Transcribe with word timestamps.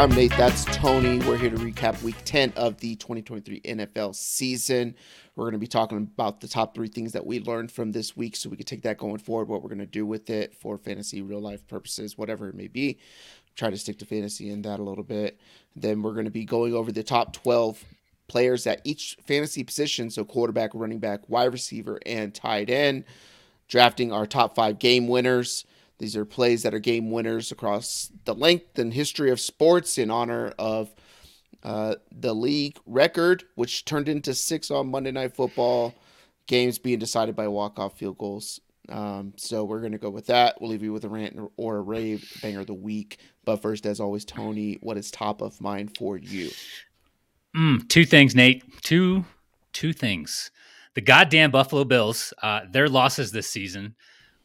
I'm 0.00 0.08
Nate. 0.12 0.34
That's 0.38 0.64
Tony. 0.64 1.18
We're 1.18 1.36
here 1.36 1.50
to 1.50 1.58
recap 1.58 2.02
week 2.02 2.16
10 2.24 2.54
of 2.56 2.78
the 2.78 2.96
2023 2.96 3.60
NFL 3.60 4.14
season. 4.14 4.94
We're 5.36 5.44
going 5.44 5.52
to 5.52 5.58
be 5.58 5.66
talking 5.66 5.98
about 5.98 6.40
the 6.40 6.48
top 6.48 6.74
three 6.74 6.88
things 6.88 7.12
that 7.12 7.26
we 7.26 7.38
learned 7.38 7.70
from 7.70 7.92
this 7.92 8.16
week 8.16 8.34
so 8.34 8.48
we 8.48 8.56
can 8.56 8.64
take 8.64 8.80
that 8.84 8.96
going 8.96 9.18
forward, 9.18 9.48
what 9.48 9.62
we're 9.62 9.68
going 9.68 9.80
to 9.80 9.84
do 9.84 10.06
with 10.06 10.30
it 10.30 10.54
for 10.54 10.78
fantasy, 10.78 11.20
real 11.20 11.42
life 11.42 11.68
purposes, 11.68 12.16
whatever 12.16 12.48
it 12.48 12.54
may 12.54 12.66
be. 12.66 12.98
Try 13.56 13.68
to 13.68 13.76
stick 13.76 13.98
to 13.98 14.06
fantasy 14.06 14.48
in 14.48 14.62
that 14.62 14.80
a 14.80 14.82
little 14.82 15.04
bit. 15.04 15.38
Then 15.76 16.00
we're 16.00 16.14
going 16.14 16.24
to 16.24 16.30
be 16.30 16.46
going 16.46 16.72
over 16.72 16.90
the 16.90 17.02
top 17.02 17.34
12 17.34 17.84
players 18.26 18.66
at 18.66 18.80
each 18.84 19.18
fantasy 19.26 19.64
position. 19.64 20.08
So 20.08 20.24
quarterback, 20.24 20.70
running 20.72 21.00
back, 21.00 21.28
wide 21.28 21.52
receiver, 21.52 22.00
and 22.06 22.34
tight 22.34 22.70
end. 22.70 23.04
Drafting 23.68 24.14
our 24.14 24.24
top 24.24 24.54
five 24.54 24.78
game 24.78 25.08
winners 25.08 25.66
these 26.00 26.16
are 26.16 26.24
plays 26.24 26.62
that 26.62 26.72
are 26.72 26.78
game 26.78 27.10
winners 27.10 27.52
across 27.52 28.10
the 28.24 28.34
length 28.34 28.78
and 28.78 28.92
history 28.92 29.30
of 29.30 29.38
sports 29.38 29.98
in 29.98 30.10
honor 30.10 30.54
of 30.58 30.90
uh, 31.62 31.96
the 32.10 32.34
league 32.34 32.78
record, 32.86 33.44
which 33.54 33.84
turned 33.84 34.08
into 34.08 34.34
six 34.34 34.70
on 34.70 34.90
Monday 34.90 35.10
Night 35.10 35.36
Football, 35.36 35.94
games 36.46 36.78
being 36.78 36.98
decided 36.98 37.36
by 37.36 37.46
walk-off 37.48 37.98
field 37.98 38.16
goals. 38.16 38.60
Um, 38.88 39.34
so 39.36 39.62
we're 39.62 39.80
going 39.80 39.92
to 39.92 39.98
go 39.98 40.08
with 40.08 40.26
that. 40.28 40.58
We'll 40.58 40.70
leave 40.70 40.82
you 40.82 40.94
with 40.94 41.04
a 41.04 41.08
rant 41.10 41.38
or 41.58 41.76
a 41.76 41.82
rave 41.82 42.26
banger 42.40 42.60
of 42.60 42.66
the 42.66 42.72
week. 42.72 43.18
But 43.44 43.60
first, 43.60 43.84
as 43.84 44.00
always, 44.00 44.24
Tony, 44.24 44.78
what 44.80 44.96
is 44.96 45.10
top 45.10 45.42
of 45.42 45.60
mind 45.60 45.98
for 45.98 46.16
you? 46.16 46.50
Mm, 47.54 47.86
two 47.90 48.06
things, 48.06 48.34
Nate. 48.34 48.64
Two 48.82 49.26
two 49.74 49.92
things. 49.92 50.50
The 50.94 51.02
goddamn 51.02 51.50
Buffalo 51.50 51.84
Bills, 51.84 52.32
uh, 52.42 52.62
their 52.70 52.88
losses 52.88 53.32
this 53.32 53.50
season– 53.50 53.96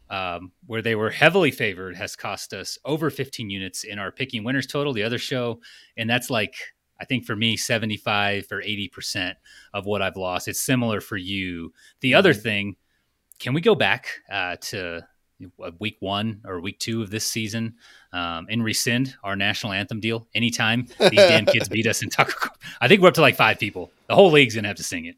um, 0.09 0.51
where 0.65 0.81
they 0.81 0.95
were 0.95 1.09
heavily 1.09 1.51
favored 1.51 1.95
has 1.95 2.15
cost 2.15 2.53
us 2.53 2.77
over 2.85 3.09
15 3.09 3.49
units 3.49 3.83
in 3.83 3.99
our 3.99 4.11
picking 4.11 4.43
winners 4.43 4.67
total, 4.67 4.93
the 4.93 5.03
other 5.03 5.17
show. 5.17 5.59
And 5.97 6.09
that's 6.09 6.29
like, 6.29 6.55
I 6.99 7.05
think 7.05 7.25
for 7.25 7.35
me, 7.35 7.57
75 7.57 8.47
or 8.51 8.61
80% 8.61 9.33
of 9.73 9.85
what 9.85 10.01
I've 10.01 10.15
lost. 10.15 10.47
It's 10.47 10.61
similar 10.61 11.01
for 11.01 11.17
you. 11.17 11.73
The 12.01 12.13
other 12.13 12.33
mm-hmm. 12.33 12.41
thing, 12.41 12.75
can 13.39 13.53
we 13.53 13.61
go 13.61 13.75
back 13.75 14.21
uh, 14.31 14.55
to 14.61 15.05
week 15.79 15.97
one 15.99 16.41
or 16.45 16.61
week 16.61 16.79
two 16.79 17.01
of 17.01 17.09
this 17.09 17.25
season 17.25 17.75
um, 18.13 18.47
and 18.49 18.63
rescind 18.63 19.15
our 19.23 19.35
national 19.35 19.73
anthem 19.73 19.99
deal 19.99 20.27
anytime 20.33 20.87
these 20.99 21.11
damn 21.11 21.45
kids 21.45 21.67
beat 21.67 21.87
us 21.87 22.01
in 22.01 22.09
Taco? 22.09 22.49
I 22.79 22.87
think 22.87 23.01
we're 23.01 23.09
up 23.09 23.15
to 23.15 23.21
like 23.21 23.35
five 23.35 23.59
people. 23.59 23.91
The 24.07 24.15
whole 24.15 24.31
league's 24.31 24.53
going 24.53 24.63
to 24.63 24.69
have 24.69 24.77
to 24.77 24.83
sing 24.83 25.05
it. 25.05 25.17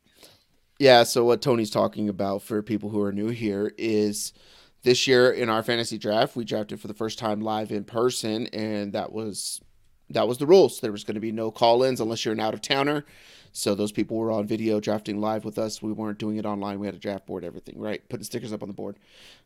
Yeah. 0.79 1.03
So, 1.03 1.25
what 1.25 1.41
Tony's 1.41 1.71
talking 1.71 2.09
about 2.09 2.41
for 2.43 2.61
people 2.61 2.89
who 2.89 3.01
are 3.01 3.11
new 3.11 3.29
here 3.29 3.73
is 3.77 4.33
this 4.87 5.05
year 5.05 5.29
in 5.31 5.49
our 5.49 5.61
fantasy 5.63 5.97
draft, 5.97 6.37
we 6.37 6.45
drafted 6.45 6.79
for 6.79 6.87
the 6.87 6.93
first 6.93 7.19
time 7.19 7.41
live 7.41 7.71
in 7.71 7.83
person, 7.83 8.47
and 8.53 8.93
that 8.93 9.11
was 9.11 9.59
that 10.09 10.29
was 10.29 10.37
the 10.37 10.45
rules. 10.45 10.79
There 10.79 10.93
was 10.93 11.03
going 11.03 11.15
to 11.15 11.19
be 11.21 11.33
no 11.33 11.51
call-ins 11.51 11.99
unless 11.99 12.23
you're 12.23 12.33
an 12.33 12.39
out 12.39 12.53
of 12.53 12.61
towner. 12.61 13.03
So 13.51 13.75
those 13.75 13.91
people 13.91 14.15
were 14.15 14.31
on 14.31 14.47
video 14.47 14.79
drafting 14.79 15.19
live 15.19 15.43
with 15.43 15.57
us. 15.57 15.81
We 15.81 15.91
weren't 15.91 16.19
doing 16.19 16.37
it 16.37 16.45
online. 16.45 16.79
We 16.79 16.87
had 16.87 16.95
a 16.95 16.99
draft 16.99 17.25
board, 17.25 17.43
everything, 17.43 17.77
right? 17.77 18.07
Putting 18.07 18.23
stickers 18.23 18.53
up 18.53 18.61
on 18.61 18.69
the 18.69 18.73
board. 18.73 18.97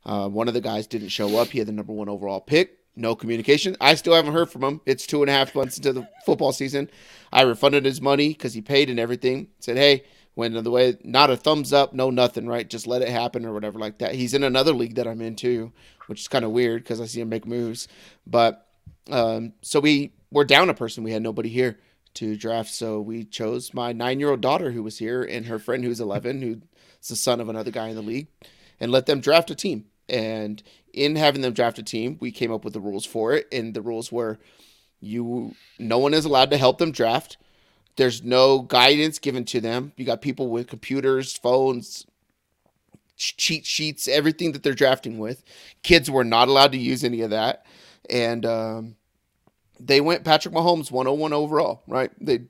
Uh, 0.05 0.29
one 0.29 0.47
of 0.47 0.53
the 0.53 0.61
guys 0.61 0.85
didn't 0.85 1.09
show 1.09 1.39
up. 1.39 1.47
He 1.47 1.57
had 1.57 1.67
the 1.67 1.71
number 1.71 1.93
one 1.93 2.07
overall 2.07 2.39
pick. 2.39 2.77
No 2.95 3.15
communication. 3.15 3.75
I 3.81 3.95
still 3.95 4.13
haven't 4.13 4.33
heard 4.33 4.51
from 4.51 4.63
him. 4.63 4.81
It's 4.85 5.07
two 5.07 5.23
and 5.23 5.29
a 5.31 5.33
half 5.33 5.55
months 5.55 5.77
into 5.77 5.91
the 5.91 6.07
football 6.23 6.51
season. 6.51 6.87
I 7.33 7.41
refunded 7.41 7.83
his 7.83 7.99
money 7.99 8.27
because 8.27 8.53
he 8.53 8.61
paid 8.61 8.91
and 8.91 8.99
everything. 8.99 9.47
Said, 9.59 9.77
hey, 9.77 10.03
when 10.33 10.53
the 10.63 10.71
way 10.71 10.97
not 11.03 11.29
a 11.29 11.37
thumbs 11.37 11.73
up, 11.73 11.93
no 11.93 12.09
nothing, 12.09 12.47
right? 12.47 12.69
Just 12.69 12.87
let 12.87 13.01
it 13.01 13.09
happen 13.09 13.45
or 13.45 13.53
whatever 13.53 13.79
like 13.79 13.97
that. 13.97 14.15
He's 14.15 14.33
in 14.33 14.43
another 14.43 14.73
league 14.73 14.95
that 14.95 15.07
I'm 15.07 15.21
in 15.21 15.35
too, 15.35 15.71
which 16.07 16.21
is 16.21 16.27
kind 16.27 16.45
of 16.45 16.51
weird 16.51 16.83
because 16.83 17.01
I 17.01 17.05
see 17.05 17.21
him 17.21 17.29
make 17.29 17.45
moves. 17.45 17.87
But 18.25 18.67
um, 19.09 19.53
so 19.61 19.79
we 19.79 20.13
were 20.31 20.45
down 20.45 20.69
a 20.69 20.73
person. 20.73 21.03
We 21.03 21.11
had 21.11 21.21
nobody 21.21 21.49
here 21.49 21.79
to 22.15 22.35
draft, 22.35 22.69
so 22.69 22.99
we 23.01 23.23
chose 23.23 23.73
my 23.73 23.91
nine 23.91 24.19
year 24.19 24.31
old 24.31 24.41
daughter 24.41 24.71
who 24.71 24.83
was 24.83 24.97
here 24.97 25.23
and 25.23 25.45
her 25.45 25.59
friend 25.59 25.83
who's 25.83 25.99
11, 25.99 26.41
who's 26.41 26.57
the 27.07 27.15
son 27.15 27.41
of 27.41 27.49
another 27.49 27.71
guy 27.71 27.89
in 27.89 27.95
the 27.95 28.01
league, 28.01 28.27
and 28.79 28.91
let 28.91 29.05
them 29.05 29.19
draft 29.19 29.51
a 29.51 29.55
team. 29.55 29.85
And 30.07 30.61
in 30.93 31.15
having 31.15 31.41
them 31.41 31.53
draft 31.53 31.79
a 31.79 31.83
team, 31.83 32.17
we 32.19 32.31
came 32.31 32.51
up 32.51 32.65
with 32.65 32.73
the 32.73 32.81
rules 32.81 33.05
for 33.05 33.33
it, 33.33 33.47
and 33.51 33.73
the 33.73 33.81
rules 33.81 34.11
were 34.11 34.39
you 35.01 35.55
no 35.79 35.97
one 35.97 36.13
is 36.13 36.25
allowed 36.25 36.51
to 36.51 36.57
help 36.57 36.77
them 36.77 36.91
draft 36.91 37.37
there's 37.95 38.23
no 38.23 38.59
guidance 38.59 39.19
given 39.19 39.45
to 39.45 39.61
them. 39.61 39.91
You 39.97 40.05
got 40.05 40.21
people 40.21 40.49
with 40.49 40.67
computers, 40.67 41.37
phones, 41.37 42.05
cheat 43.17 43.65
sheets, 43.65 44.07
everything 44.07 44.51
that 44.53 44.63
they're 44.63 44.73
drafting 44.73 45.19
with. 45.19 45.43
Kids 45.83 46.09
were 46.09 46.23
not 46.23 46.47
allowed 46.47 46.71
to 46.71 46.77
use 46.77 47.03
any 47.03 47.21
of 47.21 47.29
that. 47.29 47.65
And 48.09 48.45
um, 48.45 48.95
they 49.79 50.01
went 50.01 50.23
Patrick 50.23 50.53
Mahomes 50.53 50.91
101 50.91 51.33
overall, 51.33 51.83
right? 51.87 52.11
They, 52.19 52.41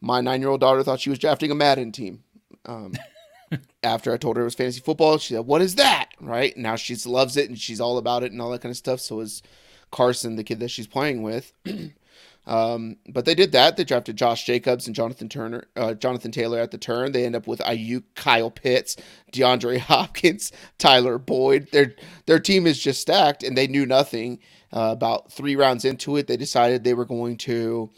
my 0.00 0.20
nine 0.20 0.40
year 0.40 0.50
old 0.50 0.60
daughter 0.60 0.82
thought 0.82 1.00
she 1.00 1.10
was 1.10 1.18
drafting 1.18 1.50
a 1.50 1.54
Madden 1.54 1.92
team. 1.92 2.22
Um, 2.66 2.94
after 3.82 4.12
I 4.12 4.16
told 4.16 4.36
her 4.36 4.42
it 4.42 4.46
was 4.46 4.54
fantasy 4.54 4.80
football, 4.80 5.18
she 5.18 5.34
said, 5.34 5.46
What 5.46 5.62
is 5.62 5.76
that? 5.76 6.10
Right? 6.20 6.56
Now 6.56 6.76
she 6.76 6.94
loves 7.06 7.36
it 7.36 7.48
and 7.48 7.58
she's 7.58 7.80
all 7.80 7.98
about 7.98 8.22
it 8.22 8.32
and 8.32 8.40
all 8.40 8.50
that 8.50 8.60
kind 8.62 8.70
of 8.70 8.76
stuff. 8.76 9.00
So 9.00 9.20
is 9.20 9.42
Carson, 9.90 10.36
the 10.36 10.44
kid 10.44 10.60
that 10.60 10.70
she's 10.70 10.86
playing 10.86 11.22
with. 11.22 11.52
Um, 12.46 12.96
but 13.08 13.24
they 13.24 13.34
did 13.34 13.52
that. 13.52 13.76
They 13.76 13.84
drafted 13.84 14.16
Josh 14.16 14.44
Jacobs 14.44 14.86
and 14.86 14.96
Jonathan 14.96 15.28
Turner, 15.28 15.64
uh, 15.76 15.94
Jonathan 15.94 16.32
Taylor 16.32 16.58
at 16.58 16.72
the 16.72 16.78
turn. 16.78 17.12
They 17.12 17.24
end 17.24 17.36
up 17.36 17.46
with 17.46 17.60
Aiyuk, 17.60 18.02
Kyle 18.14 18.50
Pitts, 18.50 18.96
DeAndre 19.32 19.78
Hopkins, 19.80 20.52
Tyler 20.78 21.18
Boyd. 21.18 21.68
Their 21.70 21.94
their 22.26 22.40
team 22.40 22.66
is 22.66 22.82
just 22.82 23.00
stacked, 23.00 23.42
and 23.42 23.56
they 23.56 23.66
knew 23.66 23.86
nothing. 23.86 24.40
Uh, 24.72 24.90
about 24.90 25.30
three 25.30 25.54
rounds 25.54 25.84
into 25.84 26.16
it, 26.16 26.26
they 26.26 26.36
decided 26.36 26.82
they 26.82 26.94
were 26.94 27.04
going 27.04 27.36
to 27.36 27.90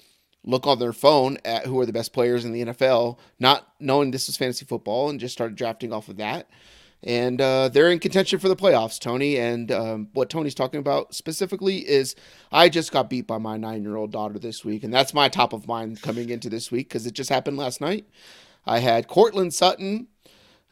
look 0.42 0.66
on 0.66 0.78
their 0.78 0.92
phone 0.92 1.38
at 1.44 1.64
who 1.64 1.78
are 1.80 1.86
the 1.86 1.92
best 1.92 2.12
players 2.12 2.44
in 2.44 2.52
the 2.52 2.64
NFL, 2.64 3.16
not 3.38 3.68
knowing 3.78 4.10
this 4.10 4.26
was 4.26 4.36
fantasy 4.36 4.64
football, 4.66 5.08
and 5.08 5.20
just 5.20 5.32
started 5.32 5.56
drafting 5.56 5.92
off 5.92 6.08
of 6.08 6.16
that 6.16 6.48
and 7.04 7.38
uh, 7.38 7.68
they're 7.68 7.90
in 7.90 7.98
contention 7.98 8.38
for 8.38 8.48
the 8.48 8.56
playoffs, 8.56 8.98
Tony. 8.98 9.36
And 9.36 9.70
um, 9.70 10.08
what 10.14 10.30
Tony's 10.30 10.54
talking 10.54 10.80
about 10.80 11.14
specifically 11.14 11.86
is 11.86 12.16
I 12.50 12.70
just 12.70 12.92
got 12.92 13.10
beat 13.10 13.26
by 13.26 13.36
my 13.38 13.58
nine 13.58 13.82
year 13.82 13.96
old 13.96 14.10
daughter 14.10 14.38
this 14.38 14.64
week, 14.64 14.82
and 14.82 14.92
that's 14.92 15.12
my 15.12 15.28
top 15.28 15.52
of 15.52 15.68
mind 15.68 16.00
coming 16.00 16.30
into 16.30 16.48
this 16.48 16.70
week 16.70 16.88
because 16.88 17.06
it 17.06 17.12
just 17.12 17.30
happened 17.30 17.58
last 17.58 17.80
night. 17.80 18.06
I 18.66 18.78
had 18.78 19.06
Courtland 19.06 19.52
Sutton, 19.52 20.08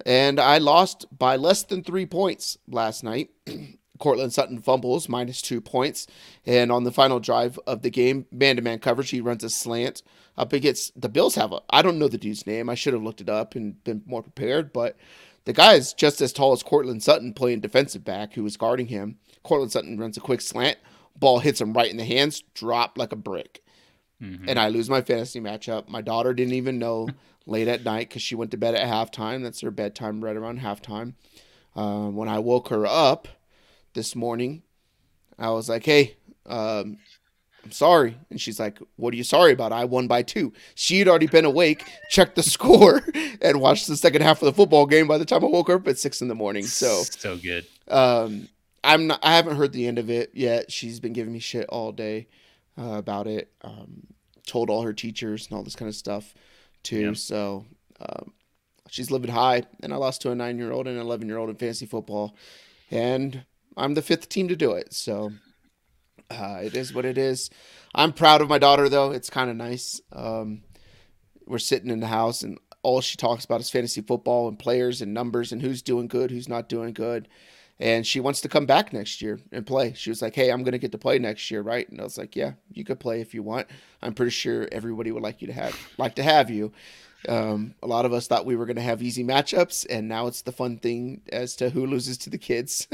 and 0.06 0.40
I 0.40 0.56
lost 0.56 1.06
by 1.16 1.36
less 1.36 1.62
than 1.64 1.84
three 1.84 2.06
points 2.06 2.56
last 2.66 3.04
night. 3.04 3.30
Courtland 3.98 4.32
Sutton 4.32 4.60
fumbles 4.60 5.08
minus 5.08 5.42
two 5.42 5.60
points, 5.60 6.06
and 6.46 6.72
on 6.72 6.84
the 6.84 6.90
final 6.90 7.20
drive 7.20 7.60
of 7.66 7.82
the 7.82 7.90
game, 7.90 8.26
man 8.32 8.56
to 8.56 8.62
man 8.62 8.78
coverage, 8.78 9.10
he 9.10 9.20
runs 9.20 9.44
a 9.44 9.50
slant 9.50 10.02
up 10.36 10.54
against 10.54 10.98
the 10.98 11.10
Bills. 11.10 11.34
Have 11.34 11.52
a 11.52 11.60
I 11.68 11.82
don't 11.82 11.98
know 11.98 12.08
the 12.08 12.16
dude's 12.18 12.46
name. 12.46 12.70
I 12.70 12.74
should 12.74 12.94
have 12.94 13.02
looked 13.02 13.20
it 13.20 13.28
up 13.28 13.54
and 13.54 13.84
been 13.84 14.02
more 14.06 14.22
prepared, 14.22 14.72
but 14.72 14.96
the 15.44 15.52
guy 15.52 15.74
is 15.74 15.92
just 15.92 16.20
as 16.20 16.32
tall 16.32 16.52
as 16.52 16.62
Courtland 16.62 17.02
Sutton 17.02 17.32
playing 17.34 17.60
defensive 17.60 18.04
back 18.04 18.34
who 18.34 18.42
was 18.42 18.56
guarding 18.56 18.86
him. 18.86 19.18
Courtland 19.42 19.72
Sutton 19.72 19.98
runs 19.98 20.16
a 20.16 20.20
quick 20.20 20.40
slant, 20.40 20.78
ball 21.16 21.40
hits 21.40 21.60
him 21.60 21.72
right 21.72 21.90
in 21.90 21.96
the 21.96 22.04
hands, 22.04 22.42
drop 22.54 22.96
like 22.96 23.12
a 23.12 23.16
brick. 23.16 23.62
Mm-hmm. 24.22 24.48
And 24.48 24.58
I 24.58 24.68
lose 24.68 24.88
my 24.88 25.02
fantasy 25.02 25.40
matchup. 25.40 25.88
My 25.88 26.00
daughter 26.00 26.32
didn't 26.32 26.54
even 26.54 26.78
know 26.78 27.08
late 27.46 27.66
at 27.66 27.84
night 27.84 28.08
because 28.08 28.22
she 28.22 28.36
went 28.36 28.52
to 28.52 28.56
bed 28.56 28.74
at 28.74 28.86
halftime. 28.86 29.42
That's 29.42 29.60
her 29.62 29.70
bedtime 29.70 30.22
right 30.22 30.36
around 30.36 30.60
halftime. 30.60 31.14
Uh, 31.74 32.08
when 32.08 32.28
I 32.28 32.38
woke 32.38 32.68
her 32.68 32.86
up 32.86 33.26
this 33.94 34.14
morning, 34.14 34.62
I 35.38 35.50
was 35.50 35.68
like, 35.68 35.84
hey, 35.84 36.16
um, 36.46 36.98
I'm 37.64 37.70
sorry. 37.70 38.16
And 38.30 38.40
she's 38.40 38.58
like, 38.58 38.78
What 38.96 39.14
are 39.14 39.16
you 39.16 39.24
sorry 39.24 39.52
about? 39.52 39.72
I 39.72 39.84
won 39.84 40.08
by 40.08 40.22
two. 40.22 40.52
She 40.74 40.98
had 40.98 41.08
already 41.08 41.26
been 41.26 41.44
awake, 41.44 41.84
checked 42.10 42.36
the 42.36 42.42
score, 42.54 43.02
and 43.40 43.60
watched 43.60 43.86
the 43.86 43.96
second 43.96 44.22
half 44.22 44.42
of 44.42 44.46
the 44.46 44.52
football 44.52 44.86
game 44.86 45.06
by 45.06 45.18
the 45.18 45.24
time 45.24 45.44
I 45.44 45.48
woke 45.48 45.70
up 45.70 45.86
at 45.86 45.98
six 45.98 46.20
in 46.22 46.28
the 46.28 46.34
morning. 46.34 46.64
So 46.64 47.02
so 47.02 47.36
good. 47.36 47.66
Um, 47.88 48.48
I'm 48.84 49.06
not. 49.06 49.20
I 49.22 49.36
haven't 49.36 49.56
heard 49.56 49.72
the 49.72 49.86
end 49.86 49.98
of 49.98 50.10
it 50.10 50.30
yet. 50.34 50.72
She's 50.72 50.98
been 51.00 51.12
giving 51.12 51.32
me 51.32 51.38
shit 51.38 51.66
all 51.68 51.92
day 51.92 52.28
uh, 52.78 52.94
about 52.94 53.26
it. 53.26 53.52
Um, 53.62 54.08
told 54.46 54.70
all 54.70 54.82
her 54.82 54.92
teachers 54.92 55.46
and 55.46 55.56
all 55.56 55.62
this 55.62 55.76
kind 55.76 55.88
of 55.88 55.94
stuff 55.94 56.34
too. 56.82 57.14
So 57.14 57.64
um, 58.00 58.32
she's 58.88 59.10
living 59.10 59.30
high, 59.30 59.62
and 59.82 59.92
I 59.92 59.96
lost 59.96 60.22
to 60.22 60.30
a 60.30 60.34
nine 60.34 60.58
year 60.58 60.72
old 60.72 60.88
and 60.88 60.96
an 60.96 61.02
eleven 61.02 61.28
year 61.28 61.38
old 61.38 61.48
in 61.48 61.56
fantasy 61.56 61.86
football, 61.86 62.34
and 62.90 63.44
I'm 63.76 63.94
the 63.94 64.02
fifth 64.02 64.28
team 64.28 64.48
to 64.48 64.56
do 64.56 64.72
it. 64.72 64.92
So 64.92 65.32
uh, 66.32 66.60
it 66.62 66.74
is 66.74 66.94
what 66.94 67.04
it 67.04 67.18
is. 67.18 67.50
I'm 67.94 68.12
proud 68.12 68.40
of 68.40 68.48
my 68.48 68.58
daughter 68.58 68.88
though. 68.88 69.10
It's 69.10 69.30
kind 69.30 69.50
of 69.50 69.56
nice. 69.56 70.00
Um, 70.12 70.62
we're 71.46 71.58
sitting 71.58 71.90
in 71.90 72.00
the 72.00 72.06
house 72.06 72.42
and 72.42 72.58
all 72.82 73.00
she 73.00 73.16
talks 73.16 73.44
about 73.44 73.60
is 73.60 73.70
fantasy 73.70 74.00
football 74.00 74.48
and 74.48 74.58
players 74.58 75.02
and 75.02 75.14
numbers 75.14 75.52
and 75.52 75.62
who's 75.62 75.82
doing 75.82 76.08
good, 76.08 76.30
who's 76.30 76.48
not 76.48 76.68
doing 76.68 76.92
good. 76.92 77.28
And 77.78 78.06
she 78.06 78.20
wants 78.20 78.40
to 78.42 78.48
come 78.48 78.66
back 78.66 78.92
next 78.92 79.22
year 79.22 79.40
and 79.50 79.66
play. 79.66 79.92
She 79.94 80.10
was 80.10 80.22
like, 80.22 80.34
"Hey, 80.34 80.50
I'm 80.50 80.62
going 80.62 80.72
to 80.72 80.78
get 80.78 80.92
to 80.92 80.98
play 80.98 81.18
next 81.18 81.50
year, 81.50 81.62
right?" 81.62 81.88
And 81.88 82.00
I 82.00 82.04
was 82.04 82.16
like, 82.16 82.36
"Yeah, 82.36 82.52
you 82.70 82.84
could 82.84 83.00
play 83.00 83.20
if 83.20 83.34
you 83.34 83.42
want. 83.42 83.66
I'm 84.02 84.14
pretty 84.14 84.30
sure 84.30 84.68
everybody 84.70 85.10
would 85.10 85.22
like 85.22 85.40
you 85.40 85.48
to 85.48 85.52
have 85.52 85.76
like 85.98 86.14
to 86.16 86.22
have 86.22 86.48
you." 86.48 86.72
Um, 87.28 87.74
a 87.82 87.86
lot 87.86 88.04
of 88.04 88.12
us 88.12 88.26
thought 88.26 88.46
we 88.46 88.56
were 88.56 88.66
going 88.66 88.76
to 88.76 88.82
have 88.82 89.02
easy 89.02 89.22
matchups, 89.22 89.86
and 89.88 90.08
now 90.08 90.26
it's 90.26 90.42
the 90.42 90.52
fun 90.52 90.78
thing 90.78 91.22
as 91.30 91.54
to 91.56 91.70
who 91.70 91.86
loses 91.86 92.18
to 92.18 92.30
the 92.30 92.38
kids. 92.38 92.88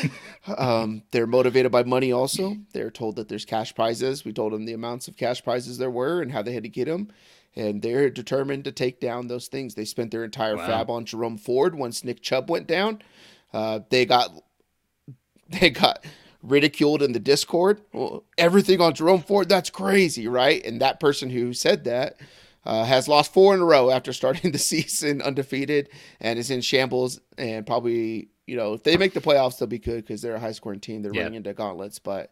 um, 0.58 1.02
they're 1.10 1.26
motivated 1.26 1.70
by 1.70 1.84
money. 1.84 2.10
Also, 2.10 2.56
they're 2.72 2.90
told 2.90 3.16
that 3.16 3.28
there's 3.28 3.44
cash 3.44 3.74
prizes. 3.74 4.24
We 4.24 4.32
told 4.32 4.52
them 4.52 4.64
the 4.64 4.72
amounts 4.72 5.08
of 5.08 5.16
cash 5.16 5.44
prizes 5.44 5.78
there 5.78 5.90
were 5.90 6.22
and 6.22 6.32
how 6.32 6.42
they 6.42 6.54
had 6.54 6.62
to 6.62 6.68
get 6.68 6.86
them, 6.86 7.08
and 7.54 7.82
they're 7.82 8.08
determined 8.08 8.64
to 8.64 8.72
take 8.72 9.00
down 9.00 9.28
those 9.28 9.48
things. 9.48 9.74
They 9.74 9.84
spent 9.84 10.10
their 10.10 10.24
entire 10.24 10.56
wow. 10.56 10.66
FAAB 10.66 10.88
on 10.88 11.04
Jerome 11.04 11.38
Ford 11.38 11.74
once 11.74 12.04
Nick 12.04 12.22
Chubb 12.22 12.48
went 12.48 12.66
down. 12.66 13.02
Uh, 13.52 13.80
they 13.90 14.06
got 14.06 14.30
they 15.48 15.70
got 15.70 16.04
ridiculed 16.42 17.02
in 17.02 17.12
the 17.12 17.20
Discord. 17.20 17.82
Well, 17.92 18.24
everything 18.38 18.80
on 18.80 18.94
Jerome 18.94 19.22
Ford, 19.22 19.48
that's 19.48 19.70
crazy, 19.70 20.28
right? 20.28 20.64
And 20.64 20.80
that 20.80 21.00
person 21.00 21.30
who 21.30 21.52
said 21.52 21.84
that 21.84 22.18
uh, 22.66 22.84
has 22.84 23.08
lost 23.08 23.32
four 23.32 23.54
in 23.54 23.60
a 23.60 23.64
row 23.64 23.90
after 23.90 24.12
starting 24.12 24.50
the 24.52 24.58
season 24.58 25.22
undefeated 25.22 25.88
and 26.20 26.38
is 26.38 26.50
in 26.50 26.60
shambles 26.60 27.20
and 27.38 27.66
probably, 27.66 28.28
you 28.46 28.56
know, 28.56 28.74
if 28.74 28.82
they 28.82 28.96
make 28.96 29.14
the 29.14 29.20
playoffs, 29.20 29.58
they'll 29.58 29.68
be 29.68 29.78
good 29.78 30.04
because 30.04 30.22
they're 30.22 30.36
a 30.36 30.40
high 30.40 30.52
scoring 30.52 30.80
team. 30.80 31.02
They're 31.02 31.12
running 31.12 31.34
into 31.34 31.52
gauntlets, 31.54 31.98
but 31.98 32.30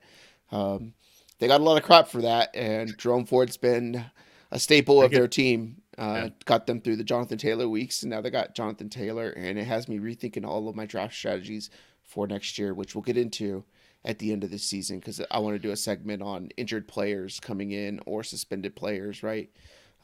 um, 0.51 0.95
they 1.39 1.49
got 1.49 1.61
a 1.61 1.65
lot 1.65 1.77
of 1.77 1.83
crap 1.83 2.09
for 2.09 2.23
that. 2.23 2.55
And 2.55 2.97
Jerome 2.99 3.27
Ford's 3.27 3.57
been 3.57 4.05
a 4.51 4.59
staple 4.59 5.03
of 5.03 5.11
their 5.11 5.29
team. 5.29 5.79
Uh, 5.99 6.23
yeah. 6.25 6.29
Got 6.47 6.67
them 6.67 6.81
through 6.81 6.97
the 6.97 7.05
Jonathan 7.05 7.37
Taylor 7.37 7.69
weeks, 7.69 8.03
and 8.03 8.11
now 8.11 8.21
they 8.21 8.31
got 8.31 8.55
Jonathan 8.55 8.89
Taylor, 8.89 9.29
and 9.31 9.59
it 9.59 9.65
has 9.65 9.89
me 9.89 9.99
rethinking 9.99 10.47
all 10.47 10.69
of 10.69 10.75
my 10.75 10.87
draft 10.87 11.15
strategies 11.15 11.69
for 12.03 12.27
next 12.27 12.59
year, 12.59 12.73
which 12.73 12.95
we'll 12.95 13.03
get 13.03 13.19
into 13.19 13.65
at 14.05 14.19
the 14.19 14.33
end 14.33 14.45
of 14.45 14.51
the 14.51 14.59
season 14.59 14.99
because 14.99 15.21
I 15.31 15.39
want 15.39 15.55
to 15.55 15.59
do 15.59 15.71
a 15.71 15.77
segment 15.77 16.23
on 16.23 16.49
injured 16.57 16.89
players 16.89 17.41
coming 17.41 17.71
in 17.71 18.01
or 18.07 18.23
suspended 18.25 18.75
players, 18.75 19.23
right? 19.23 19.51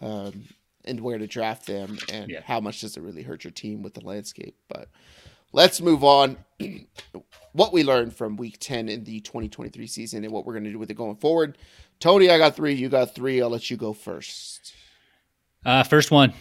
Um, 0.00 0.44
and 0.84 1.00
where 1.00 1.18
to 1.18 1.26
draft 1.26 1.66
them 1.66 1.98
and 2.10 2.30
yeah. 2.30 2.40
how 2.44 2.60
much 2.60 2.80
does 2.80 2.96
it 2.96 3.02
really 3.02 3.22
hurt 3.22 3.44
your 3.44 3.50
team 3.50 3.82
with 3.82 3.94
the 3.94 4.00
landscape. 4.00 4.56
But 4.68 4.88
let's 5.52 5.80
move 5.80 6.02
on. 6.02 6.36
what 7.52 7.72
we 7.72 7.84
learned 7.84 8.14
from 8.14 8.36
week 8.36 8.56
10 8.58 8.88
in 8.88 9.04
the 9.04 9.20
2023 9.20 9.86
season 9.86 10.24
and 10.24 10.32
what 10.32 10.46
we're 10.46 10.54
going 10.54 10.64
to 10.64 10.72
do 10.72 10.78
with 10.78 10.90
it 10.90 10.94
going 10.94 11.16
forward. 11.16 11.58
Tony, 12.00 12.30
I 12.30 12.38
got 12.38 12.56
three. 12.56 12.74
You 12.74 12.88
got 12.88 13.14
three. 13.14 13.42
I'll 13.42 13.50
let 13.50 13.70
you 13.70 13.76
go 13.76 13.92
first. 13.92 14.72
Uh, 15.64 15.82
first 15.82 16.10
one 16.10 16.32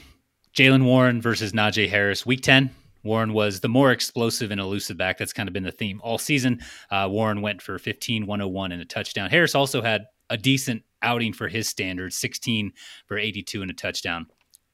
Jaylen 0.56 0.86
Warren 0.86 1.21
versus 1.21 1.51
Najee 1.51 1.89
Harris. 1.89 2.25
Week 2.25 2.42
10, 2.42 2.69
Warren 3.03 3.33
was 3.33 3.60
the 3.60 3.69
more 3.69 3.92
explosive 3.92 4.51
and 4.51 4.62
elusive 4.62 4.98
back. 4.98 5.18
That's 5.18 5.33
kind 5.33 5.50
of 5.50 5.53
been 5.53 5.63
the 5.63 5.71
theme 5.71 6.00
all 6.03 6.18
season. 6.18 6.62
Uh, 6.89 7.07
Warren 7.10 7.42
went 7.42 7.62
for 7.62 7.77
15, 7.77 8.25
101 8.25 8.71
and 8.71 8.81
a 8.81 8.86
touchdown. 8.86 9.30
Harris 9.30 9.56
also 9.56 9.81
had 9.81 10.06
a 10.30 10.38
decent 10.38 10.83
outing 11.01 11.33
for 11.33 11.47
his 11.47 11.67
standards 11.67 12.17
16 12.17 12.71
for 13.05 13.17
82 13.17 13.61
and 13.61 13.71
a 13.71 13.73
touchdown. 13.73 14.27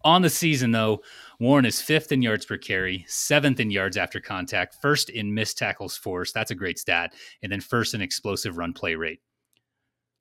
On 0.05 0.21
the 0.21 0.29
season, 0.29 0.71
though, 0.71 1.01
Warren 1.39 1.65
is 1.65 1.81
fifth 1.81 2.11
in 2.11 2.21
yards 2.21 2.45
per 2.45 2.57
carry, 2.57 3.05
seventh 3.07 3.59
in 3.61 3.71
yards 3.71 3.95
after 3.95 4.19
contact, 4.19 4.75
first 4.81 5.09
in 5.09 5.33
missed 5.33 5.57
tackles 5.57 5.95
force. 5.95 6.33
That's 6.33 6.51
a 6.51 6.55
great 6.55 6.77
stat. 6.77 7.13
And 7.41 7.51
then 7.51 7.61
first 7.61 7.93
in 7.93 8.01
explosive 8.01 8.57
run 8.57 8.73
play 8.73 8.95
rate. 8.95 9.21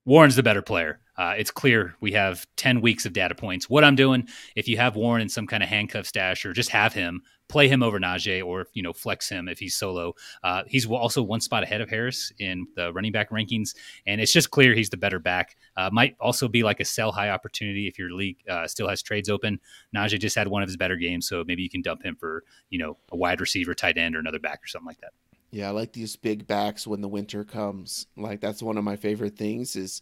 Warren's 0.04 0.36
the 0.36 0.42
better 0.42 0.62
player. 0.62 1.00
Uh, 1.16 1.34
it's 1.36 1.50
clear 1.50 1.94
we 2.00 2.12
have 2.12 2.46
10 2.56 2.80
weeks 2.80 3.06
of 3.06 3.12
data 3.12 3.34
points. 3.34 3.68
What 3.68 3.84
I'm 3.84 3.96
doing, 3.96 4.28
if 4.56 4.66
you 4.68 4.76
have 4.76 4.96
Warren 4.96 5.22
in 5.22 5.28
some 5.28 5.46
kind 5.46 5.62
of 5.62 5.68
handcuff 5.68 6.06
stash 6.06 6.44
or 6.44 6.52
just 6.52 6.70
have 6.70 6.92
him, 6.92 7.22
play 7.52 7.68
him 7.68 7.82
over 7.82 8.00
Najee 8.00 8.44
or, 8.44 8.66
you 8.72 8.82
know, 8.82 8.94
flex 8.94 9.28
him 9.28 9.46
if 9.46 9.58
he's 9.58 9.74
solo. 9.74 10.14
Uh, 10.42 10.62
he's 10.66 10.86
also 10.86 11.22
one 11.22 11.42
spot 11.42 11.62
ahead 11.62 11.82
of 11.82 11.90
Harris 11.90 12.32
in 12.38 12.66
the 12.76 12.90
running 12.94 13.12
back 13.12 13.30
rankings. 13.30 13.74
And 14.06 14.22
it's 14.22 14.32
just 14.32 14.50
clear 14.50 14.72
he's 14.74 14.88
the 14.88 14.96
better 14.96 15.18
back. 15.18 15.56
Uh, 15.76 15.90
might 15.92 16.16
also 16.18 16.48
be 16.48 16.62
like 16.62 16.80
a 16.80 16.84
sell 16.84 17.12
high 17.12 17.28
opportunity 17.28 17.86
if 17.86 17.98
your 17.98 18.10
league 18.10 18.38
uh, 18.48 18.66
still 18.66 18.88
has 18.88 19.02
trades 19.02 19.28
open. 19.28 19.60
Najee 19.94 20.18
just 20.18 20.34
had 20.34 20.48
one 20.48 20.62
of 20.62 20.68
his 20.68 20.78
better 20.78 20.96
games. 20.96 21.28
So 21.28 21.44
maybe 21.46 21.62
you 21.62 21.68
can 21.68 21.82
dump 21.82 22.02
him 22.02 22.16
for, 22.16 22.42
you 22.70 22.78
know, 22.78 22.96
a 23.10 23.16
wide 23.16 23.40
receiver, 23.40 23.74
tight 23.74 23.98
end, 23.98 24.16
or 24.16 24.18
another 24.18 24.40
back 24.40 24.64
or 24.64 24.66
something 24.66 24.86
like 24.86 25.00
that. 25.02 25.12
Yeah, 25.50 25.68
I 25.68 25.72
like 25.72 25.92
these 25.92 26.16
big 26.16 26.46
backs 26.46 26.86
when 26.86 27.02
the 27.02 27.08
winter 27.08 27.44
comes. 27.44 28.06
Like 28.16 28.40
that's 28.40 28.62
one 28.62 28.78
of 28.78 28.84
my 28.84 28.96
favorite 28.96 29.36
things 29.36 29.76
is, 29.76 30.00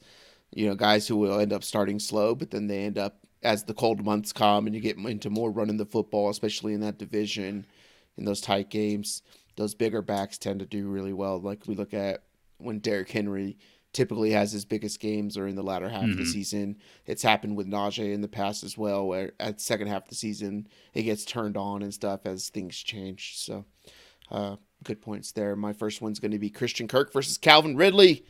you 0.52 0.68
know, 0.68 0.76
guys 0.76 1.08
who 1.08 1.16
will 1.16 1.40
end 1.40 1.52
up 1.52 1.64
starting 1.64 1.98
slow, 1.98 2.36
but 2.36 2.52
then 2.52 2.68
they 2.68 2.84
end 2.84 2.96
up 2.96 3.18
as 3.42 3.64
the 3.64 3.74
cold 3.74 4.04
months 4.04 4.32
come 4.32 4.66
and 4.66 4.74
you 4.74 4.80
get 4.80 4.98
into 4.98 5.30
more 5.30 5.50
running 5.50 5.76
the 5.76 5.86
football, 5.86 6.28
especially 6.28 6.74
in 6.74 6.80
that 6.80 6.98
division, 6.98 7.66
in 8.16 8.24
those 8.24 8.40
tight 8.40 8.70
games. 8.70 9.22
Those 9.56 9.74
bigger 9.74 10.02
backs 10.02 10.38
tend 10.38 10.60
to 10.60 10.66
do 10.66 10.88
really 10.88 11.12
well. 11.12 11.40
Like 11.40 11.66
we 11.66 11.74
look 11.74 11.94
at 11.94 12.22
when 12.58 12.78
Derrick 12.78 13.10
Henry 13.10 13.58
typically 13.92 14.30
has 14.30 14.52
his 14.52 14.64
biggest 14.64 15.00
games 15.00 15.36
or 15.36 15.48
in 15.48 15.56
the 15.56 15.62
latter 15.62 15.88
half 15.88 16.02
mm-hmm. 16.02 16.12
of 16.12 16.16
the 16.16 16.22
mm-hmm. 16.22 16.32
season. 16.32 16.76
It's 17.06 17.22
happened 17.22 17.56
with 17.56 17.66
Najee 17.66 18.12
in 18.12 18.20
the 18.20 18.28
past 18.28 18.62
as 18.62 18.78
well, 18.78 19.06
where 19.06 19.32
at 19.40 19.60
second 19.60 19.88
half 19.88 20.04
of 20.04 20.08
the 20.08 20.14
season 20.14 20.68
it 20.94 21.02
gets 21.02 21.24
turned 21.24 21.56
on 21.56 21.82
and 21.82 21.92
stuff 21.92 22.20
as 22.24 22.48
things 22.48 22.76
change. 22.76 23.38
So 23.38 23.64
uh, 24.30 24.56
good 24.84 25.00
points 25.02 25.32
there. 25.32 25.56
My 25.56 25.72
first 25.72 26.00
one's 26.00 26.20
going 26.20 26.30
to 26.30 26.38
be 26.38 26.50
Christian 26.50 26.86
Kirk 26.86 27.12
versus 27.12 27.36
Calvin 27.36 27.76
Ridley. 27.76 28.24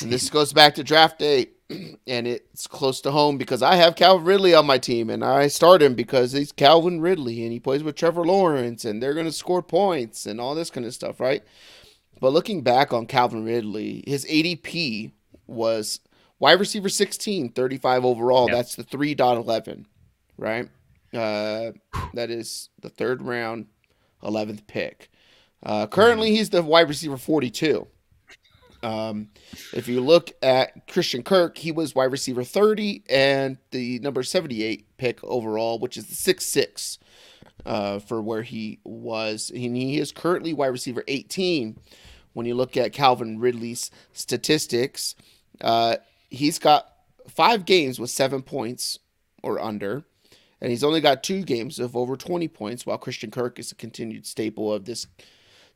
And 0.00 0.10
this 0.10 0.30
goes 0.30 0.52
back 0.52 0.76
to 0.76 0.84
draft 0.84 1.18
day, 1.18 1.48
and 2.06 2.26
it's 2.26 2.66
close 2.66 3.00
to 3.02 3.10
home 3.10 3.38
because 3.38 3.62
I 3.62 3.76
have 3.76 3.96
Calvin 3.96 4.24
Ridley 4.24 4.54
on 4.54 4.66
my 4.66 4.78
team, 4.78 5.10
and 5.10 5.24
I 5.24 5.48
start 5.48 5.82
him 5.82 5.94
because 5.94 6.32
he's 6.32 6.52
Calvin 6.52 7.00
Ridley, 7.00 7.42
and 7.42 7.52
he 7.52 7.60
plays 7.60 7.82
with 7.82 7.96
Trevor 7.96 8.24
Lawrence, 8.24 8.84
and 8.84 9.02
they're 9.02 9.14
going 9.14 9.26
to 9.26 9.32
score 9.32 9.62
points 9.62 10.26
and 10.26 10.40
all 10.40 10.54
this 10.54 10.70
kind 10.70 10.86
of 10.86 10.94
stuff, 10.94 11.20
right? 11.20 11.42
But 12.20 12.32
looking 12.32 12.62
back 12.62 12.92
on 12.92 13.06
Calvin 13.06 13.44
Ridley, 13.44 14.04
his 14.06 14.24
ADP 14.26 15.12
was 15.46 16.00
wide 16.38 16.60
receiver 16.60 16.88
16, 16.88 17.50
35 17.50 18.04
overall. 18.04 18.48
Yep. 18.48 18.56
That's 18.56 18.76
the 18.76 18.84
3.11, 18.84 19.86
right? 20.36 20.68
Uh, 21.12 21.72
that 22.14 22.30
is 22.30 22.68
the 22.80 22.88
third 22.88 23.22
round 23.22 23.66
11th 24.22 24.66
pick. 24.66 25.10
Uh, 25.62 25.86
currently, 25.86 26.34
he's 26.34 26.50
the 26.50 26.62
wide 26.62 26.88
receiver 26.88 27.16
42. 27.16 27.86
Um, 28.82 29.28
if 29.72 29.88
you 29.88 30.00
look 30.00 30.32
at 30.42 30.88
Christian 30.88 31.22
Kirk, 31.22 31.58
he 31.58 31.72
was 31.72 31.94
wide 31.94 32.12
receiver 32.12 32.44
30 32.44 33.04
and 33.08 33.58
the 33.70 33.98
number 34.00 34.22
78 34.22 34.96
pick 34.96 35.22
overall, 35.22 35.78
which 35.78 35.96
is 35.96 36.06
the 36.06 36.14
6 36.14 36.44
6 36.44 36.98
uh, 37.64 37.98
for 38.00 38.20
where 38.20 38.42
he 38.42 38.80
was. 38.84 39.50
And 39.54 39.76
he 39.76 39.98
is 39.98 40.12
currently 40.12 40.52
wide 40.52 40.68
receiver 40.68 41.04
18. 41.06 41.78
When 42.32 42.46
you 42.46 42.54
look 42.54 42.76
at 42.76 42.92
Calvin 42.92 43.38
Ridley's 43.38 43.90
statistics, 44.12 45.14
uh, 45.60 45.96
he's 46.30 46.58
got 46.58 46.90
five 47.28 47.66
games 47.66 48.00
with 48.00 48.10
seven 48.10 48.42
points 48.42 48.98
or 49.42 49.60
under 49.60 50.04
and 50.62 50.70
he's 50.70 50.84
only 50.84 51.00
got 51.00 51.24
two 51.24 51.42
games 51.42 51.80
of 51.80 51.96
over 51.96 52.16
20 52.16 52.46
points, 52.46 52.86
while 52.86 52.96
Christian 52.96 53.32
Kirk 53.32 53.58
is 53.58 53.72
a 53.72 53.74
continued 53.74 54.24
staple 54.24 54.72
of 54.72 54.84
this 54.84 55.08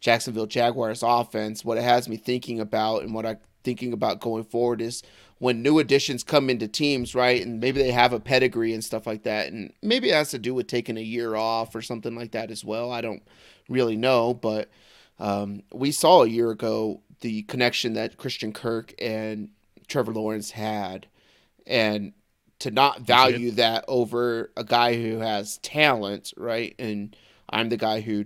Jacksonville 0.00 0.46
Jaguars 0.46 1.02
offense. 1.02 1.64
What 1.64 1.78
it 1.78 1.84
has 1.84 2.08
me 2.08 2.16
thinking 2.16 2.60
about 2.60 3.02
and 3.02 3.14
what 3.14 3.26
I'm 3.26 3.38
thinking 3.64 3.92
about 3.92 4.20
going 4.20 4.44
forward 4.44 4.80
is 4.80 5.02
when 5.38 5.62
new 5.62 5.78
additions 5.78 6.24
come 6.24 6.48
into 6.48 6.68
teams, 6.68 7.14
right? 7.14 7.44
And 7.44 7.60
maybe 7.60 7.82
they 7.82 7.90
have 7.90 8.12
a 8.12 8.20
pedigree 8.20 8.72
and 8.72 8.82
stuff 8.82 9.06
like 9.06 9.24
that. 9.24 9.52
And 9.52 9.72
maybe 9.82 10.10
it 10.10 10.14
has 10.14 10.30
to 10.30 10.38
do 10.38 10.54
with 10.54 10.66
taking 10.66 10.96
a 10.96 11.02
year 11.02 11.34
off 11.34 11.74
or 11.74 11.82
something 11.82 12.14
like 12.14 12.32
that 12.32 12.50
as 12.50 12.64
well. 12.64 12.90
I 12.90 13.00
don't 13.00 13.22
really 13.68 13.96
know. 13.96 14.32
But 14.32 14.70
um, 15.18 15.62
we 15.72 15.90
saw 15.92 16.22
a 16.22 16.28
year 16.28 16.50
ago 16.50 17.02
the 17.20 17.42
connection 17.42 17.94
that 17.94 18.16
Christian 18.16 18.52
Kirk 18.52 18.94
and 18.98 19.50
Trevor 19.88 20.12
Lawrence 20.12 20.52
had. 20.52 21.06
And 21.66 22.12
to 22.60 22.70
not 22.70 23.00
value 23.00 23.50
that 23.52 23.84
over 23.88 24.50
a 24.56 24.64
guy 24.64 24.94
who 24.94 25.18
has 25.18 25.58
talent, 25.58 26.32
right? 26.36 26.74
And 26.78 27.14
I'm 27.50 27.68
the 27.68 27.76
guy 27.76 28.00
who 28.00 28.24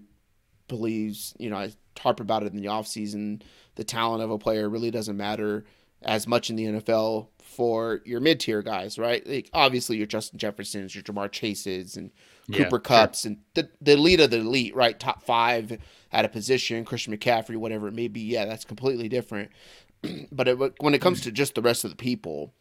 believes, 0.70 1.34
you 1.38 1.50
know, 1.50 1.56
I 1.56 1.72
harp 1.98 2.20
about 2.20 2.42
it 2.42 2.52
in 2.52 2.56
the 2.56 2.68
offseason, 2.68 3.42
the 3.74 3.84
talent 3.84 4.22
of 4.22 4.30
a 4.30 4.38
player 4.38 4.68
really 4.68 4.90
doesn't 4.90 5.16
matter 5.16 5.64
as 6.02 6.26
much 6.26 6.48
in 6.48 6.56
the 6.56 6.64
NFL 6.64 7.28
for 7.42 8.00
your 8.04 8.20
mid 8.20 8.40
tier 8.40 8.62
guys, 8.62 8.98
right? 8.98 9.26
Like 9.26 9.50
obviously 9.52 9.98
your 9.98 10.06
Justin 10.06 10.38
Jeffersons, 10.38 10.94
your 10.94 11.04
Ja'Marr 11.04 11.30
Chases 11.30 11.96
and 11.96 12.10
Cooper 12.50 12.80
yeah, 12.82 13.06
Kupps 13.06 13.22
sure. 13.22 13.30
and 13.30 13.38
the, 13.54 13.68
the 13.80 13.92
elite 13.92 14.20
of 14.20 14.30
the 14.30 14.38
elite, 14.38 14.74
right? 14.74 14.98
Top 14.98 15.22
five 15.22 15.78
at 16.10 16.24
a 16.24 16.28
position, 16.28 16.84
Christian 16.84 17.16
McCaffrey, 17.16 17.56
whatever 17.56 17.88
it 17.88 17.94
may 17.94 18.08
be. 18.08 18.22
Yeah, 18.22 18.46
that's 18.46 18.64
completely 18.64 19.08
different. 19.08 19.50
but 20.32 20.48
it, 20.48 20.58
when 20.80 20.94
it 20.94 21.02
comes 21.02 21.20
to 21.22 21.32
just 21.32 21.54
the 21.54 21.62
rest 21.62 21.84
of 21.84 21.90
the 21.90 21.96
people, 21.96 22.54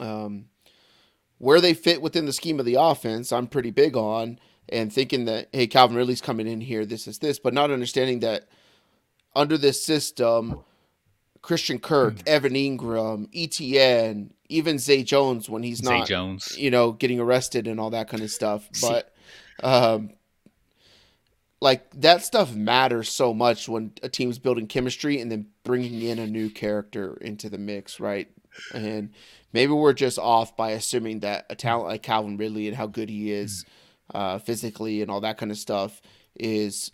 um, 0.00 0.46
where 1.38 1.60
they 1.60 1.74
fit 1.74 2.02
within 2.02 2.26
the 2.26 2.32
scheme 2.32 2.58
of 2.58 2.66
the 2.66 2.74
offense, 2.74 3.32
I'm 3.32 3.46
pretty 3.46 3.70
big 3.70 3.96
on, 3.96 4.38
and 4.72 4.92
thinking 4.92 5.24
that 5.26 5.48
hey, 5.52 5.66
Calvin 5.66 5.96
Ridley's 5.96 6.20
coming 6.20 6.46
in 6.46 6.60
here, 6.60 6.84
this 6.84 7.06
is 7.06 7.18
this, 7.18 7.38
but 7.38 7.54
not 7.54 7.70
understanding 7.70 8.20
that 8.20 8.48
under 9.34 9.56
this 9.56 9.82
system, 9.82 10.60
Christian 11.42 11.78
Kirk, 11.78 12.16
mm. 12.16 12.28
Evan 12.28 12.54
Engram, 12.54 13.32
ETN, 13.32 14.30
even 14.48 14.78
Zay 14.78 15.02
Jones 15.02 15.48
when 15.48 15.62
he's 15.62 15.82
not, 15.82 16.06
Zay 16.06 16.14
Jones. 16.14 16.56
you 16.58 16.70
know, 16.70 16.92
getting 16.92 17.20
arrested 17.20 17.66
and 17.66 17.80
all 17.80 17.90
that 17.90 18.08
kind 18.08 18.22
of 18.22 18.30
stuff. 18.30 18.68
But, 18.80 19.12
um, 19.62 20.10
like 21.60 21.90
that 22.00 22.24
stuff 22.24 22.54
matters 22.54 23.10
so 23.10 23.34
much 23.34 23.68
when 23.68 23.92
a 24.02 24.08
team's 24.08 24.38
building 24.38 24.66
chemistry 24.66 25.20
and 25.20 25.30
then 25.30 25.46
bringing 25.62 26.00
in 26.00 26.18
a 26.18 26.26
new 26.26 26.48
character 26.48 27.18
into 27.20 27.50
the 27.50 27.58
mix, 27.58 28.00
right? 28.00 28.28
And 28.74 29.10
maybe 29.52 29.72
we're 29.72 29.92
just 29.92 30.18
off 30.18 30.56
by 30.56 30.70
assuming 30.70 31.20
that 31.20 31.46
a 31.50 31.54
talent 31.54 31.88
like 31.88 32.02
Calvin 32.02 32.38
Ridley 32.38 32.66
and 32.66 32.76
how 32.76 32.86
good 32.86 33.10
he 33.10 33.30
is 33.30 33.64
uh, 34.14 34.38
physically 34.38 35.02
and 35.02 35.10
all 35.10 35.20
that 35.20 35.38
kind 35.38 35.52
of 35.52 35.58
stuff 35.58 36.00
is 36.34 36.90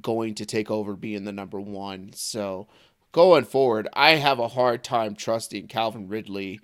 going 0.00 0.34
to 0.36 0.46
take 0.46 0.70
over 0.70 0.96
being 0.96 1.24
the 1.24 1.32
number 1.32 1.60
one. 1.60 2.12
So 2.14 2.68
going 3.12 3.44
forward, 3.44 3.88
I 3.92 4.12
have 4.12 4.38
a 4.38 4.48
hard 4.48 4.82
time 4.82 5.14
trusting 5.14 5.68
Calvin 5.68 6.08
Ridley 6.08 6.60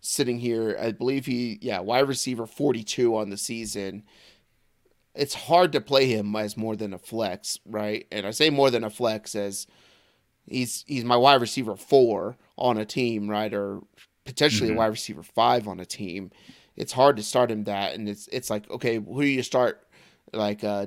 sitting 0.00 0.38
here. 0.38 0.76
I 0.80 0.92
believe 0.92 1.26
he, 1.26 1.58
yeah, 1.62 1.80
wide 1.80 2.08
receiver 2.08 2.46
42 2.46 3.16
on 3.16 3.30
the 3.30 3.36
season. 3.36 4.02
It's 5.14 5.34
hard 5.34 5.72
to 5.72 5.80
play 5.80 6.06
him 6.06 6.34
as 6.34 6.56
more 6.56 6.74
than 6.74 6.92
a 6.92 6.98
flex, 6.98 7.58
right? 7.66 8.06
And 8.10 8.26
I 8.26 8.30
say 8.30 8.50
more 8.50 8.70
than 8.70 8.84
a 8.84 8.90
flex 8.90 9.34
as 9.34 9.66
he's 10.46 10.84
he's 10.86 11.04
my 11.04 11.16
wide 11.16 11.40
receiver 11.40 11.76
four 11.76 12.36
on 12.56 12.78
a 12.78 12.84
team, 12.84 13.28
right? 13.28 13.52
Or 13.52 13.80
potentially 14.24 14.70
mm-hmm. 14.70 14.78
a 14.78 14.80
wide 14.80 14.86
receiver 14.86 15.22
five 15.22 15.68
on 15.68 15.80
a 15.80 15.86
team. 15.86 16.30
It's 16.76 16.92
hard 16.92 17.16
to 17.16 17.22
start 17.22 17.50
him 17.50 17.64
that, 17.64 17.94
and 17.94 18.08
it's 18.08 18.28
it's 18.28 18.50
like 18.50 18.70
okay, 18.70 18.96
who 18.96 19.22
do 19.22 19.28
you 19.28 19.42
start? 19.42 19.86
Like 20.32 20.64
uh, 20.64 20.86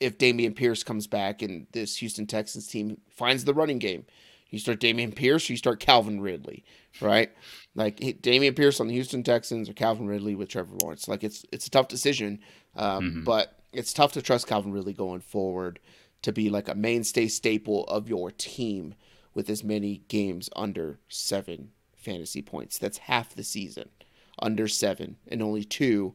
if 0.00 0.18
Dameon 0.18 0.54
Pierce 0.54 0.82
comes 0.82 1.06
back 1.06 1.42
and 1.42 1.66
this 1.72 1.96
Houston 1.98 2.26
Texans 2.26 2.66
team 2.66 3.00
finds 3.08 3.44
the 3.44 3.54
running 3.54 3.78
game, 3.78 4.04
you 4.50 4.58
start 4.58 4.80
Dameon 4.80 5.14
Pierce 5.14 5.48
or 5.48 5.52
you 5.52 5.56
start 5.56 5.80
Calvin 5.80 6.20
Ridley, 6.20 6.64
right? 7.00 7.30
Like 7.74 7.98
Dameon 7.98 8.56
Pierce 8.56 8.80
on 8.80 8.88
the 8.88 8.94
Houston 8.94 9.22
Texans 9.22 9.68
or 9.68 9.72
Calvin 9.72 10.06
Ridley 10.06 10.34
with 10.34 10.48
Trevor 10.48 10.76
Lawrence. 10.82 11.08
Like 11.08 11.24
it's 11.24 11.44
it's 11.52 11.66
a 11.66 11.70
tough 11.70 11.88
decision, 11.88 12.40
um, 12.74 13.04
mm-hmm. 13.04 13.24
but 13.24 13.58
it's 13.72 13.92
tough 13.92 14.12
to 14.12 14.22
trust 14.22 14.46
Calvin 14.46 14.72
Ridley 14.72 14.92
going 14.92 15.20
forward 15.20 15.78
to 16.22 16.32
be 16.32 16.48
like 16.50 16.68
a 16.68 16.74
mainstay 16.74 17.28
staple 17.28 17.84
of 17.84 18.08
your 18.08 18.30
team 18.30 18.94
with 19.34 19.50
as 19.50 19.62
many 19.62 20.02
games 20.08 20.48
under 20.56 20.98
seven 21.08 21.70
fantasy 21.94 22.42
points. 22.42 22.78
That's 22.78 22.98
half 22.98 23.34
the 23.34 23.44
season 23.44 23.90
under 24.40 24.68
seven, 24.68 25.16
and 25.28 25.42
only 25.42 25.64
two 25.64 26.14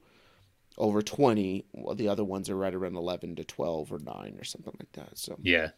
over 0.78 1.02
20 1.02 1.66
well 1.74 1.96
the 1.96 2.08
other 2.08 2.24
ones 2.24 2.50
are 2.50 2.56
right 2.56 2.74
around 2.74 2.96
11 2.96 3.36
to 3.36 3.44
12 3.44 3.92
or 3.92 4.00
9 4.00 4.38
or 4.40 4.44
something 4.44 4.74
like 4.80 4.92
that 4.94 5.18
so. 5.18 5.38
Yeah. 5.42 5.70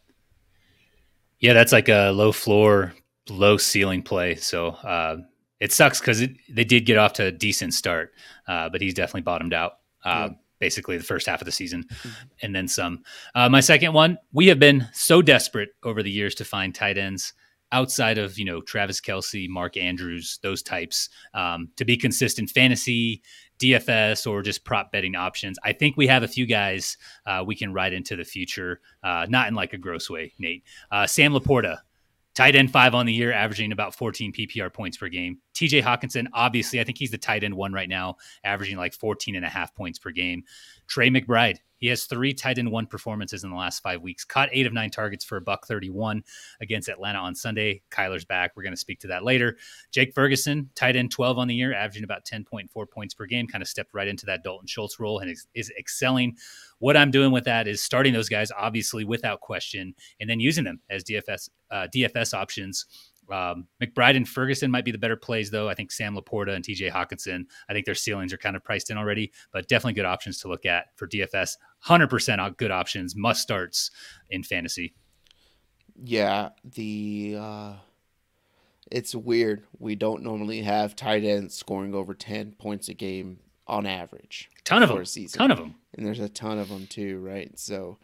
Yeah 1.40 1.54
that's 1.54 1.72
like 1.72 1.90
a 1.90 2.12
low 2.12 2.32
floor 2.32 2.94
low 3.30 3.58
ceiling 3.58 4.02
play 4.02 4.36
so 4.36 4.70
uh, 4.70 5.18
it 5.60 5.72
sucks 5.72 6.00
because 6.00 6.24
they 6.50 6.64
did 6.64 6.86
get 6.86 6.98
off 6.98 7.14
to 7.14 7.26
a 7.26 7.32
decent 7.32 7.74
start 7.74 8.14
uh, 8.48 8.70
but 8.70 8.82
he's 8.82 8.94
definitely 8.94 9.22
bottomed 9.22 9.54
out 9.54 9.80
uh, 10.06 10.30
yeah. 10.30 10.38
basically 10.60 10.98
the 10.98 11.04
first 11.04 11.28
half 11.28 11.42
of 11.42 11.46
the 11.46 11.52
season 11.52 11.86
and 12.42 12.56
then 12.56 12.68
some. 12.68 13.04
Uh, 13.36 13.50
my 13.50 13.60
second 13.60 13.94
one 13.94 14.18
we 14.32 14.48
have 14.48 14.60
been 14.60 14.88
so 14.94 15.22
desperate 15.22 15.70
over 15.84 16.04
the 16.04 16.12
years 16.12 16.36
to 16.36 16.46
find 16.46 16.74
tight 16.74 16.98
ends 16.98 17.34
outside 17.74 18.18
of 18.18 18.38
you 18.40 18.46
know 18.46 18.62
Travis 18.62 19.02
Kelce, 19.02 19.50
Mark 19.50 19.76
Andrews, 19.76 20.40
those 20.42 20.64
types, 20.64 21.10
um, 21.34 21.70
to 21.76 21.84
be 21.84 21.98
consistent 21.98 22.50
fantasy, 22.50 23.22
DFS, 23.60 24.26
or 24.30 24.42
just 24.42 24.64
prop 24.64 24.92
betting 24.92 25.16
options. 25.16 25.58
I 25.64 25.74
think 25.74 25.98
we 25.98 26.08
have 26.08 26.24
a 26.24 26.28
few 26.28 26.46
guys 26.46 26.98
uh, 27.26 27.44
we 27.46 27.56
can 27.56 27.74
ride 27.74 27.92
into 27.92 28.16
the 28.16 28.24
future, 28.24 28.80
uh, 29.04 29.26
not 29.28 29.50
in 29.50 29.56
like 29.56 29.74
a 29.74 29.78
gross 29.78 30.10
way. 30.10 30.34
Nate, 30.40 30.64
uh, 30.92 31.08
Sam 31.08 31.34
LaPorta, 31.34 31.80
tight 32.34 32.56
end 32.56 32.72
five 32.72 32.96
on 32.96 33.06
the 33.06 33.14
year, 33.14 33.34
averaging 33.34 33.72
about 33.72 33.96
14 33.96 34.32
PPR 34.32 34.72
points 34.72 34.98
per 34.98 35.10
game. 35.10 35.40
TJ 35.54 35.84
Hockenson, 35.84 36.28
obviously, 36.34 36.80
I 36.80 36.84
think 36.84 36.98
he's 36.98 37.12
the 37.12 37.18
tight 37.18 37.44
end 37.44 37.56
one 37.56 37.74
right 37.74 37.90
now, 37.90 38.18
averaging 38.44 38.78
like 38.78 38.94
14 38.94 39.36
and 39.36 39.46
a 39.46 39.50
half 39.50 39.76
points 39.76 40.00
per 40.00 40.12
game. 40.12 40.44
Trey 40.88 41.10
McBride, 41.10 41.60
he 41.84 41.90
has 41.90 42.06
three 42.06 42.34
tight 42.34 42.58
end 42.58 42.72
one 42.72 42.88
performances 42.88 43.44
in 43.44 43.50
the 43.50 43.58
last 43.58 43.84
five 43.84 44.02
weeks. 44.02 44.24
Caught 44.24 44.48
eight 44.54 44.66
of 44.66 44.72
nine 44.72 44.90
targets 44.90 45.26
for 45.26 45.36
a 45.36 45.42
buck 45.42 45.68
31 45.68 46.24
against 46.62 46.88
Atlanta 46.88 47.20
on 47.20 47.36
Sunday. 47.36 47.82
Kyler's 47.92 48.24
back. 48.24 48.54
We're 48.56 48.64
going 48.64 48.74
to 48.74 48.80
speak 48.80 49.02
to 49.02 49.08
that 49.08 49.26
later. 49.26 49.58
Jake 49.92 50.14
Ferguson, 50.14 50.70
tight 50.76 50.96
end 50.96 51.12
12 51.12 51.38
on 51.38 51.50
the 51.50 51.56
year, 51.56 51.74
averaging 51.74 52.06
about 52.06 52.24
10.4 52.26 52.90
points 52.90 53.14
per 53.14 53.26
game, 53.26 53.48
kind 53.48 53.62
of 53.62 53.68
stepped 53.68 53.94
right 53.94 54.08
into 54.08 54.26
that 54.28 54.46
Dalton 54.46 54.66
Schultz 54.66 54.98
role 54.98 55.20
and 55.20 55.30
is, 55.30 55.46
is 55.56 55.74
excelling. 55.78 56.38
What 56.80 56.96
I'm 56.96 57.12
doing 57.12 57.34
with 57.34 57.44
that 57.44 57.68
is 57.68 57.82
starting 57.82 58.14
those 58.14 58.30
guys, 58.30 58.50
obviously, 58.58 59.04
without 59.04 59.42
question, 59.42 59.94
and 60.22 60.30
then 60.30 60.40
using 60.40 60.64
them 60.64 60.80
as 60.90 61.04
DFS 61.04 61.50
uh, 61.70 61.88
DFS 61.94 62.34
options 62.34 62.86
um, 63.32 63.68
McBride 63.82 64.16
and 64.16 64.28
Ferguson 64.28 64.72
might 64.72 64.86
be 64.86 64.92
the 64.92 64.98
better 64.98 65.16
plays, 65.16 65.50
though. 65.50 65.70
I 65.70 65.74
think 65.74 65.92
Sam 65.92 66.16
LaPorta 66.16 66.56
and 66.56 66.64
TJ 66.64 66.92
Hockenson, 66.92 67.46
I 67.70 67.74
think 67.74 67.86
their 67.86 67.96
ceilings 67.96 68.34
are 68.34 68.38
kind 68.38 68.56
of 68.56 68.64
priced 68.64 68.90
in 68.90 68.98
already, 68.98 69.32
but 69.52 69.68
definitely 69.68 69.94
good 69.94 70.06
options 70.06 70.40
to 70.40 70.48
look 70.48 70.66
at 70.66 70.88
for 70.96 71.08
DFS. 71.08 71.58
100% 71.88 72.58
good 72.58 72.72
options, 72.72 73.16
must 73.16 73.42
starts 73.42 73.92
in 74.30 74.44
fantasy. 74.44 74.94
Yeah, 75.96 76.50
the 76.64 77.38
uh, 77.40 77.74
it's 78.92 79.16
weird. 79.16 79.64
We 79.80 79.96
don't 79.96 80.24
normally 80.24 80.62
have 80.62 80.96
tight 80.96 81.24
ends 81.24 81.56
scoring 81.56 81.94
over 81.94 82.14
10 82.14 82.54
points 82.54 82.90
a 82.90 82.94
game 82.94 83.40
on 83.68 83.86
average. 83.86 84.50
A 84.60 84.62
Ton 84.64 84.84
of 84.84 84.90
them. 84.90 85.00
A 85.00 85.06
season. 85.06 85.38
Ton 85.38 85.52
of 85.52 85.58
them. 85.58 85.76
And 85.96 86.06
there's 86.06 86.20
a 86.20 86.30
ton 86.30 86.58
of 86.58 86.70
them 86.70 86.88
too, 86.88 87.20
right? 87.20 87.58
So, 87.58 87.98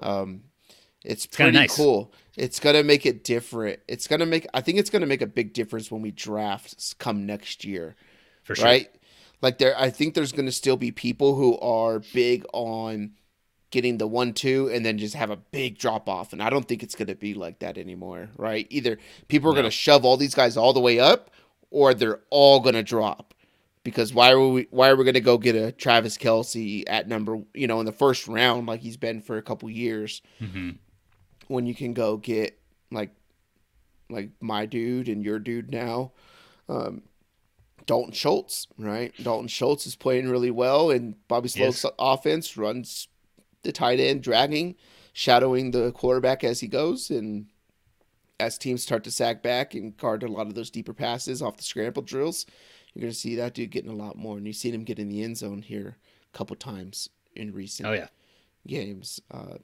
um, 0.00 0.42
it's, 1.04 1.26
it's 1.26 1.36
pretty 1.36 1.52
nice. 1.52 1.76
cool. 1.76 2.12
It's 2.36 2.58
gonna 2.58 2.82
make 2.82 3.06
it 3.06 3.22
different. 3.22 3.80
It's 3.86 4.08
gonna 4.08 4.26
make. 4.26 4.46
I 4.54 4.60
think 4.60 4.78
it's 4.78 4.90
gonna 4.90 5.06
make 5.06 5.22
a 5.22 5.26
big 5.26 5.52
difference 5.52 5.90
when 5.90 6.02
we 6.02 6.10
draft 6.10 6.98
come 6.98 7.26
next 7.26 7.64
year. 7.64 7.94
For 8.42 8.54
sure. 8.54 8.64
Right. 8.64 8.90
Like 9.42 9.58
there, 9.58 9.78
I 9.78 9.90
think 9.90 10.14
there's 10.14 10.32
gonna 10.32 10.52
still 10.52 10.76
be 10.76 10.90
people 10.90 11.36
who 11.36 11.58
are 11.58 12.00
big 12.12 12.44
on 12.52 13.12
getting 13.70 13.98
the 13.98 14.06
one 14.06 14.32
two 14.32 14.70
and 14.72 14.86
then 14.86 14.98
just 14.98 15.16
have 15.16 15.30
a 15.30 15.36
big 15.36 15.76
drop 15.76 16.08
off 16.08 16.32
and 16.32 16.40
i 16.40 16.48
don't 16.48 16.68
think 16.68 16.84
it's 16.84 16.94
going 16.94 17.08
to 17.08 17.14
be 17.16 17.34
like 17.34 17.58
that 17.58 17.76
anymore 17.76 18.28
right 18.36 18.68
either 18.70 18.96
people 19.26 19.50
are 19.50 19.52
no. 19.52 19.62
going 19.62 19.64
to 19.64 19.70
shove 19.76 20.04
all 20.04 20.16
these 20.16 20.32
guys 20.32 20.56
all 20.56 20.72
the 20.72 20.78
way 20.78 21.00
up 21.00 21.28
or 21.72 21.92
they're 21.92 22.20
all 22.30 22.60
going 22.60 22.76
to 22.76 22.84
drop 22.84 23.34
because 23.82 24.14
why 24.14 24.30
are 24.30 24.38
we 24.38 24.68
why 24.70 24.88
are 24.88 24.94
we 24.94 25.02
going 25.02 25.14
to 25.14 25.20
go 25.20 25.36
get 25.36 25.56
a 25.56 25.72
travis 25.72 26.16
Kelce 26.16 26.84
at 26.86 27.08
number 27.08 27.40
you 27.52 27.66
know 27.66 27.80
in 27.80 27.86
the 27.86 27.90
first 27.90 28.28
round 28.28 28.68
like 28.68 28.78
he's 28.78 28.96
been 28.96 29.20
for 29.20 29.38
a 29.38 29.42
couple 29.42 29.68
years 29.68 30.22
mm-hmm 30.40 30.70
when 31.48 31.66
you 31.66 31.74
can 31.74 31.92
go 31.92 32.16
get 32.16 32.58
like 32.90 33.10
like 34.10 34.30
my 34.40 34.66
dude 34.66 35.08
and 35.08 35.24
your 35.24 35.38
dude 35.38 35.70
now. 35.70 36.12
Um, 36.68 37.02
Dalton 37.86 38.12
Schultz, 38.12 38.66
right? 38.78 39.12
Dalton 39.22 39.48
Schultz 39.48 39.86
is 39.86 39.96
playing 39.96 40.30
really 40.30 40.50
well, 40.50 40.90
and 40.90 41.16
Bobby 41.28 41.48
Slowik's 41.48 41.84
yes. 41.84 41.92
offense 41.98 42.56
runs 42.56 43.08
the 43.62 43.72
tight 43.72 44.00
end, 44.00 44.22
dragging, 44.22 44.76
shadowing 45.12 45.70
the 45.70 45.92
quarterback 45.92 46.44
as 46.44 46.60
he 46.60 46.66
goes, 46.66 47.10
and 47.10 47.46
as 48.40 48.58
teams 48.58 48.82
start 48.82 49.04
to 49.04 49.10
sack 49.10 49.42
back 49.42 49.74
and 49.74 49.96
guard 49.96 50.22
a 50.22 50.28
lot 50.28 50.46
of 50.46 50.54
those 50.54 50.70
deeper 50.70 50.94
passes 50.94 51.42
off 51.42 51.56
the 51.56 51.62
scramble 51.62 52.02
drills, 52.02 52.46
you're 52.92 53.02
going 53.02 53.12
to 53.12 53.18
see 53.18 53.36
that 53.36 53.54
dude 53.54 53.70
getting 53.70 53.90
a 53.90 53.94
lot 53.94 54.16
more, 54.16 54.36
and 54.38 54.46
you've 54.46 54.56
seen 54.56 54.74
him 54.74 54.84
get 54.84 54.98
in 54.98 55.08
the 55.08 55.22
end 55.22 55.36
zone 55.36 55.62
here 55.62 55.98
a 56.32 56.36
couple 56.36 56.56
times 56.56 57.08
in 57.34 57.52
recent 57.52 57.88
oh, 57.88 57.92
yeah. 57.92 58.08
games. 58.66 59.20
Uh, 59.30 59.58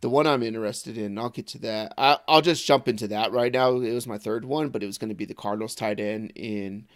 the 0.00 0.08
one 0.08 0.26
I'm 0.26 0.42
interested 0.42 0.96
in, 0.96 1.18
I'll 1.18 1.28
get 1.28 1.46
to 1.48 1.58
that. 1.58 1.92
I, 1.98 2.18
will 2.28 2.40
just 2.40 2.66
jump 2.66 2.88
into 2.88 3.08
that 3.08 3.32
right 3.32 3.52
now. 3.52 3.76
It 3.76 3.92
was 3.92 4.06
my 4.06 4.18
third 4.18 4.44
one, 4.44 4.70
but 4.70 4.82
it 4.82 4.86
was 4.86 4.98
going 4.98 5.10
to 5.10 5.14
be 5.14 5.26
the 5.26 5.34
Cardinals 5.34 5.74
tight 5.74 6.00
end 6.00 6.32
in 6.34 6.86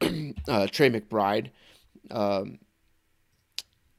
uh, 0.48 0.66
Trey 0.68 0.90
McBride. 0.90 1.50
Um, 2.10 2.58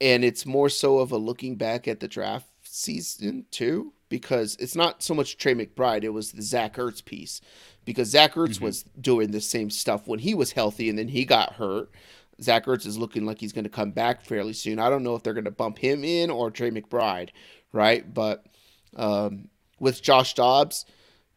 and 0.00 0.24
it's 0.24 0.44
more 0.44 0.68
so 0.68 0.98
of 0.98 1.12
a 1.12 1.16
looking 1.16 1.56
back 1.56 1.86
at 1.86 2.00
the 2.00 2.08
draft 2.08 2.48
season 2.62 3.46
too, 3.50 3.92
because 4.08 4.56
it's 4.58 4.74
not 4.74 5.02
so 5.02 5.14
much 5.14 5.38
Trey 5.38 5.54
McBride, 5.54 6.02
it 6.02 6.10
was 6.10 6.32
the 6.32 6.42
Zach 6.42 6.74
Ertz 6.76 7.04
piece. 7.04 7.40
Because 7.84 8.08
Zach 8.08 8.34
Ertz 8.34 8.54
mm-hmm. 8.54 8.64
was 8.64 8.82
doing 9.00 9.30
the 9.30 9.40
same 9.40 9.70
stuff 9.70 10.08
when 10.08 10.18
he 10.18 10.34
was 10.34 10.52
healthy 10.52 10.88
and 10.88 10.98
then 10.98 11.08
he 11.08 11.24
got 11.24 11.54
hurt. 11.54 11.90
Zach 12.42 12.66
Ertz 12.66 12.86
is 12.86 12.98
looking 12.98 13.24
like 13.24 13.38
he's 13.38 13.52
going 13.52 13.64
to 13.64 13.70
come 13.70 13.92
back 13.92 14.24
fairly 14.24 14.52
soon. 14.52 14.78
I 14.78 14.90
don't 14.90 15.04
know 15.04 15.14
if 15.14 15.22
they're 15.22 15.34
going 15.34 15.44
to 15.44 15.50
bump 15.52 15.78
him 15.78 16.04
in 16.04 16.30
or 16.30 16.50
Trey 16.50 16.70
McBride, 16.70 17.30
right? 17.74 18.12
But 18.12 18.46
um, 18.96 19.48
with 19.78 20.00
Josh 20.02 20.34
Dobbs, 20.34 20.86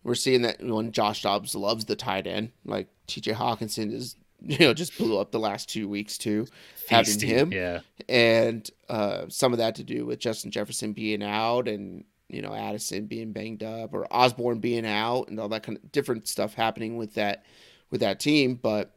we're 0.03 0.15
seeing 0.15 0.43
that 0.43 0.61
when 0.61 0.91
Josh 0.91 1.23
Dobbs 1.23 1.55
loves 1.55 1.85
the 1.85 1.95
tight 1.95 2.27
end, 2.27 2.51
like 2.63 2.87
T.J. 3.07 3.33
Hockenson 3.33 3.91
is, 3.91 4.15
you 4.41 4.59
know, 4.59 4.73
just 4.73 4.97
blew 4.97 5.17
up 5.17 5.31
the 5.31 5.39
last 5.39 5.69
two 5.69 5.89
weeks 5.89 6.17
too, 6.17 6.47
having 6.87 7.19
him, 7.19 7.51
yeah, 7.51 7.79
and 8.07 8.69
uh, 8.87 9.25
some 9.27 9.51
of 9.51 9.59
that 9.59 9.75
to 9.75 9.83
do 9.83 10.05
with 10.05 10.19
Justin 10.19 10.51
Jefferson 10.51 10.93
being 10.93 11.23
out 11.23 11.67
and 11.67 12.05
you 12.29 12.41
know 12.41 12.53
Addison 12.53 13.05
being 13.05 13.31
banged 13.31 13.63
up 13.63 13.93
or 13.93 14.05
Osborne 14.11 14.59
being 14.59 14.85
out 14.85 15.29
and 15.29 15.39
all 15.39 15.49
that 15.49 15.63
kind 15.63 15.77
of 15.77 15.91
different 15.91 16.27
stuff 16.27 16.53
happening 16.53 16.97
with 16.97 17.15
that 17.15 17.43
with 17.91 18.01
that 18.01 18.19
team, 18.19 18.55
but. 18.55 18.93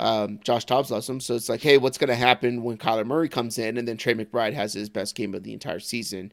Um, 0.00 0.38
Josh 0.44 0.64
Dobbs 0.64 0.92
loves 0.92 1.08
him, 1.08 1.18
so 1.18 1.34
it's 1.34 1.48
like, 1.48 1.60
hey, 1.60 1.76
what's 1.76 1.98
going 1.98 2.06
to 2.06 2.14
happen 2.14 2.62
when 2.62 2.78
Kyler 2.78 3.04
Murray 3.04 3.28
comes 3.28 3.58
in 3.58 3.76
and 3.76 3.88
then 3.88 3.96
Trey 3.96 4.14
McBride 4.14 4.52
has 4.52 4.72
his 4.72 4.88
best 4.88 5.16
game 5.16 5.34
of 5.34 5.42
the 5.42 5.52
entire 5.52 5.80
season? 5.80 6.30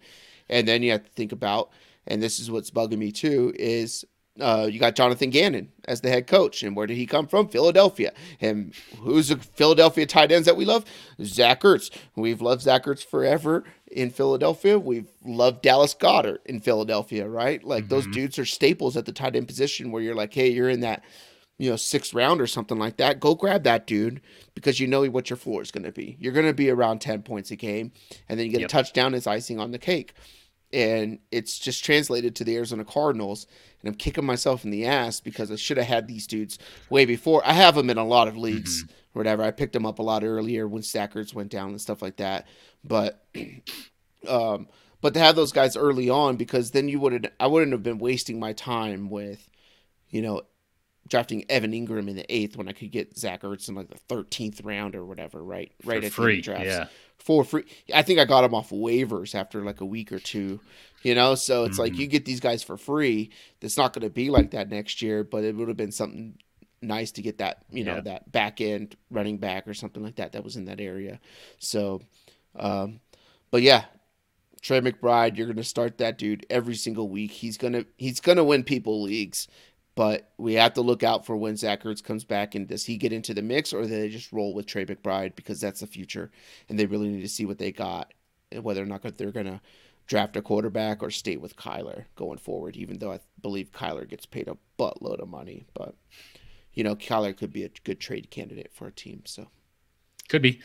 And 0.50 0.68
then 0.68 0.84
you 0.84 0.92
have 0.92 1.04
to 1.04 1.12
think 1.12 1.32
about, 1.32 1.70
and 2.08 2.22
this 2.22 2.40
is 2.40 2.52
what's 2.52 2.72
bugging 2.72 2.98
me 2.98 3.12
too, 3.12 3.54
is 3.56 4.06
uh, 4.40 4.68
you 4.70 4.80
got 4.80 4.96
Jonathan 4.96 5.30
Gannon 5.30 5.72
as 5.86 6.02
the 6.02 6.10
head 6.10 6.28
coach. 6.28 6.62
And 6.62 6.76
where 6.76 6.88
did 6.88 6.98
he 6.98 7.06
come 7.06 7.28
from? 7.28 7.48
Philadelphia. 7.48 8.12
And 8.42 8.74
who's 9.00 9.30
the 9.30 9.38
Philadelphia 9.38 10.06
tight 10.06 10.32
ends 10.32 10.46
that 10.46 10.58
we 10.58 10.66
love? 10.66 10.86
Zach 11.24 11.62
Ertz. 11.62 11.90
We've 12.16 12.42
loved 12.42 12.62
Zach 12.62 12.84
Ertz 12.84 13.06
forever 13.06 13.64
in 13.88 14.10
Philadelphia. 14.10 14.78
We've 14.78 15.10
loved 15.24 15.62
Dallas 15.62 15.94
Goedert 15.94 16.40
in 16.46 16.60
Philadelphia, 16.60 17.28
right? 17.28 17.64
Like 17.64 17.86
mm-hmm. 17.86 17.90
those 17.90 18.08
dudes 18.08 18.38
are 18.38 18.46
staples 18.46 18.98
at 18.98 19.06
the 19.06 19.14
tight 19.14 19.36
end 19.36 19.48
position 19.48 19.92
where 19.92 20.02
you're 20.02 20.16
like, 20.16 20.34
hey, 20.34 20.50
you're 20.50 20.70
in 20.70 20.82
that 20.82 21.04
you 21.58 21.70
know, 21.70 21.76
sixth 21.76 22.14
round 22.14 22.42
or 22.42 22.48
something 22.48 22.78
like 22.78 22.98
that, 22.98 23.20
go 23.20 23.34
grab 23.34 23.64
that 23.64 23.88
dude 23.88 24.22
because 24.54 24.80
you 24.80 24.88
know 24.88 25.06
what 25.10 25.30
your 25.30 25.38
floor 25.38 25.62
is 25.62 25.72
going 25.72 25.86
to 25.86 25.92
be. 25.92 26.18
You're 26.20 26.34
going 26.34 26.46
to 26.46 26.54
be 26.54 26.70
around 26.70 27.00
10 27.00 27.24
points 27.24 27.52
a 27.52 27.56
game, 27.56 27.92
and 28.28 28.38
then 28.38 28.46
you 28.46 28.52
get 28.52 28.62
yep. 28.62 28.70
a 28.70 28.72
touchdown 28.72 29.14
as 29.14 29.28
icing 29.28 29.60
on 29.60 29.72
the 29.72 29.80
cake. 29.80 30.14
And 30.74 31.20
it's 31.32 31.58
just 31.58 31.86
translated 31.86 32.36
to 32.36 32.44
the 32.44 32.56
Arizona 32.56 32.84
Cardinals. 32.84 33.48
And 33.82 33.90
I'm 33.90 33.96
kicking 33.96 34.26
myself 34.26 34.66
in 34.66 34.72
the 34.72 34.86
ass 34.86 35.22
because 35.22 35.50
I 35.50 35.56
should 35.56 35.78
have 35.78 35.86
had 35.86 36.08
these 36.08 36.28
dudes 36.28 36.58
way 36.90 37.06
before. 37.06 37.42
I 37.46 37.54
have 37.54 37.76
them 37.76 37.90
in 37.90 37.98
a 37.98 38.06
lot 38.06 38.28
of 38.28 38.36
leagues 38.36 38.84
mm-hmm. 38.84 38.92
or 38.92 39.20
whatever. 39.20 39.44
I 39.44 39.52
picked 39.52 39.74
them 39.74 39.86
up 39.86 40.00
a 40.00 40.04
lot 40.04 40.24
earlier 40.26 40.68
when 40.68 40.82
stackers 40.82 41.34
went 41.34 41.52
down 41.52 41.70
and 41.70 41.80
stuff 41.80 42.02
like 42.02 42.18
that. 42.18 42.48
But, 42.84 43.24
um, 44.28 44.68
but 45.00 45.14
to 45.14 45.20
have 45.20 45.38
those 45.38 45.54
guys 45.54 45.78
early 45.78 46.10
on 46.10 46.36
because 46.36 46.72
then 46.72 46.90
you 46.90 47.00
wouldn't, 47.00 47.28
I 47.40 47.48
wouldn't 47.48 47.72
have 47.72 47.84
been 47.84 48.00
wasting 48.00 48.40
my 48.40 48.52
time 48.52 49.10
with, 49.10 49.48
you 50.10 50.22
know, 50.22 50.42
drafting 51.08 51.46
Evan 51.50 51.72
Engram 51.72 52.10
in 52.10 52.16
the 52.16 52.26
eighth 52.34 52.58
when 52.58 52.68
I 52.68 52.74
could 52.74 52.92
get 52.92 53.18
Zach 53.18 53.44
Ertz 53.44 53.70
in 53.70 53.76
like 53.76 53.90
the 53.90 53.98
thirteenth 53.98 54.62
round 54.62 54.96
or 54.96 55.06
whatever, 55.06 55.44
right? 55.44 55.72
Right 55.84 56.02
For 56.02 56.06
at 56.08 56.12
free, 56.12 56.36
the 56.38 56.42
drafts. 56.42 56.66
Yeah. 56.66 56.88
For 57.18 57.44
free. 57.44 57.66
I 57.94 58.02
think 58.02 58.20
I 58.20 58.26
got 58.26 58.44
him 58.44 58.54
off 58.54 58.70
waivers 58.72 59.36
after 59.36 59.64
like 59.64 59.82
a 59.82 59.86
week 59.86 60.12
or 60.12 60.20
two. 60.20 60.60
You 61.04 61.14
know, 61.14 61.36
so 61.36 61.66
it's 61.66 61.74
mm-hmm. 61.74 61.82
like 61.82 61.98
you 61.98 62.08
get 62.08 62.26
these 62.26 62.40
guys 62.40 62.64
for 62.64 62.78
free. 62.78 63.30
That's 63.60 63.78
not 63.78 63.94
gonna 63.94 64.10
be 64.10 64.30
like 64.30 64.52
that 64.52 64.70
next 64.70 65.02
year, 65.02 65.24
but 65.24 65.44
it 65.44 65.56
would 65.56 65.68
have 65.68 65.78
been 65.78 65.92
something 65.92 66.38
nice 66.82 67.12
to 67.12 67.22
get 67.22 67.38
that, 67.38 67.64
you 67.70 67.84
know, 67.84 67.96
yeah. 67.96 68.02
that 68.02 68.32
back 68.32 68.62
end 68.62 68.96
running 69.10 69.38
back 69.38 69.68
or 69.68 69.74
something 69.74 70.04
like 70.04 70.16
that 70.16 70.34
that 70.34 70.44
was 70.44 70.56
in 70.56 70.66
that 70.66 70.80
area. 70.82 71.20
So 71.60 72.02
um 72.56 73.00
but 73.52 73.62
yeah, 73.62 73.86
Trey 74.62 74.82
McBride, 74.82 75.38
you're 75.38 75.48
gonna 75.48 75.64
start 75.64 76.00
that 76.00 76.18
dude 76.18 76.46
every 76.50 76.76
single 76.76 77.08
week. 77.08 77.32
He's 77.32 77.58
gonna 77.58 77.86
he's 77.98 78.20
gonna 78.20 78.44
win 78.44 78.64
people 78.64 79.04
leagues. 79.04 79.48
But 79.96 80.32
we 80.38 80.56
have 80.56 80.74
to 80.74 80.82
look 80.82 81.04
out 81.04 81.26
for 81.26 81.38
when 81.38 81.56
Zach 81.56 81.84
Ertz 81.84 82.04
comes 82.04 82.26
back 82.26 82.54
and 82.54 82.68
does 82.68 82.86
he 82.86 82.98
get 82.98 83.14
into 83.14 83.34
the 83.34 83.42
mix 83.42 83.72
or 83.72 83.84
do 83.84 83.88
they 83.88 84.10
just 84.10 84.34
roll 84.34 84.54
with 84.54 84.66
Trey 84.66 84.86
McBride 84.86 85.36
because 85.36 85.62
that's 85.62 85.80
the 85.80 85.88
future 85.88 86.32
and 86.68 86.78
they 86.78 86.86
really 86.86 87.08
need 87.08 87.22
to 87.22 87.30
see 87.30 87.46
what 87.46 87.60
they 87.60 87.72
got 87.72 88.14
and 88.52 88.64
whether 88.64 88.84
or 88.84 88.86
not 88.86 89.04
they're 89.18 89.32
going 89.32 89.46
to 89.46 89.62
draft 90.08 90.36
a 90.36 90.42
quarterback 90.42 91.02
or 91.02 91.10
stay 91.10 91.38
with 91.38 91.56
Kyler 91.56 92.06
going 92.16 92.38
forward, 92.38 92.76
even 92.76 93.00
though 93.00 93.12
I 93.12 93.20
believe 93.42 93.72
Kyler 93.72 94.08
gets 94.08 94.26
paid 94.26 94.48
a 94.48 94.58
buttload 94.78 95.20
of 95.20 95.30
money. 95.30 95.66
But, 95.74 95.96
you 96.74 96.84
know, 96.84 96.96
Kyler 96.96 97.36
could 97.36 97.52
be 97.52 97.64
a 97.64 97.70
good 97.84 98.00
trade 98.00 98.30
candidate 98.30 98.72
for 98.74 98.88
a 98.88 98.92
team. 98.92 99.24
So, 99.26 99.48
could 100.30 100.42
be. 100.42 100.62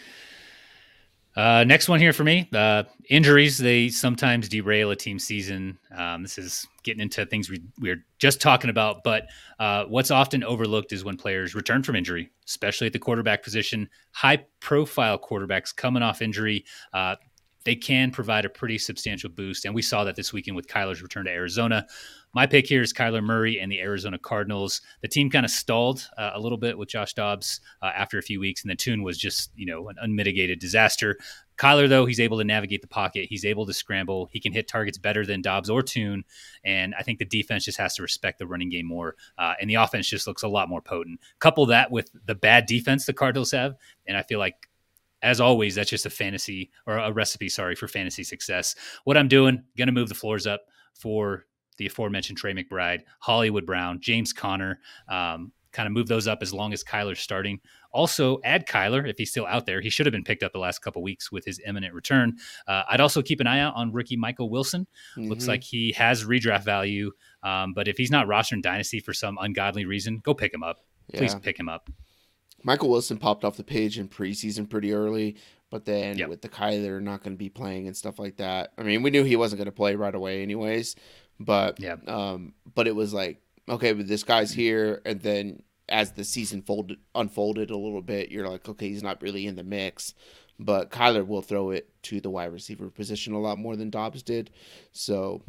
Uh, 1.36 1.64
next 1.64 1.88
one 1.88 2.00
here 2.00 2.12
for 2.12 2.24
me 2.24 2.48
uh, 2.54 2.82
injuries, 3.08 3.56
they 3.56 3.88
sometimes 3.88 4.48
derail 4.48 4.90
a 4.90 4.96
team 4.96 5.18
season. 5.18 5.78
Um, 5.96 6.22
this 6.22 6.38
is 6.38 6.66
getting 6.82 7.00
into 7.00 7.24
things 7.26 7.48
we, 7.48 7.62
we 7.78 7.90
are 7.90 8.04
just 8.18 8.40
talking 8.40 8.68
about, 8.68 9.04
but 9.04 9.28
uh, 9.58 9.84
what's 9.84 10.10
often 10.10 10.42
overlooked 10.42 10.92
is 10.92 11.04
when 11.04 11.16
players 11.16 11.54
return 11.54 11.82
from 11.82 11.94
injury, 11.94 12.30
especially 12.46 12.88
at 12.88 12.92
the 12.92 12.98
quarterback 12.98 13.44
position. 13.44 13.88
High 14.12 14.44
profile 14.58 15.18
quarterbacks 15.18 15.74
coming 15.74 16.02
off 16.02 16.20
injury, 16.20 16.64
uh, 16.92 17.14
they 17.64 17.76
can 17.76 18.10
provide 18.10 18.44
a 18.44 18.48
pretty 18.48 18.78
substantial 18.78 19.30
boost. 19.30 19.64
And 19.64 19.74
we 19.74 19.82
saw 19.82 20.04
that 20.04 20.16
this 20.16 20.32
weekend 20.32 20.56
with 20.56 20.66
Kyler's 20.66 21.02
return 21.02 21.26
to 21.26 21.30
Arizona. 21.30 21.86
My 22.32 22.46
pick 22.46 22.66
here 22.66 22.80
is 22.80 22.92
Kyler 22.92 23.24
Murray 23.24 23.58
and 23.58 23.72
the 23.72 23.80
Arizona 23.80 24.18
Cardinals. 24.18 24.82
The 25.02 25.08
team 25.08 25.30
kind 25.30 25.44
of 25.44 25.50
stalled 25.50 26.08
uh, 26.16 26.30
a 26.34 26.40
little 26.40 26.58
bit 26.58 26.78
with 26.78 26.88
Josh 26.88 27.12
Dobbs 27.12 27.60
uh, 27.82 27.90
after 27.94 28.18
a 28.18 28.22
few 28.22 28.38
weeks, 28.38 28.62
and 28.62 28.70
the 28.70 28.76
tune 28.76 29.02
was 29.02 29.18
just, 29.18 29.50
you 29.56 29.66
know, 29.66 29.88
an 29.88 29.96
unmitigated 30.00 30.60
disaster. 30.60 31.18
Kyler, 31.58 31.88
though, 31.88 32.06
he's 32.06 32.20
able 32.20 32.38
to 32.38 32.44
navigate 32.44 32.82
the 32.82 32.88
pocket. 32.88 33.26
He's 33.28 33.44
able 33.44 33.66
to 33.66 33.74
scramble. 33.74 34.28
He 34.32 34.38
can 34.38 34.52
hit 34.52 34.68
targets 34.68 34.96
better 34.96 35.26
than 35.26 35.42
Dobbs 35.42 35.68
or 35.68 35.82
Tune. 35.82 36.24
And 36.64 36.94
I 36.96 37.02
think 37.02 37.18
the 37.18 37.24
defense 37.24 37.64
just 37.64 37.78
has 37.78 37.96
to 37.96 38.02
respect 38.02 38.38
the 38.38 38.46
running 38.46 38.70
game 38.70 38.86
more. 38.86 39.16
Uh, 39.36 39.54
and 39.60 39.68
the 39.68 39.74
offense 39.74 40.08
just 40.08 40.26
looks 40.26 40.42
a 40.42 40.48
lot 40.48 40.68
more 40.68 40.80
potent. 40.80 41.20
Couple 41.40 41.66
that 41.66 41.90
with 41.90 42.10
the 42.26 42.34
bad 42.34 42.66
defense 42.66 43.06
the 43.06 43.12
Cardinals 43.12 43.50
have. 43.50 43.74
And 44.06 44.16
I 44.16 44.22
feel 44.22 44.38
like 44.38 44.70
as 45.22 45.40
always, 45.40 45.74
that's 45.74 45.90
just 45.90 46.06
a 46.06 46.10
fantasy 46.10 46.70
or 46.86 46.96
a 46.96 47.12
recipe, 47.12 47.48
sorry, 47.48 47.74
for 47.74 47.88
fantasy 47.88 48.24
success. 48.24 48.74
What 49.04 49.18
I'm 49.18 49.28
doing, 49.28 49.64
gonna 49.76 49.92
move 49.92 50.08
the 50.08 50.14
floors 50.14 50.46
up 50.46 50.62
for 50.94 51.44
the 51.80 51.86
aforementioned 51.86 52.38
Trey 52.38 52.52
McBride, 52.52 53.00
Hollywood 53.18 53.66
Brown, 53.66 54.00
James 54.00 54.32
Conner. 54.32 54.78
Um, 55.08 55.50
kind 55.72 55.86
of 55.86 55.92
move 55.92 56.08
those 56.08 56.26
up 56.26 56.42
as 56.42 56.52
long 56.52 56.72
as 56.72 56.84
Kyler's 56.84 57.20
starting. 57.20 57.60
Also, 57.92 58.38
add 58.44 58.66
Kyler 58.66 59.08
if 59.08 59.16
he's 59.16 59.30
still 59.30 59.46
out 59.46 59.66
there. 59.66 59.80
He 59.80 59.88
should 59.88 60.04
have 60.04 60.12
been 60.12 60.24
picked 60.24 60.42
up 60.42 60.52
the 60.52 60.58
last 60.58 60.80
couple 60.80 61.02
weeks 61.02 61.32
with 61.32 61.44
his 61.44 61.60
imminent 61.66 61.94
return. 61.94 62.36
Uh, 62.68 62.82
I'd 62.88 63.00
also 63.00 63.22
keep 63.22 63.40
an 63.40 63.46
eye 63.46 63.60
out 63.60 63.74
on 63.76 63.92
rookie 63.92 64.16
Michael 64.16 64.50
Wilson. 64.50 64.86
Mm-hmm. 65.16 65.30
Looks 65.30 65.48
like 65.48 65.62
he 65.62 65.92
has 65.92 66.24
redraft 66.24 66.64
value, 66.64 67.12
um, 67.42 67.72
but 67.72 67.88
if 67.88 67.96
he's 67.96 68.10
not 68.10 68.26
rostered 68.26 68.54
in 68.54 68.62
Dynasty 68.62 69.00
for 69.00 69.14
some 69.14 69.38
ungodly 69.40 69.86
reason, 69.86 70.20
go 70.22 70.34
pick 70.34 70.52
him 70.52 70.62
up. 70.62 70.80
Please 71.14 71.34
pick 71.36 71.58
him 71.58 71.68
up. 71.68 71.88
Michael 72.62 72.90
Wilson 72.90 73.16
popped 73.16 73.44
off 73.44 73.56
the 73.56 73.64
page 73.64 73.98
in 73.98 74.08
preseason 74.08 74.68
pretty 74.68 74.92
early, 74.92 75.36
but 75.70 75.84
then 75.84 76.18
yep. 76.18 76.28
with 76.28 76.42
the 76.42 76.48
Kyler 76.48 77.00
not 77.00 77.22
going 77.22 77.32
to 77.32 77.38
be 77.38 77.48
playing 77.48 77.86
and 77.86 77.96
stuff 77.96 78.18
like 78.18 78.36
that, 78.36 78.72
I 78.76 78.82
mean, 78.82 79.02
we 79.02 79.10
knew 79.10 79.24
he 79.24 79.36
wasn't 79.36 79.58
going 79.58 79.66
to 79.66 79.72
play 79.72 79.94
right 79.94 80.14
away, 80.14 80.42
anyways. 80.42 80.96
But 81.40 81.80
yeah, 81.80 81.96
um, 82.06 82.54
but 82.74 82.86
it 82.86 82.94
was 82.94 83.12
like 83.12 83.40
okay, 83.68 83.92
but 83.92 84.06
this 84.06 84.24
guy's 84.24 84.52
here, 84.52 85.00
and 85.04 85.20
then 85.20 85.62
as 85.88 86.12
the 86.12 86.24
season 86.24 86.62
folded 86.62 86.98
unfolded 87.14 87.70
a 87.70 87.76
little 87.76 88.02
bit, 88.02 88.30
you're 88.30 88.48
like, 88.48 88.68
okay, 88.68 88.88
he's 88.88 89.02
not 89.02 89.22
really 89.22 89.46
in 89.46 89.56
the 89.56 89.64
mix. 89.64 90.14
But 90.58 90.90
Kyler 90.90 91.26
will 91.26 91.40
throw 91.40 91.70
it 91.70 91.88
to 92.04 92.20
the 92.20 92.28
wide 92.28 92.52
receiver 92.52 92.90
position 92.90 93.32
a 93.32 93.40
lot 93.40 93.58
more 93.58 93.76
than 93.76 93.88
Dobbs 93.88 94.22
did. 94.22 94.50
So 94.92 95.42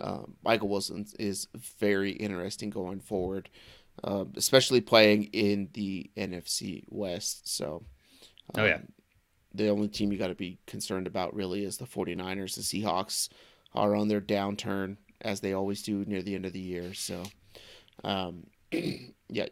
um, 0.00 0.34
Michael 0.42 0.68
Wilson 0.68 1.06
is 1.20 1.46
very 1.78 2.10
interesting 2.10 2.70
going 2.70 3.00
forward, 3.00 3.48
uh, 4.02 4.24
especially 4.36 4.80
playing 4.80 5.24
in 5.32 5.68
the 5.72 6.10
NFC 6.16 6.84
West. 6.88 7.54
So, 7.54 7.84
um, 8.54 8.62
oh 8.62 8.66
yeah, 8.66 8.74
um, 8.74 8.88
the 9.54 9.68
only 9.68 9.88
team 9.88 10.12
you 10.12 10.18
got 10.18 10.28
to 10.28 10.34
be 10.34 10.58
concerned 10.66 11.06
about 11.06 11.34
really 11.34 11.64
is 11.64 11.76
the 11.76 11.86
49ers. 11.86 12.56
The 12.56 12.82
Seahawks 12.82 13.28
are 13.72 13.94
on 13.94 14.08
their 14.08 14.20
downturn 14.20 14.96
as 15.26 15.40
they 15.40 15.52
always 15.52 15.82
do 15.82 16.04
near 16.06 16.22
the 16.22 16.34
end 16.34 16.46
of 16.46 16.52
the 16.52 16.60
year. 16.60 16.94
So, 16.94 17.22
um, 18.04 18.46
yeah. 19.28 19.46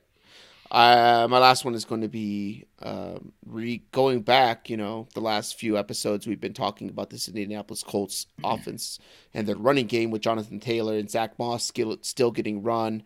Uh, 0.70 1.26
my 1.30 1.38
last 1.38 1.64
one 1.64 1.74
is 1.74 1.84
going 1.84 2.00
to 2.00 2.08
be 2.08 2.64
um, 2.80 3.32
re- 3.46 3.84
going 3.92 4.22
back. 4.22 4.70
You 4.70 4.76
know, 4.76 5.06
the 5.14 5.20
last 5.20 5.58
few 5.58 5.76
episodes 5.76 6.26
we've 6.26 6.40
been 6.40 6.54
talking 6.54 6.88
about 6.88 7.10
this 7.10 7.28
Indianapolis 7.28 7.82
Colts 7.82 8.26
offense 8.42 8.98
and 9.34 9.46
their 9.46 9.56
running 9.56 9.86
game 9.86 10.10
with 10.10 10.22
Jonathan 10.22 10.60
Taylor 10.60 10.96
and 10.96 11.10
Zack 11.10 11.38
Moss 11.38 11.64
still, 11.64 11.96
still 12.02 12.30
getting 12.30 12.62
run. 12.62 13.02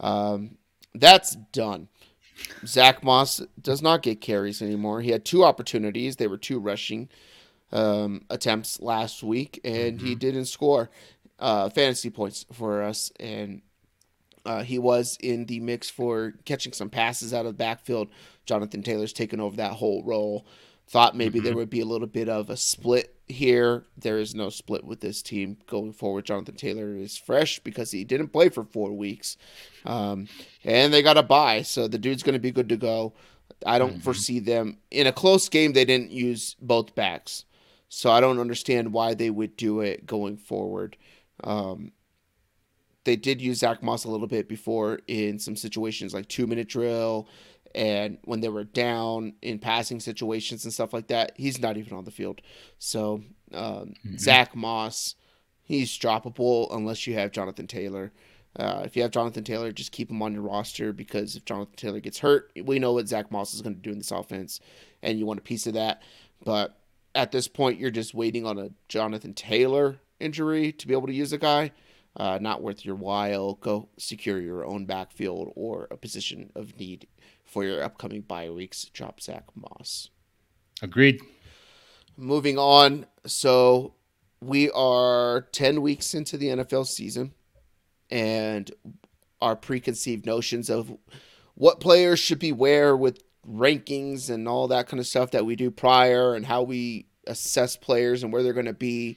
Um, 0.00 0.58
that's 0.94 1.34
done. 1.52 1.88
Zack 2.66 3.02
Moss 3.02 3.42
does 3.60 3.82
not 3.82 4.02
get 4.02 4.20
carries 4.20 4.62
anymore. 4.62 5.00
He 5.00 5.10
had 5.10 5.24
two 5.24 5.44
opportunities. 5.44 6.16
They 6.16 6.28
were 6.28 6.38
two 6.38 6.60
rushing 6.60 7.08
um, 7.72 8.24
attempts 8.30 8.80
last 8.80 9.22
week, 9.22 9.60
and 9.64 9.98
mm-hmm. 9.98 10.06
he 10.06 10.14
didn't 10.14 10.46
score 10.46 10.90
uh, 11.38 11.70
fantasy 11.70 12.10
points 12.10 12.44
for 12.52 12.82
us, 12.82 13.12
and 13.20 13.62
uh, 14.44 14.62
he 14.62 14.78
was 14.78 15.16
in 15.20 15.46
the 15.46 15.60
mix 15.60 15.90
for 15.90 16.34
catching 16.44 16.72
some 16.72 16.90
passes 16.90 17.34
out 17.34 17.46
of 17.46 17.52
the 17.52 17.58
backfield. 17.58 18.08
Jonathan 18.46 18.82
Taylor's 18.82 19.12
taken 19.12 19.40
over 19.40 19.56
that 19.56 19.72
whole 19.72 20.02
role. 20.02 20.46
Thought 20.88 21.16
maybe 21.16 21.38
mm-hmm. 21.38 21.44
there 21.44 21.56
would 21.56 21.68
be 21.68 21.80
a 21.80 21.86
little 21.86 22.06
bit 22.06 22.30
of 22.30 22.48
a 22.48 22.56
split 22.56 23.14
here. 23.26 23.84
There 23.98 24.18
is 24.18 24.34
no 24.34 24.48
split 24.48 24.84
with 24.84 25.00
this 25.00 25.20
team 25.20 25.58
going 25.66 25.92
forward. 25.92 26.24
Jonathan 26.24 26.56
Taylor 26.56 26.96
is 26.96 27.18
fresh 27.18 27.58
because 27.58 27.90
he 27.90 28.04
didn't 28.04 28.28
play 28.28 28.48
for 28.48 28.64
four 28.64 28.92
weeks, 28.92 29.36
um, 29.84 30.28
and 30.64 30.92
they 30.92 31.02
got 31.02 31.18
a 31.18 31.22
bye, 31.22 31.60
so 31.60 31.88
the 31.88 31.98
dude's 31.98 32.22
going 32.22 32.32
to 32.34 32.38
be 32.38 32.50
good 32.50 32.70
to 32.70 32.76
go. 32.78 33.12
I 33.66 33.78
don't 33.78 33.94
mm-hmm. 33.94 34.00
foresee 34.00 34.40
them 34.40 34.78
in 34.90 35.06
a 35.06 35.12
close 35.12 35.48
game. 35.48 35.74
They 35.74 35.84
didn't 35.84 36.10
use 36.10 36.56
both 36.60 36.94
backs, 36.94 37.44
so 37.90 38.10
I 38.10 38.20
don't 38.20 38.38
understand 38.38 38.94
why 38.94 39.12
they 39.12 39.28
would 39.28 39.58
do 39.58 39.80
it 39.80 40.06
going 40.06 40.38
forward. 40.38 40.96
Um, 41.44 41.92
they 43.04 43.16
did 43.16 43.40
use 43.40 43.58
Zack 43.60 43.82
Moss 43.82 44.04
a 44.04 44.10
little 44.10 44.26
bit 44.26 44.48
before 44.48 45.00
in 45.06 45.38
some 45.38 45.56
situations 45.56 46.12
like 46.12 46.28
two 46.28 46.46
minute 46.46 46.68
drill 46.68 47.28
and 47.74 48.18
when 48.24 48.40
they 48.40 48.48
were 48.48 48.64
down 48.64 49.34
in 49.42 49.58
passing 49.58 50.00
situations 50.00 50.64
and 50.64 50.72
stuff 50.72 50.92
like 50.92 51.08
that. 51.08 51.32
He's 51.36 51.60
not 51.60 51.76
even 51.76 51.96
on 51.96 52.04
the 52.04 52.10
field. 52.10 52.40
So 52.78 53.22
um, 53.52 53.94
mm-hmm. 54.04 54.16
Zack 54.16 54.54
Moss, 54.54 55.14
he's 55.62 55.96
droppable 55.98 56.74
unless 56.74 57.06
you 57.06 57.14
have 57.14 57.32
Jonathan 57.32 57.66
Taylor. 57.66 58.12
Uh, 58.56 58.82
if 58.84 58.96
you 58.96 59.02
have 59.02 59.10
Jonathan 59.10 59.44
Taylor, 59.44 59.70
just 59.70 59.92
keep 59.92 60.10
him 60.10 60.22
on 60.22 60.32
your 60.32 60.42
roster 60.42 60.92
because 60.92 61.36
if 61.36 61.44
Jonathan 61.44 61.76
Taylor 61.76 62.00
gets 62.00 62.18
hurt, 62.18 62.50
we 62.64 62.78
know 62.78 62.92
what 62.92 63.08
Zack 63.08 63.30
Moss 63.30 63.54
is 63.54 63.62
going 63.62 63.76
to 63.76 63.80
do 63.80 63.92
in 63.92 63.98
this 63.98 64.10
offense, 64.10 64.60
and 65.02 65.18
you 65.18 65.26
want 65.26 65.38
a 65.38 65.42
piece 65.42 65.66
of 65.66 65.74
that. 65.74 66.02
But 66.44 66.78
at 67.14 67.30
this 67.30 67.46
point, 67.46 67.78
you're 67.78 67.90
just 67.90 68.14
waiting 68.14 68.46
on 68.46 68.58
a 68.58 68.70
Jonathan 68.88 69.34
Taylor 69.34 70.00
injury 70.20 70.72
to 70.72 70.86
be 70.86 70.94
able 70.94 71.06
to 71.06 71.14
use 71.14 71.32
a 71.32 71.38
guy. 71.38 71.72
Uh, 72.16 72.38
not 72.40 72.62
worth 72.62 72.84
your 72.84 72.96
while. 72.96 73.54
Go 73.54 73.88
secure 73.96 74.40
your 74.40 74.64
own 74.64 74.86
backfield 74.86 75.52
or 75.54 75.86
a 75.90 75.96
position 75.96 76.50
of 76.54 76.78
need 76.78 77.06
for 77.44 77.64
your 77.64 77.82
upcoming 77.82 78.22
bye 78.22 78.50
weeks. 78.50 78.84
Drop 78.92 79.20
Zack 79.20 79.44
Moss. 79.54 80.10
Agreed. 80.82 81.20
Moving 82.16 82.58
on. 82.58 83.06
So 83.26 83.94
we 84.40 84.70
are 84.70 85.42
10 85.52 85.82
weeks 85.82 86.14
into 86.14 86.36
the 86.36 86.48
NFL 86.48 86.86
season, 86.86 87.32
and 88.10 88.70
our 89.40 89.56
preconceived 89.56 90.26
notions 90.26 90.70
of 90.70 90.96
what 91.54 91.80
players 91.80 92.18
should 92.18 92.38
be 92.38 92.52
where 92.52 92.96
with 92.96 93.22
rankings 93.48 94.30
and 94.30 94.46
all 94.46 94.68
that 94.68 94.88
kind 94.88 95.00
of 95.00 95.06
stuff 95.06 95.30
that 95.30 95.46
we 95.46 95.56
do 95.56 95.70
prior 95.70 96.34
and 96.34 96.44
how 96.46 96.62
we 96.62 97.06
assess 97.26 97.76
players 97.76 98.22
and 98.22 98.32
where 98.32 98.42
they're 98.42 98.52
going 98.52 98.66
to 98.66 98.72
be. 98.72 99.16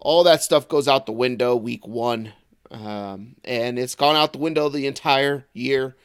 All 0.00 0.24
that 0.24 0.42
stuff 0.42 0.68
goes 0.68 0.88
out 0.88 1.06
the 1.06 1.12
window 1.12 1.56
week 1.56 1.86
one. 1.86 2.32
Um, 2.70 3.36
and 3.44 3.78
it's 3.78 3.94
gone 3.94 4.16
out 4.16 4.32
the 4.32 4.38
window 4.38 4.68
the 4.68 4.86
entire 4.86 5.46
year. 5.52 5.96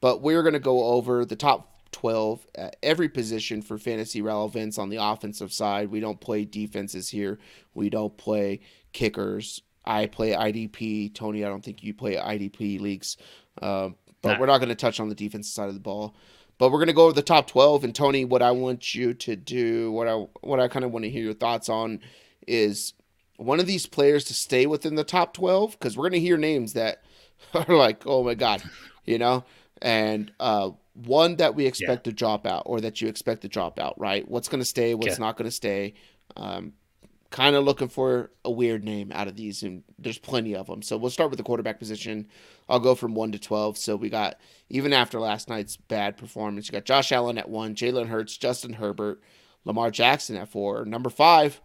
But 0.00 0.22
we're 0.22 0.42
going 0.42 0.54
to 0.54 0.60
go 0.60 0.84
over 0.84 1.24
the 1.24 1.36
top 1.36 1.68
12 1.92 2.46
at 2.54 2.76
every 2.82 3.08
position 3.08 3.62
for 3.62 3.78
fantasy 3.78 4.22
relevance 4.22 4.78
on 4.78 4.88
the 4.88 4.96
offensive 4.96 5.52
side. 5.52 5.90
We 5.90 6.00
don't 6.00 6.20
play 6.20 6.44
defenses 6.44 7.08
here, 7.08 7.38
we 7.74 7.90
don't 7.90 8.16
play 8.16 8.60
kickers. 8.92 9.62
I 9.84 10.06
play 10.06 10.30
IDP. 10.30 11.12
Tony, 11.12 11.44
I 11.44 11.48
don't 11.48 11.64
think 11.64 11.82
you 11.82 11.92
play 11.92 12.14
IDP 12.14 12.80
leagues. 12.80 13.16
Uh, 13.60 13.90
but 14.22 14.34
nah. 14.34 14.40
we're 14.40 14.46
not 14.46 14.58
going 14.58 14.68
to 14.68 14.76
touch 14.76 15.00
on 15.00 15.08
the 15.08 15.14
defensive 15.16 15.52
side 15.52 15.68
of 15.68 15.74
the 15.74 15.80
ball. 15.80 16.14
But 16.58 16.70
we're 16.70 16.78
gonna 16.78 16.92
go 16.92 17.06
over 17.06 17.12
the 17.12 17.22
top 17.22 17.48
twelve. 17.48 17.82
And 17.82 17.92
Tony, 17.92 18.24
what 18.24 18.40
I 18.40 18.52
want 18.52 18.94
you 18.94 19.14
to 19.14 19.34
do, 19.34 19.90
what 19.90 20.06
I 20.06 20.14
what 20.42 20.60
I 20.60 20.68
kind 20.68 20.84
of 20.84 20.92
want 20.92 21.04
to 21.04 21.10
hear 21.10 21.24
your 21.24 21.34
thoughts 21.34 21.68
on, 21.68 21.98
is 22.46 22.94
one 23.42 23.60
of 23.60 23.66
these 23.66 23.86
players 23.86 24.24
to 24.24 24.34
stay 24.34 24.66
within 24.66 24.94
the 24.94 25.04
top 25.04 25.34
twelve 25.34 25.72
because 25.72 25.96
we're 25.96 26.08
gonna 26.08 26.18
hear 26.18 26.36
names 26.36 26.72
that 26.74 27.02
are 27.54 27.76
like, 27.76 28.06
oh 28.06 28.22
my 28.22 28.34
god, 28.34 28.62
you 29.04 29.18
know, 29.18 29.44
and 29.80 30.32
uh, 30.40 30.70
one 30.94 31.36
that 31.36 31.54
we 31.54 31.66
expect 31.66 32.06
yeah. 32.06 32.10
to 32.10 32.16
drop 32.16 32.46
out 32.46 32.62
or 32.66 32.80
that 32.80 33.00
you 33.00 33.08
expect 33.08 33.42
to 33.42 33.48
drop 33.48 33.78
out. 33.78 33.98
Right? 33.98 34.28
What's 34.28 34.48
gonna 34.48 34.64
stay? 34.64 34.94
What's 34.94 35.18
yeah. 35.18 35.24
not 35.24 35.36
gonna 35.36 35.50
stay? 35.50 35.94
Um, 36.36 36.72
kind 37.32 37.56
of 37.56 37.64
looking 37.64 37.88
for 37.88 38.30
a 38.44 38.50
weird 38.50 38.84
name 38.84 39.10
out 39.10 39.26
of 39.26 39.36
these, 39.36 39.62
and 39.62 39.82
there's 39.98 40.18
plenty 40.18 40.54
of 40.54 40.66
them. 40.66 40.82
So 40.82 40.96
we'll 40.96 41.10
start 41.10 41.30
with 41.30 41.38
the 41.38 41.42
quarterback 41.42 41.78
position. 41.78 42.28
I'll 42.68 42.78
go 42.78 42.94
from 42.94 43.14
one 43.14 43.32
to 43.32 43.38
twelve. 43.38 43.76
So 43.76 43.96
we 43.96 44.08
got 44.08 44.38
even 44.68 44.92
after 44.92 45.18
last 45.18 45.48
night's 45.48 45.76
bad 45.76 46.16
performance, 46.16 46.68
you 46.68 46.72
got 46.72 46.84
Josh 46.84 47.10
Allen 47.10 47.38
at 47.38 47.48
one, 47.48 47.74
Jalen 47.74 48.08
Hurts, 48.08 48.36
Justin 48.36 48.74
Herbert, 48.74 49.20
Lamar 49.64 49.90
Jackson 49.90 50.36
at 50.36 50.48
four. 50.48 50.84
Number 50.84 51.10
five, 51.10 51.60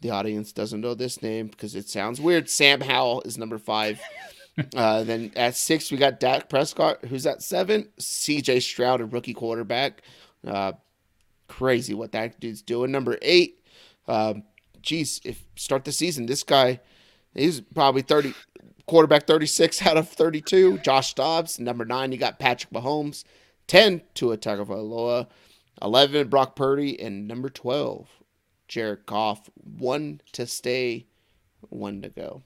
the 0.00 0.10
audience 0.10 0.52
doesn't 0.52 0.80
know 0.80 0.94
this 0.94 1.22
name 1.22 1.48
because 1.48 1.74
it 1.74 1.88
sounds 1.88 2.20
weird. 2.20 2.48
Sam 2.48 2.80
Howell 2.80 3.22
is 3.22 3.38
number 3.38 3.58
five. 3.58 4.00
uh, 4.76 5.04
then 5.04 5.32
at 5.36 5.56
six, 5.56 5.90
we 5.90 5.96
got 5.96 6.20
Dak 6.20 6.48
Prescott, 6.48 7.04
who's 7.04 7.26
at 7.26 7.42
seven. 7.42 7.88
C.J. 7.98 8.60
Stroud, 8.60 9.00
a 9.00 9.04
rookie 9.04 9.34
quarterback. 9.34 10.02
Uh, 10.46 10.72
crazy 11.48 11.94
what 11.94 12.12
that 12.12 12.40
dude's 12.40 12.62
doing. 12.62 12.90
Number 12.90 13.18
eight, 13.22 13.62
um, 14.08 14.44
geez, 14.80 15.20
if 15.24 15.44
start 15.56 15.84
the 15.84 15.92
season, 15.92 16.26
this 16.26 16.42
guy, 16.42 16.80
he's 17.34 17.60
probably 17.60 18.02
30, 18.02 18.34
quarterback 18.86 19.26
36 19.26 19.86
out 19.86 19.96
of 19.96 20.08
32. 20.08 20.78
Josh 20.78 21.14
Dobbs, 21.14 21.58
number 21.58 21.84
nine, 21.84 22.12
you 22.12 22.18
got 22.18 22.38
Patrick 22.38 22.72
Mahomes. 22.72 23.24
10, 23.66 24.02
Tua 24.14 24.36
Tagovailoa. 24.36 25.28
11, 25.82 26.28
Brock 26.28 26.56
Purdy. 26.56 26.98
And 27.00 27.28
number 27.28 27.48
12, 27.48 28.08
Jared 28.70 29.04
Goff. 29.04 29.50
One 29.78 30.22
to 30.32 30.46
stay, 30.46 31.06
one 31.68 32.00
to 32.02 32.08
go. 32.08 32.42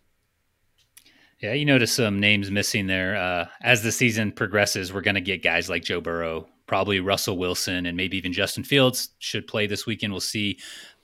Yeah, 1.41 1.53
you 1.53 1.67
notice 1.67 1.93
some 1.93 2.19
names 2.19 2.51
missing 2.51 2.87
there. 2.87 3.15
Uh, 3.17 3.47
as 3.63 3.83
the 3.83 3.93
season 3.93 4.33
progresses, 4.33 4.93
we're 4.93 5.03
going 5.03 5.17
to 5.17 5.21
get 5.21 5.43
guys 5.43 5.69
like 5.69 5.85
Joe 5.85 6.01
Burrow, 6.01 6.49
probably 6.67 7.01
Russell 7.01 7.37
Wilson, 7.37 7.85
and 7.85 7.97
maybe 7.97 8.17
even 8.17 8.33
Justin 8.33 8.65
Fields 8.65 9.11
should 9.19 9.47
play 9.47 9.67
this 9.67 9.85
weekend. 9.85 10.15
We'll 10.15 10.21
see 10.21 10.59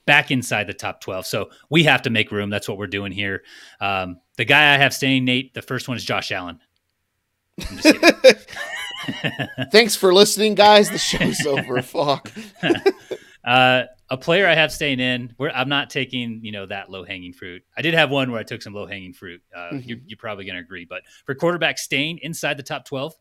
back 0.07 0.31
inside 0.31 0.67
the 0.67 0.73
top 0.73 1.03
12. 1.03 1.27
So 1.27 1.51
we 1.69 1.85
have 1.85 2.01
to 2.03 2.11
make 2.11 2.33
room. 2.33 2.49
That's 2.49 2.69
what 2.69 2.79
we're 2.79 2.87
doing 2.87 3.13
here. 3.13 3.43
Um, 3.81 4.21
the 4.39 4.47
guy 4.47 4.75
I 4.75 4.79
have 4.79 4.95
staying, 4.95 5.27
Nate, 5.27 5.53
the 5.53 5.61
first 5.61 5.87
one 5.87 5.99
is 5.99 6.05
Josh 6.05 6.33
Allen. 6.33 6.61
Thanks 9.71 9.95
for 9.97 10.15
listening, 10.15 10.55
guys. 10.55 10.91
The 10.91 10.97
show's 10.97 11.45
over. 11.47 11.83
Fuck. 11.83 12.33
uh, 13.45 13.83
a 14.11 14.17
player 14.17 14.47
I 14.47 14.55
have 14.55 14.73
staying 14.73 15.01
in. 15.01 15.33
Where 15.37 15.55
I'm 15.55 15.69
not 15.69 15.89
taking, 15.89 16.41
you 16.43 16.53
know, 16.53 16.67
that 16.67 16.91
low 16.91 17.05
hanging 17.05 17.33
fruit. 17.33 17.63
I 17.77 17.83
did 17.83 17.95
have 17.95 18.11
one 18.11 18.31
where 18.31 18.41
I 18.41 18.45
took 18.45 18.63
some 18.63 18.75
low 18.75 18.87
hanging 18.87 19.13
fruit. 19.13 19.41
Uh, 19.55 19.59
mm-hmm. 19.59 19.89
you're, 19.89 19.99
you're, 20.07 20.19
probably 20.19 20.45
going 20.45 20.57
to 20.57 20.63
agree. 20.63 20.85
But 20.85 21.03
for 21.25 21.35
quarterback 21.35 21.79
staying 21.79 22.19
inside 22.23 22.57
the 22.57 22.63
top 22.63 22.85
12, 22.85 23.15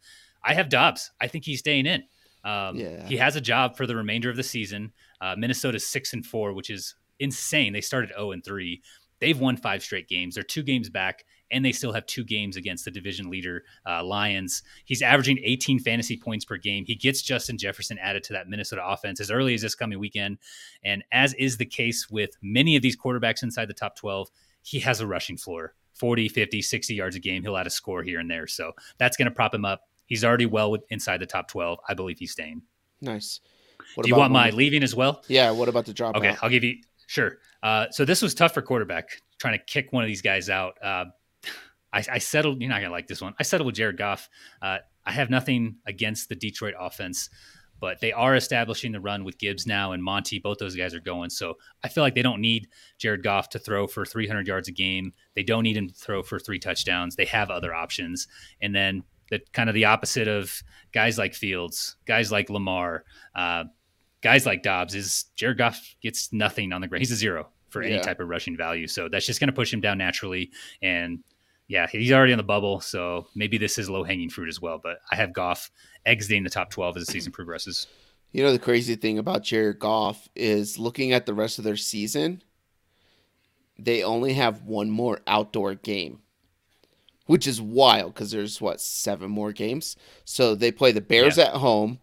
I 0.43 0.53
have 0.53 0.69
Dobbs. 0.69 1.11
I 1.21 1.27
think 1.27 1.45
he's 1.45 1.59
staying 1.59 1.85
in. 1.85 2.03
Um, 2.43 2.75
yeah. 2.75 3.05
He 3.05 3.17
has 3.17 3.35
a 3.35 3.41
job 3.41 3.77
for 3.77 3.85
the 3.85 3.95
remainder 3.95 4.29
of 4.29 4.35
the 4.35 4.43
season. 4.43 4.93
Uh, 5.21 5.35
Minnesota's 5.37 5.87
six 5.87 6.13
and 6.13 6.25
four, 6.25 6.53
which 6.53 6.69
is 6.69 6.95
insane. 7.19 7.73
They 7.73 7.81
started 7.81 8.09
zero 8.09 8.27
oh 8.27 8.31
and 8.31 8.43
three. 8.43 8.81
They've 9.19 9.39
won 9.39 9.57
five 9.57 9.83
straight 9.83 10.07
games. 10.07 10.35
They're 10.35 10.43
two 10.43 10.63
games 10.63 10.89
back, 10.89 11.25
and 11.51 11.63
they 11.63 11.71
still 11.71 11.91
have 11.91 12.05
two 12.05 12.23
games 12.23 12.55
against 12.57 12.85
the 12.85 12.91
division 12.91 13.29
leader 13.29 13.63
uh, 13.87 14.03
Lions. 14.03 14.63
He's 14.85 15.01
averaging 15.01 15.39
18 15.43 15.79
fantasy 15.79 16.17
points 16.17 16.45
per 16.45 16.57
game. 16.57 16.85
He 16.85 16.95
gets 16.95 17.21
Justin 17.21 17.57
Jefferson 17.57 17.97
added 17.97 18.23
to 18.25 18.33
that 18.33 18.49
Minnesota 18.49 18.85
offense 18.85 19.19
as 19.19 19.31
early 19.31 19.53
as 19.53 19.61
this 19.61 19.75
coming 19.75 19.99
weekend, 19.99 20.37
and 20.83 21.03
as 21.11 21.33
is 21.35 21.57
the 21.57 21.65
case 21.65 22.09
with 22.09 22.31
many 22.41 22.75
of 22.75 22.81
these 22.81 22.97
quarterbacks 22.97 23.43
inside 23.43 23.67
the 23.67 23.73
top 23.73 23.95
12, 23.95 24.29
he 24.61 24.79
has 24.79 25.01
a 25.01 25.07
rushing 25.07 25.37
floor. 25.37 25.73
40, 25.93 26.29
50, 26.29 26.61
60 26.61 26.95
yards 26.95 27.15
a 27.15 27.19
game. 27.19 27.43
He'll 27.43 27.57
add 27.57 27.67
a 27.67 27.71
score 27.71 28.03
here 28.03 28.19
and 28.19 28.31
there. 28.31 28.47
So 28.47 28.71
that's 28.97 29.17
going 29.17 29.25
to 29.25 29.35
prop 29.35 29.53
him 29.53 29.65
up. 29.65 29.81
He's 30.05 30.23
already 30.23 30.45
well 30.45 30.77
inside 30.89 31.19
the 31.19 31.25
top 31.25 31.49
12. 31.49 31.79
I 31.87 31.93
believe 31.93 32.19
he's 32.19 32.31
staying. 32.31 32.61
Nice. 33.01 33.41
What 33.95 34.03
Do 34.03 34.09
you 34.09 34.15
want 34.15 34.31
my 34.31 34.49
leaving 34.49 34.83
as 34.83 34.95
well? 34.95 35.23
Yeah. 35.27 35.51
What 35.51 35.67
about 35.69 35.85
the 35.85 35.93
drop? 35.93 36.15
Okay, 36.15 36.35
I'll 36.41 36.49
give 36.49 36.63
you 36.63 36.77
sure. 37.07 37.37
Uh, 37.61 37.87
so 37.91 38.05
this 38.05 38.21
was 38.21 38.33
tough 38.33 38.53
for 38.53 38.61
quarterback 38.61 39.21
trying 39.39 39.57
to 39.57 39.63
kick 39.65 39.91
one 39.91 40.03
of 40.03 40.07
these 40.07 40.21
guys 40.21 40.49
out. 40.49 40.81
Uh, 40.83 41.05
I, 41.91 42.03
I, 42.11 42.17
settled. 42.19 42.61
You're 42.61 42.69
not 42.69 42.81
gonna 42.81 42.91
like 42.91 43.07
this 43.07 43.21
one. 43.21 43.33
I 43.39 43.43
settled 43.43 43.65
with 43.65 43.75
Jared 43.75 43.97
Goff. 43.97 44.29
Uh, 44.61 44.77
I 45.05 45.11
have 45.11 45.29
nothing 45.29 45.77
against 45.85 46.29
the 46.29 46.35
Detroit 46.35 46.75
offense, 46.79 47.29
but 47.79 47.99
they 47.99 48.11
are 48.11 48.35
establishing 48.35 48.91
the 48.91 48.99
run 48.99 49.23
with 49.23 49.39
Gibbs 49.39 49.65
now 49.65 49.91
and 49.91 50.03
Monty. 50.03 50.39
Both 50.39 50.59
those 50.59 50.75
guys 50.75 50.93
are 50.93 50.99
going, 50.99 51.29
so 51.29 51.55
I 51.83 51.87
feel 51.89 52.03
like 52.03 52.15
they 52.15 52.21
don't 52.21 52.41
need 52.41 52.67
Jared 52.97 53.23
Goff 53.23 53.49
to 53.49 53.59
throw 53.59 53.87
for 53.87 54.05
300 54.05 54.47
yards 54.47 54.67
a 54.67 54.71
game. 54.71 55.13
They 55.35 55.43
don't 55.43 55.63
need 55.63 55.77
him 55.77 55.87
to 55.87 55.93
throw 55.93 56.21
for 56.21 56.39
three 56.39 56.59
touchdowns. 56.59 57.15
They 57.15 57.25
have 57.25 57.49
other 57.49 57.73
options, 57.73 58.27
and 58.61 58.75
then 58.75 59.03
the 59.29 59.39
kind 59.53 59.69
of 59.69 59.75
the 59.75 59.85
opposite 59.85 60.27
of 60.27 60.61
guys 60.91 61.17
like 61.17 61.33
Fields, 61.33 61.97
guys 62.05 62.31
like 62.31 62.49
Lamar. 62.49 63.03
Uh, 63.35 63.65
guys 64.21 64.45
like 64.45 64.63
Dobbs 64.63 64.95
is 64.95 65.25
Jared 65.35 65.57
Goff 65.57 65.95
gets 66.01 66.33
nothing 66.33 66.73
on 66.73 66.81
the 66.81 66.87
ground. 66.87 67.01
He's 67.01 67.11
a 67.11 67.15
zero 67.15 67.49
for 67.69 67.81
any 67.81 67.95
yeah. 67.95 68.01
type 68.01 68.19
of 68.19 68.27
rushing 68.27 68.57
value. 68.57 68.87
So 68.87 69.07
that's 69.09 69.25
just 69.25 69.39
going 69.39 69.47
to 69.47 69.53
push 69.53 69.73
him 69.73 69.81
down 69.81 69.97
naturally. 69.97 70.51
And 70.81 71.19
yeah, 71.69 71.87
he's 71.87 72.11
already 72.11 72.33
on 72.33 72.37
the 72.37 72.43
bubble. 72.43 72.81
So 72.81 73.27
maybe 73.33 73.57
this 73.57 73.77
is 73.77 73.89
low 73.89 74.03
hanging 74.03 74.29
fruit 74.29 74.49
as 74.49 74.61
well. 74.61 74.77
But 74.81 74.99
I 75.09 75.15
have 75.15 75.31
Goff 75.31 75.71
exiting 76.05 76.43
the 76.43 76.49
top 76.49 76.69
12 76.69 76.97
as 76.97 77.05
the 77.05 77.11
season 77.11 77.31
progresses. 77.31 77.87
You 78.33 78.43
know, 78.43 78.51
the 78.51 78.59
crazy 78.59 78.95
thing 78.95 79.17
about 79.17 79.43
Jared 79.43 79.79
Goff 79.79 80.27
is 80.35 80.77
looking 80.77 81.13
at 81.13 81.25
the 81.25 81.33
rest 81.33 81.57
of 81.57 81.63
their 81.63 81.77
season, 81.77 82.43
they 83.77 84.03
only 84.03 84.33
have 84.33 84.63
one 84.63 84.91
more 84.91 85.21
outdoor 85.25 85.75
game, 85.75 86.19
which 87.25 87.47
is 87.47 87.61
wild 87.61 88.13
because 88.13 88.31
there's 88.31 88.59
what, 88.59 88.81
seven 88.81 89.31
more 89.31 89.53
games? 89.53 89.95
So 90.25 90.53
they 90.53 90.71
play 90.71 90.91
the 90.91 91.01
Bears 91.01 91.37
yeah. 91.37 91.45
at 91.45 91.53
home 91.53 91.99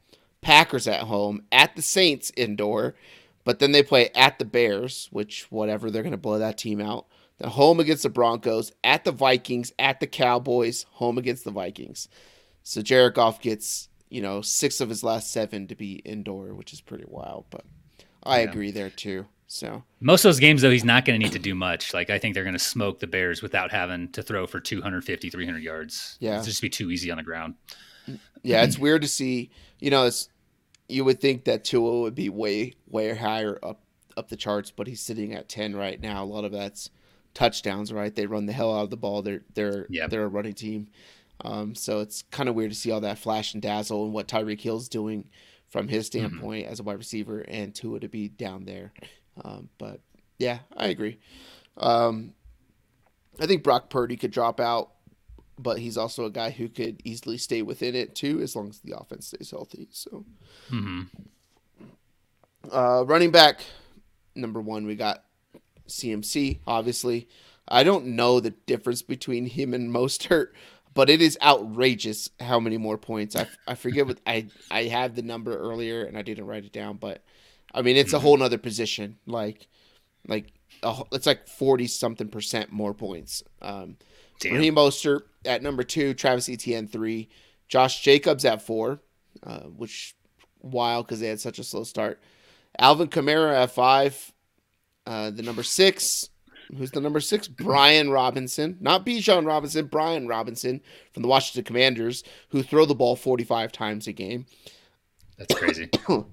Packers 0.47 0.87
at 0.87 1.01
home, 1.01 1.43
at 1.51 1.75
the 1.75 1.83
Saints 1.83 2.31
indoor, 2.37 2.95
but 3.43 3.59
then 3.59 3.73
they 3.73 3.83
play 3.83 4.11
at 4.15 4.39
the 4.39 4.45
Bears, 4.45 5.09
which 5.11 5.51
whatever 5.51 5.91
they're 5.91 6.05
going 6.05 6.13
to 6.13 6.17
blow 6.17 6.39
that 6.39 6.57
team 6.57 6.81
out. 6.81 7.07
The 7.39 7.51
home 7.51 7.81
against 7.81 8.03
the 8.03 8.09
Broncos, 8.09 8.73
at 8.83 9.05
the 9.05 9.13
Vikings, 9.13 9.73
at 9.79 10.01
the 10.01 10.07
Cowboys, 10.07 10.87
home 10.93 11.19
against 11.19 11.45
the 11.45 11.51
Vikings. 11.51 12.09
So 12.63 12.83
Jared 12.83 13.15
Goff 13.15 13.41
gets 13.41 13.89
you 14.09 14.23
know 14.23 14.41
six 14.41 14.81
of 14.81 14.89
his 14.89 15.05
last 15.05 15.31
seven 15.31 15.67
to 15.69 15.75
be 15.75 15.97
indoor, 15.97 16.55
which 16.55 16.73
is 16.73 16.81
pretty 16.81 17.05
wild. 17.07 17.47
But 17.51 17.65
I 18.23 18.41
yeah. 18.41 18.51
agree 18.51 18.71
there 18.71 18.91
too. 18.91 19.27
So 19.49 19.85
most 20.01 20.25
of 20.25 20.31
those 20.31 20.41
games 20.41 20.63
though, 20.63 20.71
he's 20.71 20.85
not 20.85 21.05
going 21.05 21.21
to 21.21 21.25
need 21.25 21.33
to 21.33 21.39
do 21.39 21.55
much. 21.55 21.95
Like 21.95 22.11
I 22.11 22.19
think 22.19 22.35
they're 22.35 22.43
going 22.43 22.55
to 22.55 22.59
smoke 22.59 22.99
the 22.99 23.07
Bears 23.07 23.43
without 23.43 23.71
having 23.71 24.11
to 24.13 24.23
throw 24.23 24.47
for 24.47 24.59
250, 24.59 25.31
300 25.31 25.63
yards. 25.63 26.17
Yeah, 26.21 26.39
it's 26.39 26.47
just 26.47 26.63
be 26.63 26.69
too 26.69 26.91
easy 26.91 27.11
on 27.11 27.19
the 27.19 27.23
ground. 27.23 27.55
Mm, 28.09 28.19
yeah, 28.43 28.65
it's 28.65 28.79
weird 28.79 29.03
to 29.03 29.09
see. 29.09 29.51
You 29.79 29.91
know, 29.91 30.07
it's 30.07 30.29
you 30.89 31.05
would 31.05 31.21
think 31.21 31.45
that 31.45 31.65
Tua 31.65 32.01
would 32.01 32.15
be 32.15 32.29
way 32.29 32.75
way 32.89 33.15
higher 33.15 33.59
up 33.63 33.81
up 34.17 34.29
the 34.29 34.37
charts, 34.37 34.71
but 34.71 34.87
he's 34.87 35.01
sitting 35.01 35.33
at 35.35 35.49
ten 35.49 35.77
right 35.77 36.01
now. 36.01 36.25
A 36.25 36.27
lot 36.27 36.45
of 36.45 36.53
that's 36.53 36.91
touchdowns, 37.37 37.93
right? 37.93 38.15
They 38.15 38.27
run 38.27 38.47
the 38.47 38.53
hell 38.53 38.75
out 38.75 38.85
of 38.85 38.91
the 38.91 38.97
ball. 38.97 39.23
They're 39.23 39.43
they're 39.55 39.87
yep. 39.91 40.11
they're 40.11 40.25
a 40.25 40.29
running 40.29 40.55
team. 40.55 40.89
Um, 41.43 41.75
so 41.75 42.01
it's 42.01 42.23
kind 42.31 42.49
of 42.49 42.55
weird 42.55 42.71
to 42.71 42.77
see 42.77 42.91
all 42.91 43.03
that 43.03 43.19
flash 43.19 43.53
and 43.53 43.63
dazzle 43.63 44.05
and 44.05 44.15
what 44.15 44.27
Tyreek 44.27 44.61
Hill's 44.61 44.89
doing 44.89 45.29
from 45.69 45.87
his 45.87 46.09
mm-hmm. 46.09 46.27
standpoint 46.27 46.65
mm-hmm. 46.65 46.73
as 46.73 46.81
a 46.81 46.83
wide 46.83 46.97
receiver 46.97 47.41
and 47.41 47.75
Tua 47.75 48.01
to 48.01 48.09
be 48.09 48.29
down 48.29 48.65
there. 48.65 48.93
Um, 49.45 49.69
but 49.77 50.01
yeah, 50.39 50.61
I 50.75 50.87
agree. 50.87 51.19
Um, 51.77 52.33
I 53.39 53.47
think 53.47 53.63
Brock 53.63 53.91
Purdy 53.91 54.17
could 54.17 54.31
drop 54.31 54.61
out 54.61 54.93
but 55.59 55.79
he's 55.79 55.97
also 55.97 56.25
a 56.25 56.31
guy 56.31 56.51
who 56.51 56.69
could 56.69 57.01
easily 57.05 57.39
stay 57.39 57.63
within 57.63 57.95
it 57.95 58.15
too, 58.15 58.41
as 58.43 58.55
long 58.55 58.69
as 58.69 58.81
the 58.81 58.97
offense 58.97 59.29
stays 59.29 59.51
healthy. 59.51 59.89
So, 59.91 60.25
mm-hmm. 60.71 61.03
uh, 62.71 63.03
running 63.03 63.31
back 63.31 63.61
number 64.35 64.61
one, 64.61 64.87
we 64.87 64.97
got 64.97 65.25
CMC. 65.89 66.61
Obviously, 66.67 67.29
I 67.69 67.83
don't 67.83 68.07
know 68.07 68.41
the 68.41 68.51
difference 68.51 69.03
between 69.03 69.47
him 69.47 69.75
and 69.75 69.93
Mostert, 69.93 70.49
but 70.95 71.11
it 71.11 71.21
is 71.21 71.39
outrageous 71.43 72.31
how 72.41 72.61
many 72.61 72.79
more 72.79 72.97
points. 72.99 73.37
I, 73.37 73.47
I 73.67 73.75
forget 73.75 74.07
what 74.07 74.19
I 74.27 74.47
I 74.71 74.85
had 74.85 75.15
the 75.15 75.23
number 75.23 75.57
earlier 75.57 76.05
and 76.05 76.17
I 76.17 76.23
didn't 76.23 76.47
write 76.47 76.65
it 76.65 76.73
down, 76.73 76.97
but 76.97 77.23
I 77.75 77.83
mean 77.83 77.97
it's 77.97 78.13
a 78.13 78.19
whole 78.19 78.37
nother 78.37 78.59
position. 78.59 79.19
Like 79.27 79.69
like 80.27 80.53
a, 80.83 81.03
it's 81.13 81.27
like 81.27 81.49
forty 81.49 81.87
something 81.87 82.29
percent 82.29 82.73
more 82.73 82.95
points. 82.95 83.43
Um, 83.61 83.97
Raheem 84.45 84.77
Mostert 84.77 85.23
at 85.45 85.63
number 85.63 85.83
two, 85.83 86.15
Travis 86.15 86.49
Etienne 86.49 86.89
three, 86.89 87.29
Josh 87.69 88.03
Jacobs 88.03 88.45
at 88.45 88.63
four, 88.63 89.01
uh, 89.43 89.61
which 89.61 90.15
wild 90.63 91.07
because 91.07 91.21
they 91.21 91.29
had 91.29 91.41
such 91.41 91.59
a 91.59 91.65
slow 91.65 91.85
start. 91.85 92.21
Alvin 92.79 93.09
Kamara 93.09 93.63
at 93.63 93.71
five, 93.71 94.33
uh, 95.07 95.31
the 95.31 95.43
number 95.43 95.63
six, 95.63 96.29
who's 96.77 96.91
the 96.91 97.01
number 97.01 97.21
six? 97.21 97.49
Brian 97.49 98.11
Robinson, 98.11 98.77
not 98.81 99.07
Bijan 99.07 99.47
Robinson, 99.47 99.87
Brian 99.87 100.27
Robinson 100.27 100.81
from 101.13 101.23
the 101.23 101.29
Washington 101.29 101.65
Commanders, 101.65 102.25
who 102.51 102.63
throw 102.63 102.85
the 102.85 102.95
ball 102.95 103.17
45 103.17 103.73
times 103.73 104.07
a 104.07 104.13
game. 104.13 104.47
That's 105.39 105.55
crazy. 105.55 105.91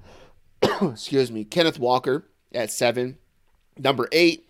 Excuse 0.81 1.31
me. 1.31 1.43
Kenneth 1.43 1.79
Walker 1.79 2.25
at 2.53 2.71
seven. 2.71 3.17
Number 3.77 4.07
eight, 4.11 4.47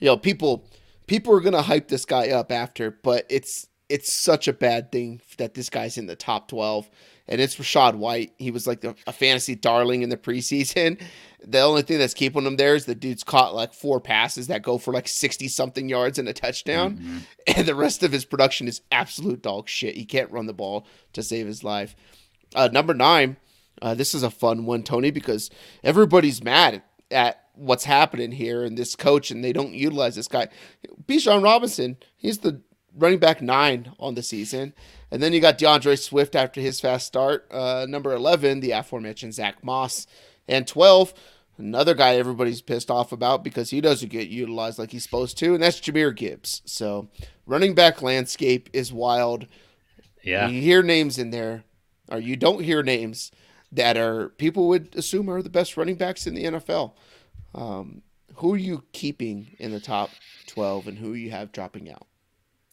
you 0.00 0.06
know, 0.06 0.16
people 0.16 0.68
people 1.06 1.34
are 1.34 1.40
gonna 1.40 1.62
hype 1.62 1.88
this 1.88 2.04
guy 2.04 2.28
up 2.28 2.52
after, 2.52 2.90
but 2.90 3.26
it's 3.30 3.66
it's 3.88 4.12
such 4.12 4.46
a 4.46 4.52
bad 4.52 4.92
thing 4.92 5.20
that 5.38 5.54
this 5.54 5.70
guy's 5.70 5.96
in 5.96 6.06
the 6.06 6.16
top 6.16 6.48
12 6.48 6.90
and 7.28 7.40
it's 7.40 7.56
Rachaad 7.56 7.94
White. 7.94 8.32
He 8.38 8.50
was 8.50 8.66
like 8.66 8.82
a, 8.84 8.94
a, 9.06 9.12
fantasy 9.12 9.54
darling 9.54 10.02
in 10.02 10.08
the 10.08 10.16
preseason. 10.16 11.00
The 11.46 11.60
only 11.60 11.82
thing 11.82 11.98
that's 11.98 12.14
keeping 12.14 12.44
him 12.44 12.56
there 12.56 12.74
is 12.74 12.84
the 12.84 12.96
dude's 12.96 13.22
caught 13.22 13.54
like 13.54 13.72
four 13.72 14.00
passes 14.00 14.48
that 14.48 14.60
go 14.60 14.76
for 14.76 14.92
like 14.92 15.06
60 15.06 15.46
something 15.46 15.88
yards 15.88 16.18
and 16.18 16.28
a 16.28 16.32
touchdown. 16.32 16.96
Mm-hmm. 16.96 17.18
And 17.56 17.66
the 17.66 17.76
rest 17.76 18.02
of 18.02 18.10
his 18.10 18.24
production 18.24 18.66
is 18.66 18.80
absolute 18.90 19.40
dog 19.40 19.68
shit. 19.68 19.94
He 19.94 20.04
can't 20.04 20.32
run 20.32 20.46
the 20.46 20.52
ball 20.52 20.84
to 21.12 21.22
save 21.22 21.46
his 21.46 21.62
life. 21.62 21.94
Uh, 22.56 22.68
number 22.72 22.92
nine, 22.92 23.36
uh, 23.80 23.94
this 23.94 24.14
is 24.14 24.24
a 24.24 24.30
fun 24.30 24.66
one, 24.66 24.82
Tony, 24.82 25.12
because 25.12 25.48
everybody's 25.84 26.42
mad 26.42 26.82
at 27.10 27.44
what's 27.54 27.84
happening 27.84 28.32
here 28.32 28.64
and 28.64 28.76
this 28.76 28.96
coach, 28.96 29.30
and 29.30 29.44
they 29.44 29.52
don't 29.52 29.74
utilize 29.74 30.16
this 30.16 30.28
guy. 30.28 30.48
Bijan 31.06 31.42
Robinson, 31.42 31.98
he's 32.16 32.38
the 32.38 32.60
running 32.98 33.18
back 33.18 33.40
nine 33.40 33.92
on 33.98 34.14
the 34.14 34.22
season. 34.22 34.74
And 35.10 35.22
then 35.22 35.32
you 35.32 35.40
got 35.40 35.58
D'Andre 35.58 35.96
Swift 35.96 36.34
after 36.36 36.60
his 36.60 36.80
fast 36.80 37.06
start. 37.06 37.46
Uh, 37.50 37.86
number 37.88 38.12
11, 38.12 38.60
the 38.60 38.72
aforementioned 38.72 39.34
Zack 39.34 39.64
Moss. 39.64 40.06
And 40.46 40.66
12, 40.66 41.14
another 41.56 41.94
guy 41.94 42.16
everybody's 42.16 42.60
pissed 42.60 42.90
off 42.90 43.12
about 43.12 43.44
because 43.44 43.70
he 43.70 43.80
doesn't 43.80 44.10
get 44.10 44.28
utilized 44.28 44.78
like 44.78 44.90
he's 44.90 45.02
supposed 45.02 45.38
to, 45.38 45.54
and 45.54 45.62
that's 45.62 45.80
Jahmyr 45.80 46.14
Gibbs. 46.14 46.62
So 46.64 47.08
running 47.46 47.74
back 47.74 48.02
landscape 48.02 48.68
is 48.72 48.92
wild. 48.92 49.46
Yeah. 50.22 50.48
You 50.48 50.60
hear 50.60 50.82
names 50.82 51.18
in 51.18 51.30
there, 51.30 51.64
or 52.10 52.18
you 52.18 52.36
don't 52.36 52.62
hear 52.62 52.82
names 52.82 53.30
that 53.72 53.96
are 53.96 54.30
people 54.30 54.68
would 54.68 54.94
assume 54.96 55.28
are 55.28 55.42
the 55.42 55.50
best 55.50 55.76
running 55.76 55.96
backs 55.96 56.26
in 56.26 56.34
the 56.34 56.44
NFL. 56.44 56.92
Um, 57.54 58.02
who 58.36 58.54
are 58.54 58.58
you 58.58 58.84
keeping 58.92 59.56
in 59.58 59.72
the 59.72 59.80
top 59.80 60.10
12 60.46 60.88
and 60.88 60.98
who 60.98 61.14
you 61.14 61.30
have 61.30 61.52
dropping 61.52 61.90
out? 61.90 62.07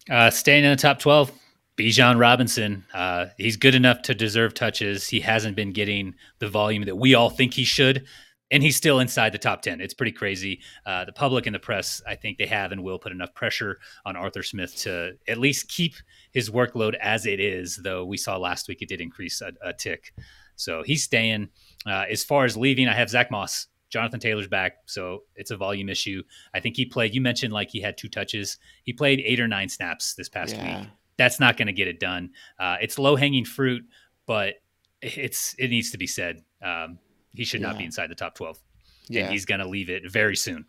Uh, 0.09 0.29
staying 0.29 0.63
in 0.63 0.69
the 0.69 0.75
top 0.75 0.99
12, 0.99 1.31
Bijan 1.77 2.19
Robinson, 2.19 2.85
uh, 2.93 3.27
he's 3.37 3.57
good 3.57 3.75
enough 3.75 4.01
to 4.03 4.13
deserve 4.13 4.53
touches. 4.53 5.07
He 5.07 5.19
hasn't 5.19 5.55
been 5.55 5.73
getting 5.73 6.13
the 6.39 6.47
volume 6.47 6.83
that 6.85 6.95
we 6.95 7.15
all 7.15 7.29
think 7.29 7.53
he 7.53 7.63
should, 7.63 8.05
and 8.51 8.61
he's 8.61 8.75
still 8.75 8.99
inside 8.99 9.33
the 9.33 9.39
top 9.39 9.63
10. 9.63 9.81
It's 9.81 9.95
pretty 9.95 10.11
crazy. 10.11 10.61
Uh, 10.85 11.05
the 11.05 11.11
public 11.11 11.47
and 11.47 11.55
the 11.55 11.59
press, 11.59 12.01
I 12.07 12.15
think 12.15 12.37
they 12.37 12.45
have 12.45 12.71
and 12.71 12.83
will 12.83 12.99
put 12.99 13.11
enough 13.11 13.33
pressure 13.33 13.79
on 14.05 14.15
Arthur 14.15 14.43
Smith 14.43 14.75
to 14.77 15.17
at 15.27 15.39
least 15.39 15.69
keep 15.69 15.95
his 16.31 16.51
workload 16.51 16.93
as 17.01 17.25
it 17.25 17.39
is, 17.39 17.79
though 17.83 18.05
we 18.05 18.17
saw 18.17 18.37
last 18.37 18.67
week 18.67 18.81
it 18.81 18.89
did 18.89 19.01
increase 19.01 19.41
a, 19.41 19.51
a 19.63 19.73
tick. 19.73 20.13
So 20.55 20.83
he's 20.83 21.03
staying. 21.03 21.49
Uh, 21.85 22.05
as 22.09 22.23
far 22.23 22.45
as 22.45 22.55
leaving, 22.55 22.87
I 22.87 22.93
have 22.93 23.09
Zack 23.09 23.31
Moss. 23.31 23.67
Jonathan 23.95 24.19
Taylor's 24.19 24.49
back, 24.49 24.79
so 24.87 25.23
it's 25.37 25.51
a 25.51 25.57
volume 25.57 25.87
issue. 25.87 26.21
I 26.53 26.59
think 26.59 26.75
he 26.75 26.85
played. 26.85 27.15
You 27.15 27.21
mentioned 27.21 27.53
like 27.53 27.69
he 27.69 27.79
had 27.79 27.97
two 27.97 28.09
touches. 28.09 28.57
He 28.83 28.91
played 28.91 29.21
eight 29.23 29.39
or 29.39 29.47
nine 29.47 29.69
snaps 29.69 30.15
this 30.15 30.27
past 30.27 30.53
yeah. 30.53 30.81
week 30.81 30.89
that's 31.17 31.39
not 31.39 31.57
going 31.57 31.67
to 31.67 31.73
get 31.73 31.87
it 31.87 31.99
done. 31.99 32.31
Uh, 32.59 32.77
it's 32.81 32.99
low 32.99 33.15
hanging 33.15 33.45
fruit, 33.45 33.85
but 34.25 34.55
it's 35.01 35.55
it 35.57 35.69
needs 35.69 35.91
to 35.91 35.97
be 35.97 36.07
said. 36.07 36.43
Um, 36.61 36.99
he 37.33 37.43
should 37.43 37.61
yeah. 37.61 37.67
not 37.67 37.77
be 37.77 37.85
inside 37.85 38.09
the 38.09 38.15
top 38.15 38.35
twelve, 38.35 38.59
yeah. 39.07 39.23
and 39.23 39.31
he's 39.31 39.45
going 39.45 39.59
to 39.59 39.67
leave 39.67 39.89
it 39.89 40.09
very 40.11 40.35
soon. 40.35 40.65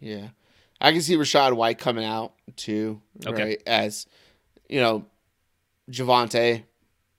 Yeah, 0.00 0.28
I 0.80 0.92
can 0.92 1.00
see 1.00 1.16
Rachaad 1.16 1.54
White 1.54 1.78
coming 1.78 2.04
out 2.04 2.34
too. 2.56 3.00
Okay. 3.26 3.44
Right, 3.44 3.62
as 3.66 4.06
you 4.68 4.80
know, 4.80 5.06
Javonte 5.90 6.64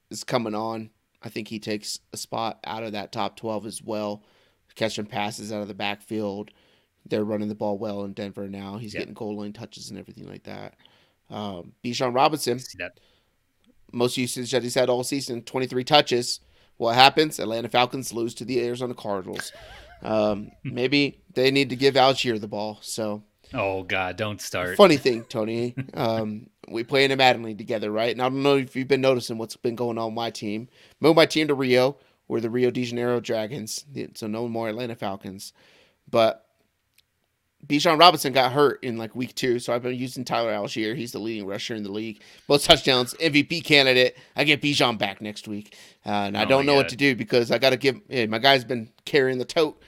is 0.10 0.24
coming 0.24 0.56
on. 0.56 0.90
I 1.22 1.30
think 1.30 1.48
he 1.48 1.60
takes 1.60 2.00
a 2.12 2.18
spot 2.18 2.60
out 2.66 2.84
of 2.84 2.92
that 2.92 3.12
top 3.12 3.38
twelve 3.38 3.66
as 3.66 3.82
well, 3.82 4.24
catching 4.76 5.06
passes 5.06 5.52
out 5.52 5.62
of 5.62 5.68
the 5.68 5.74
backfield. 5.74 6.52
They're 7.06 7.26
running 7.26 7.50
the 7.50 7.56
ball 7.56 7.78
well 7.78 8.04
in 8.04 8.14
Denver 8.14 8.48
now. 8.48 8.78
He's 8.78 8.94
yep. 8.94 9.02
getting 9.02 9.14
goal 9.14 9.38
line 9.38 9.54
touches 9.54 9.90
and 9.90 10.00
everything 10.00 10.28
like 10.28 10.44
that. 10.44 10.76
Um, 11.30 11.74
Bijan 11.84 12.16
Robinson, 12.16 12.60
most 13.92 14.18
usage 14.18 14.52
that 14.52 14.64
he's 14.64 14.76
had 14.76 14.90
all 14.90 15.04
season, 15.04 15.42
23 15.42 15.84
touches. 15.84 16.40
What 16.78 16.96
happens? 16.96 17.40
Atlanta 17.40 17.70
Falcons 17.70 18.14
lose 18.14 18.34
to 18.36 18.46
the 18.46 18.62
Arizona 18.66 18.94
Cardinals. 18.94 19.52
Um, 20.02 20.52
maybe 20.64 21.22
they 21.34 21.52
need 21.52 21.70
to 21.70 21.76
give 21.76 21.96
Allgeier 21.96 22.40
the 22.40 22.48
ball. 22.48 22.80
So. 22.82 23.24
Oh 23.54 23.84
God! 23.84 24.18
Don't 24.18 24.42
start. 24.42 24.78
Funny 24.78 24.98
thing, 24.98 25.24
Tony. 25.30 25.76
Um, 25.94 26.48
we 26.68 26.84
play 26.84 27.06
in 27.06 27.12
a 27.12 27.16
Madden 27.16 27.44
League 27.44 27.60
together, 27.60 27.92
right? 27.92 28.12
And 28.12 28.20
I 28.20 28.30
don't 28.30 28.42
know 28.42 28.58
if 28.58 28.76
you've 28.76 28.88
been 28.88 29.02
noticing 29.02 29.38
what's 29.38 29.56
been 29.56 29.76
going 29.76 30.00
on 30.00 30.08
with 30.08 30.16
my 30.16 30.32
team. 30.32 30.70
Moved 31.00 31.18
my 31.18 31.28
team 31.28 31.48
to 31.50 31.54
Rio. 31.54 31.98
We're 32.28 32.40
the 32.40 32.50
Rio 32.50 32.72
de 32.72 32.84
Janeiro 32.84 33.20
Dragons, 33.20 33.86
so 34.16 34.28
no 34.28 34.48
more 34.48 34.70
Atlanta 34.70 34.96
Falcons. 34.96 35.54
But 36.10 36.44
Bijan 37.66 38.00
Robinson 38.00 38.34
got 38.34 38.52
hurt 38.52 38.84
in 38.84 38.98
like 38.98 39.16
week 39.16 39.36
two, 39.36 39.60
so 39.60 39.74
I've 39.74 39.84
been 39.84 39.96
using 39.96 40.26
Tyler 40.26 40.52
Allgeier. 40.52 40.96
He's 40.96 41.14
the 41.14 41.20
leading 41.20 41.46
rusher 41.46 41.76
in 41.76 41.84
the 41.84 41.92
league, 41.92 42.22
both 42.48 42.64
touchdowns, 42.64 43.14
MVP 43.16 43.64
candidate. 43.64 44.18
I 44.36 44.44
get 44.44 44.62
Bijan 44.62 44.98
back 44.98 45.22
next 45.22 45.48
week, 45.48 45.76
uh, 46.06 46.10
and 46.10 46.38
I 46.38 46.44
oh 46.44 46.48
don't 46.48 46.66
know 46.66 46.76
what 46.76 46.90
to 46.90 46.98
do 46.98 47.16
because 47.16 47.52
I 47.52 47.60
got 47.60 47.70
to 47.70 47.78
give. 47.78 48.02
Hey, 48.10 48.28
my 48.28 48.40
guy's 48.40 48.66
been 48.66 48.90
carrying 49.06 49.38
the 49.38 49.46
tote, 49.46 49.82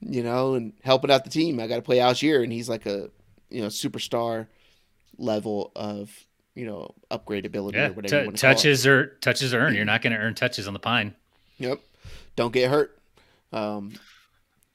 you 0.00 0.24
know, 0.24 0.54
and 0.54 0.72
helping 0.82 1.10
out 1.10 1.24
the 1.24 1.30
team. 1.30 1.60
I 1.60 1.68
got 1.68 1.76
to 1.76 1.82
play 1.82 1.98
Allgeier, 1.98 2.42
and 2.42 2.52
he's 2.52 2.68
like 2.68 2.86
a 2.86 3.10
you 3.48 3.62
know 3.62 3.68
superstar 3.68 4.48
level 5.16 5.70
of 5.76 6.10
you 6.56 6.66
know 6.66 6.94
upgradability 7.12 7.74
yeah, 7.74 7.90
or 7.90 7.92
whatever. 7.92 8.32
T- 8.32 8.36
touches 8.36 8.86
or 8.86 9.18
touches 9.20 9.54
earned. 9.54 9.76
You're 9.76 9.84
not 9.84 10.02
going 10.02 10.12
to 10.12 10.18
earn 10.18 10.34
touches 10.34 10.66
on 10.66 10.72
the 10.72 10.80
pine. 10.80 11.14
Yep. 11.58 11.80
Don't 12.36 12.52
get 12.52 12.70
hurt. 12.70 12.98
Um, 13.52 13.92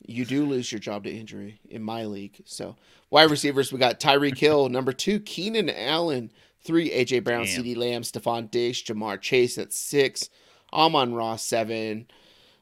you 0.06 0.26
do 0.26 0.46
lose 0.46 0.72
your 0.72 0.80
job 0.80 1.04
to 1.04 1.12
injury 1.12 1.60
in 1.70 1.84
my 1.84 2.06
league. 2.06 2.42
So 2.46 2.76
wide 3.10 3.30
receivers, 3.30 3.72
we 3.72 3.80
got 3.80 4.00
Tyreek 4.00 4.38
Hill, 4.38 4.70
number 4.70 4.92
two, 4.92 5.20
Keenan 5.20 5.70
Allen, 5.70 6.32
three, 6.64 6.90
AJ 6.90 7.24
Brown, 7.24 7.46
CeeDee 7.46 7.78
Lamb, 7.78 8.02
Stefon 8.02 8.50
Diggs, 8.50 8.84
Ja'Marr 8.84 9.22
Chase 9.22 9.58
at 9.58 9.74
six, 9.74 10.30
Amon-Ra 10.74 11.36
seven, 11.36 12.08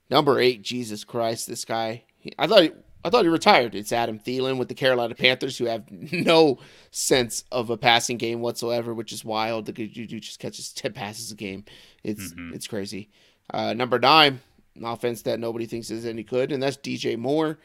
number 0.10 0.40
eight, 0.40 0.62
Jesus 0.62 1.04
Christ, 1.04 1.48
this 1.48 1.66
guy. 1.66 2.04
I 2.38 2.48
thought 2.48 2.64
he, 2.64 2.72
I 3.06 3.10
thought 3.10 3.24
he 3.24 3.30
retired. 3.30 3.76
It's 3.76 3.94
Adam 3.94 4.20
Thielen 4.20 4.58
with 4.58 4.68
the 4.68 4.74
Carolina 4.74 5.16
Panthers, 5.16 5.58
who 5.58 5.66
have 5.66 5.90
no 6.12 6.60
sense 6.92 7.46
of 7.52 7.70
a 7.70 7.78
passing 7.78 8.18
game 8.18 8.42
whatsoever, 8.42 8.94
which 8.94 9.14
is 9.14 9.24
wild. 9.24 9.66
The 9.66 9.72
dude 9.72 10.22
just 10.22 10.40
catches 10.40 10.74
ten 10.74 10.94
passes 10.94 11.32
a 11.32 11.36
game. 11.36 11.64
It's 12.04 12.34
mm-hmm. 12.34 12.54
it's 12.54 12.68
crazy. 12.68 13.10
Uh, 13.54 13.74
number 13.74 14.00
nine, 14.00 14.40
an 14.76 14.86
offense 14.86 15.22
that 15.24 15.40
nobody 15.40 15.66
thinks 15.66 15.90
is 15.90 16.06
any 16.06 16.24
good, 16.24 16.52
and 16.52 16.62
that's 16.62 16.78
DJ 16.78 17.18
Moore 17.18 17.58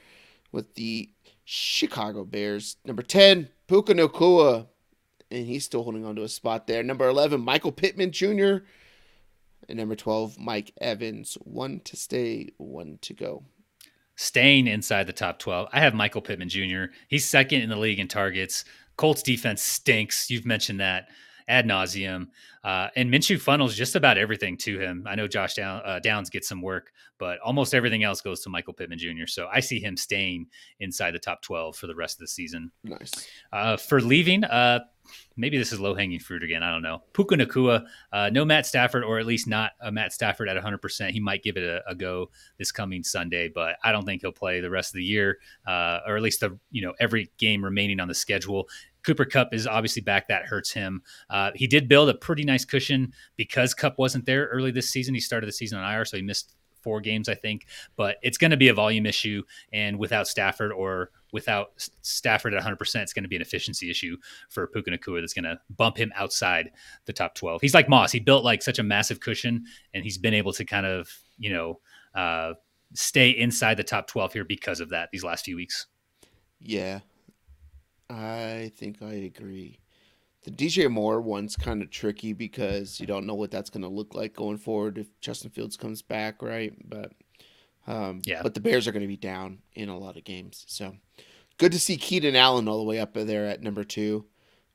with 0.53 0.75
the 0.75 1.11
Chicago 1.45 2.25
Bears. 2.25 2.77
Number 2.85 3.03
10, 3.03 3.49
Puka 3.67 3.95
Nacua, 3.95 4.67
and 5.31 5.47
he's 5.47 5.65
still 5.65 5.83
holding 5.83 6.05
on 6.05 6.17
to 6.17 6.23
a 6.23 6.29
spot 6.29 6.67
there. 6.67 6.83
Number 6.83 7.09
11, 7.09 7.41
Michael 7.41 7.73
Pittman 7.73 8.13
Jr., 8.13 8.65
and 9.69 9.79
number 9.79 9.95
12, 9.95 10.39
Mike 10.39 10.73
Evans. 10.81 11.39
One 11.43 11.81
to 11.85 11.97
stay, 11.97 12.51
one 12.59 12.99
to 13.03 13.15
go. 13.15 13.45
Staying 14.17 14.67
inside 14.67 15.07
the 15.07 15.13
top 15.13 15.39
12, 15.39 15.69
I 15.73 15.81
have 15.81 15.95
Michael 15.95 16.21
Pittman 16.21 16.49
Jr. 16.49 16.93
He's 17.09 17.25
second 17.25 17.63
in 17.63 17.71
the 17.71 17.77
league 17.77 17.99
in 17.99 18.09
targets. 18.09 18.65
Colts 18.97 19.23
defense 19.23 19.63
stinks. 19.63 20.31
You've 20.31 20.45
mentioned 20.45 20.81
that 20.81 21.09
ad 21.53 21.67
nauseum. 21.67 22.29
Uh, 22.65 22.89
and 22.97 23.13
Minshew 23.13 23.41
funnels 23.41 23.75
just 23.75 23.95
about 23.95 24.17
everything 24.17 24.57
to 24.57 24.79
him. 24.79 25.05
I 25.07 25.15
know 25.15 25.29
Josh 25.29 25.55
Down, 25.55 25.83
uh, 25.85 25.99
Downs 25.99 26.31
gets 26.31 26.49
some 26.49 26.63
work, 26.63 26.93
but 27.19 27.39
almost 27.41 27.75
everything 27.75 28.05
else 28.05 28.21
goes 28.21 28.41
to 28.43 28.51
Michael 28.51 28.73
Pittman 28.73 28.99
Jr. 28.99 29.27
So 29.27 29.49
I 29.53 29.61
see 29.61 29.79
him 29.79 29.97
staying 29.97 30.47
inside 30.81 31.13
the 31.13 31.19
top 31.19 31.43
12 31.43 31.77
for 31.77 31.87
the 31.87 31.95
rest 31.95 32.17
of 32.17 32.21
the 32.21 32.29
season. 32.29 32.71
Nice. 32.85 33.29
Uh, 33.53 33.77
for 33.77 34.01
leaving, 34.01 34.45
uh, 34.45 34.81
maybe 35.37 35.59
this 35.59 35.73
is 35.73 35.81
low 35.81 35.95
hanging 35.95 36.21
fruit 36.21 36.43
again. 36.43 36.63
I 36.63 36.71
don't 36.71 36.83
know. 36.83 37.03
Puka 37.13 37.37
Nacua, 37.37 37.85
uh, 38.13 38.31
no 38.33 38.45
Matt 38.45 38.67
Stafford, 38.67 39.05
or 39.05 39.19
at 39.19 39.27
least 39.27 39.47
not 39.47 39.73
a 39.81 39.91
Matt 39.91 40.13
Stafford 40.13 40.49
at 40.49 40.63
100%. 40.63 41.11
He 41.11 41.21
might 41.21 41.43
give 41.43 41.57
it 41.57 41.65
a, 41.65 41.83
a, 41.89 41.95
go 41.95 42.31
this 42.59 42.73
coming 42.73 43.03
Sunday, 43.03 43.49
but 43.49 43.77
I 43.85 43.93
don't 43.93 44.05
think 44.05 44.23
he'll 44.23 44.33
play 44.33 44.61
the 44.61 44.71
rest 44.71 44.91
of 44.91 44.99
the 44.99 45.05
year, 45.05 45.39
uh, 45.67 46.01
or 46.07 46.17
at 46.17 46.23
least 46.23 46.41
the 46.41 46.59
you 46.71 46.83
know 46.83 46.95
every 47.01 47.31
game 47.39 47.65
remaining 47.65 48.01
on 48.01 48.09
the 48.09 48.15
schedule 48.15 48.69
Cooper 49.05 49.25
Kupp 49.25 49.53
is 49.53 49.67
obviously 49.67 50.03
back. 50.03 50.29
That 50.29 50.45
hurts 50.45 50.73
him. 50.73 51.03
Uh, 51.31 51.51
he 51.55 51.67
did 51.67 51.89
build 51.89 52.09
a 52.09 52.15
pretty 52.15 52.45
nice 52.45 52.65
cushion 52.65 53.13
because 53.37 53.75
Kupp 53.75 53.99
wasn't 53.99 54.27
there 54.27 54.47
early 54.47 54.71
this 54.71 54.91
season. 54.91 55.15
He 55.15 55.21
started 55.21 55.47
the 55.47 55.53
season 55.53 55.79
on 55.79 55.93
IR, 55.93 56.05
so 56.05 56.17
he 56.17 56.23
missed 56.23 56.55
four 56.83 57.01
games, 57.01 57.29
I 57.29 57.35
think. 57.35 57.67
But 57.97 58.17
it's 58.23 58.39
going 58.39 58.51
to 58.51 58.57
be 58.57 58.69
a 58.69 58.75
volume 58.75 59.07
issue, 59.07 59.43
and 59.73 59.99
without 59.99 60.29
Stafford 60.29 60.73
or 60.73 61.11
without 61.33 61.73
Stafford 62.03 62.55
at 62.55 62.63
100%, 62.63 62.77
it's 62.97 63.13
going 63.13 63.23
to 63.23 63.29
be 63.29 63.37
an 63.37 63.43
efficiency 63.43 63.91
issue 63.91 64.17
for 64.51 64.67
Puka 64.67 64.91
Nacua 64.91 65.21
that's 65.21 65.33
going 65.33 65.45
to 65.45 65.59
bump 65.77 65.97
him 65.97 66.13
outside 66.15 66.71
the 67.07 67.13
top 67.13 67.35
12. 67.35 67.61
He's 67.61 67.75
like 67.75 67.89
Moss. 67.89 68.13
He 68.13 68.21
built 68.21 68.45
like 68.45 68.63
such 68.63 68.79
a 68.79 68.83
massive 68.83 69.21
cushion, 69.21 69.65
and 69.95 70.05
he's 70.05 70.19
been 70.19 70.35
able 70.35 70.53
to 70.53 70.65
kind 70.65 70.87
of, 70.87 71.11
you 71.39 71.53
know, 71.53 71.81
uh, 72.15 72.55
stay 72.95 73.31
inside 73.31 73.77
the 73.77 73.85
top 73.85 74.07
12 74.07 74.35
here 74.35 74.45
because 74.45 74.81
of 74.81 74.91
that 74.91 75.11
these 75.11 75.25
last 75.25 75.45
few 75.45 75.57
weeks. 75.57 75.87
Yeah, 76.61 77.01
I 78.13 78.71
think 78.77 79.03
I 79.03 79.13
agree. 79.13 79.79
The 80.45 80.51
DJ 80.51 80.91
Moore 80.91 81.21
one's 81.21 81.57
kind 81.57 81.83
of 81.83 81.91
tricky 81.91 82.33
because 82.33 83.01
you 83.01 83.07
don't 83.07 83.27
know 83.27 83.35
what 83.35 83.51
that's 83.51 83.71
going 83.71 83.83
to 83.83 83.89
look 83.89 84.15
like 84.15 84.35
going 84.35 84.59
forward 84.59 84.99
if 84.99 85.07
Justin 85.21 85.51
Fields 85.51 85.77
comes 85.77 86.03
back, 86.03 86.43
right? 86.43 86.75
But 86.85 87.13
um, 87.87 88.23
yeah, 88.25 88.43
but 88.43 88.55
the 88.55 88.61
Bears 88.61 88.87
are 88.87 88.93
going 88.93 89.03
to 89.03 89.09
be 89.09 89.17
down 89.17 89.59
in 89.75 89.89
a 89.89 89.99
lot 89.99 90.17
of 90.17 90.25
games, 90.25 90.65
so 90.69 90.97
good 91.59 91.73
to 91.73 91.79
see 91.79 91.97
Keenan 91.97 92.37
Allen 92.37 92.69
all 92.69 92.79
the 92.79 92.85
way 92.85 92.99
up 92.99 93.15
there 93.15 93.47
at 93.47 93.63
number 93.63 93.85
two. 93.85 94.25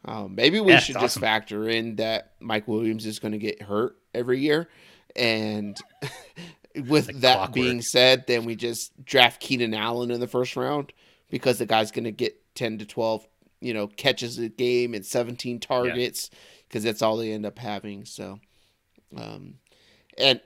Um, 0.05 0.35
maybe 0.35 0.59
we 0.59 0.71
yeah, 0.71 0.79
should 0.79 0.99
just 0.99 1.19
factor 1.19 1.67
in 1.67 1.97
that 1.97 2.33
Mike 2.39 2.67
Williams 2.67 3.05
is 3.05 3.19
going 3.19 3.33
to 3.33 3.37
get 3.37 3.61
hurt 3.61 3.97
every 4.13 4.39
year, 4.39 4.69
and 5.15 5.77
with 6.87 7.07
like 7.07 7.19
that 7.21 7.35
clockwork. 7.35 7.53
being 7.53 7.81
said, 7.81 8.25
then 8.27 8.45
we 8.45 8.55
just 8.55 8.93
draft 9.03 9.41
Keenan 9.41 9.73
Allen 9.73 10.11
in 10.11 10.19
the 10.19 10.27
first 10.27 10.55
round 10.55 10.93
because 11.29 11.57
the 11.57 11.65
guy's 11.65 11.91
going 11.91 12.05
to 12.05 12.11
get 12.11 12.41
ten 12.57 12.77
to 12.79 12.85
twelve 12.85 13.27
you 13.59 13.73
know, 13.73 13.87
catches 13.87 14.37
a 14.37 14.49
game 14.49 14.93
and 14.93 15.05
17 15.05 15.59
targets 15.59 16.29
because 16.67 16.83
yeah. 16.83 16.91
that's 16.91 17.01
all 17.01 17.17
they 17.17 17.31
end 17.31 17.45
up 17.45 17.57
having. 17.57 18.05
So, 18.05 18.39
um, 19.15 19.55
and 20.17 20.41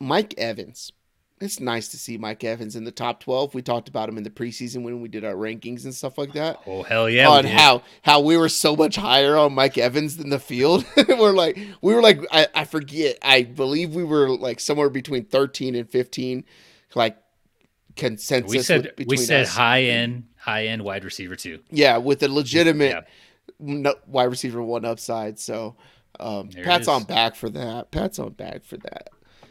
Mike 0.00 0.34
Evans, 0.36 0.92
it's 1.40 1.60
nice 1.60 1.88
to 1.88 1.96
see 1.96 2.18
Mike 2.18 2.42
Evans 2.44 2.76
in 2.76 2.84
the 2.84 2.92
top 2.92 3.20
12. 3.20 3.54
We 3.54 3.62
talked 3.62 3.88
about 3.88 4.08
him 4.08 4.16
in 4.16 4.24
the 4.24 4.30
preseason 4.30 4.82
when 4.82 5.00
we 5.00 5.08
did 5.08 5.24
our 5.24 5.34
rankings 5.34 5.84
and 5.84 5.94
stuff 5.94 6.18
like 6.18 6.32
that. 6.32 6.60
Oh, 6.66 6.82
hell 6.82 7.08
yeah. 7.08 7.28
On 7.28 7.44
how, 7.44 7.82
how 8.02 8.20
we 8.20 8.36
were 8.36 8.48
so 8.48 8.74
much 8.74 8.96
higher 8.96 9.36
on 9.36 9.52
Mike 9.52 9.78
Evans 9.78 10.16
than 10.16 10.30
the 10.30 10.38
field. 10.38 10.84
we're 11.08 11.32
like, 11.32 11.58
we 11.82 11.94
were 11.94 12.02
like, 12.02 12.20
I, 12.32 12.48
I 12.54 12.64
forget, 12.64 13.18
I 13.22 13.42
believe 13.42 13.94
we 13.94 14.04
were 14.04 14.30
like 14.30 14.60
somewhere 14.60 14.90
between 14.90 15.24
13 15.24 15.74
and 15.74 15.88
15, 15.88 16.44
like 16.94 17.16
consensus. 17.96 18.50
We 18.50 18.60
said, 18.60 18.92
we 19.06 19.16
said 19.16 19.46
high 19.46 19.82
end 19.84 20.24
high 20.42 20.66
end 20.66 20.82
wide 20.82 21.04
receiver 21.04 21.36
too. 21.36 21.60
Yeah, 21.70 21.98
with 21.98 22.22
a 22.24 22.28
legitimate 22.28 23.04
yeah. 23.60 23.92
wide 24.06 24.24
receiver 24.24 24.60
one 24.60 24.84
upside. 24.84 25.38
So 25.38 25.76
um, 26.18 26.48
Pat's 26.48 26.88
on 26.88 27.04
back 27.04 27.36
for 27.36 27.48
that. 27.50 27.92
Pat's 27.92 28.18
on 28.18 28.32
back 28.32 28.64
for 28.64 28.76
that. 28.78 29.10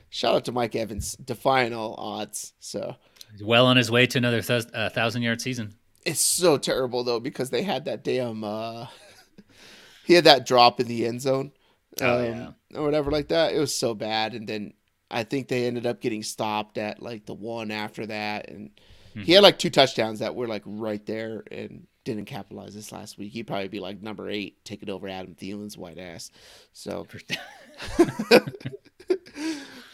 Shout 0.09 0.35
out 0.35 0.45
to 0.45 0.51
Mike 0.51 0.75
Evans, 0.75 1.13
defying 1.13 1.73
all 1.73 1.95
odds. 1.95 2.53
So 2.59 2.97
He's 3.31 3.41
well 3.41 3.65
on 3.67 3.77
his 3.77 3.89
way 3.89 4.05
to 4.07 4.17
another 4.17 4.41
th- 4.41 4.67
uh, 4.73 4.89
thousand 4.89 5.21
yard 5.21 5.39
season. 5.39 5.75
It's 6.05 6.19
so 6.19 6.57
terrible 6.57 7.05
though 7.05 7.21
because 7.21 7.51
they 7.51 7.63
had 7.63 7.85
that 7.85 8.03
damn. 8.03 8.43
Uh, 8.43 8.87
he 10.05 10.13
had 10.13 10.25
that 10.25 10.45
drop 10.45 10.81
in 10.81 10.87
the 10.87 11.05
end 11.05 11.21
zone, 11.21 11.53
oh, 12.01 12.19
um, 12.19 12.25
yeah. 12.25 12.79
or 12.79 12.83
whatever 12.83 13.11
like 13.11 13.29
that. 13.29 13.53
It 13.53 13.59
was 13.59 13.73
so 13.73 13.93
bad, 13.93 14.33
and 14.33 14.45
then 14.45 14.73
I 15.09 15.23
think 15.23 15.47
they 15.47 15.67
ended 15.67 15.85
up 15.85 16.01
getting 16.01 16.23
stopped 16.23 16.77
at 16.77 17.01
like 17.01 17.25
the 17.25 17.33
one 17.33 17.71
after 17.71 18.05
that, 18.07 18.49
and 18.49 18.71
Mm-hmm. 19.11 19.23
He 19.23 19.33
had 19.33 19.43
like 19.43 19.59
two 19.59 19.69
touchdowns 19.69 20.19
that 20.19 20.35
were 20.35 20.47
like 20.47 20.63
right 20.65 21.05
there 21.05 21.43
and 21.51 21.87
didn't 22.03 22.25
capitalize 22.25 22.73
this 22.73 22.91
last 22.91 23.17
week. 23.17 23.31
He'd 23.33 23.47
probably 23.47 23.67
be 23.67 23.79
like 23.79 24.01
number 24.01 24.29
eight, 24.29 24.63
taking 24.65 24.89
over 24.89 25.07
Adam 25.07 25.35
Thielen's 25.35 25.77
white 25.77 25.97
ass. 25.97 26.31
So, 26.73 27.05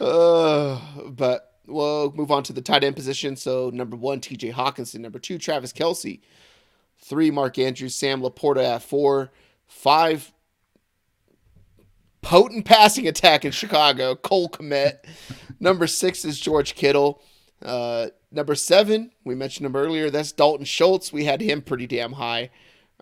uh, 0.00 0.80
but 1.10 1.52
we'll 1.66 2.12
move 2.12 2.30
on 2.30 2.42
to 2.44 2.52
the 2.52 2.62
tight 2.62 2.84
end 2.84 2.96
position. 2.96 3.36
So, 3.36 3.70
number 3.70 3.96
one, 3.96 4.20
TJ 4.20 4.52
Hockenson. 4.54 5.00
Number 5.00 5.18
two, 5.18 5.38
Travis 5.38 5.72
Kelce. 5.72 6.20
Three, 6.98 7.30
Mark 7.30 7.58
Andrews. 7.58 7.94
Sam 7.94 8.22
LaPorta 8.22 8.64
at 8.64 8.82
four. 8.82 9.30
Five, 9.66 10.32
potent 12.22 12.64
passing 12.64 13.06
attack 13.06 13.44
in 13.44 13.52
Chicago, 13.52 14.14
Cole 14.14 14.48
Kmet. 14.48 14.98
Number 15.60 15.86
six 15.86 16.24
is 16.24 16.38
George 16.38 16.74
Kittle. 16.74 17.22
Uh, 17.62 18.08
number 18.30 18.54
seven, 18.54 19.10
we 19.24 19.34
mentioned 19.34 19.66
him 19.66 19.76
earlier. 19.76 20.10
That's 20.10 20.32
Dalton 20.32 20.64
Schultz. 20.64 21.12
We 21.12 21.24
had 21.24 21.40
him 21.40 21.62
pretty 21.62 21.86
damn 21.86 22.12
high 22.12 22.50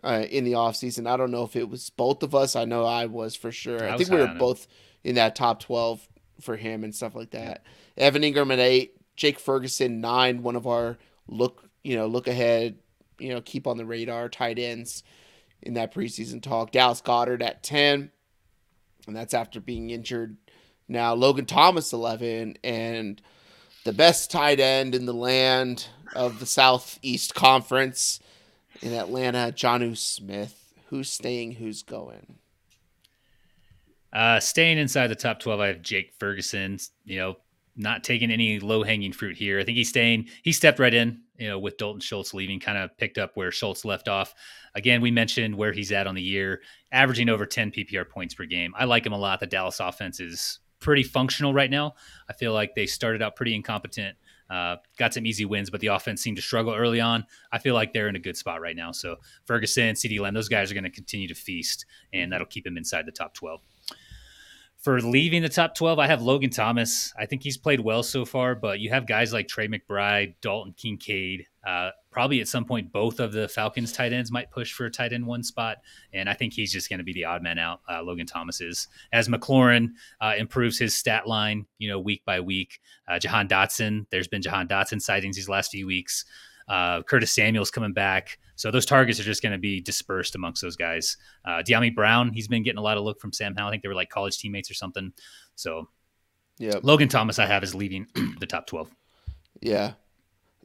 uh, 0.03 0.25
in 0.29 0.45
the 0.45 0.53
offseason. 0.53 1.09
I 1.09 1.17
don't 1.17 1.31
know 1.31 1.45
if 1.45 1.57
it 1.57 1.69
was 1.69 1.91
both 1.91 2.23
of 2.23 2.35
us. 2.35 2.57
I 2.57 2.65
know 2.65 2.85
I 2.85 3.07
was 3.07 3.35
for 3.35 3.53
sure. 3.53 3.83
I, 3.83 3.95
I 3.95 3.97
think 3.97 4.11
we 4.11 4.17
were 4.17 4.35
both 4.39 4.67
in 5.05 5.17
that 5.17 5.37
top 5.37 5.61
12 5.61 6.07
for 6.41 6.57
him 6.57 6.85
and 6.85 6.95
stuff 6.95 7.15
like 7.15 7.31
that. 7.31 7.65
Evan 7.97 8.23
Engram 8.23 8.53
at 8.53 8.59
eight, 8.59 8.95
Jake 9.17 9.39
Ferguson 9.39 10.01
nine, 10.01 10.43
one 10.43 10.57
of 10.57 10.67
our 10.67 10.99
look, 11.27 11.69
you 11.83 11.97
know, 11.97 12.07
look 12.07 12.29
ahead, 12.29 12.77
you 13.19 13.31
know, 13.31 13.41
keep 13.41 13.67
on 13.67 13.79
the 13.79 13.87
radar 13.87 14.29
tight 14.29 14.59
ends 14.59 15.03
in 15.63 15.75
that 15.75 15.95
preseason 15.95 16.43
talk. 16.43 16.71
Dallas 16.71 17.01
Goedert 17.01 17.43
at 17.43 17.63
10, 17.63 18.11
and 19.07 19.17
that's 19.17 19.35
after 19.35 19.61
being 19.61 19.91
injured. 19.91 20.37
Now 20.89 21.15
Logan 21.15 21.47
Thomas 21.47 21.93
11 21.93 22.59
and– 22.63 23.21
the 23.87 23.93
best 23.93 24.33
tight 24.33 24.59
end 24.59 24.97
in 24.97 25.07
the 25.07 25.15
land 25.15 25.87
of 26.17 26.41
the 26.41 26.47
Southeast 26.47 27.37
Conference 27.37 28.19
in 28.83 28.93
Atlanta, 28.93 29.53
Jonnu 29.55 29.97
Smith. 29.97 30.75
Who's 30.89 31.09
staying? 31.09 31.53
Who's 31.53 31.85
going? 31.85 32.39
Uh, 34.13 34.41
staying 34.41 34.79
inside 34.79 35.07
the 35.07 35.15
top 35.15 35.39
12, 35.39 35.61
I 35.61 35.67
have 35.69 35.83
Jake 35.83 36.15
Ferguson, 36.19 36.81
you 37.05 37.19
know, 37.19 37.37
not 37.77 38.03
taking 38.03 38.33
any 38.33 38.59
low 38.59 38.83
hanging 38.83 39.13
fruit 39.13 39.37
here. 39.37 39.61
I 39.61 39.65
think 39.65 39.77
he's 39.77 39.89
staying, 39.89 40.31
he 40.43 40.51
stepped 40.51 40.81
right 40.81 40.93
in, 40.93 41.21
you 41.39 41.47
know, 41.47 41.61
with 41.61 41.77
Dalton 41.77 42.01
Schultz 42.01 42.35
leaving, 42.35 42.59
kind 42.59 42.79
of 42.79 42.97
picked 42.99 43.19
up 43.19 43.33
where 43.37 43.53
Schultz 43.53 43.85
left 43.85 44.09
off. 44.09 44.35
Again, 44.75 45.01
we 45.01 45.13
mentioned 45.13 45.55
where 45.55 45.73
he's 45.73 45.93
at 45.93 46.09
on 46.09 46.17
the 46.17 46.23
year, 46.23 46.61
averaging 46.91 47.29
over 47.29 47.47
10 47.47 47.71
PPR 47.71 48.09
points 48.09 48.35
per 48.35 48.47
game. 48.47 48.75
I 48.77 48.87
like 48.87 49.07
him 49.07 49.13
a 49.13 49.19
lot. 49.19 49.39
The 49.39 49.47
Dallas 49.47 49.79
offense 49.79 50.19
is 50.19 50.59
pretty 50.81 51.03
functional 51.03 51.53
right 51.53 51.71
now. 51.71 51.95
I 52.29 52.33
feel 52.33 52.53
like 52.53 52.75
they 52.75 52.87
started 52.87 53.23
out 53.23 53.37
pretty 53.37 53.55
incompetent, 53.55 54.17
uh, 54.51 54.77
got 54.99 55.15
some 55.15 55.27
easy 55.27 55.45
wins, 55.45 55.71
but 55.71 55.81
the 55.81 55.89
offense 55.89 56.23
seemed 56.23 56.37
to 56.37 56.43
struggle 56.43 56.75
early 56.75 57.01
on. 57.01 57.27
I 57.53 57.59
feel 57.59 57.75
like 57.75 57.93
they're 57.93 58.09
in 58.09 58.17
a 58.17 58.21
good 58.21 58.37
spot 58.37 58.61
right 58.61 58.77
now. 58.77 58.93
So 58.93 59.17
Ferguson, 59.45 59.95
CeeDee 59.95 60.21
Lamb, 60.21 60.35
those 60.35 60.49
guys 60.49 60.71
are 60.71 60.75
going 60.75 60.85
to 60.85 60.91
continue 60.91 61.29
to 61.29 61.35
feast, 61.35 61.87
and 62.13 62.33
that'll 62.33 62.47
keep 62.47 62.65
them 62.65 62.77
inside 62.77 63.07
the 63.07 63.13
top 63.13 63.35
12 63.35 63.61
for 64.87 65.01
leaving 65.01 65.43
the 65.43 65.49
top 65.49 65.75
12, 65.75 65.99
I 65.99 66.07
have 66.07 66.23
Logan 66.23 66.51
Thomas. 66.51 67.13
I 67.19 67.27
think 67.27 67.43
he's 67.43 67.57
played 67.57 67.81
well 67.81 68.05
so 68.05 68.25
far, 68.25 68.55
but 68.55 68.79
you 68.79 68.91
have 68.91 69.05
guys 69.05 69.33
like 69.33 69.49
Trey 69.49 69.67
McBride, 69.67 70.35
Dalton 70.41 70.75
Kincaid. 70.77 71.47
Uh, 71.67 71.91
probably 72.17 72.41
at 72.41 72.49
some 72.49 72.65
point, 72.65 72.91
both 72.91 73.21
of 73.21 73.31
the 73.31 73.47
Falcons 73.47 73.93
tight 73.93 74.11
ends 74.11 74.33
might 74.33 74.51
push 74.51 74.73
for 74.73 74.87
a 74.87 74.91
tight 74.91 75.13
end 75.13 75.27
one 75.27 75.43
spot. 75.43 75.83
And 76.15 76.31
I 76.31 76.33
think 76.33 76.55
he's 76.55 76.73
just 76.73 76.89
going 76.89 76.97
to 76.97 77.05
be 77.05 77.13
the 77.13 77.27
odd 77.27 77.43
man 77.43 77.59
out, 77.59 77.83
uh, 77.91 78.03
Logan 78.03 78.25
Thomas 78.25 78.63
is. 78.63 78.89
As 79.13 79.29
McLaurin 79.29 79.91
uh, 80.23 80.33
improves 80.39 80.79
his 80.79 80.97
stat 80.97 81.27
line, 81.27 81.67
you 81.77 81.91
know, 81.91 82.01
week 82.01 82.25
by 82.25 82.41
week. 82.41 82.81
Uh, 83.07 83.19
Jahan 83.19 83.49
Dotson, 83.49 84.07
there's 84.09 84.29
been 84.29 84.41
Jahan 84.41 84.67
Dotson 84.67 84.99
sightings 84.99 85.37
these 85.37 85.51
last 85.51 85.71
few 85.71 85.87
weeks. 85.87 86.25
Uh, 86.67 87.03
Curtis 87.03 87.35
Samuel's 87.35 87.71
coming 87.71 87.93
back. 87.93 88.39
So 88.55 88.71
those 88.71 88.87
targets 88.87 89.21
are 89.21 89.25
just 89.25 89.43
going 89.43 89.53
to 89.53 89.59
be 89.59 89.83
dispersed 89.83 90.35
amongst 90.37 90.63
those 90.63 90.75
guys. 90.75 91.19
Uh, 91.45 91.63
Dyami 91.69 91.95
Brown, 91.95 92.33
he's 92.33 92.49
been 92.49 92.63
getting 92.63 92.79
a 92.79 92.83
lot 92.83 92.97
of 92.97 93.05
look 93.05 93.21
from 93.21 93.35
Sam 93.35 93.55
Howell. 93.55 93.69
I 93.69 93.71
think 93.73 93.83
they 93.83 93.91
were 93.91 93.95
like 93.95 94.09
college 94.09 94.39
teammates 94.39 94.71
or 94.71 94.75
something. 94.75 95.13
So 95.55 95.91
yeah, 96.57 96.77
Logan 96.83 97.11
Thomas, 97.11 97.39
I 97.39 97.45
have 97.45 97.63
is 97.63 97.75
leaving 97.75 98.07
the 98.41 98.47
top 98.47 98.67
12. 98.69 98.89
Yeah. 99.61 99.93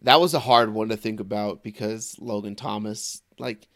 That 0.03 0.19
was 0.19 0.33
a 0.33 0.39
hard 0.39 0.73
one 0.73 0.89
to 0.89 0.97
think 0.97 1.19
about 1.19 1.63
because 1.63 2.15
Logan 2.19 2.55
Thomas, 2.55 3.21
like, 3.37 3.67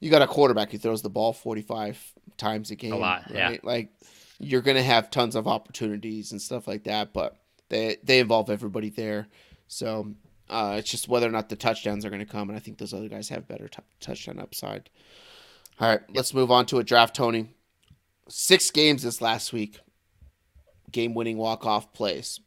you 0.00 0.10
got 0.10 0.22
a 0.22 0.26
quarterback 0.26 0.72
who 0.72 0.78
throws 0.78 1.02
the 1.02 1.10
ball 1.10 1.32
45 1.32 2.00
times 2.36 2.70
a 2.70 2.76
game. 2.76 2.92
A 2.92 2.96
lot, 2.96 3.24
right? 3.30 3.52
yeah. 3.52 3.56
Like, 3.62 3.92
you're 4.40 4.62
going 4.62 4.76
to 4.76 4.82
have 4.82 5.10
tons 5.10 5.36
of 5.36 5.46
opportunities 5.46 6.32
and 6.32 6.42
stuff 6.42 6.66
like 6.66 6.84
that, 6.84 7.12
but 7.12 7.36
they, 7.68 7.98
they 8.02 8.18
involve 8.18 8.50
everybody 8.50 8.90
there. 8.90 9.28
So 9.68 10.14
uh, 10.52 10.76
it's 10.78 10.90
just 10.90 11.08
whether 11.08 11.26
or 11.26 11.30
not 11.30 11.48
the 11.48 11.56
touchdowns 11.56 12.04
are 12.04 12.10
going 12.10 12.20
to 12.20 12.30
come, 12.30 12.50
and 12.50 12.56
I 12.56 12.60
think 12.60 12.78
those 12.78 12.92
other 12.92 13.08
guys 13.08 13.28
have 13.30 13.48
better 13.48 13.68
t- 13.68 13.82
touchdown 14.00 14.38
upside. 14.38 14.90
All 15.80 15.88
right, 15.88 16.00
yep. 16.08 16.16
let's 16.16 16.34
move 16.34 16.50
on 16.50 16.66
to 16.66 16.78
a 16.78 16.84
draft, 16.84 17.16
Tony. 17.16 17.48
Six 18.28 18.70
games 18.70 19.02
this 19.02 19.22
last 19.22 19.52
week. 19.52 19.80
Game 20.90 21.14
winning 21.14 21.38
walk 21.38 21.64
off 21.64 21.94
plays, 21.94 22.38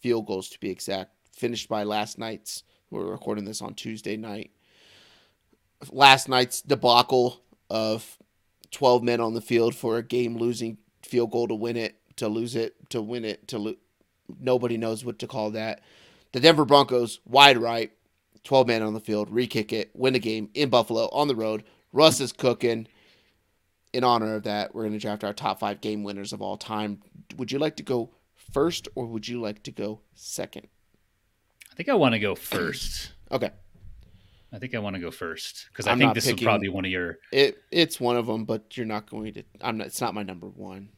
field 0.00 0.26
goals 0.26 0.48
to 0.50 0.60
be 0.60 0.70
exact, 0.70 1.10
finished 1.34 1.68
by 1.68 1.84
last 1.84 2.18
night's. 2.18 2.62
We're 2.90 3.04
recording 3.04 3.44
this 3.44 3.60
on 3.60 3.74
Tuesday 3.74 4.16
night. 4.16 4.52
Last 5.90 6.28
night's 6.28 6.62
debacle 6.62 7.40
of 7.68 8.18
12 8.70 9.02
men 9.02 9.20
on 9.20 9.34
the 9.34 9.40
field 9.40 9.74
for 9.74 9.98
a 9.98 10.02
game 10.02 10.36
losing 10.36 10.78
field 11.02 11.30
goal 11.30 11.48
to 11.48 11.54
win 11.54 11.76
it, 11.76 11.96
to 12.16 12.28
lose 12.28 12.56
it, 12.56 12.74
to 12.90 13.02
win 13.02 13.24
it, 13.24 13.48
to 13.48 13.58
lose. 13.58 13.76
Nobody 14.40 14.76
knows 14.76 15.04
what 15.04 15.18
to 15.18 15.26
call 15.26 15.50
that. 15.50 15.80
The 16.32 16.40
Denver 16.40 16.64
Broncos, 16.64 17.20
wide 17.26 17.58
right, 17.58 17.92
12 18.44 18.66
men 18.66 18.82
on 18.82 18.94
the 18.94 19.00
field, 19.00 19.30
re 19.30 19.46
kick 19.46 19.72
it, 19.72 19.90
win 19.94 20.12
the 20.14 20.18
game 20.18 20.50
in 20.54 20.70
Buffalo 20.70 21.08
on 21.12 21.28
the 21.28 21.36
road, 21.36 21.64
Russ 21.92 22.20
is 22.20 22.32
cooking. 22.32 22.88
In 23.92 24.02
honor 24.02 24.34
of 24.34 24.42
that, 24.42 24.74
we're 24.74 24.82
going 24.82 24.94
to 24.94 24.98
draft 24.98 25.22
our 25.22 25.32
top 25.32 25.60
five 25.60 25.80
game 25.80 26.02
winners 26.02 26.32
of 26.32 26.42
all 26.42 26.56
time. 26.56 27.00
Would 27.36 27.52
you 27.52 27.60
like 27.60 27.76
to 27.76 27.84
go 27.84 28.10
first, 28.52 28.88
or 28.96 29.06
would 29.06 29.28
you 29.28 29.40
like 29.40 29.62
to 29.62 29.70
go 29.70 30.00
second? 30.14 30.66
I 31.74 31.76
think 31.76 31.88
I 31.88 31.94
want 31.94 32.14
to 32.14 32.20
go 32.20 32.34
first. 32.36 33.12
Okay. 33.32 33.50
I 34.52 34.58
think 34.60 34.76
I 34.76 34.78
want 34.78 34.94
to 34.94 35.00
go 35.00 35.10
first 35.10 35.66
because 35.72 35.88
I 35.88 35.96
think 35.96 36.14
this 36.14 36.28
is 36.28 36.40
probably 36.40 36.68
one 36.68 36.84
of 36.84 36.90
your. 36.90 37.18
It 37.32 37.58
it's 37.72 37.98
one 37.98 38.16
of 38.16 38.26
them, 38.26 38.44
but 38.44 38.76
you're 38.76 38.86
not 38.86 39.10
going 39.10 39.34
to. 39.34 39.42
I'm 39.60 39.78
not. 39.78 39.88
It's 39.88 40.00
not 40.00 40.14
my 40.14 40.22
number 40.22 40.46
one 40.46 40.90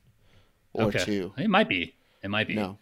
or 0.75 0.89
okay. 0.89 0.99
two. 0.99 1.33
It 1.39 1.49
might 1.49 1.67
be. 1.67 1.95
It 2.23 2.29
might 2.29 2.49
be. 2.49 2.55
No. 2.55 2.79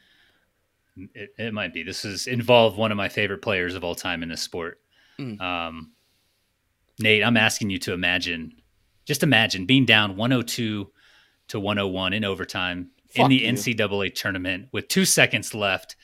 It, 1.15 1.33
it 1.39 1.55
might 1.55 1.73
be. 1.73 1.85
This 1.85 2.05
is 2.05 2.27
involved 2.27 2.77
one 2.77 2.91
of 2.91 2.97
my 2.97 3.09
favorite 3.09 3.41
players 3.41 3.77
of 3.77 3.85
all 3.85 3.95
time 3.95 4.25
in 4.25 4.29
this 4.29 4.43
sport. 4.43 4.81
Mm. 5.21 5.41
Um, 5.41 5.93
Nate, 6.99 7.23
I'm 7.23 7.37
asking 7.37 7.71
you 7.71 7.79
to 7.79 7.93
imagine, 7.93 8.55
just 9.05 9.23
imagine 9.23 9.67
being 9.67 9.85
down 9.85 10.17
102 10.17 10.91
to 11.49 11.61
101 11.61 12.13
in 12.13 12.25
overtime 12.25 12.91
Fuck 13.09 13.25
in 13.25 13.29
the 13.31 13.37
you. 13.37 13.53
NCAA 13.53 14.13
tournament 14.15 14.69
with 14.73 14.89
two 14.89 15.05
seconds 15.05 15.55
left. 15.55 15.95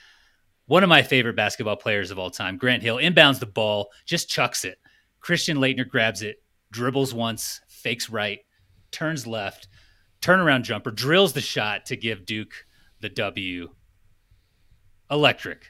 One 0.71 0.85
of 0.85 0.89
my 0.89 1.03
favorite 1.03 1.35
basketball 1.35 1.75
players 1.75 2.13
of 2.13 2.19
all 2.21 2.31
time, 2.31 2.57
Grant 2.57 2.85
Hill, 2.85 2.99
inbounds 2.99 3.41
the 3.41 3.47
ball, 3.47 3.89
just 4.07 4.31
chucks 4.31 4.65
it. 4.65 4.79
Christian 5.19 5.57
Laettner 5.57 5.89
grabs 5.89 6.23
it, 6.23 6.45
dribbles 6.71 7.13
once, 7.13 7.61
fakes 7.67 8.09
right, 8.09 8.39
turns 8.93 9.27
left, 9.27 9.67
turnaround 10.23 10.63
jumper, 10.63 10.93
drills 10.93 11.33
the 11.33 11.41
shot 11.41 11.87
to 11.87 11.97
give 11.97 12.25
Duke 12.25 12.53
the 13.01 13.09
W. 13.09 13.71
Electric. 15.11 15.67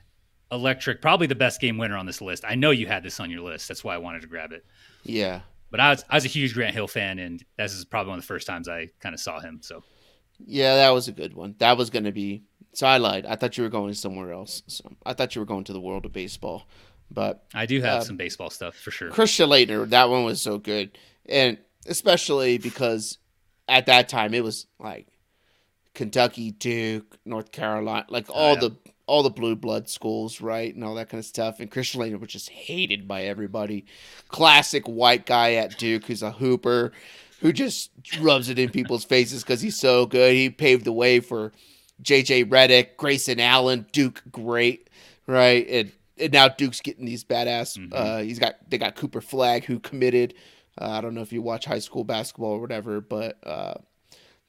Electric. 0.53 1.01
Probably 1.01 1.26
the 1.26 1.34
best 1.34 1.62
game 1.62 1.78
winner 1.78 1.96
on 1.96 2.05
this 2.05 2.20
list. 2.20 2.44
I 2.46 2.55
know 2.55 2.70
you 2.70 2.86
had 2.86 3.03
this 3.03 3.20
on 3.20 3.30
your 3.30 3.40
list. 3.40 3.68
That's 3.68 3.82
why 3.82 3.94
I 3.94 3.98
wanted 3.98 4.20
to 4.20 4.28
grab 4.28 4.53
it. 4.53 4.66
Yeah. 5.05 5.40
But 5.70 5.80
I 5.80 5.88
was 5.92 6.05
I 6.11 6.16
was 6.16 6.26
a 6.26 6.28
huge 6.28 6.53
Grant 6.53 6.74
Hill 6.74 6.88
fan, 6.88 7.18
and 7.18 7.42
this 7.57 7.72
is 7.72 7.86
probably 7.86 8.11
one 8.11 8.18
of 8.18 8.24
the 8.24 8.28
first 8.28 8.46
times 8.46 8.68
I 8.68 8.88
kind 9.01 9.14
of 9.14 9.20
saw 9.22 9.40
him. 9.40 9.61
So 9.62 9.82
Yeah, 10.44 10.74
that 10.74 10.90
was 10.90 11.09
a 11.09 11.12
good 11.12 11.32
one. 11.32 11.55
That 11.57 11.78
was 11.78 11.88
going 11.88 12.05
to 12.05 12.12
be. 12.12 12.42
So 12.73 12.87
I 12.87 12.99
lied. 12.99 13.27
I 13.27 13.37
thought 13.37 13.57
you 13.57 13.64
were 13.64 13.71
going 13.71 13.95
somewhere 13.95 14.33
else. 14.33 14.62
So 14.66 14.85
I 15.05 15.12
thought 15.12 15.35
you 15.35 15.41
were 15.41 15.47
going 15.47 15.64
to 15.64 15.73
the 15.73 15.81
world 15.81 16.07
of 16.07 16.12
baseball. 16.12 16.66
But 17.11 17.45
I 17.53 17.66
do 17.66 17.81
have 17.81 18.01
Um, 18.01 18.07
some 18.07 18.16
baseball 18.16 18.51
stuff 18.51 18.77
for 18.77 18.91
sure. 18.91 19.11
Christian 19.11 19.49
Laettner, 19.49 19.89
that 19.91 20.09
one 20.09 20.25
was 20.25 20.41
so 20.41 20.59
good. 20.59 20.97
And 21.29 21.59
especially 21.87 22.59
because 22.59 23.18
at 23.68 23.87
that 23.87 24.09
time 24.09 24.35
it 24.35 24.45
was 24.45 24.66
like 24.79 25.09
Kentucky, 25.95 26.53
Duke, 26.53 27.18
North 27.25 27.51
Carolina, 27.51 28.07
like 28.09 28.27
all 28.31 28.55
yeah. 28.55 28.61
the 28.61 28.77
all 29.07 29.25
the 29.25 29.31
blue 29.31 29.57
blood 29.57 29.89
schools, 29.89 30.41
right? 30.41 30.73
And 30.73 30.85
all 30.85 30.95
that 30.95 31.09
kind 31.09 31.18
of 31.18 31.25
stuff. 31.25 31.59
And 31.59 31.68
Christian 31.68 32.01
Laettner 32.01 32.21
was 32.21 32.31
just 32.31 32.49
hated 32.49 33.09
by 33.09 33.23
everybody. 33.23 33.87
Classic 34.29 34.87
white 34.87 35.27
guy 35.27 35.55
at 35.55 35.79
Duke 35.79 36.05
who's 36.05 36.23
a 36.23 36.31
hooper 36.31 36.93
who 37.41 37.53
just 37.53 37.91
rubs 38.21 38.49
it 38.49 38.59
in 38.59 38.71
people's 38.71 39.05
faces 39.05 39.43
because 39.43 39.61
he's 39.61 39.79
so 39.79 40.07
good. 40.07 40.35
He 40.35 40.49
paved 40.49 40.85
the 40.85 40.93
way 40.93 41.18
for 41.18 41.51
JJ 42.03 42.46
Redick, 42.46 42.96
Grayson 42.96 43.40
Allen, 43.40 43.86
Duke 43.92 44.22
great, 44.30 44.88
right? 45.26 45.66
And 45.68 45.92
and 46.18 46.32
now 46.32 46.48
Duke's 46.48 46.80
getting 46.80 47.05
these 47.07 47.24
badass. 47.24 47.78
Mhm. 47.78 47.90
Uh, 47.92 48.18
he's 48.18 48.38
got 48.38 48.57
they 48.68 48.78
got 48.78 48.96
Cooper 48.96 49.20
Flagg 49.20 49.64
who 49.64 49.78
committed. 49.80 50.34
Uh, 50.80 50.90
I 50.90 51.01
don't 51.01 51.14
know 51.14 51.22
if 51.22 51.32
you 51.32 51.42
watch 51.42 51.64
high 51.64 51.78
school 51.78 52.05
basketball 52.05 52.53
or 52.53 52.61
whatever, 52.61 53.01
but 53.01 53.38
uh, 53.46 53.74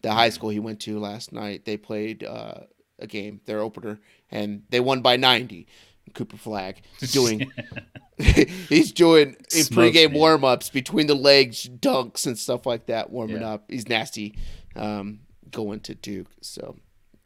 the 0.01 0.11
high 0.13 0.29
school 0.29 0.49
he 0.49 0.59
went 0.59 0.79
to 0.81 0.99
last 0.99 1.31
night, 1.33 1.65
they 1.65 1.77
played 1.77 2.23
uh, 2.23 2.61
a 2.99 3.07
game, 3.07 3.41
their 3.45 3.59
opener, 3.59 3.99
and 4.29 4.63
they 4.69 4.79
won 4.79 5.01
by 5.01 5.15
ninety. 5.17 5.67
Cooper 6.13 6.35
Flagg 6.37 6.81
doing 7.11 7.51
he's 8.17 8.91
doing 8.91 9.35
in 9.55 9.63
Smokes 9.63 9.69
pregame 9.97 10.11
me. 10.11 10.19
warm 10.19 10.43
ups 10.43 10.69
between 10.69 11.07
the 11.07 11.15
legs, 11.15 11.69
dunks 11.69 12.25
and 12.27 12.37
stuff 12.37 12.65
like 12.65 12.87
that, 12.87 13.09
warming 13.11 13.41
Yeah. 13.41 13.51
up. 13.53 13.65
He's 13.69 13.87
nasty 13.87 14.35
um, 14.75 15.21
going 15.51 15.79
to 15.81 15.95
Duke. 15.95 16.27
So 16.41 16.75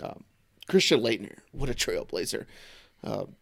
um, 0.02 0.24
Christian 0.68 1.02
Laettner, 1.02 1.38
what 1.52 1.70
a 1.70 1.74
trailblazer. 1.74 2.46
Um, 3.04 3.36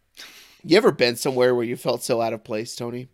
you 0.62 0.76
ever 0.76 0.92
been 0.92 1.16
somewhere 1.16 1.54
where 1.54 1.64
you 1.64 1.76
felt 1.76 2.02
so 2.02 2.20
out 2.20 2.32
of 2.32 2.44
place, 2.44 2.74
Tony? 2.76 3.08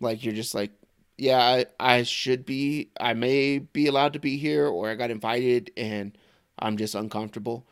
Like 0.00 0.24
you're 0.24 0.34
just 0.34 0.54
like, 0.54 0.70
yeah, 1.16 1.38
I, 1.38 1.66
I 1.80 2.02
should 2.04 2.46
be, 2.46 2.90
I 3.00 3.14
may 3.14 3.58
be 3.58 3.86
allowed 3.88 4.12
to 4.12 4.18
be 4.20 4.36
here, 4.36 4.66
or 4.68 4.88
I 4.88 4.94
got 4.94 5.10
invited 5.10 5.70
and 5.76 6.16
I'm 6.58 6.76
just 6.76 6.94
uncomfortable. 6.94 7.66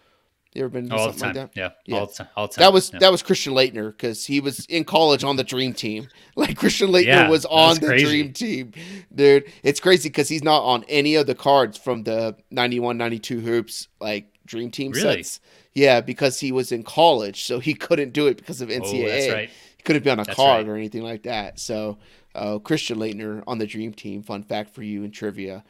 You 0.52 0.62
ever 0.64 0.70
been 0.70 0.88
to 0.88 0.96
all 0.96 1.12
something 1.12 1.20
time. 1.20 1.34
like 1.36 1.52
that? 1.54 1.60
yeah. 1.60 1.68
Yeah. 1.84 1.98
All 2.00 2.06
the 2.06 2.12
time. 2.14 2.28
All 2.34 2.46
the 2.48 2.54
time. 2.54 2.62
That 2.62 2.72
was 2.72 2.90
Yeah. 2.92 2.98
that 3.00 3.12
was 3.12 3.22
Christian 3.22 3.52
Laettner 3.52 3.90
because 3.90 4.24
he 4.24 4.40
was 4.40 4.64
in 4.66 4.84
college 4.84 5.22
on 5.22 5.36
the 5.36 5.44
Dream 5.44 5.72
Team. 5.74 6.08
Like 6.34 6.56
Christian 6.56 6.90
Laettner 6.90 7.04
Yeah, 7.06 7.28
was 7.28 7.44
on 7.46 7.76
the 7.78 7.86
crazy. 7.86 8.04
Dream 8.04 8.32
Team, 8.32 8.72
dude. 9.14 9.50
It's 9.62 9.80
crazy 9.80 10.08
because 10.08 10.28
he's 10.28 10.42
not 10.44 10.62
on 10.62 10.84
any 10.88 11.14
of 11.14 11.26
the 11.26 11.34
cards 11.34 11.76
from 11.78 12.02
the 12.04 12.36
91, 12.50 12.96
92 12.98 13.40
hoops 13.40 13.88
like 14.00 14.26
Dream 14.46 14.70
Team 14.70 14.92
Really? 14.92 15.22
sets. 15.22 15.40
Yeah, 15.74 16.00
because 16.00 16.40
he 16.40 16.52
was 16.52 16.72
in 16.72 16.82
college, 16.82 17.44
so 17.44 17.58
he 17.58 17.74
couldn't 17.74 18.12
do 18.12 18.26
it 18.28 18.36
because 18.38 18.60
of 18.60 18.70
Oh, 18.70 18.74
NCAA. 18.74 19.08
that's 19.08 19.32
right. 19.32 19.50
He 19.76 19.82
couldn't 19.82 20.04
be 20.04 20.10
on 20.10 20.20
a 20.20 20.24
That's 20.24 20.34
card 20.36 20.66
right. 20.66 20.72
or 20.72 20.76
anything 20.76 21.02
like 21.02 21.24
that. 21.24 21.58
So 21.60 21.98
uh, 22.34 22.58
Christian 22.58 22.98
Laettner 22.98 23.42
on 23.46 23.58
the 23.58 23.66
Dream 23.66 23.92
Team. 23.92 24.22
Fun 24.22 24.42
fact 24.42 24.74
for 24.74 24.82
you 24.82 25.04
in 25.04 25.10
trivia 25.10 25.64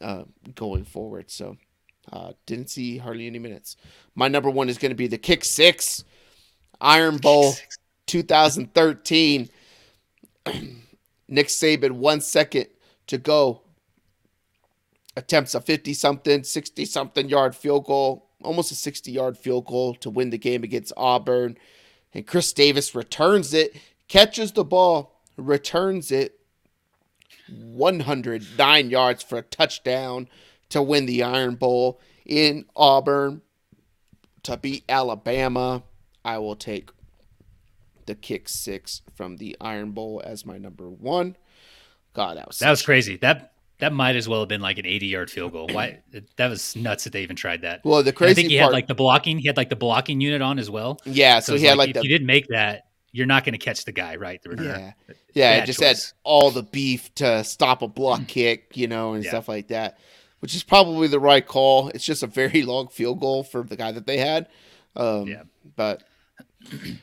uh, 0.00 0.24
going 0.54 0.84
forward. 0.84 1.30
So 1.30 1.56
uh, 2.12 2.32
didn't 2.46 2.70
see 2.70 2.98
hardly 2.98 3.26
any 3.26 3.38
minutes. 3.38 3.76
My 4.14 4.28
number 4.28 4.50
one 4.50 4.68
is 4.68 4.78
going 4.78 4.90
to 4.90 4.96
be 4.96 5.06
the 5.08 5.18
Kick 5.18 5.44
Six 5.44 6.04
Iron 6.80 7.16
Bowl 7.16 7.54
2013. 8.06 9.48
Nick 11.28 11.48
Saban, 11.48 11.92
one 11.92 12.20
second 12.20 12.66
to 13.08 13.18
go. 13.18 13.62
Attempts 15.16 15.54
a 15.54 15.60
50 15.60 15.94
something, 15.94 16.44
60 16.44 16.84
something 16.84 17.28
yard 17.28 17.56
field 17.56 17.86
goal, 17.86 18.28
almost 18.42 18.70
a 18.70 18.74
60 18.74 19.10
yard 19.10 19.38
field 19.38 19.66
goal 19.66 19.94
to 19.94 20.10
win 20.10 20.30
the 20.30 20.38
game 20.38 20.62
against 20.62 20.92
Auburn. 20.96 21.56
And 22.12 22.26
Chris 22.26 22.52
Davis 22.52 22.94
returns 22.94 23.54
it, 23.54 23.76
catches 24.08 24.52
the 24.52 24.64
ball, 24.64 25.22
returns 25.36 26.10
it 26.10 26.40
109 27.48 28.90
yards 28.90 29.22
for 29.22 29.38
a 29.38 29.42
touchdown 29.42 30.28
to 30.68 30.82
win 30.82 31.06
the 31.06 31.22
Iron 31.22 31.54
Bowl 31.54 32.00
in 32.24 32.66
Auburn 32.74 33.42
to 34.42 34.56
beat 34.56 34.84
Alabama. 34.88 35.82
I 36.24 36.38
will 36.38 36.56
take 36.56 36.90
the 38.06 38.14
kick 38.14 38.48
six 38.48 39.02
from 39.14 39.36
the 39.36 39.56
Iron 39.60 39.92
Bowl 39.92 40.22
as 40.24 40.46
my 40.46 40.58
number 40.58 40.88
one. 40.88 41.36
God, 42.14 42.36
that 42.36 42.46
was 42.48 42.58
That 42.58 42.70
was 42.70 42.82
crazy. 42.82 43.16
That 43.16 43.52
that 43.78 43.92
might 43.92 44.16
as 44.16 44.28
well 44.28 44.40
have 44.40 44.48
been 44.48 44.60
like 44.60 44.78
an 44.78 44.86
80 44.86 45.06
yard 45.06 45.30
field 45.30 45.52
goal. 45.52 45.68
Why? 45.70 46.00
That 46.36 46.48
was 46.48 46.74
nuts 46.76 47.04
that 47.04 47.12
they 47.12 47.22
even 47.22 47.36
tried 47.36 47.62
that. 47.62 47.80
well. 47.84 48.02
The 48.02 48.12
crazy 48.12 48.30
And 48.30 48.30
I 48.30 48.34
think 48.42 48.50
he 48.52 48.58
part, 48.58 48.70
had 48.70 48.72
like 48.76 48.86
the 48.88 48.94
blocking. 48.94 49.38
He 49.38 49.46
had 49.46 49.56
like 49.56 49.68
the 49.70 49.76
blocking 49.76 50.20
unit 50.20 50.42
on 50.42 50.58
as 50.58 50.70
well. 50.70 50.98
yeah. 51.04 51.40
So, 51.40 51.54
it's 51.54 51.62
he 51.62 51.68
had 51.68 51.76
like 51.78 51.90
if 51.90 51.94
the 51.94 52.02
you 52.02 52.08
didn't 52.08 52.26
make 52.26 52.46
that, 52.48 52.84
you're 53.12 53.26
not 53.26 53.44
going 53.44 53.52
to 53.52 53.58
catch 53.58 53.84
the 53.84 53.92
guy, 53.92 54.16
right? 54.16 54.42
The. 54.42 54.62
Yeah. 54.62 55.14
Yeah, 55.34 55.56
it 55.62 55.66
just 55.66 55.78
choice. 55.80 56.06
had 56.10 56.12
all 56.24 56.50
the 56.50 56.62
beef 56.62 57.14
to 57.16 57.44
stop 57.44 57.82
a 57.82 57.88
block 57.88 58.26
kick, 58.26 58.76
you 58.76 58.88
know, 58.88 59.12
and 59.14 59.22
Yeah. 59.24 59.30
stuff 59.30 59.48
like 59.48 59.68
that, 59.68 59.98
which 60.40 60.54
is 60.54 60.62
probably 60.62 61.08
the 61.08 61.20
right 61.20 61.46
call. 61.46 61.88
It's 61.90 62.04
just 62.04 62.22
a 62.22 62.26
very 62.26 62.62
long 62.72 62.88
field 62.88 63.20
goal 63.20 63.42
for 63.44 63.62
the 63.62 63.76
guy 63.76 63.92
that 63.92 64.06
they 64.06 64.16
had. 64.18 64.48
Um, 64.94 65.26
Yeah. 65.28 65.42
But 65.76 66.02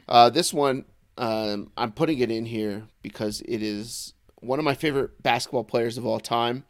uh, 0.07 0.30
this 0.32 0.53
one, 0.53 0.86
um, 1.17 1.71
I'm 1.78 1.91
putting 1.91 2.19
it 2.19 2.32
in 2.32 2.45
here 2.45 2.84
because 3.03 3.41
it 3.41 3.61
is 3.61 4.13
one 4.43 4.59
of 4.59 4.65
my 4.65 4.75
favorite 4.75 5.21
basketball 5.21 5.63
players 5.63 5.97
of 5.97 6.05
all 6.05 6.19
time 6.19 6.65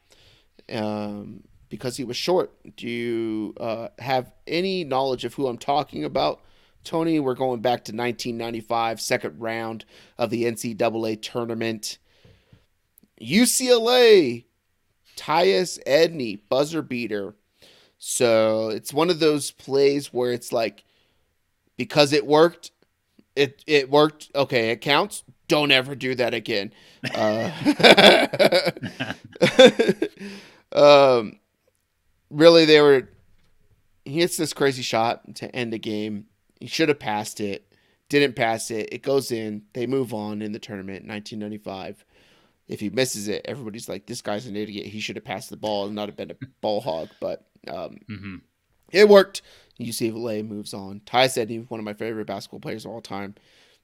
um, 0.71 1.43
because 1.69 1.97
he 1.97 2.03
was 2.03 2.17
short. 2.17 2.51
Do 2.75 2.87
you 2.87 3.53
uh, 3.59 3.89
have 3.99 4.31
any 4.47 4.83
knowledge 4.83 5.25
of 5.25 5.33
who 5.33 5.47
I'm 5.47 5.57
talking 5.57 6.03
about? 6.03 6.41
Tony, 6.83 7.19
we're 7.19 7.33
going 7.33 7.61
back 7.61 7.85
to 7.85 7.91
1995, 7.91 8.99
second 8.99 9.39
round 9.39 9.85
of 10.17 10.29
the 10.29 10.43
NCAA 10.43 11.21
tournament. 11.21 11.97
UCLA, 13.21 14.45
Tyus 15.15 15.79
Edney, 15.87 16.39
buzzer 16.49 16.81
beater. 16.81 17.35
So 17.97 18.69
it's 18.69 18.93
one 18.93 19.09
of 19.09 19.19
those 19.19 19.51
plays 19.51 20.11
where 20.11 20.33
it's 20.33 20.51
like, 20.51 20.83
because 21.77 22.11
it 22.11 22.27
worked, 22.27 22.71
it 23.35 23.63
it 23.65 23.89
worked. 23.89 24.29
Okay, 24.35 24.71
it 24.71 24.81
counts. 24.81 25.23
Don't 25.47 25.71
ever 25.71 25.95
do 25.95 26.15
that 26.15 26.33
again. 26.33 26.73
Uh, 27.13 27.51
um, 31.19 31.39
really, 32.29 32.65
they 32.65 32.81
were. 32.81 33.09
He 34.05 34.19
hits 34.19 34.37
this 34.37 34.53
crazy 34.53 34.81
shot 34.81 35.35
to 35.35 35.53
end 35.55 35.71
the 35.73 35.79
game. 35.79 36.25
He 36.59 36.67
should 36.67 36.89
have 36.89 36.99
passed 36.99 37.39
it. 37.39 37.67
Didn't 38.09 38.35
pass 38.35 38.71
it. 38.71 38.89
It 38.91 39.01
goes 39.01 39.31
in. 39.31 39.63
They 39.73 39.87
move 39.87 40.13
on 40.13 40.41
in 40.41 40.51
the 40.51 40.59
tournament. 40.59 41.07
1995. 41.07 42.05
If 42.67 42.79
he 42.79 42.89
misses 42.89 43.27
it, 43.27 43.41
everybody's 43.45 43.89
like, 43.89 44.05
"This 44.05 44.21
guy's 44.21 44.45
an 44.45 44.55
idiot. 44.55 44.87
He 44.87 44.99
should 44.99 45.17
have 45.17 45.25
passed 45.25 45.49
the 45.49 45.57
ball 45.57 45.85
and 45.85 45.95
not 45.95 46.07
have 46.07 46.15
been 46.15 46.31
a 46.31 46.45
ball 46.61 46.81
hog." 46.81 47.09
But 47.19 47.45
um, 47.67 47.99
hmm 48.07 48.35
it 48.93 49.09
worked. 49.09 49.41
UCLA 49.79 50.47
moves 50.47 50.73
on. 50.73 51.01
Ty 51.05 51.27
said 51.27 51.49
he 51.49 51.59
was 51.59 51.69
one 51.69 51.79
of 51.79 51.83
my 51.83 51.93
favorite 51.93 52.27
basketball 52.27 52.59
players 52.59 52.85
of 52.85 52.91
all 52.91 53.01
time 53.01 53.35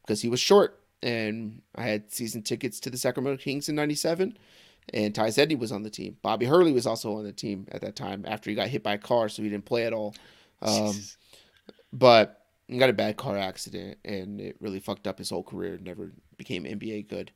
because 0.02 0.22
he 0.22 0.30
was 0.30 0.40
short, 0.40 0.79
and 1.02 1.62
I 1.76 1.84
had 1.84 2.12
season 2.12 2.42
tickets 2.42 2.80
to 2.82 2.90
the 2.90 2.98
Sacramento 2.98 3.42
Kings 3.42 3.70
in 3.70 3.76
'97. 3.76 4.38
And 4.92 5.14
Tyus 5.14 5.38
Edney 5.38 5.58
was 5.58 5.72
on 5.72 5.84
the 5.84 5.90
team. 5.90 6.18
Bobby 6.24 6.48
Hurley 6.48 6.72
was 6.72 6.88
also 6.88 7.18
on 7.18 7.24
the 7.24 7.32
team 7.32 7.68
at 7.72 7.82
that 7.82 7.96
time 7.96 8.26
after 8.28 8.50
he 8.50 8.56
got 8.56 8.70
hit 8.70 8.82
by 8.82 8.94
a 8.94 8.98
car, 8.98 9.30
so 9.30 9.44
he 9.44 9.50
didn't 9.50 9.66
play 9.66 9.86
at 9.86 9.94
all. 9.94 10.16
Um, 10.64 10.96
but 11.94 12.46
he 12.68 12.78
got 12.78 12.90
a 12.90 12.94
bad 12.94 13.18
car 13.18 13.38
accident, 13.38 13.98
and 14.04 14.42
it 14.42 14.56
really 14.60 14.80
fucked 14.80 15.08
up 15.08 15.20
his 15.20 15.30
whole 15.30 15.44
career. 15.44 15.78
Never 15.82 16.12
became 16.38 16.64
NBA 16.64 17.08
good. 17.08 17.32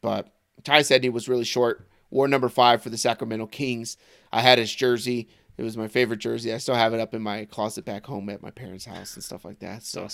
But 0.00 0.32
Tyus 0.62 0.96
Edney 0.96 1.12
was 1.12 1.28
really 1.28 1.44
short. 1.44 1.88
Wore 2.10 2.28
number 2.28 2.48
five 2.48 2.82
for 2.82 2.90
the 2.90 2.98
Sacramento 2.98 3.46
Kings. 3.46 3.96
I 4.32 4.40
had 4.40 4.58
his 4.58 4.72
jersey. 4.72 5.28
It 5.56 5.62
was 5.62 5.76
my 5.76 5.88
favorite 5.88 6.18
jersey. 6.18 6.52
I 6.52 6.58
still 6.58 6.74
have 6.74 6.94
it 6.94 7.00
up 7.00 7.14
in 7.14 7.22
my 7.22 7.44
closet 7.46 7.84
back 7.84 8.06
home 8.06 8.28
at 8.28 8.42
my 8.42 8.50
parents' 8.50 8.84
house 8.84 9.14
and 9.14 9.24
stuff 9.24 9.44
like 9.44 9.60
that. 9.60 9.82
So, 9.82 10.04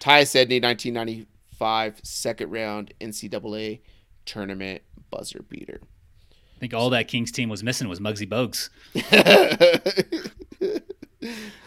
Tyus 0.00 0.34
Edney, 0.34 0.62
1990, 0.62 1.26
five 1.58 2.00
second 2.02 2.50
round 2.50 2.94
NCAA 3.00 3.80
tournament 4.24 4.82
buzzer 5.10 5.44
beater. 5.48 5.80
I 6.32 6.60
think 6.60 6.74
all 6.74 6.90
that 6.90 7.08
Kings 7.08 7.30
team 7.30 7.48
was 7.48 7.62
missing 7.62 7.88
was 7.88 8.00
Muggsy 8.00 8.28
Bogues. 8.28 8.70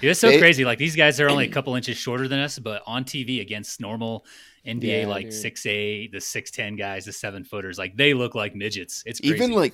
it's 0.01 0.19
so 0.19 0.29
they, 0.29 0.39
crazy. 0.39 0.65
Like 0.65 0.79
these 0.79 0.95
guys 0.95 1.19
are 1.19 1.29
only 1.29 1.45
a 1.45 1.49
couple 1.53 1.75
inches 1.75 1.97
shorter 1.97 2.27
than 2.27 2.39
us, 2.39 2.59
but 2.59 2.81
on 2.85 3.05
TV 3.05 3.41
against 3.41 3.79
normal 3.79 4.25
NBA 4.65 5.03
yeah, 5.03 5.07
like 5.07 5.31
six 5.31 5.65
eight, 5.65 6.11
the 6.11 6.21
six 6.21 6.51
ten 6.51 6.75
guys, 6.75 7.05
the 7.05 7.13
seven 7.13 7.43
footers, 7.43 7.77
like 7.77 7.95
they 7.95 8.13
look 8.13 8.35
like 8.35 8.55
midgets. 8.55 9.03
It's 9.05 9.19
crazy. 9.19 9.33
even 9.33 9.51
like 9.51 9.73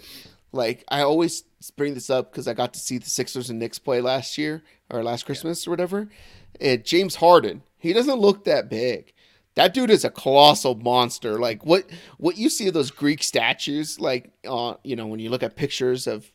like 0.52 0.84
I 0.88 1.02
always 1.02 1.44
bring 1.76 1.94
this 1.94 2.10
up 2.10 2.32
because 2.32 2.48
I 2.48 2.54
got 2.54 2.74
to 2.74 2.80
see 2.80 2.98
the 2.98 3.10
Sixers 3.10 3.50
and 3.50 3.60
Knicks 3.60 3.80
play 3.80 4.02
last 4.02 4.38
year 4.38 4.64
or 4.90 5.04
last 5.04 5.26
Christmas 5.26 5.66
yeah. 5.66 5.70
or 5.70 5.72
whatever. 5.72 6.10
And 6.62 6.84
James 6.84 7.16
Harden, 7.16 7.64
he 7.78 7.94
doesn't 7.94 8.20
look 8.20 8.46
that 8.46 8.70
big. 8.70 9.14
That 9.58 9.74
dude 9.74 9.90
is 9.90 10.06
a 10.06 10.12
colossal 10.12 10.76
monster. 10.76 11.40
Like 11.40 11.66
what 11.66 11.90
what 12.18 12.38
you 12.38 12.48
see 12.48 12.68
of 12.68 12.76
those 12.76 12.92
Greek 12.92 13.24
statues, 13.24 14.00
like 14.00 14.32
uh, 14.48 14.76
you 14.84 14.96
know, 14.96 15.08
when 15.08 15.20
you 15.20 15.32
look 15.32 15.42
at 15.42 15.56
pictures 15.56 16.06
of 16.06 16.32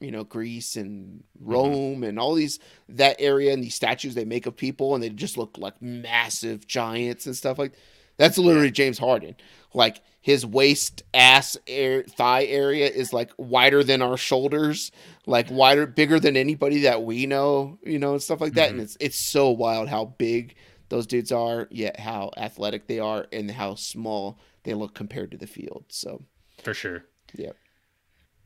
you 0.00 0.10
know 0.10 0.24
Greece 0.24 0.74
and 0.74 1.22
Rome 1.40 2.02
and 2.02 2.18
all 2.18 2.34
these 2.34 2.58
that 2.88 3.14
area 3.20 3.52
and 3.52 3.62
these 3.62 3.76
statues 3.76 4.16
they 4.16 4.24
make 4.24 4.46
of 4.46 4.56
people 4.56 4.94
and 4.94 5.02
they 5.04 5.08
just 5.08 5.38
look 5.38 5.56
like 5.56 5.80
massive 5.80 6.66
giants 6.66 7.26
and 7.26 7.36
stuff 7.36 7.60
like 7.60 7.74
that's 8.16 8.38
literally 8.38 8.72
James 8.72 8.98
Harden. 8.98 9.36
Like 9.72 10.00
his 10.20 10.44
waist, 10.44 11.04
ass, 11.12 11.56
air, 11.68 12.02
thigh 12.02 12.44
area 12.44 12.88
is 12.88 13.12
like 13.12 13.30
wider 13.36 13.84
than 13.84 14.02
our 14.02 14.16
shoulders, 14.16 14.90
like 15.26 15.48
wider, 15.48 15.86
bigger 15.86 16.18
than 16.18 16.36
anybody 16.36 16.80
that 16.82 17.04
we 17.04 17.26
know, 17.26 17.78
you 17.84 18.00
know, 18.00 18.12
and 18.12 18.22
stuff 18.22 18.40
like 18.40 18.54
that. 18.54 18.70
And 18.70 18.80
it's 18.80 18.96
it's 18.98 19.18
so 19.18 19.50
wild 19.50 19.88
how 19.88 20.06
big 20.18 20.56
those 20.88 21.06
dudes 21.06 21.32
are, 21.32 21.68
yet 21.70 21.98
how 21.98 22.30
athletic 22.36 22.86
they 22.86 22.98
are, 22.98 23.26
and 23.32 23.50
how 23.50 23.74
small 23.74 24.38
they 24.64 24.74
look 24.74 24.94
compared 24.94 25.30
to 25.32 25.36
the 25.36 25.46
field. 25.46 25.84
So, 25.88 26.22
for 26.62 26.74
sure. 26.74 27.04
yeah, 27.34 27.52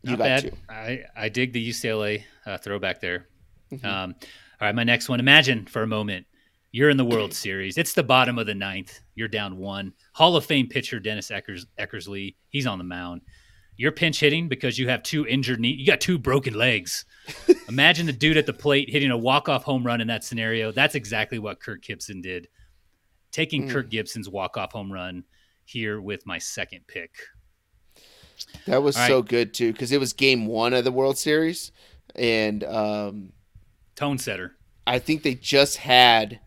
you 0.03 0.11
Not 0.17 0.19
got 0.19 0.25
bad. 0.25 0.53
I, 0.69 1.03
I 1.17 1.29
dig 1.29 1.53
the 1.53 1.69
UCLA 1.69 2.25
uh, 2.47 2.59
throwback 2.59 3.01
there. 3.01 3.27
Mhm. 3.73 3.85
Um, 3.85 4.15
all 4.61 4.67
right, 4.67 4.75
my 4.75 4.85
next 4.85 5.09
one. 5.09 5.21
Imagine 5.21 5.67
for 5.67 5.83
a 5.83 5.87
moment 5.87 6.27
you're 6.73 6.91
in 6.91 6.97
the 6.97 7.05
World 7.05 7.33
Series. 7.35 7.77
It's 7.79 7.93
the 7.95 8.03
bottom 8.03 8.39
of 8.39 8.47
the 8.47 8.55
ninth. 8.55 9.01
You're 9.15 9.29
down 9.29 9.57
one. 9.59 9.93
Hall 10.15 10.37
of 10.37 10.45
Fame 10.47 10.69
pitcher 10.69 10.99
Dennis 11.01 11.31
Eckers, 11.31 11.67
Eckersley. 11.79 12.37
He's 12.49 12.67
on 12.67 12.79
the 12.79 12.85
mound. 12.85 13.23
You're 13.77 13.93
pinch 13.93 14.19
hitting 14.21 14.49
because 14.49 14.79
you 14.79 14.89
have 14.89 15.03
two 15.05 15.27
injured 15.27 15.61
knee. 15.61 15.71
You 15.79 15.87
got 15.87 16.01
two 16.01 16.19
broken 16.19 16.55
legs. 16.55 17.05
Imagine 17.69 18.07
the 18.07 18.13
dude 18.13 18.37
at 18.37 18.47
the 18.47 18.53
plate 18.53 18.89
hitting 18.91 19.11
a 19.11 19.17
walk 19.17 19.49
off 19.49 19.63
home 19.65 19.85
run 19.85 20.01
in 20.01 20.09
that 20.09 20.25
scenario. 20.25 20.73
That's 20.73 20.95
exactly 20.95 21.39
what 21.39 21.61
Kirk 21.61 21.83
Gibson 21.83 22.21
did. 22.21 22.49
Taking 23.31 23.69
Mm. 23.69 23.71
Kirk 23.71 23.91
Gibson's 23.91 24.29
walk 24.29 24.57
off 24.57 24.73
home 24.73 24.93
run 24.93 25.25
here 25.65 26.01
with 26.01 26.27
my 26.27 26.39
second 26.39 26.87
pick. 26.87 27.15
That 28.67 28.83
was 28.83 28.97
right. 28.97 29.09
so 29.09 29.21
good 29.23 29.53
too 29.53 29.73
because 29.73 29.93
it 29.93 30.01
was 30.01 30.13
Game 30.13 30.47
One 30.47 30.73
of 30.73 30.85
the 30.85 30.93
World 30.93 31.19
Series, 31.19 31.73
and 32.15 32.63
um, 32.65 33.33
Tone 33.97 34.17
setter. 34.19 34.57
I 34.87 34.99
think 34.99 35.23
they 35.23 35.35
just 35.35 35.77
had. 35.79 36.41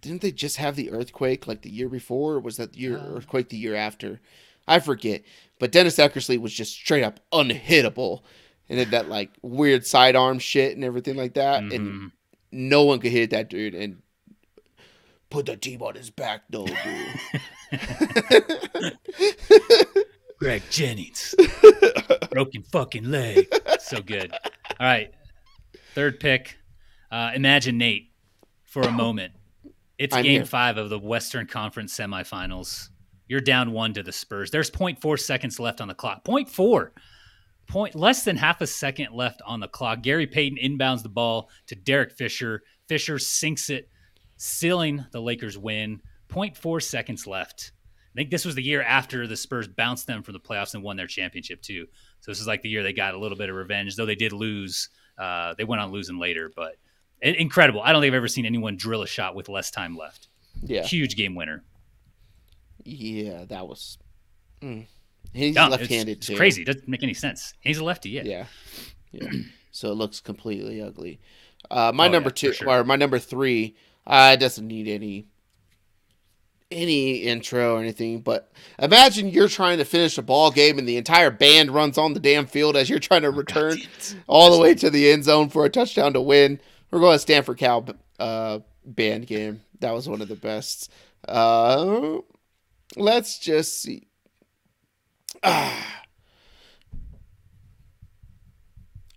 Didn't 0.00 0.22
they 0.22 0.32
just 0.32 0.56
have 0.56 0.74
the 0.76 0.90
earthquake 0.90 1.46
like 1.46 1.62
the 1.62 1.70
year 1.70 1.88
before, 1.88 2.34
or 2.34 2.40
was 2.40 2.56
that 2.56 2.72
the 2.72 2.78
year 2.80 2.98
Uh. 2.98 3.16
earthquake 3.16 3.48
the 3.50 3.56
year 3.58 3.74
after? 3.74 4.20
I 4.66 4.80
forget. 4.80 5.22
But 5.58 5.72
Dennis 5.72 5.96
Eckersley 5.98 6.38
was 6.40 6.52
just 6.52 6.72
straight 6.72 7.02
up 7.04 7.20
unhittable, 7.32 8.22
and 8.68 8.78
did 8.78 8.90
that 8.90 9.08
like 9.08 9.30
weird 9.42 9.86
sidearm 9.86 10.38
shit 10.38 10.74
and 10.76 10.84
everything 10.84 11.16
like 11.16 11.34
that, 11.34 11.62
and 11.62 11.72
Mhm. 11.72 12.12
no 12.52 12.84
one 12.84 12.98
could 13.00 13.12
hit 13.12 13.30
that 13.30 13.48
dude 13.50 13.74
and 13.74 14.02
put 15.30 15.46
the 15.46 15.56
team 15.56 15.82
on 15.82 15.94
his 15.94 16.10
back 16.10 16.42
though, 16.50 16.66
dude. 16.66 16.76
Greg 20.38 20.62
Jennings. 20.70 21.34
Broken 22.30 22.62
fucking 22.62 23.10
leg. 23.10 23.46
So 23.80 24.00
good. 24.00 24.32
All 24.32 24.86
right. 24.86 25.12
Third 25.94 26.20
pick. 26.20 26.56
Uh, 27.10 27.32
imagine 27.34 27.78
Nate 27.78 28.10
for 28.64 28.82
a 28.82 28.92
moment. 28.92 29.32
It's 29.98 30.14
I'm 30.14 30.22
game 30.22 30.32
here. 30.42 30.44
five 30.44 30.76
of 30.76 30.90
the 30.90 30.98
Western 30.98 31.46
Conference 31.46 31.96
semifinals. 31.96 32.90
You're 33.26 33.40
down 33.40 33.72
one 33.72 33.92
to 33.94 34.02
the 34.02 34.12
Spurs. 34.12 34.50
There's 34.52 34.70
0.4 34.70 35.18
seconds 35.18 35.58
left 35.58 35.80
on 35.80 35.88
the 35.88 35.94
clock. 35.94 36.24
0.4. 36.24 36.90
Point 37.68 37.94
less 37.94 38.24
than 38.24 38.36
half 38.36 38.60
a 38.62 38.66
second 38.66 39.08
left 39.12 39.42
on 39.46 39.60
the 39.60 39.68
clock. 39.68 40.02
Gary 40.02 40.26
Payton 40.26 40.58
inbounds 40.58 41.02
the 41.02 41.08
ball 41.10 41.50
to 41.66 41.74
Derek 41.74 42.12
Fisher. 42.12 42.62
Fisher 42.88 43.18
sinks 43.18 43.68
it, 43.68 43.90
sealing 44.38 45.04
the 45.12 45.20
Lakers 45.20 45.58
win. 45.58 46.00
0.4 46.30 46.82
seconds 46.82 47.26
left. 47.26 47.72
I 48.14 48.16
think 48.16 48.30
this 48.30 48.44
was 48.46 48.54
the 48.54 48.62
year 48.62 48.82
after 48.82 49.26
the 49.26 49.36
Spurs 49.36 49.68
bounced 49.68 50.06
them 50.06 50.22
from 50.22 50.32
the 50.32 50.40
playoffs 50.40 50.74
and 50.74 50.82
won 50.82 50.96
their 50.96 51.06
championship 51.06 51.60
too. 51.62 51.86
So 52.20 52.30
this 52.30 52.40
is 52.40 52.46
like 52.46 52.62
the 52.62 52.68
year 52.70 52.82
they 52.82 52.92
got 52.94 53.14
a 53.14 53.18
little 53.18 53.36
bit 53.38 53.50
of 53.50 53.54
revenge, 53.56 53.96
though 53.96 54.06
they 54.06 54.14
did 54.14 54.32
lose. 54.32 54.88
Uh, 55.18 55.54
they 55.58 55.64
went 55.64 55.82
on 55.82 55.92
losing 55.92 56.18
later, 56.18 56.50
but 56.54 56.76
incredible. 57.20 57.82
I 57.82 57.92
don't 57.92 58.00
think 58.00 58.12
I've 58.12 58.16
ever 58.16 58.28
seen 58.28 58.46
anyone 58.46 58.76
drill 58.76 59.02
a 59.02 59.06
shot 59.06 59.34
with 59.34 59.48
less 59.48 59.70
time 59.70 59.94
left. 59.96 60.28
yeah, 60.62 60.82
Huge 60.84 61.16
game 61.16 61.34
winner. 61.34 61.64
yeah, 62.84 63.44
that 63.48 63.68
was. 63.68 63.98
Mm. 64.62 64.86
He's 65.32 65.54
Dumb. 65.54 65.70
Left-handed 65.70 66.18
it's, 66.18 66.26
too. 66.26 66.36
crazy. 66.36 66.62
It 66.62 66.66
doesn't 66.66 66.88
make 66.88 67.02
any 67.02 67.14
sense. 67.14 67.54
He's 67.60 67.78
a 67.78 67.84
lefty. 67.84 68.10
Yeah. 68.10 68.22
Yeah. 68.24 68.46
Yeah. 69.12 69.30
so 69.70 69.90
it 69.90 69.94
looks 69.94 70.20
completely 70.20 70.80
ugly. 70.82 71.20
Uh, 71.70 71.92
my 71.94 72.06
Oh, 72.06 72.10
number 72.10 72.28
yeah, 72.30 72.34
two 72.34 72.52
sure. 72.52 72.68
or 72.68 72.84
my 72.84 72.96
number 72.96 73.18
three, 73.18 73.76
uh, 74.06 74.36
doesn't 74.36 74.66
need 74.66 74.88
any 74.88 75.26
any 76.70 77.16
intro 77.22 77.76
or 77.76 77.80
anything, 77.80 78.20
but 78.20 78.52
imagine 78.78 79.28
you're 79.30 79.48
trying 79.48 79.78
to 79.78 79.86
finish 79.86 80.18
a 80.18 80.22
ball 80.22 80.50
game 80.50 80.78
and 80.78 80.86
the 80.86 80.98
entire 80.98 81.30
band 81.30 81.70
runs 81.70 81.96
on 81.96 82.12
the 82.12 82.20
damn 82.20 82.44
field 82.46 82.76
as 82.76 82.90
you're 82.90 82.98
trying 82.98 83.22
to 83.22 83.30
return 83.30 83.78
Oh, 83.80 84.14
all 84.26 84.52
the 84.54 84.60
way 84.62 84.74
to 84.74 84.90
the 84.90 85.10
end 85.10 85.24
zone 85.24 85.48
for 85.48 85.64
a 85.64 85.70
touchdown 85.70 86.12
to 86.12 86.20
win. 86.20 86.60
We're 86.90 87.00
going 87.00 87.14
to 87.14 87.18
Stanford 87.18 87.56
Cal 87.56 87.86
uh, 88.18 88.58
band 88.84 89.26
game. 89.26 89.62
That 89.80 89.94
was 89.94 90.08
one 90.10 90.20
of 90.20 90.28
the 90.28 90.34
best. 90.36 90.92
Uh, 91.26 92.18
let's 92.96 93.38
just 93.38 93.80
see. 93.80 94.07
Ah. 95.42 95.84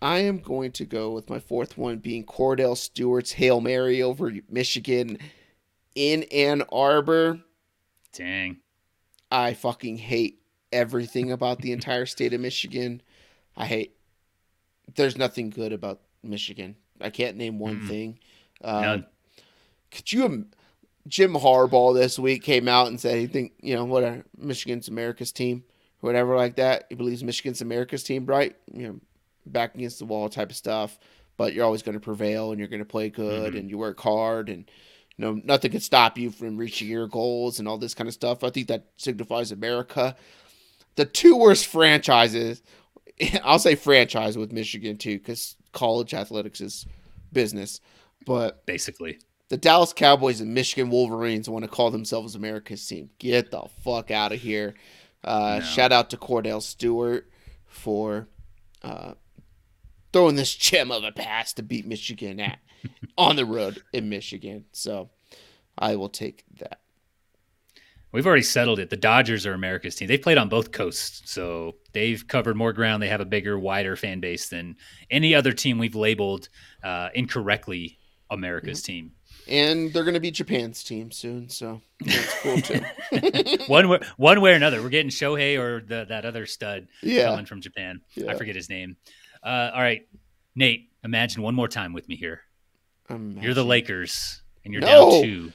I 0.04 0.18
am 0.20 0.40
going 0.40 0.72
to 0.74 0.86
go 0.86 1.12
with 1.12 1.30
my 1.30 1.38
fourth 1.38 1.78
one 1.78 2.00
being 2.00 2.26
Kordell 2.26 2.76
Stewart's 2.76 3.34
Hail 3.34 3.62
Mary 3.62 4.02
over 4.02 4.32
Michigan 4.50 5.20
in 5.94 6.24
Ann 6.24 6.64
Arbor. 6.72 7.40
Dang. 8.14 8.58
I 9.32 9.54
fucking 9.54 9.98
hate 9.98 10.42
everything 10.72 11.32
about 11.32 11.60
the 11.62 11.72
entire 11.72 12.08
state 12.08 12.34
of 12.34 12.42
Michigan. 12.42 13.02
I 13.56 13.66
hate. 13.66 13.96
There's 14.96 15.18
nothing 15.18 15.52
good 15.52 15.72
about 15.72 16.02
Michigan. 16.24 16.76
I 17.00 17.12
can't 17.12 17.38
name 17.38 17.60
one 17.60 17.82
Mm-mm. 17.82 17.88
thing. 17.88 18.20
Um, 18.64 18.82
None. 18.82 19.06
could 19.92 20.12
you? 20.12 20.48
Jim 21.08 21.34
Harbaugh 21.34 21.96
this 21.96 22.20
week 22.20 22.44
came 22.44 22.68
out 22.68 22.88
and 22.88 23.00
said 23.00 23.18
he 23.18 23.28
think 23.28 23.54
you 23.62 23.76
know 23.76 23.86
what 23.86 24.04
a 24.04 24.24
Michigan's 24.38 24.88
America's 24.88 25.32
team, 25.32 25.64
whatever 26.02 26.36
like 26.36 26.58
that. 26.58 26.86
He 26.90 26.96
believes 26.96 27.24
Michigan's 27.24 27.62
America's 27.62 28.04
team, 28.04 28.26
right? 28.26 28.56
You 28.74 28.88
know, 28.88 29.00
back 29.46 29.74
against 29.76 30.00
the 30.00 30.06
wall 30.06 30.30
type 30.30 30.50
of 30.50 30.56
stuff. 30.56 31.00
But 31.38 31.54
you're 31.54 31.66
always 31.66 31.82
going 31.82 31.94
to 31.94 32.00
prevail 32.00 32.52
and 32.52 32.60
you're 32.60 32.68
going 32.68 32.80
to 32.82 32.86
play 32.86 33.10
good 33.10 33.54
Mhm. 33.54 33.60
and 33.60 33.70
you 33.70 33.78
work 33.78 34.00
hard 34.00 34.50
and 34.50 34.70
you 35.18 35.26
know 35.26 35.42
nothing 35.44 35.72
can 35.72 35.80
stop 35.80 36.18
you 36.18 36.30
from 36.30 36.58
reaching 36.58 36.88
your 36.88 37.08
goals 37.08 37.58
and 37.58 37.68
all 37.68 37.78
this 37.80 37.94
kind 37.96 38.08
of 38.08 38.14
stuff. 38.14 38.44
I 38.44 38.50
think 38.52 38.68
that 38.68 38.86
signifies 38.98 39.52
America. 39.52 40.16
The 40.98 41.06
two 41.06 41.36
worst 41.38 41.66
franchises, 41.68 42.62
I'll 43.44 43.58
say 43.60 43.76
franchise 43.76 44.38
with 44.38 44.52
Michigan 44.52 44.98
too, 44.98 45.18
because 45.18 45.56
college 45.72 46.14
athletics 46.14 46.62
is 46.62 46.86
business. 47.32 47.80
But 48.26 48.66
Basically. 48.68 49.18
the 49.50 49.58
Dallas 49.58 49.94
Cowboys 49.94 50.42
and 50.42 50.54
Michigan 50.54 50.92
Wolverines 50.92 51.50
want 51.50 51.64
to 51.66 51.72
call 51.72 51.90
themselves 51.92 52.36
America's 52.36 52.86
team. 52.86 53.10
Get 53.20 53.50
the 53.52 53.64
fuck 53.84 54.12
out 54.12 54.32
of 54.32 54.40
here. 54.40 54.76
Uh, 55.24 55.60
No. 55.60 55.66
Shout 55.66 55.92
out 55.92 56.10
to 56.12 56.18
Kordell 56.18 56.62
Stewart 56.62 57.30
for 57.68 58.28
uh, 58.84 59.14
throwing 60.14 60.36
this 60.36 60.56
gem 60.56 60.92
of 60.92 61.04
a 61.04 61.12
pass 61.12 61.54
to 61.54 61.64
beat 61.64 61.86
Michigan 61.86 62.40
at 62.40 62.60
on 63.18 63.36
the 63.36 63.46
road 63.46 63.82
in 63.94 64.10
Michigan. 64.10 64.66
So 64.72 65.10
I 65.78 65.96
will 65.96 66.10
take 66.10 66.44
that. 66.60 66.80
We've 68.12 68.28
already 68.28 68.42
settled 68.42 68.80
it. 68.80 68.90
The 68.90 68.98
Dodgers 68.98 69.46
are 69.46 69.54
America's 69.54 69.96
team. 69.96 70.10
They've 70.10 70.22
played 70.22 70.38
on 70.38 70.50
both 70.50 70.74
coasts, 70.74 71.32
so 71.32 71.76
they've 71.94 72.28
covered 72.28 72.58
more 72.58 72.74
ground. 72.74 73.02
They 73.02 73.08
have 73.08 73.22
a 73.22 73.26
bigger, 73.26 73.58
wider 73.58 73.96
fan 73.96 74.20
base 74.20 74.50
than 74.50 74.76
any 75.10 75.34
other 75.34 75.54
team 75.54 75.78
we've 75.78 75.96
labeled 75.96 76.50
uh, 76.84 77.10
incorrectly 77.16 78.00
America's 78.30 78.82
mm-hmm. 78.82 78.92
team. 78.92 79.12
And 79.48 79.92
they're 79.92 80.04
going 80.04 80.14
to 80.14 80.20
be 80.20 80.32
Japan's 80.32 80.84
team 80.84 81.12
soon, 81.12 81.50
so 81.50 81.82
that's 82.00 82.42
cool 82.42 82.62
too. 82.62 82.82
one 83.68 83.90
way, 83.90 84.00
one 84.18 84.42
way 84.42 84.52
or 84.52 84.56
another, 84.56 84.82
we're 84.82 84.90
getting 84.90 85.12
Shohei 85.12 85.60
or 85.60 85.82
the, 85.82 86.06
that 86.10 86.26
other 86.26 86.46
stud 86.46 86.88
yeah. 87.02 87.26
coming 87.26 87.46
from 87.46 87.62
Japan. 87.62 88.02
Yeah. 88.14 88.32
I 88.32 88.36
forget 88.36 88.56
his 88.56 88.70
name. 88.70 88.98
Uh, 89.44 89.72
all 89.74 89.82
right, 89.82 90.08
Nate, 90.56 90.90
imagine 91.04 91.42
one 91.42 91.56
more 91.56 91.68
time 91.68 91.94
with 91.94 92.08
me 92.08 92.16
here. 92.16 92.42
Imagine. 93.10 93.44
You're 93.44 93.54
the 93.54 93.66
Lakers, 93.66 94.42
and 94.64 94.74
you're 94.74 94.82
no. 94.82 95.12
down 95.12 95.22
two. 95.24 95.54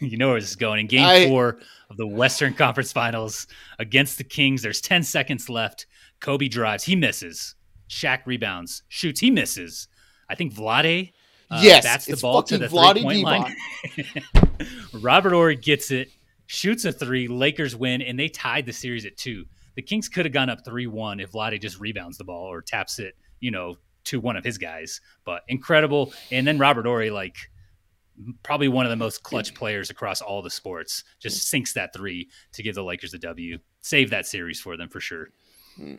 you 0.00 0.16
know 0.16 0.30
where 0.30 0.40
this 0.40 0.50
is 0.50 0.56
going. 0.56 0.80
In 0.80 0.86
game 0.86 1.06
I... 1.06 1.28
four 1.28 1.58
of 1.88 1.96
the 1.96 2.06
Western 2.06 2.54
Conference 2.54 2.92
Finals 2.92 3.46
against 3.78 4.18
the 4.18 4.24
Kings, 4.24 4.62
there's 4.62 4.80
10 4.80 5.02
seconds 5.02 5.48
left. 5.48 5.86
Kobe 6.20 6.48
drives. 6.48 6.84
He 6.84 6.96
misses. 6.96 7.54
Shaq 7.88 8.20
rebounds. 8.26 8.82
Shoots. 8.88 9.20
He 9.20 9.30
misses. 9.30 9.88
I 10.28 10.34
think 10.34 10.54
Vlade 10.54 11.12
uh, 11.50 11.60
yes, 11.62 11.84
that's 11.84 12.06
the 12.06 12.16
ball 12.16 12.42
to 12.44 12.58
the 12.58 12.68
three 12.68 13.02
point 13.02 13.22
line. 13.22 13.56
Robert 14.92 15.32
Horry 15.32 15.56
gets 15.56 15.90
it, 15.90 16.10
shoots 16.46 16.84
a 16.84 16.92
three. 16.92 17.28
Lakers 17.28 17.74
win, 17.74 18.02
and 18.02 18.18
they 18.18 18.28
tied 18.28 18.66
the 18.66 18.72
series 18.72 19.04
at 19.04 19.16
two. 19.16 19.44
The 19.76 19.82
Kings 19.82 20.08
could 20.08 20.26
have 20.26 20.32
gone 20.32 20.50
up 20.50 20.64
three 20.64 20.86
one 20.86 21.20
if 21.20 21.32
Vlade 21.32 21.60
just 21.60 21.80
rebounds 21.80 22.18
the 22.18 22.24
ball 22.24 22.46
or 22.46 22.62
taps 22.62 22.98
it, 22.98 23.16
you 23.40 23.50
know, 23.50 23.76
to 24.04 24.20
one 24.20 24.36
of 24.36 24.44
his 24.44 24.58
guys. 24.58 25.00
But 25.24 25.42
incredible. 25.48 26.12
And 26.30 26.46
then 26.46 26.58
Robert 26.58 26.86
Horry, 26.86 27.10
like 27.10 27.36
probably 28.42 28.68
one 28.68 28.86
of 28.86 28.90
the 28.90 28.96
most 28.96 29.22
clutch 29.22 29.54
players 29.54 29.90
across 29.90 30.20
all 30.20 30.42
the 30.42 30.50
sports, 30.50 31.04
just 31.18 31.48
sinks 31.48 31.72
that 31.74 31.92
three 31.92 32.28
to 32.52 32.62
give 32.62 32.74
the 32.74 32.84
Lakers 32.84 33.14
a 33.14 33.18
W. 33.18 33.58
Save 33.80 34.10
that 34.10 34.26
series 34.26 34.60
for 34.60 34.76
them 34.76 34.88
for 34.88 35.00
sure. 35.00 35.30
Hmm. 35.76 35.94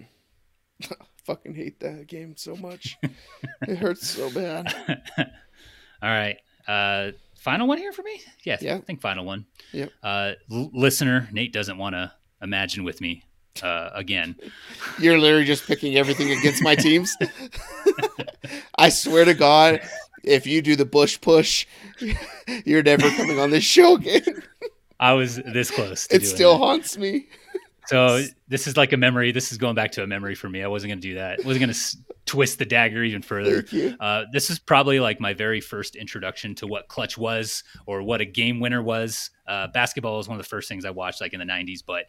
fucking 1.26 1.53
hate 1.55 1.80
that 1.80 2.07
game 2.07 2.36
so 2.38 2.55
much. 2.55 2.97
it 3.67 3.78
hurts 3.78 4.07
so 4.07 4.30
bad. 4.32 4.74
All 5.17 6.09
right. 6.09 6.38
Uh, 6.67 7.11
final 7.38 7.67
one 7.67 7.78
here 7.78 7.91
for 7.91 8.03
me? 8.03 8.22
Yeah, 8.43 8.57
yeah. 8.61 8.76
I 8.76 8.82
think 8.82 9.01
final 9.01 9.26
one. 9.26 9.45
Yeah. 9.72 9.88
Uh, 10.03 10.34
l- 10.51 10.72
listener, 10.74 11.28
Nate 11.32 11.53
doesn't 11.53 11.78
want 11.78 11.95
to 11.95 12.11
imagine 12.41 12.84
with 12.84 13.01
me 13.01 13.24
uh, 13.61 13.89
again. 13.93 14.36
You're 14.99 15.19
literally 15.19 15.45
just 15.45 15.65
picking 15.65 15.97
everything 15.97 16.32
against 16.32 16.63
my 16.63 16.76
teams. 16.76 17.15
I 18.78 18.89
swear 18.89 19.26
to 19.26 19.34
God, 19.34 19.82
if 20.24 20.47
you 20.47 20.61
do 20.61 20.76
the 20.76 20.86
Bush 20.86 21.19
push, 21.22 21.65
you're 22.65 22.84
never 22.84 23.09
coming 23.11 23.39
on 23.39 23.49
this 23.51 23.63
show 23.63 23.95
again. 23.95 24.43
I 24.99 25.13
was 25.13 25.38
this 25.38 25.72
close. 25.72 26.07
it 26.11 26.26
still 26.26 26.57
haunts 26.57 26.97
me. 26.97 27.28
So 27.91 28.23
this 28.47 28.67
is 28.67 28.77
like 28.77 28.93
a 28.93 28.97
memory. 28.97 29.31
This 29.31 29.51
is 29.51 29.57
going 29.57 29.75
back 29.75 29.91
to 29.93 30.03
a 30.03 30.07
memory 30.07 30.33
for 30.33 30.47
me. 30.49 30.63
I 30.63 30.67
wasn't 30.67 30.91
going 30.91 31.01
to 31.01 31.07
do 31.09 31.15
that. 31.15 31.39
I 31.41 31.45
wasn't 31.45 31.59
going 31.59 31.69
to 31.69 31.75
s- 31.75 31.97
twist 32.25 32.57
the 32.57 32.65
dagger 32.65 33.03
even 33.03 33.21
further. 33.21 33.65
Uh, 33.99 34.23
this 34.31 34.49
is 34.49 34.59
probably 34.59 34.99
like 34.99 35.19
my 35.19 35.33
very 35.33 35.59
first 35.59 35.95
introduction 35.95 36.55
to 36.55 36.67
what 36.67 36.87
clutch 36.87 37.17
was 37.17 37.63
or 37.85 38.01
what 38.01 38.21
a 38.21 38.25
game 38.25 38.59
winner 38.59 38.81
was. 38.81 39.29
Uh, 39.47 39.67
basketball 39.67 40.17
was 40.17 40.27
one 40.27 40.37
of 40.37 40.43
the 40.43 40.49
first 40.49 40.69
things 40.69 40.85
I 40.85 40.91
watched 40.91 41.21
like 41.21 41.33
in 41.33 41.39
the 41.39 41.45
90s. 41.45 41.79
But 41.85 42.05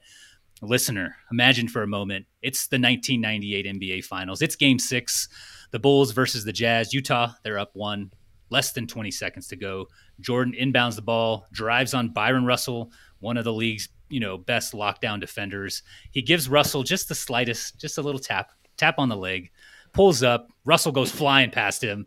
listener, 0.61 1.17
imagine 1.33 1.67
for 1.69 1.83
a 1.83 1.89
moment 1.89 2.27
it's 2.43 2.69
the 2.69 2.77
1998 2.79 3.67
NBA 3.67 4.05
Finals. 4.05 4.41
It's 4.41 4.57
game 4.57 4.79
six. 4.79 5.29
The 5.73 5.81
Bulls 5.81 6.13
versus 6.13 6.45
the 6.45 6.53
Jazz. 6.53 6.95
Utah, 6.95 7.33
they're 7.43 7.59
up 7.59 7.71
one. 7.75 8.13
Less 8.51 8.73
than 8.73 8.87
20 8.87 9.11
seconds 9.11 9.49
to 9.49 9.57
go. 9.57 9.89
Jordan 10.21 10.55
inbounds 10.59 10.95
the 10.95 11.03
ball, 11.03 11.47
drives 11.53 11.95
on 11.95 12.11
Byron 12.11 12.45
Russell, 12.45 12.93
one 13.21 13.37
of 13.39 13.45
the 13.45 13.53
league's 13.53 13.89
you 14.13 14.21
know 14.21 14.37
best 14.37 14.75
lockdown 14.75 15.19
defenders. 15.19 15.83
He 16.11 16.23
gives 16.23 16.49
Russell 16.49 16.83
just 16.83 17.09
the 17.09 17.15
slightest, 17.15 17.81
just 17.81 17.99
a 17.99 18.03
little 18.03 18.21
tap, 18.21 18.51
tap 18.77 18.97
on 18.99 19.09
the 19.09 19.17
leg, 19.17 19.51
pulls 19.93 20.23
up. 20.23 20.49
Russell 20.65 20.93
goes 20.93 21.11
flying 21.11 21.51
past 21.51 21.83
him, 21.83 22.07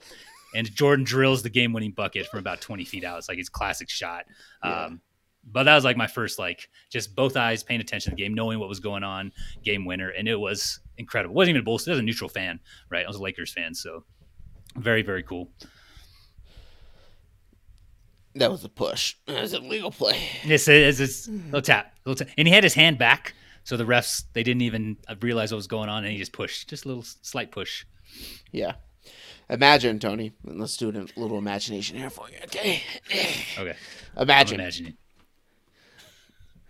and 0.56 0.74
Jordan 0.74 1.04
drills 1.04 1.42
the 1.44 1.50
game-winning 1.50 1.92
bucket 1.92 2.28
from 2.28 2.40
about 2.40 2.62
20 2.62 2.86
feet 2.86 3.04
out. 3.04 3.18
It's 3.18 3.28
like 3.28 3.38
his 3.38 3.50
classic 3.50 3.90
shot. 3.90 4.26
Yeah. 4.64 4.86
Um, 4.86 5.02
but 5.52 5.64
that 5.64 5.76
was 5.76 5.84
like 5.84 5.98
my 5.98 6.08
first 6.08 6.40
like 6.40 6.70
just 6.90 7.16
both 7.16 7.38
eyes 7.38 7.64
paying 7.64 7.82
attention 7.82 8.12
to 8.12 8.16
the 8.16 8.22
game, 8.22 8.34
knowing 8.34 8.60
what 8.60 8.70
was 8.70 8.80
going 8.80 9.04
on, 9.04 9.32
game 9.64 9.86
winner, 9.86 10.10
and 10.10 10.28
it 10.28 10.40
was 10.40 10.80
incredible. 10.98 11.34
It 11.34 11.36
wasn't 11.36 11.50
even 11.52 11.62
a 11.62 11.66
Bulls. 11.66 11.88
It 11.88 11.92
was 11.92 12.00
a 12.00 12.04
neutral 12.04 12.30
fan, 12.30 12.60
right? 12.90 13.06
I 13.06 13.08
was 13.08 13.18
a 13.18 13.22
Lakers 13.22 13.52
fan, 13.52 13.74
so 13.74 14.04
very 14.78 15.02
very 15.02 15.24
cool. 15.24 15.50
That 18.36 18.52
was 18.52 18.66
a 18.66 18.70
push. 18.70 19.16
That 19.28 19.42
was 19.42 19.54
a 19.54 19.60
legal 19.60 19.92
play. 19.92 20.20
Yes, 20.44 20.68
it's, 20.68 21.28
little 21.28 21.62
tap, 21.62 21.94
little 22.06 22.26
tap, 22.26 22.34
and 22.38 22.48
he 22.48 22.54
had 22.54 22.64
his 22.64 22.74
hand 22.74 22.98
back, 22.98 23.34
so 23.64 23.78
the 23.78 23.86
refs 23.86 24.24
they 24.34 24.44
didn't 24.44 24.62
even 24.62 24.98
realize 25.22 25.52
what 25.52 25.58
was 25.58 25.68
going 25.68 25.90
on, 25.90 26.04
and 26.04 26.12
he 26.12 26.20
just 26.20 26.34
pushed, 26.34 26.70
just 26.70 26.84
a 26.86 26.88
little 26.90 27.04
slight 27.04 27.52
push. 27.52 27.86
Yeah. 28.52 28.74
Imagine, 29.50 30.00
Tony. 30.00 30.34
Let's 30.44 30.76
do 30.76 30.90
a 30.90 31.20
little 31.20 31.38
imagination 31.38 31.98
here 31.98 32.10
for 32.10 32.30
you. 32.30 32.38
Okay. 32.44 32.82
Okay. 33.58 33.76
Imagine. 34.18 34.60
imagining. 34.60 34.98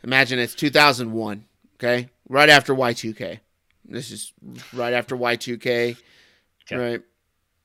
Imagine 0.04 0.40
it's 0.40 0.54
2001. 0.54 1.46
Okay, 1.76 2.10
right 2.30 2.50
after 2.50 2.76
Y2K. 2.76 3.40
This 3.86 4.12
is 4.12 4.34
right 4.74 4.94
after 4.94 5.18
Y2K. 5.18 5.98
Okay. 6.64 6.76
Right. 6.76 7.02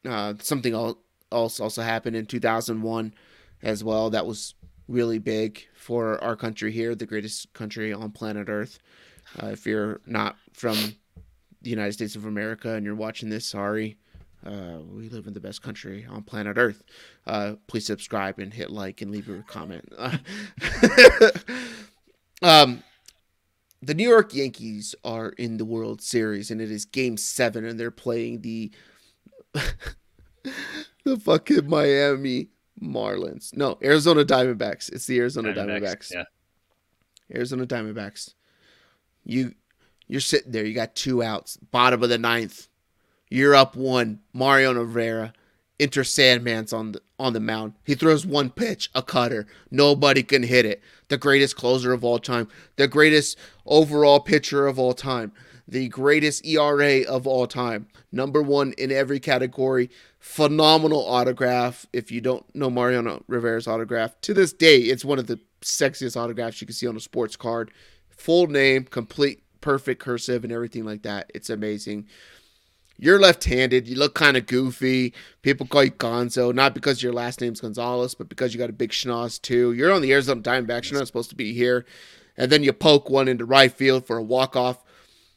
Uh, 0.09 0.35
something 0.41 0.75
else 0.75 1.61
also 1.61 1.83
happened 1.83 2.17
in 2.17 2.27
2001 2.27 3.15
as 3.63 3.85
well. 3.85 4.11
That 4.11 4.27
was 4.27 4.55
really 4.89 5.19
big 5.19 5.67
for 5.75 6.23
our 6.23 6.37
country 6.37 6.73
here, 6.73 6.95
the 6.95 7.07
greatest 7.07 7.53
country 7.53 7.93
on 7.93 8.11
planet 8.11 8.49
Earth. 8.49 8.79
Uh, 9.41 9.47
if 9.49 9.67
you're 9.67 10.01
not 10.07 10.37
from 10.53 10.77
the 11.63 11.71
United 11.71 11.93
States 11.93 12.17
of 12.17 12.25
America 12.25 12.75
and 12.75 12.85
you're 12.85 12.95
watching 12.95 13.29
this, 13.29 13.47
sorry. 13.47 13.97
Uh, 14.45 14.79
we 14.91 15.09
live 15.11 15.27
in 15.27 15.35
the 15.35 15.41
best 15.41 15.63
country 15.63 16.07
on 16.09 16.23
planet 16.23 16.57
Earth. 16.57 16.83
Uh, 17.27 17.55
please 17.67 17.87
subscribe 17.87 18.39
and 18.39 18.55
hit 18.55 18.71
like 18.71 19.03
and 19.03 19.11
leave 19.11 19.29
a 19.29 19.43
comment. 19.43 19.87
um, 22.43 22.83
the 23.83 23.95
New 23.95 24.09
York 24.09 24.35
Yankees 24.35 24.95
are 25.05 25.31
in 25.31 25.59
the 25.59 25.65
World 25.65 26.01
Series, 26.01 26.51
and 26.51 26.61
it 26.61 26.71
is 26.71 26.85
Game 26.85 27.17
Seven, 27.17 27.65
and 27.65 27.79
they're 27.79 27.91
playing 27.91 28.41
the 28.41 28.71
the 31.05 31.17
fucking 31.19 31.69
Miami 31.69 32.49
Marlins. 32.83 33.57
No, 33.57 33.79
Arizona 33.83 34.25
Diamondbacks. 34.25 34.93
It's 34.93 35.07
the 35.07 35.19
Arizona 35.19 35.53
Diamondbacks. 35.53 35.81
Diamondbacks. 35.83 36.13
Yeah. 36.13 36.25
Arizona 37.35 37.67
Diamondbacks. 37.67 38.35
You 39.25 39.55
you're 40.07 40.21
sitting 40.21 40.51
there, 40.51 40.65
you 40.65 40.75
got 40.75 40.97
two 40.97 41.23
outs, 41.23 41.57
bottom 41.57 42.03
of 42.03 42.09
the 42.09 42.19
ninth. 42.19 42.67
You're 43.29 43.55
up 43.55 43.77
one. 43.77 44.21
Mariano 44.33 44.83
Rivera. 44.83 45.33
Enter 45.79 46.03
Sandman's 46.03 46.73
on 46.73 46.93
the 46.93 47.01
on 47.19 47.33
the 47.33 47.41
mound. 47.41 47.75
He 47.85 47.95
throws 47.95 48.27
one 48.27 48.51
pitch, 48.51 48.91
a 48.95 49.03
cutter. 49.03 49.47
Nobody 49.71 50.23
can 50.23 50.43
hit 50.43 50.67
it. 50.67 50.83
The 51.09 51.17
greatest 51.17 51.57
closer 51.57 51.93
of 51.93 52.05
all 52.05 52.19
time. 52.19 52.49
The 52.77 52.89
greatest 52.89 53.39
overall 53.65 54.21
pitcher 54.21 54.67
of 54.67 54.79
all 54.79 54.95
time. 54.95 55.33
The 55.69 55.89
greatest 55.89 56.45
ERA 56.45 57.03
of 57.03 57.27
all 57.27 57.47
time. 57.47 57.87
Number 58.11 58.43
one 58.43 58.73
in 58.73 58.91
every 58.91 59.21
category 59.21 59.91
phenomenal 60.21 61.05
autograph. 61.05 61.87
If 61.93 62.13
you 62.13 62.21
don't 62.21 62.45
know 62.55 62.71
Mariano 62.71 63.25
Rivera's 63.27 63.67
autograph, 63.67 64.21
to 64.21 64.35
this 64.35 64.53
day, 64.53 64.79
it's 64.79 65.05
one 65.05 65.19
of 65.19 65.27
the 65.27 65.41
sexiest 65.63 66.17
autographs 66.17 66.61
you 66.61 66.67
can 66.67 66.75
see 66.75 66.87
on 66.87 66.97
a 66.97 67.01
sports 67.01 67.37
card. 67.37 67.73
Full 68.11 68.47
name, 68.47 68.85
complete, 68.85 69.43
perfect 69.61 70.01
cursive, 70.01 70.45
and 70.45 70.53
everything 70.53 70.85
like 70.85 71.03
that. 71.03 71.31
It's 71.35 71.51
amazing. 71.51 72.07
You're 72.99 73.19
left-handed. 73.19 73.89
You 73.89 73.97
look 73.97 74.15
kind 74.15 74.37
of 74.37 74.47
goofy. 74.47 75.15
People 75.41 75.67
call 75.67 75.85
you 75.85 75.91
Gonzo, 75.91 76.55
not 76.55 76.75
because 76.75 77.03
your 77.03 77.15
last 77.15 77.41
name's 77.41 77.63
Gonzalez, 77.63 78.15
but 78.15 78.29
because 78.29 78.53
you 78.53 78.61
got 78.61 78.69
a 78.69 78.75
big 78.75 78.91
schnoz 78.91 79.41
too. 79.41 79.73
You're 79.73 79.91
on 79.91 80.03
the 80.03 80.13
Arizona 80.13 80.43
Diamondbacks. 80.43 80.91
You're 80.91 81.01
not 81.01 81.07
supposed 81.07 81.31
to 81.31 81.37
be 81.37 81.55
here. 81.55 81.87
And 82.37 82.53
then 82.53 82.63
you 82.63 82.75
poke 82.75 83.09
one 83.09 83.27
into 83.27 83.47
right 83.47 83.73
field 83.73 84.07
for 84.07 84.19
a 84.19 84.23
walk-off 84.23 84.85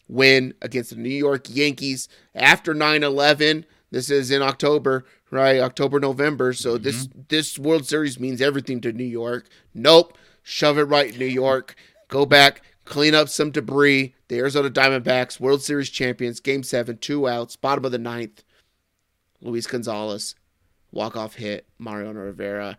win 0.10 0.54
against 0.62 0.90
the 0.90 0.98
New 0.98 1.08
York 1.08 1.46
Yankees 1.50 2.10
after 2.36 2.76
9-11 2.76 3.64
this 3.94 4.10
is 4.10 4.32
in 4.32 4.42
October, 4.42 5.06
right? 5.30 5.60
October, 5.60 6.00
November. 6.00 6.52
So 6.54 6.74
mm-hmm. 6.74 6.84
this 6.84 7.08
this 7.28 7.60
World 7.60 7.86
Series 7.86 8.20
means 8.20 8.42
everything 8.42 8.82
to 8.82 8.92
New 8.92 9.04
York. 9.04 9.48
Nope. 9.76 10.18
Shove 10.42 10.80
it 10.80 10.86
right 10.86 11.14
in 11.14 11.20
New 11.20 11.26
York. 11.26 11.76
Go 12.08 12.26
back, 12.26 12.64
clean 12.86 13.14
up 13.14 13.30
some 13.30 13.52
debris. 13.52 14.16
The 14.30 14.40
Arizona 14.40 14.72
Diamondbacks, 14.72 15.40
World 15.40 15.62
Series 15.62 15.92
champions, 15.92 16.40
game 16.40 16.64
seven, 16.64 16.98
two 16.98 17.28
outs, 17.28 17.56
bottom 17.56 17.86
of 17.86 17.92
the 17.92 18.00
ninth. 18.00 18.44
Luis 19.42 19.68
Gonzalez, 19.68 20.34
walk-off 20.92 21.36
hit, 21.36 21.68
Mariano 21.78 22.22
Rivera. 22.22 22.78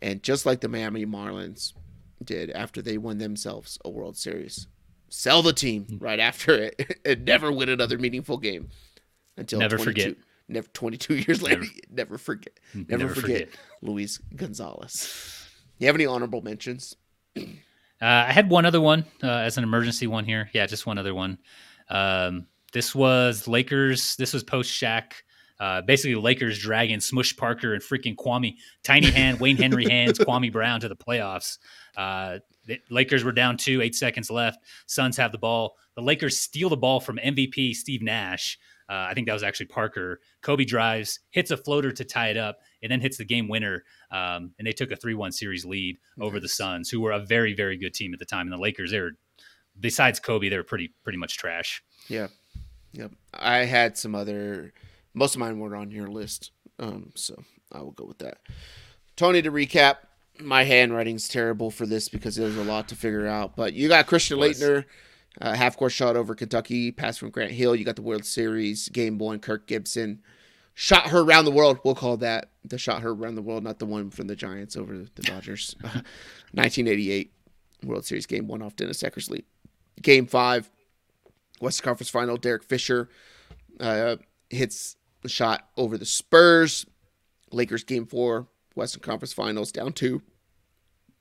And 0.00 0.22
just 0.22 0.46
like 0.46 0.62
the 0.62 0.68
Miami 0.68 1.04
Marlins 1.04 1.74
did 2.24 2.50
after 2.50 2.80
they 2.80 2.96
won 2.96 3.18
themselves 3.18 3.78
a 3.84 3.90
World 3.90 4.16
Series. 4.16 4.68
Sell 5.10 5.42
the 5.42 5.52
team 5.52 5.84
mm. 5.84 6.02
right 6.02 6.18
after 6.18 6.54
it 6.54 6.98
and 7.04 7.26
never 7.26 7.52
win 7.52 7.68
another 7.68 7.98
meaningful 7.98 8.38
game 8.38 8.70
until 9.36 9.58
never 9.58 9.76
forget 9.78 10.16
never 10.48 10.66
22 10.68 11.16
years 11.26 11.42
later 11.42 11.60
never, 11.60 11.72
never 11.90 12.18
forget 12.18 12.58
never, 12.74 12.98
never 13.04 13.14
forget, 13.14 13.48
forget, 13.48 13.60
luis 13.82 14.18
gonzalez 14.36 15.48
you 15.78 15.86
have 15.86 15.96
any 15.96 16.06
honorable 16.06 16.42
mentions 16.42 16.96
Uh, 17.36 17.44
I 18.28 18.32
had 18.32 18.50
one 18.50 18.66
other 18.66 18.80
one 18.80 19.06
uh, 19.22 19.28
as 19.28 19.56
an 19.56 19.64
emergency 19.64 20.06
one 20.06 20.24
here. 20.24 20.50
Yeah, 20.52 20.66
just 20.66 20.86
one 20.86 20.98
other 20.98 21.14
one. 21.14 21.38
Um, 21.88 22.46
this 22.72 22.94
was 22.94 23.48
Lakers. 23.48 24.16
This 24.16 24.34
was 24.34 24.44
post 24.44 24.70
Shaq. 24.70 25.12
Uh, 25.58 25.80
basically, 25.80 26.14
Lakers 26.14 26.58
dragging 26.58 27.00
Smush 27.00 27.34
Parker 27.34 27.72
and 27.72 27.82
freaking 27.82 28.14
Kwame, 28.14 28.56
tiny 28.82 29.10
hand, 29.10 29.40
Wayne 29.40 29.56
Henry 29.56 29.88
hands, 29.88 30.18
Kwame 30.18 30.52
Brown 30.52 30.80
to 30.80 30.88
the 30.88 30.96
playoffs. 30.96 31.56
Uh, 31.96 32.40
the 32.66 32.78
Lakers 32.90 33.24
were 33.24 33.32
down 33.32 33.56
two, 33.56 33.80
eight 33.80 33.94
seconds 33.94 34.30
left. 34.30 34.58
Suns 34.86 35.16
have 35.16 35.32
the 35.32 35.38
ball. 35.38 35.76
The 35.94 36.02
Lakers 36.02 36.38
steal 36.38 36.68
the 36.68 36.76
ball 36.76 37.00
from 37.00 37.16
MVP 37.16 37.74
Steve 37.74 38.02
Nash. 38.02 38.58
Uh, 38.88 39.06
I 39.10 39.14
think 39.14 39.26
that 39.26 39.32
was 39.32 39.42
actually 39.42 39.66
Parker. 39.66 40.20
Kobe 40.42 40.64
drives, 40.64 41.20
hits 41.30 41.50
a 41.50 41.56
floater 41.56 41.90
to 41.92 42.04
tie 42.04 42.28
it 42.28 42.36
up, 42.36 42.58
and 42.82 42.90
then 42.90 43.00
hits 43.00 43.16
the 43.16 43.24
game 43.24 43.48
winner. 43.48 43.84
Um, 44.10 44.52
and 44.58 44.66
they 44.66 44.72
took 44.72 44.92
a 44.92 44.96
3 44.96 45.14
1 45.14 45.32
series 45.32 45.64
lead 45.64 45.98
over 46.20 46.38
the 46.38 46.48
Suns, 46.48 46.88
who 46.88 47.00
were 47.00 47.12
a 47.12 47.20
very, 47.20 47.54
very 47.54 47.76
good 47.76 47.94
team 47.94 48.12
at 48.12 48.18
the 48.18 48.24
time. 48.24 48.46
And 48.46 48.52
the 48.52 48.62
Lakers, 48.62 48.90
they 48.92 49.00
were, 49.00 49.12
besides 49.78 50.20
Kobe, 50.20 50.48
they 50.48 50.56
were 50.56 50.64
pretty, 50.64 50.92
pretty 51.02 51.18
much 51.18 51.36
trash. 51.36 51.82
Yeah. 52.08 52.28
Yep. 52.92 53.12
I 53.34 53.58
had 53.58 53.98
some 53.98 54.14
other, 54.14 54.72
most 55.14 55.34
of 55.34 55.40
mine 55.40 55.58
were 55.58 55.76
on 55.76 55.90
your 55.90 56.08
list. 56.08 56.52
Um, 56.78 57.12
so 57.14 57.42
I 57.72 57.82
will 57.82 57.92
go 57.92 58.04
with 58.04 58.18
that. 58.18 58.38
Tony, 59.16 59.42
to 59.42 59.50
recap, 59.50 59.96
my 60.38 60.64
handwriting's 60.64 61.28
terrible 61.28 61.70
for 61.70 61.86
this 61.86 62.08
because 62.08 62.36
there's 62.36 62.56
a 62.56 62.64
lot 62.64 62.88
to 62.88 62.96
figure 62.96 63.26
out. 63.26 63.56
But 63.56 63.72
you 63.72 63.88
got 63.88 64.06
Christian 64.06 64.38
Laettner 64.38 64.84
uh, 65.40 65.54
half 65.54 65.76
court 65.76 65.92
shot 65.92 66.16
over 66.16 66.34
Kentucky, 66.34 66.92
pass 66.92 67.16
from 67.16 67.30
Grant 67.30 67.52
Hill. 67.52 67.74
You 67.76 67.84
got 67.84 67.96
the 67.96 68.02
World 68.02 68.24
Series 68.24 68.88
game 68.88 69.18
one, 69.18 69.38
Kirk 69.38 69.66
Gibson. 69.66 70.22
Shot 70.74 71.08
her 71.08 71.20
around 71.20 71.46
the 71.46 71.50
world. 71.50 71.78
We'll 71.84 71.94
call 71.94 72.18
that 72.18 72.50
the 72.64 72.78
shot 72.78 73.02
her 73.02 73.10
around 73.10 73.34
the 73.36 73.42
world, 73.42 73.64
not 73.64 73.78
the 73.78 73.86
one 73.86 74.10
from 74.10 74.26
the 74.26 74.36
Giants 74.36 74.76
over 74.76 74.94
the 75.14 75.22
Dodgers. 75.22 75.74
1988 76.52 77.32
World 77.82 78.04
Series 78.04 78.26
game 78.26 78.46
one 78.46 78.62
off 78.62 78.76
Dennis 78.76 79.02
Eckersley. 79.02 79.44
Game 80.02 80.26
five, 80.26 80.70
Western 81.60 81.84
Conference 81.84 82.10
Final. 82.10 82.36
Derek 82.36 82.62
Fisher 82.62 83.08
uh, 83.80 84.16
hits 84.50 84.96
the 85.22 85.28
shot 85.28 85.68
over 85.76 85.96
the 85.96 86.06
Spurs. 86.06 86.86
Lakers 87.52 87.84
game 87.84 88.06
four, 88.06 88.48
Western 88.74 89.02
Conference 89.02 89.32
Finals, 89.32 89.72
down 89.72 89.92
two. 89.92 90.22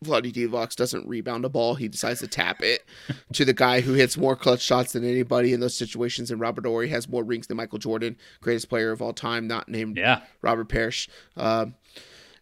Vlade 0.03 0.33
Divac 0.33 0.75
doesn't 0.75 1.07
rebound 1.07 1.45
a 1.45 1.49
ball. 1.49 1.75
He 1.75 1.87
decides 1.87 2.19
to 2.19 2.27
tap 2.27 2.61
it 2.61 2.85
to 3.33 3.45
the 3.45 3.53
guy 3.53 3.81
who 3.81 3.93
hits 3.93 4.17
more 4.17 4.35
clutch 4.35 4.61
shots 4.61 4.93
than 4.93 5.03
anybody 5.03 5.53
in 5.53 5.59
those 5.59 5.75
situations. 5.75 6.31
And 6.31 6.39
Robert 6.39 6.65
Horry 6.65 6.89
has 6.89 7.07
more 7.07 7.23
rings 7.23 7.47
than 7.47 7.57
Michael 7.57 7.79
Jordan, 7.79 8.17
greatest 8.41 8.69
player 8.69 8.91
of 8.91 9.01
all 9.01 9.13
time, 9.13 9.47
not 9.47 9.69
named 9.69 9.97
yeah. 9.97 10.21
Robert 10.41 10.69
Parish. 10.69 11.09
Um, 11.37 11.75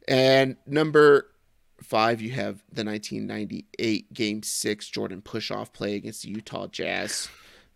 and 0.07 0.57
number 0.65 1.29
five, 1.81 2.21
you 2.21 2.31
have 2.31 2.63
the 2.71 2.83
1998 2.83 4.13
Game 4.13 4.43
Six 4.43 4.87
Jordan 4.89 5.21
push 5.21 5.51
off 5.51 5.71
play 5.73 5.95
against 5.95 6.23
the 6.23 6.29
Utah 6.29 6.67
Jazz. 6.67 7.29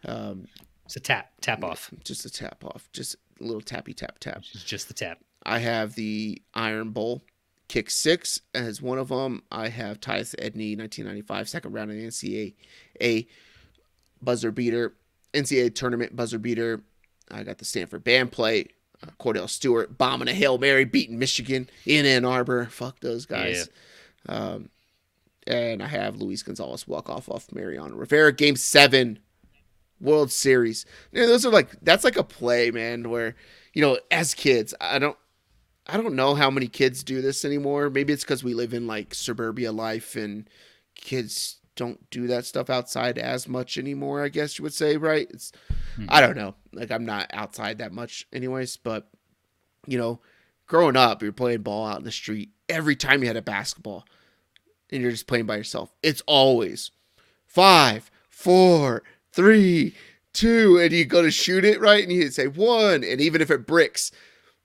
Um, 0.05 0.47
it's 0.85 0.95
a 0.95 1.01
tap, 1.01 1.31
tap 1.41 1.63
off. 1.63 1.91
Just 2.03 2.25
a 2.25 2.29
tap 2.29 2.63
off. 2.63 2.89
Just 2.93 3.15
a 3.39 3.43
little 3.43 3.61
tappy 3.61 3.93
tap 3.93 4.19
tap. 4.19 4.41
Just 4.41 4.87
the 4.87 4.93
tap. 4.93 5.19
I 5.43 5.59
have 5.59 5.95
the 5.95 6.41
Iron 6.53 6.91
Bowl 6.91 7.23
kick 7.67 7.89
six 7.89 8.41
as 8.53 8.81
one 8.81 8.97
of 8.97 9.09
them. 9.09 9.43
I 9.51 9.69
have 9.69 9.99
Tyus 9.99 10.35
Edney, 10.35 10.77
1995, 10.77 11.49
second 11.49 11.73
round 11.73 11.91
in 11.91 12.07
NCAA 12.07 13.27
buzzer 14.21 14.51
beater, 14.51 14.93
NCAA 15.33 15.75
tournament 15.75 16.15
buzzer 16.15 16.39
beater. 16.39 16.81
I 17.29 17.43
got 17.43 17.57
the 17.57 17.65
Stanford 17.65 18.03
band 18.03 18.31
play. 18.31 18.67
Uh, 19.03 19.11
Kordell 19.19 19.49
Stewart 19.49 19.97
bombing 19.97 20.27
a 20.27 20.33
Hail 20.33 20.57
Mary, 20.57 20.85
beating 20.85 21.19
Michigan 21.19 21.69
in 21.85 22.05
Ann 22.05 22.25
Arbor. 22.25 22.65
Fuck 22.65 22.99
those 22.99 23.25
guys. 23.25 23.69
Yeah. 24.27 24.35
Um, 24.35 24.69
and 25.45 25.81
I 25.83 25.87
have 25.87 26.17
Luis 26.17 26.43
Gonzalez 26.43 26.87
walk 26.87 27.09
off 27.09 27.29
off 27.29 27.51
Mariano 27.51 27.95
Rivera. 27.95 28.33
Game 28.33 28.55
seven, 28.55 29.19
World 30.01 30.31
Series. 30.31 30.85
You 31.11 31.21
know, 31.21 31.27
those 31.27 31.45
are 31.45 31.51
like 31.51 31.69
that's 31.81 32.03
like 32.03 32.17
a 32.17 32.23
play, 32.23 32.71
man. 32.71 33.09
Where 33.09 33.35
you 33.73 33.81
know, 33.81 33.99
as 34.11 34.33
kids, 34.33 34.73
I 34.81 34.99
don't 34.99 35.17
I 35.87 35.97
don't 35.97 36.15
know 36.15 36.35
how 36.35 36.49
many 36.49 36.67
kids 36.67 37.03
do 37.03 37.21
this 37.21 37.45
anymore. 37.45 37.89
Maybe 37.89 38.13
it's 38.13 38.23
because 38.23 38.43
we 38.43 38.53
live 38.53 38.73
in 38.73 38.87
like 38.87 39.13
suburbia 39.13 39.71
life 39.71 40.15
and 40.15 40.49
kids 40.95 41.57
don't 41.75 42.09
do 42.09 42.27
that 42.27 42.45
stuff 42.45 42.69
outside 42.69 43.17
as 43.17 43.47
much 43.47 43.77
anymore. 43.77 44.23
I 44.23 44.29
guess 44.29 44.57
you 44.57 44.63
would 44.63 44.73
say, 44.73 44.97
right? 44.97 45.27
It's 45.29 45.53
mm-hmm. 45.93 46.07
I 46.09 46.19
don't 46.19 46.35
know. 46.35 46.55
Like 46.73 46.91
I'm 46.91 47.05
not 47.05 47.29
outside 47.31 47.77
that 47.77 47.93
much, 47.93 48.27
anyways. 48.33 48.75
But 48.77 49.07
you 49.85 49.97
know, 49.97 50.19
growing 50.65 50.97
up, 50.97 51.21
you're 51.21 51.31
playing 51.31 51.61
ball 51.61 51.87
out 51.87 51.99
in 51.99 52.03
the 52.03 52.11
street. 52.11 52.49
Every 52.67 52.95
time 52.97 53.21
you 53.21 53.27
had 53.27 53.37
a 53.37 53.41
basketball, 53.41 54.05
and 54.91 55.01
you're 55.01 55.11
just 55.11 55.27
playing 55.27 55.45
by 55.45 55.55
yourself, 55.55 55.93
it's 56.03 56.21
always 56.27 56.91
five, 57.45 58.11
four, 58.29 59.03
three, 59.31 59.95
two, 60.33 60.77
and 60.79 60.91
you 60.91 61.05
go 61.05 61.21
to 61.21 61.31
shoot 61.31 61.63
it 61.63 61.79
right, 61.79 62.03
and 62.03 62.11
you 62.11 62.29
say 62.29 62.47
one, 62.47 63.03
and 63.05 63.21
even 63.21 63.41
if 63.41 63.49
it 63.49 63.65
bricks, 63.65 64.11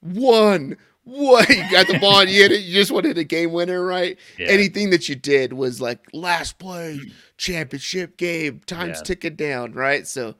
one 0.00 0.76
what 1.04 1.48
you 1.48 1.68
got 1.70 1.88
the 1.88 1.98
ball 1.98 2.20
and 2.20 2.30
you 2.30 2.42
hit 2.42 2.52
it, 2.52 2.60
you 2.60 2.74
just 2.74 2.90
wanted 2.90 3.18
a 3.18 3.24
game 3.24 3.52
winner, 3.52 3.84
right? 3.84 4.16
Yeah. 4.38 4.46
Anything 4.48 4.90
that 4.90 5.08
you 5.08 5.14
did 5.14 5.52
was 5.52 5.80
like 5.80 6.00
last 6.12 6.58
play, 6.58 7.00
championship 7.36 8.16
game, 8.16 8.60
time's 8.66 8.98
yeah. 8.98 9.02
ticking 9.02 9.36
down, 9.36 9.72
right? 9.72 10.06
So 10.06 10.34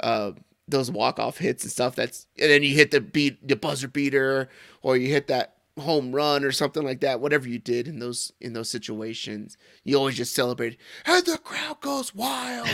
uh, 0.00 0.32
those 0.66 0.90
walk 0.90 1.18
off 1.18 1.38
hits 1.38 1.62
and 1.62 1.72
stuff. 1.72 1.94
That's 1.94 2.26
and 2.38 2.50
then 2.50 2.62
you 2.62 2.74
hit 2.74 2.90
the 2.90 3.00
beat, 3.00 3.46
the 3.46 3.56
buzzer 3.56 3.88
beater, 3.88 4.48
or 4.82 4.96
you 4.96 5.08
hit 5.08 5.28
that 5.28 5.54
home 5.78 6.12
run 6.12 6.44
or 6.44 6.52
something 6.52 6.82
like 6.82 7.00
that. 7.00 7.20
Whatever 7.20 7.48
you 7.48 7.58
did 7.58 7.86
in 7.86 8.00
those 8.00 8.32
in 8.40 8.52
those 8.52 8.70
situations, 8.70 9.56
you 9.84 9.96
always 9.96 10.16
just 10.16 10.34
celebrate, 10.34 10.78
and 11.06 11.24
the 11.24 11.38
crowd 11.38 11.80
goes 11.80 12.14
wild. 12.14 12.68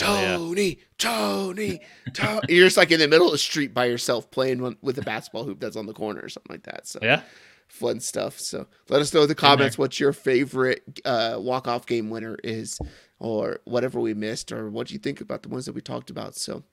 Tony, 0.00 0.68
yeah. 0.68 0.74
Tony, 0.98 1.80
Tony. 2.12 2.40
You're 2.48 2.66
just 2.66 2.76
like 2.76 2.90
in 2.90 3.00
the 3.00 3.08
middle 3.08 3.26
of 3.26 3.32
the 3.32 3.38
street 3.38 3.74
by 3.74 3.86
yourself 3.86 4.30
playing 4.30 4.76
with 4.82 4.98
a 4.98 5.02
basketball 5.02 5.44
hoop 5.44 5.60
that's 5.60 5.76
on 5.76 5.86
the 5.86 5.92
corner 5.92 6.20
or 6.22 6.28
something 6.28 6.52
like 6.52 6.64
that. 6.64 6.86
So 6.86 6.98
yeah, 7.02 7.22
fun 7.68 8.00
stuff. 8.00 8.38
So 8.38 8.66
let 8.88 9.00
us 9.00 9.12
know 9.14 9.22
in 9.22 9.28
the 9.28 9.34
comments 9.34 9.78
what 9.78 10.00
your 10.00 10.12
favorite 10.12 11.00
uh, 11.04 11.36
walk 11.38 11.68
off 11.68 11.86
game 11.86 12.10
winner 12.10 12.36
is, 12.42 12.78
or 13.18 13.60
whatever 13.64 14.00
we 14.00 14.14
missed, 14.14 14.52
or 14.52 14.70
what 14.70 14.90
you 14.90 14.98
think 14.98 15.20
about 15.20 15.42
the 15.42 15.48
ones 15.48 15.66
that 15.66 15.74
we 15.74 15.80
talked 15.80 16.10
about. 16.10 16.34
So. 16.34 16.64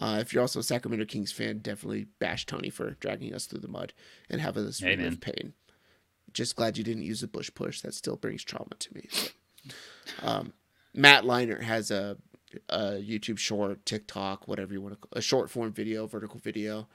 Uh, 0.00 0.18
if 0.20 0.32
you're 0.32 0.42
also 0.42 0.60
a 0.60 0.62
Sacramento 0.62 1.04
Kings 1.06 1.32
fan, 1.32 1.58
definitely 1.58 2.06
bash 2.20 2.46
Tony 2.46 2.70
for 2.70 2.92
dragging 3.00 3.34
us 3.34 3.46
through 3.46 3.58
the 3.58 3.66
mud 3.66 3.92
and 4.30 4.40
having 4.40 4.64
this 4.64 4.78
hey, 4.78 4.94
pain. 5.20 5.54
Just 6.32 6.54
glad 6.54 6.78
you 6.78 6.84
didn't 6.84 7.02
use 7.02 7.24
a 7.24 7.26
bush 7.26 7.50
push. 7.52 7.80
That 7.80 7.94
still 7.94 8.14
brings 8.14 8.44
trauma 8.44 8.76
to 8.78 8.94
me. 8.94 9.08
So. 9.10 9.28
Um, 10.22 10.52
Matt 10.94 11.24
Leinart 11.24 11.62
has 11.62 11.90
a 11.90 12.16
a 12.68 12.92
YouTube 12.92 13.38
short, 13.38 13.84
TikTok, 13.84 14.48
whatever 14.48 14.72
you 14.72 14.80
want 14.80 15.00
to, 15.00 15.08
a 15.12 15.20
short 15.20 15.50
form 15.50 15.72
video, 15.72 16.06
vertical 16.06 16.40
video 16.40 16.88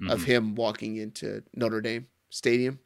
mm-hmm. 0.00 0.10
of 0.10 0.24
him 0.24 0.54
walking 0.54 0.96
into 0.96 1.42
Notre 1.54 1.80
Dame 1.80 2.06
Stadium 2.30 2.78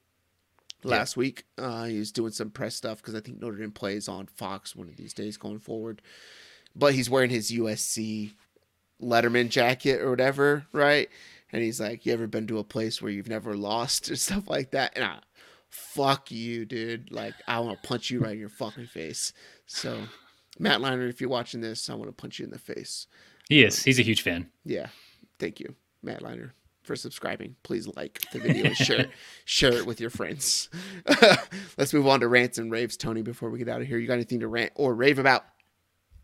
last 0.83 1.17
yeah. 1.17 1.21
week. 1.21 1.45
Uh, 1.59 1.89
was 1.91 2.13
doing 2.13 2.33
some 2.33 2.51
press 2.51 2.75
stuff 2.75 2.99
because 2.99 3.15
I 3.15 3.21
think 3.21 3.41
Notre 3.41 3.57
Dame 3.57 3.73
plays 3.73 4.09
on 4.09 4.27
Fox 4.27 4.77
one 4.77 4.89
of 4.89 4.97
these 4.97 5.15
days 5.15 5.37
going 5.37 5.59
forward. 5.59 6.03
But 6.77 6.95
he's 6.95 7.11
wearing 7.11 7.31
his 7.31 7.53
USC 7.53 8.33
Letterman 9.01 9.49
jacket 9.49 10.01
or 10.01 10.11
whatever, 10.11 10.67
right? 10.73 11.09
And 11.53 11.63
he's 11.63 11.81
like, 11.81 12.05
"You 12.05 12.13
ever 12.13 12.27
been 12.27 12.47
to 12.49 12.59
a 12.59 12.65
place 12.65 13.01
where 13.01 13.13
you've 13.13 13.29
never 13.29 13.57
lost 13.57 14.11
or 14.11 14.17
stuff 14.17 14.49
like 14.49 14.73
that?" 14.73 14.93
And 14.97 15.05
I, 15.05 15.21
fuck 15.69 16.31
you, 16.31 16.65
dude. 16.65 17.13
Like, 17.13 17.35
I 17.47 17.61
want 17.61 17.81
to 17.81 17.89
punch 17.89 18.11
you 18.11 18.21
right 18.21 18.33
in 18.33 18.41
your 18.41 18.49
fucking 18.49 18.87
face. 18.87 19.33
So 19.67 19.99
Matt 20.59 20.81
Leinart, 20.81 21.09
if 21.09 21.21
you're 21.21 21.31
watching 21.31 21.61
this, 21.61 21.91
I 21.91 21.95
want 21.95 22.09
to 22.09 22.13
punch 22.13 22.39
you 22.39 22.45
in 22.45 22.51
the 22.51 22.59
face. 22.59 23.07
He 23.49 23.65
is. 23.65 23.79
Um, 23.79 23.83
He's 23.85 23.99
a 23.99 24.03
huge 24.03 24.23
fan. 24.23 24.51
Yeah. 24.65 24.89
Thank 25.39 25.61
you, 25.61 25.75
Matt 26.03 26.23
Leinart, 26.23 26.53
for 26.83 26.97
subscribing. 26.97 27.57
Please 27.63 27.89
like 27.97 28.21
the 28.33 28.39
video 28.39 28.67
and 28.67 28.77
share, 28.77 29.07
share 29.45 29.73
it 29.73 29.87
with 29.87 30.01
your 30.01 30.11
friends. 30.11 30.69
Let's 31.77 31.93
move 31.93 32.07
on 32.07 32.21
to 32.21 32.29
rants 32.29 32.59
and 32.59 32.71
raves, 32.71 32.97
Tony, 32.97 33.23
before 33.23 33.51
we 33.51 33.59
get 33.59 33.69
out 33.69 33.81
of 33.81 33.87
here. 33.87 33.99
You 33.99 34.07
got 34.07 34.15
anything 34.15 34.41
to 34.41 34.49
rant 34.49 34.73
or 34.77 34.95
rave 34.95 35.19
about? 35.19 35.45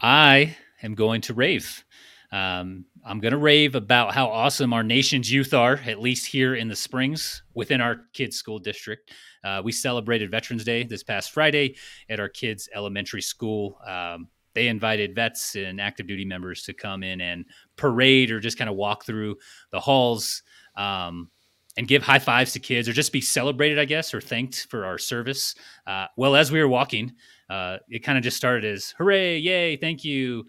I 0.01 0.57
am 0.83 0.95
going 0.95 1.21
to 1.23 1.35
rave. 1.35 1.85
Um, 2.33 2.85
I'm 3.05 3.19
going 3.21 3.33
to 3.33 3.39
rave 3.39 3.75
about 3.75 4.15
how 4.15 4.27
awesome 4.29 4.73
our 4.73 4.83
nation's 4.83 5.33
youth 5.33 5.53
are, 5.53 5.81
at 5.87 6.01
least 6.01 6.27
here 6.27 6.55
in 6.55 6.69
the 6.69 6.77
Springs 6.77 7.43
within 7.55 7.81
our 7.81 8.03
kids' 8.13 8.37
school 8.37 8.59
district. 8.59 9.11
Uh, 9.43 9.63
we 9.65 9.73
celebrated 9.73 10.31
Veterans 10.31 10.65
Day 10.65 10.85
this 10.85 11.03
past 11.03 11.33
Friday 11.33 11.77
at 12.09 12.21
our 12.21 12.29
kids' 12.29 12.69
elementary 12.75 13.23
school. 13.23 13.79
Um, 13.87 14.29
they 14.55 14.69
invited 14.69 15.15
vets 15.15 15.55
and 15.55 15.81
active 15.81 16.07
duty 16.07 16.25
members 16.25 16.63
to 16.65 16.73
come 16.73 17.03
in 17.03 17.21
and 17.21 17.45
parade 17.77 18.31
or 18.31 18.41
just 18.41 18.59
kind 18.59 18.71
of 18.71 18.77
walk 18.77 19.05
through 19.05 19.37
the 19.71 19.81
halls 19.81 20.43
um, 20.77 21.31
and 21.77 21.89
give 21.89 22.03
high 22.03 22.19
fives 22.19 22.53
to 22.53 22.61
kids 22.61 22.89
or 22.89 22.93
just 22.93 23.13
be 23.13 23.21
celebrated, 23.21 23.79
I 23.79 23.85
guess, 23.85 24.13
or 24.13 24.21
thanked 24.21 24.67
for 24.69 24.85
our 24.85 24.99
service. 24.99 25.55
Uh, 25.87 26.07
well, 26.17 26.35
as 26.35 26.51
we 26.51 26.61
were 26.61 26.69
walking, 26.69 27.13
uh, 27.49 27.79
it 27.89 28.01
kind 28.01 28.19
of 28.19 28.25
just 28.25 28.37
started 28.37 28.65
as 28.65 28.95
hooray, 28.99 29.39
yay, 29.39 29.77
thank 29.77 30.05
you. 30.05 30.45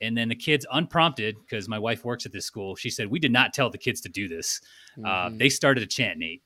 And 0.00 0.16
then 0.16 0.28
the 0.28 0.34
kids, 0.36 0.66
unprompted, 0.70 1.36
because 1.40 1.68
my 1.68 1.78
wife 1.78 2.04
works 2.04 2.26
at 2.26 2.32
this 2.32 2.44
school, 2.44 2.76
she 2.76 2.90
said, 2.90 3.10
We 3.10 3.18
did 3.18 3.32
not 3.32 3.54
tell 3.54 3.70
the 3.70 3.78
kids 3.78 4.00
to 4.02 4.08
do 4.08 4.28
this. 4.28 4.60
Uh, 4.98 5.00
mm-hmm. 5.08 5.34
Uh, 5.34 5.38
they 5.38 5.48
started 5.48 5.80
to 5.80 5.86
chant, 5.86 6.18
Nate. 6.18 6.42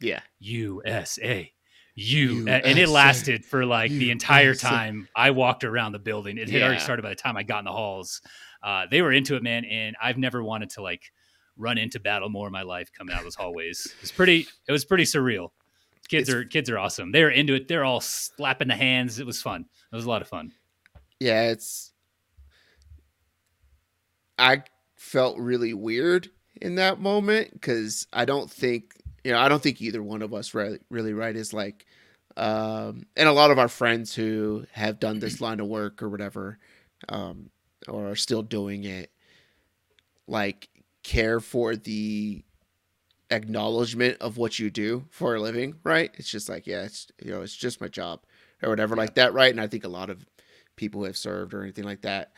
Yeah. 0.00 0.20
USA, 0.40 1.52
You, 1.94 2.38
and 2.48 2.64
and 2.64 2.78
it 2.78 2.88
lasted 2.88 3.44
for 3.44 3.64
like 3.64 3.90
the 3.90 4.10
entire 4.10 4.54
time 4.54 5.08
I 5.14 5.30
walked 5.30 5.64
around 5.64 5.92
the 5.92 5.98
building. 5.98 6.38
It 6.38 6.50
had 6.50 6.62
already 6.62 6.80
started 6.80 7.02
by 7.02 7.10
the 7.10 7.14
time 7.14 7.36
I 7.36 7.42
got 7.42 7.60
in 7.60 7.64
the 7.66 7.72
halls. 7.72 8.20
Uh, 8.62 8.86
they 8.90 9.02
were 9.02 9.12
into 9.12 9.36
it, 9.36 9.42
man, 9.42 9.64
and 9.64 9.94
I've 10.02 10.18
never 10.18 10.42
wanted 10.42 10.70
to 10.70 10.82
like 10.82 11.02
run 11.56 11.78
into 11.78 12.00
battle 12.00 12.28
more 12.28 12.46
in 12.48 12.52
my 12.52 12.62
life 12.62 12.90
coming 12.96 13.12
out 13.14 13.18
of 13.20 13.24
those 13.24 13.34
hallways. 13.36 13.94
It's 14.02 14.10
pretty. 14.10 14.46
It 14.68 14.72
was 14.72 14.84
pretty 14.84 15.04
surreal. 15.04 15.50
Kids 16.08 16.28
It's- 16.28 16.34
are 16.42 16.44
kids 16.44 16.68
are 16.68 16.78
awesome. 16.78 17.12
They 17.12 17.22
were 17.22 17.30
into 17.30 17.54
it. 17.54 17.68
They're 17.68 17.84
all 17.84 18.00
slapping 18.00 18.68
the 18.68 18.76
hands. 18.76 19.18
It 19.20 19.26
was 19.26 19.40
fun. 19.40 19.66
It 19.92 19.96
was 19.96 20.04
a 20.04 20.08
lot 20.08 20.20
of 20.22 20.28
fun. 20.28 20.52
yeah, 21.20 21.44
it's. 21.50 21.92
I 24.38 24.62
felt 24.96 25.38
really 25.38 25.74
weird 25.74 26.30
in 26.60 26.76
that 26.76 27.00
moment 27.00 27.52
because 27.52 28.06
I 28.12 28.24
don't 28.24 28.50
think 28.50 28.94
you 29.24 29.32
know 29.32 29.38
I 29.38 29.48
don't 29.48 29.62
think 29.62 29.80
either 29.80 30.02
one 30.02 30.22
of 30.22 30.34
us 30.34 30.54
really 30.54 30.78
really 30.90 31.12
right 31.12 31.34
is 31.36 31.52
like, 31.52 31.86
um, 32.36 33.06
and 33.16 33.28
a 33.28 33.32
lot 33.32 33.50
of 33.50 33.58
our 33.58 33.68
friends 33.68 34.14
who 34.14 34.66
have 34.72 35.00
done 35.00 35.18
this 35.20 35.40
line 35.40 35.60
of 35.60 35.66
work 35.68 36.02
or 36.02 36.08
whatever, 36.08 36.58
um, 37.08 37.50
or 37.88 38.10
are 38.10 38.16
still 38.16 38.42
doing 38.42 38.84
it, 38.84 39.10
like 40.26 40.68
care 41.02 41.40
for 41.40 41.76
the 41.76 42.42
acknowledgement 43.30 44.18
of 44.20 44.36
what 44.38 44.58
you 44.58 44.70
do 44.70 45.06
for 45.10 45.34
a 45.36 45.40
living, 45.40 45.76
right? 45.84 46.12
It's 46.16 46.30
just 46.30 46.48
like, 46.48 46.66
yeah, 46.66 46.82
it's 46.84 47.08
you 47.22 47.32
know, 47.32 47.42
it's 47.42 47.56
just 47.56 47.80
my 47.80 47.88
job 47.88 48.22
or 48.62 48.70
whatever 48.70 48.96
like 48.96 49.14
that, 49.14 49.34
right? 49.34 49.50
And 49.50 49.60
I 49.60 49.66
think 49.66 49.84
a 49.84 49.88
lot 49.88 50.10
of 50.10 50.26
people 50.76 51.00
who 51.02 51.06
have 51.06 51.16
served 51.16 51.54
or 51.54 51.62
anything 51.62 51.84
like 51.84 52.02
that, 52.02 52.32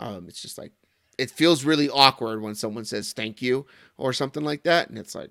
um, 0.00 0.26
it's 0.28 0.42
just 0.42 0.58
like 0.58 0.72
it 1.18 1.30
feels 1.30 1.64
really 1.64 1.88
awkward 1.88 2.42
when 2.42 2.54
someone 2.54 2.84
says 2.84 3.12
thank 3.12 3.40
you 3.40 3.66
or 3.96 4.12
something 4.12 4.44
like 4.44 4.64
that, 4.64 4.88
and 4.88 4.98
it's 4.98 5.14
like, 5.14 5.30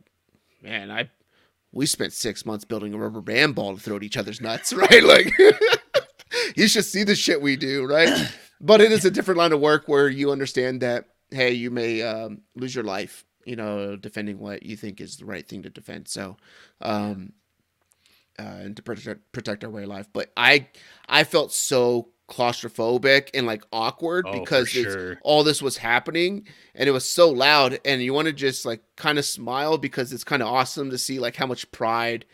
man, 0.61 0.91
I 0.91 1.09
we 1.71 1.86
spent 1.86 2.13
six 2.13 2.45
months 2.45 2.65
building 2.65 2.93
a 2.93 2.97
rubber 2.97 3.21
band 3.21 3.53
ball 3.55 3.75
to 3.75 3.81
throw 3.81 3.97
at 3.97 4.03
each 4.03 4.17
other's 4.17 4.41
nuts, 4.41 4.73
right? 4.73 5.03
Like 5.03 5.31
you 6.55 6.67
should 6.67 6.86
see 6.86 7.03
the 7.03 7.15
shit 7.15 7.41
we 7.41 7.55
do, 7.55 7.86
right? 7.86 8.31
But 8.61 8.79
it 8.79 8.93
is 8.93 9.03
a 9.03 9.11
different 9.11 9.38
line 9.38 9.51
of 9.51 9.59
work 9.59 9.89
where 9.89 10.07
you 10.07 10.31
understand 10.31 10.81
that 10.81 11.09
hey, 11.29 11.51
you 11.51 11.69
may 11.69 12.01
um, 12.01 12.41
lose 12.55 12.73
your 12.73 12.86
life, 12.86 13.25
you 13.45 13.55
know, 13.55 13.97
defending 13.97 14.39
what 14.39 14.63
you 14.63 14.77
think 14.77 15.01
is 15.01 15.17
the 15.17 15.25
right 15.25 15.47
thing 15.47 15.63
to 15.63 15.69
defend. 15.69 16.07
So, 16.07 16.38
um, 16.81 17.33
uh, 18.39 18.43
and 18.43 18.75
to 18.75 18.81
protect 18.81 19.31
protect 19.31 19.63
our 19.63 19.69
way 19.69 19.83
of 19.83 19.89
life. 19.89 20.07
But 20.11 20.31
I 20.36 20.67
I 21.07 21.25
felt 21.25 21.51
so 21.51 22.09
claustrophobic 22.28 23.30
and 23.34 23.45
like 23.45 23.63
awkward 23.71 24.26
Oh, 24.28 24.39
because 24.39 24.69
sure. 24.69 25.19
all 25.23 25.43
this 25.43 25.61
was 25.61 25.78
happening 25.78 26.47
and 26.73 26.88
it 26.88 26.91
was 26.91 27.05
so 27.05 27.30
loud 27.30 27.80
and 27.86 28.01
you 28.01 28.13
want 28.13 28.28
to 28.28 28.34
just 28.34 28.65
like 28.65 28.82
kind 28.95 29.17
of 29.19 29.26
smile 29.26 29.78
because 29.78 30.11
it's 30.13 30.23
kind 30.23 30.41
of 30.41 30.47
awesome 30.47 30.89
to 30.89 30.97
see 30.97 31.19
like 31.19 31.36
how 31.36 31.45
much 31.47 31.69
pride 31.71 32.26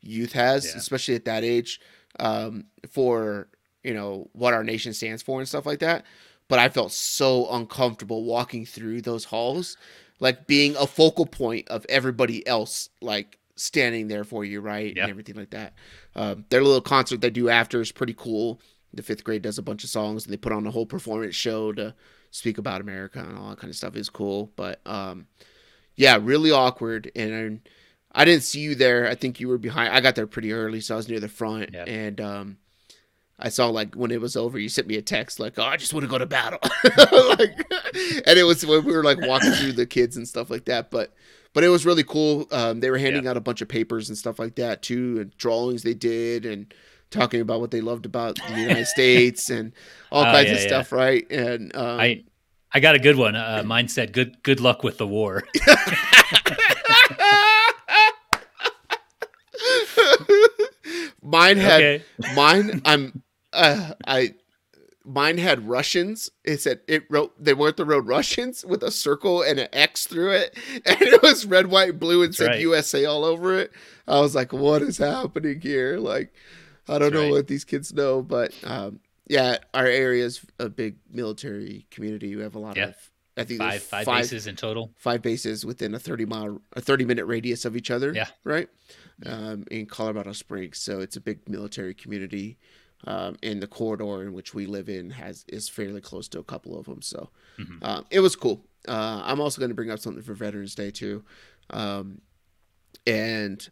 youth 0.00 0.32
has 0.32 0.64
Yeah. 0.66 0.72
especially 0.78 1.14
at 1.14 1.24
that 1.26 1.44
age 1.44 1.80
um, 2.18 2.64
for 2.90 3.48
you 3.84 3.94
know 3.94 4.28
what 4.32 4.54
our 4.54 4.64
nation 4.64 4.92
stands 4.92 5.22
for 5.22 5.38
and 5.38 5.48
stuff 5.48 5.66
like 5.66 5.80
that 5.80 6.04
but 6.48 6.58
i 6.58 6.68
felt 6.68 6.92
so 6.92 7.48
uncomfortable 7.50 8.24
walking 8.24 8.64
through 8.66 9.02
those 9.02 9.24
halls 9.24 9.76
like 10.18 10.46
being 10.46 10.74
a 10.76 10.86
focal 10.86 11.26
point 11.26 11.68
of 11.68 11.84
everybody 11.88 12.44
else 12.46 12.88
like 13.00 13.38
standing 13.54 14.08
there 14.08 14.24
for 14.24 14.44
you 14.44 14.60
right 14.60 14.94
Yeah. 14.96 15.02
and 15.04 15.10
everything 15.10 15.36
like 15.36 15.50
that 15.50 15.74
um, 16.14 16.44
their 16.50 16.62
little 16.62 16.80
concert 16.80 17.20
they 17.20 17.30
do 17.30 17.48
after 17.48 17.80
is 17.80 17.92
pretty 17.92 18.14
cool 18.14 18.60
the 18.96 19.02
fifth 19.02 19.24
grade 19.24 19.42
does 19.42 19.58
a 19.58 19.62
bunch 19.62 19.84
of 19.84 19.90
songs 19.90 20.24
and 20.24 20.32
they 20.32 20.36
put 20.36 20.52
on 20.52 20.66
a 20.66 20.70
whole 20.70 20.86
performance 20.86 21.34
show 21.34 21.72
to 21.72 21.94
speak 22.30 22.58
about 22.58 22.80
America 22.80 23.18
and 23.20 23.38
all 23.38 23.50
that 23.50 23.58
kind 23.58 23.70
of 23.70 23.76
stuff 23.76 23.96
is 23.96 24.10
cool. 24.10 24.52
But 24.56 24.80
um, 24.86 25.26
yeah, 25.94 26.18
really 26.20 26.50
awkward. 26.50 27.10
And 27.14 27.60
I 28.12 28.24
didn't 28.24 28.42
see 28.42 28.60
you 28.60 28.74
there. 28.74 29.08
I 29.08 29.14
think 29.14 29.40
you 29.40 29.48
were 29.48 29.58
behind. 29.58 29.92
I 29.92 30.00
got 30.00 30.14
there 30.14 30.26
pretty 30.26 30.52
early, 30.52 30.80
so 30.80 30.94
I 30.94 30.96
was 30.96 31.08
near 31.08 31.20
the 31.20 31.28
front. 31.28 31.70
Yeah. 31.72 31.84
And 31.84 32.20
um, 32.20 32.56
I 33.38 33.50
saw 33.50 33.68
like 33.68 33.94
when 33.94 34.10
it 34.10 34.20
was 34.20 34.36
over, 34.36 34.58
you 34.58 34.68
sent 34.68 34.88
me 34.88 34.96
a 34.96 35.02
text 35.02 35.38
like, 35.38 35.58
"Oh, 35.58 35.64
I 35.64 35.76
just 35.76 35.92
want 35.92 36.04
to 36.04 36.10
go 36.10 36.18
to 36.18 36.26
battle," 36.26 36.58
like, 37.38 37.58
and 38.26 38.38
it 38.38 38.46
was 38.46 38.64
when 38.64 38.84
we 38.84 38.92
were 38.92 39.04
like 39.04 39.20
walking 39.20 39.52
through 39.52 39.72
the 39.72 39.86
kids 39.86 40.16
and 40.16 40.26
stuff 40.26 40.50
like 40.50 40.64
that. 40.64 40.90
But 40.90 41.12
but 41.52 41.62
it 41.62 41.68
was 41.68 41.84
really 41.84 42.04
cool. 42.04 42.46
Um, 42.50 42.80
they 42.80 42.90
were 42.90 42.98
handing 42.98 43.26
out 43.26 43.36
a 43.36 43.40
bunch 43.40 43.60
of 43.60 43.68
papers 43.68 44.08
and 44.08 44.16
stuff 44.16 44.38
like 44.38 44.54
that 44.54 44.82
too, 44.82 45.18
and 45.20 45.36
drawings 45.36 45.82
they 45.82 45.94
did, 45.94 46.46
and 46.46 46.72
talking 47.10 47.40
about 47.40 47.60
what 47.60 47.70
they 47.70 47.80
loved 47.80 48.06
about 48.06 48.36
the 48.36 48.60
United 48.60 48.86
States 48.86 49.50
and 49.50 49.72
all 50.10 50.22
Oh, 50.22 50.26
kinds 50.32 50.48
yeah, 50.48 50.54
of 50.54 50.60
yeah. 50.60 50.66
stuff, 50.66 50.92
right? 50.92 51.30
And 51.30 51.74
um, 51.76 52.00
I 52.00 52.24
I 52.72 52.80
got 52.80 52.94
a 52.94 52.98
good 52.98 53.16
one. 53.16 53.36
Uh, 53.36 53.62
mine 53.64 53.88
said, 53.88 54.12
"Good 54.12 54.42
good 54.42 54.60
luck 54.60 54.82
with 54.82 54.98
the 54.98 55.06
war." 55.06 55.44
mine 61.22 61.56
had 61.56 61.80
okay. 61.82 62.04
mine. 62.34 62.82
I'm 62.84 63.22
uh, 63.52 63.92
I 64.06 64.34
mine 65.04 65.38
had 65.38 65.66
Russians. 65.68 66.30
It 66.44 66.60
said 66.60 66.80
it 66.88 67.04
wrote 67.10 67.32
they 67.42 67.54
wrote 67.54 67.76
the 67.76 67.84
road 67.84 68.06
Russians 68.06 68.64
with 68.64 68.82
a 68.82 68.90
circle 68.90 69.42
and 69.42 69.58
an 69.58 69.68
X 69.72 70.06
through 70.06 70.32
it, 70.32 70.56
and 70.84 71.00
it 71.00 71.22
was 71.22 71.46
red, 71.46 71.68
white, 71.68 71.98
blue, 71.98 72.22
and 72.22 72.30
That's 72.30 72.38
said 72.38 72.48
right. 72.48 72.60
USA 72.60 73.04
all 73.04 73.24
over 73.24 73.54
it. 73.58 73.72
I 74.06 74.20
was 74.20 74.34
like, 74.34 74.52
what 74.52 74.82
is 74.82 74.98
happening 74.98 75.60
here? 75.60 75.98
Like, 75.98 76.32
I 76.88 76.98
don't 76.98 77.10
That's 77.10 77.12
know 77.14 77.22
right. 77.22 77.30
what 77.32 77.46
these 77.48 77.64
kids 77.64 77.92
know, 77.92 78.22
but 78.22 78.52
um, 78.64 79.00
yeah, 79.28 79.58
our 79.74 79.86
area 79.86 80.24
is 80.24 80.44
a 80.58 80.68
big 80.68 80.96
military 81.10 81.86
community. 81.90 82.36
We 82.36 82.42
have 82.42 82.54
a 82.54 82.60
lot 82.60 82.76
of. 82.90 82.94
I 83.38 83.44
think 83.44 83.60
Five 83.60 83.82
five 83.82 84.04
five 84.06 84.22
bases 84.22 84.46
in 84.46 84.56
total. 84.56 84.92
five 84.96 85.20
bases 85.20 85.66
within 85.66 85.94
a 85.94 85.98
30 85.98 86.24
mile 86.24 86.62
a 86.74 86.80
30 86.80 87.04
minute 87.04 87.26
radius 87.26 87.66
of 87.66 87.76
each 87.76 87.90
other 87.90 88.12
Yeah. 88.14 88.28
right 88.44 88.66
um, 89.26 89.66
in 89.70 89.84
colorado 89.84 90.32
springs 90.32 90.78
so 90.78 91.00
it's 91.00 91.16
a 91.16 91.20
big 91.20 91.46
military 91.46 91.92
community 91.92 92.56
um, 93.06 93.36
and 93.42 93.62
the 93.62 93.66
corridor 93.66 94.22
in 94.22 94.32
which 94.32 94.54
we 94.54 94.64
live 94.64 94.88
in 94.88 95.10
has 95.10 95.44
is 95.48 95.68
fairly 95.68 96.00
close 96.00 96.28
to 96.28 96.38
a 96.38 96.44
couple 96.44 96.78
of 96.78 96.86
them 96.86 97.02
so 97.02 97.28
Mhm. 97.58 97.84
um, 97.84 98.06
it 98.10 98.20
was 98.20 98.34
cool 98.36 98.64
uh, 98.88 99.20
i'm 99.24 99.38
also 99.38 99.58
going 99.60 99.68
to 99.70 99.74
bring 99.74 99.90
up 99.90 99.98
something 99.98 100.22
for 100.22 100.32
veterans 100.32 100.74
day 100.74 100.90
too 100.90 101.22
um, 101.68 102.22
and 103.06 103.68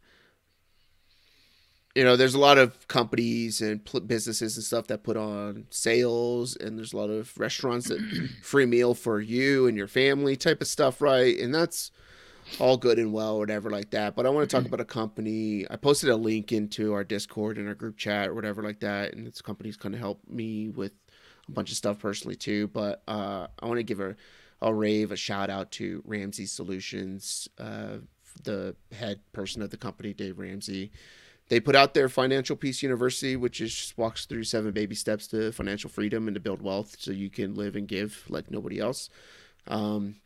you 1.94 2.02
know 2.02 2.16
there's 2.16 2.34
a 2.34 2.38
lot 2.38 2.58
of 2.58 2.88
companies 2.88 3.60
and 3.60 3.84
pl- 3.84 4.00
businesses 4.00 4.56
and 4.56 4.64
stuff 4.64 4.88
that 4.88 5.02
put 5.02 5.16
on 5.16 5.66
sales 5.70 6.56
and 6.56 6.76
there's 6.76 6.92
a 6.92 6.96
lot 6.96 7.10
of 7.10 7.36
restaurants 7.38 7.88
that 7.88 8.00
free 8.42 8.66
meal 8.66 8.94
for 8.94 9.20
you 9.20 9.66
and 9.66 9.76
your 9.76 9.86
family 9.86 10.36
type 10.36 10.60
of 10.60 10.66
stuff 10.66 11.00
right? 11.00 11.38
And 11.38 11.54
that's 11.54 11.90
all 12.60 12.76
good 12.76 12.98
and 12.98 13.12
well 13.12 13.36
or 13.36 13.38
whatever 13.38 13.70
like 13.70 13.90
that. 13.90 14.14
But 14.14 14.26
i 14.26 14.28
want 14.28 14.48
to 14.48 14.54
talk 14.54 14.66
about 14.66 14.80
a 14.80 14.84
company. 14.84 15.64
I 15.70 15.76
posted 15.76 16.10
a 16.10 16.16
link 16.16 16.52
into 16.52 16.92
our 16.92 17.04
discord 17.04 17.56
and 17.58 17.68
our 17.68 17.74
group 17.74 17.96
chat 17.96 18.28
or 18.28 18.34
whatever 18.34 18.62
like 18.62 18.80
that 18.80 19.14
and 19.14 19.26
this 19.26 19.40
company's 19.40 19.76
going 19.76 19.92
to 19.92 19.98
help 19.98 20.20
me 20.28 20.68
with 20.68 20.92
a 21.48 21.52
bunch 21.52 21.70
of 21.70 21.76
stuff 21.76 21.98
personally 22.00 22.36
too. 22.36 22.68
But 22.68 23.02
uh, 23.06 23.46
i 23.60 23.66
want 23.66 23.78
to 23.78 23.84
give 23.84 24.00
a, 24.00 24.16
a 24.60 24.74
rave 24.74 25.12
a 25.12 25.16
shout 25.16 25.48
out 25.48 25.70
to 25.72 26.02
ramsey 26.04 26.46
solutions 26.46 27.48
uh, 27.58 27.98
the 28.42 28.74
head 28.90 29.20
person 29.32 29.62
of 29.62 29.70
the 29.70 29.76
company 29.76 30.12
dave 30.12 30.40
ramsey 30.40 30.90
they 31.48 31.60
put 31.60 31.76
out 31.76 31.94
their 31.94 32.08
financial 32.08 32.56
peace 32.56 32.82
university 32.82 33.36
which 33.36 33.60
is 33.60 33.74
just 33.74 33.98
walks 33.98 34.26
through 34.26 34.44
seven 34.44 34.72
baby 34.72 34.94
steps 34.94 35.26
to 35.26 35.52
financial 35.52 35.90
freedom 35.90 36.26
and 36.28 36.34
to 36.34 36.40
build 36.40 36.62
wealth 36.62 36.96
so 36.98 37.10
you 37.10 37.30
can 37.30 37.54
live 37.54 37.76
and 37.76 37.88
give 37.88 38.24
like 38.28 38.50
nobody 38.50 38.78
else. 38.78 39.10
Um, 39.66 40.16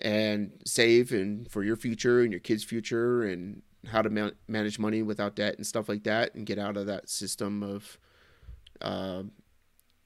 and 0.00 0.52
save 0.64 1.12
and 1.12 1.50
for 1.50 1.62
your 1.62 1.76
future 1.76 2.20
and 2.22 2.32
your 2.32 2.40
kids 2.40 2.64
future 2.64 3.22
and 3.22 3.62
how 3.86 4.02
to 4.02 4.10
man- 4.10 4.34
manage 4.48 4.78
money 4.78 5.02
without 5.02 5.36
debt 5.36 5.56
and 5.56 5.66
stuff 5.66 5.88
like 5.88 6.04
that 6.04 6.34
and 6.34 6.46
get 6.46 6.58
out 6.58 6.76
of 6.76 6.86
that 6.86 7.08
system 7.08 7.62
of 7.62 7.98
um 8.80 9.32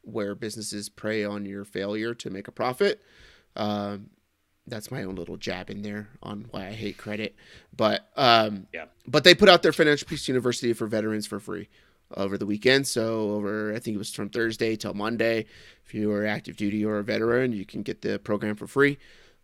where 0.03 0.35
businesses 0.35 0.89
prey 0.89 1.25
on 1.25 1.45
your 1.45 1.65
failure 1.65 2.15
to 2.15 2.31
make 2.31 2.47
a 2.47 2.53
profit. 2.53 3.03
Um, 3.57 4.11
that's 4.67 4.91
my 4.91 5.05
own 5.05 5.14
little 5.14 5.37
jab 5.37 5.71
in 5.71 5.83
there 5.83 6.09
on 6.23 6.47
why 6.51 6.67
I 6.69 6.73
hate 6.73 6.97
credit. 6.99 7.37
But 7.77 8.09
um, 8.17 8.67
Yeah. 8.73 8.87
but 9.07 9.25
they 9.25 9.35
put 9.35 9.49
out 9.49 9.62
their 9.62 9.73
Financial 9.73 10.07
Peace 10.09 10.27
University 10.29 10.73
for 10.73 10.87
veterans 10.87 11.27
for 11.27 11.39
free 11.41 11.69
over 12.17 12.37
the 12.39 12.47
weekend. 12.47 12.87
So 12.87 13.31
over 13.33 13.73
I 13.75 13.79
think 13.79 13.95
it 13.95 13.99
was 13.99 14.12
from 14.12 14.29
Thursday 14.29 14.77
till 14.77 14.95
Monday. 14.95 15.47
If 15.85 15.95
you 15.95 16.11
are 16.12 16.27
active 16.27 16.57
duty 16.57 16.85
or 16.85 16.99
a 16.99 17.05
veteran, 17.05 17.53
you 17.53 17.64
can 17.64 17.83
get 17.83 18.03
the 18.03 18.19
program 18.19 18.57
for 18.57 18.67
free. 18.67 18.99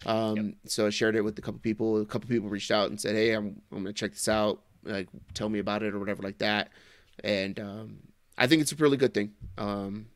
Um, 0.07 0.57
So 0.66 0.87
I 0.87 0.91
shared 0.91 1.14
it 1.14 1.23
with 1.23 1.39
a 1.39 1.43
couple 1.43 1.61
people. 1.61 2.01
A 2.01 2.07
couple 2.07 2.29
people 2.29 2.49
reached 2.49 2.70
out 2.73 2.91
and 2.91 3.01
said, 3.01 3.14
"Hey, 3.14 3.33
I'm 3.33 3.62
I'm 3.70 3.79
gonna 3.79 3.93
check 3.93 4.12
this 4.12 4.29
out. 4.29 4.62
Like, 4.85 5.09
tell 5.35 5.49
me 5.49 5.61
about 5.61 5.85
it 5.85 5.95
or 5.95 6.01
whatever 6.01 6.23
like 6.25 6.39
that." 6.39 6.70
And 7.23 7.61
um, 7.61 7.99
I 8.37 8.49
think 8.49 8.62
it's 8.62 8.73
a 8.73 8.77
really 8.77 8.97
good 8.97 9.14
thing. 9.14 9.33
Um, 9.59 10.07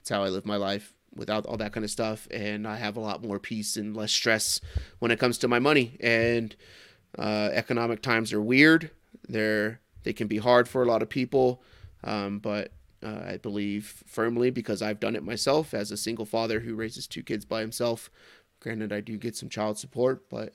it's 0.00 0.10
how 0.10 0.24
I 0.24 0.30
live 0.30 0.46
my 0.46 0.56
life 0.56 0.92
without 1.16 1.46
all 1.46 1.56
that 1.56 1.72
kind 1.72 1.84
of 1.84 1.90
stuff, 1.90 2.28
and 2.30 2.66
I 2.66 2.76
have 2.76 2.96
a 2.96 3.00
lot 3.00 3.22
more 3.24 3.38
peace 3.38 3.76
and 3.76 3.96
less 3.96 4.12
stress 4.12 4.60
when 4.98 5.10
it 5.10 5.18
comes 5.18 5.38
to 5.38 5.48
my 5.48 5.58
money. 5.58 5.96
And 6.00 6.54
uh, 7.18 7.50
economic 7.52 8.02
times 8.02 8.32
are 8.32 8.42
weird. 8.42 8.90
They're 9.28 9.80
they 10.04 10.12
can 10.12 10.28
be 10.28 10.38
hard 10.38 10.68
for 10.68 10.82
a 10.82 10.86
lot 10.86 11.02
of 11.02 11.08
people, 11.08 11.62
um, 12.04 12.38
but 12.38 12.72
uh, 13.02 13.22
I 13.32 13.36
believe 13.38 14.04
firmly 14.06 14.50
because 14.50 14.80
I've 14.82 15.00
done 15.00 15.16
it 15.16 15.24
myself 15.24 15.74
as 15.74 15.90
a 15.90 15.96
single 15.96 16.24
father 16.26 16.60
who 16.60 16.74
raises 16.74 17.06
two 17.06 17.22
kids 17.22 17.44
by 17.44 17.60
himself. 17.60 18.10
Granted, 18.60 18.92
I 18.92 19.00
do 19.00 19.16
get 19.18 19.34
some 19.36 19.48
child 19.48 19.78
support, 19.78 20.28
but 20.30 20.54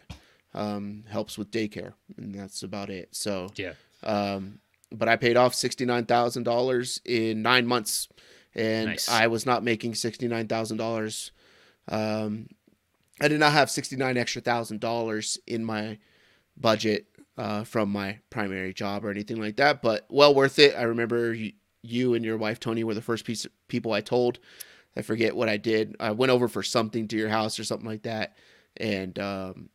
um, 0.54 1.04
helps 1.10 1.38
with 1.38 1.52
daycare, 1.52 1.94
and 2.18 2.34
that's 2.34 2.64
about 2.64 2.90
it. 2.90 3.10
So 3.12 3.50
Yeah. 3.56 3.74
um, 4.04 4.60
but 4.92 5.08
I 5.08 5.16
paid 5.16 5.38
off 5.38 5.54
sixty 5.56 5.86
nine 5.86 6.06
thousand 6.06 6.44
dollars 6.44 7.00
in 7.06 7.42
nine 7.42 7.66
months, 7.66 8.08
and 8.56 8.90
Nice. 8.90 9.10
I 9.10 9.28
was 9.28 9.46
not 9.46 9.64
making 9.64 9.96
sixty 9.96 10.28
nine 10.28 10.48
thousand 10.48 10.78
dollars. 10.78 11.32
Um, 11.88 12.48
I 13.20 13.28
did 13.28 13.40
not 13.40 13.54
have 13.54 13.70
sixty 13.70 13.96
nine 13.96 14.18
extra 14.18 14.42
thousand 14.42 14.80
dollars 14.80 15.38
in 15.48 15.64
my 15.64 15.98
budget 16.58 17.08
uh, 17.38 17.64
from 17.64 17.90
my 17.90 18.20
primary 18.30 18.74
job 18.74 19.06
or 19.06 19.10
anything 19.10 19.40
like 19.40 19.58
that, 19.58 19.82
but 19.82 20.06
well 20.10 20.34
worth 20.34 20.60
it. 20.60 20.76
I 20.76 20.84
remember 20.84 21.34
you, 21.34 21.54
you 21.82 22.14
and 22.14 22.26
your 22.26 22.38
wife 22.38 22.60
Tony 22.60 22.84
were 22.84 22.94
the 22.94 23.02
first 23.02 23.26
piece 23.26 23.48
people 23.68 23.94
I 23.94 24.02
told. 24.02 24.40
I 24.96 25.02
forget 25.02 25.36
what 25.36 25.50
I 25.50 25.58
did. 25.58 25.96
I 26.00 26.12
went 26.12 26.32
over 26.32 26.48
for 26.48 26.64
something 26.64 27.08
to 27.08 27.18
your 27.18 27.30
house 27.30 27.58
or 27.58 27.64
something 27.64 27.88
like 27.88 28.04
that, 28.04 28.36
and 28.78 29.18
um, 29.18 29.70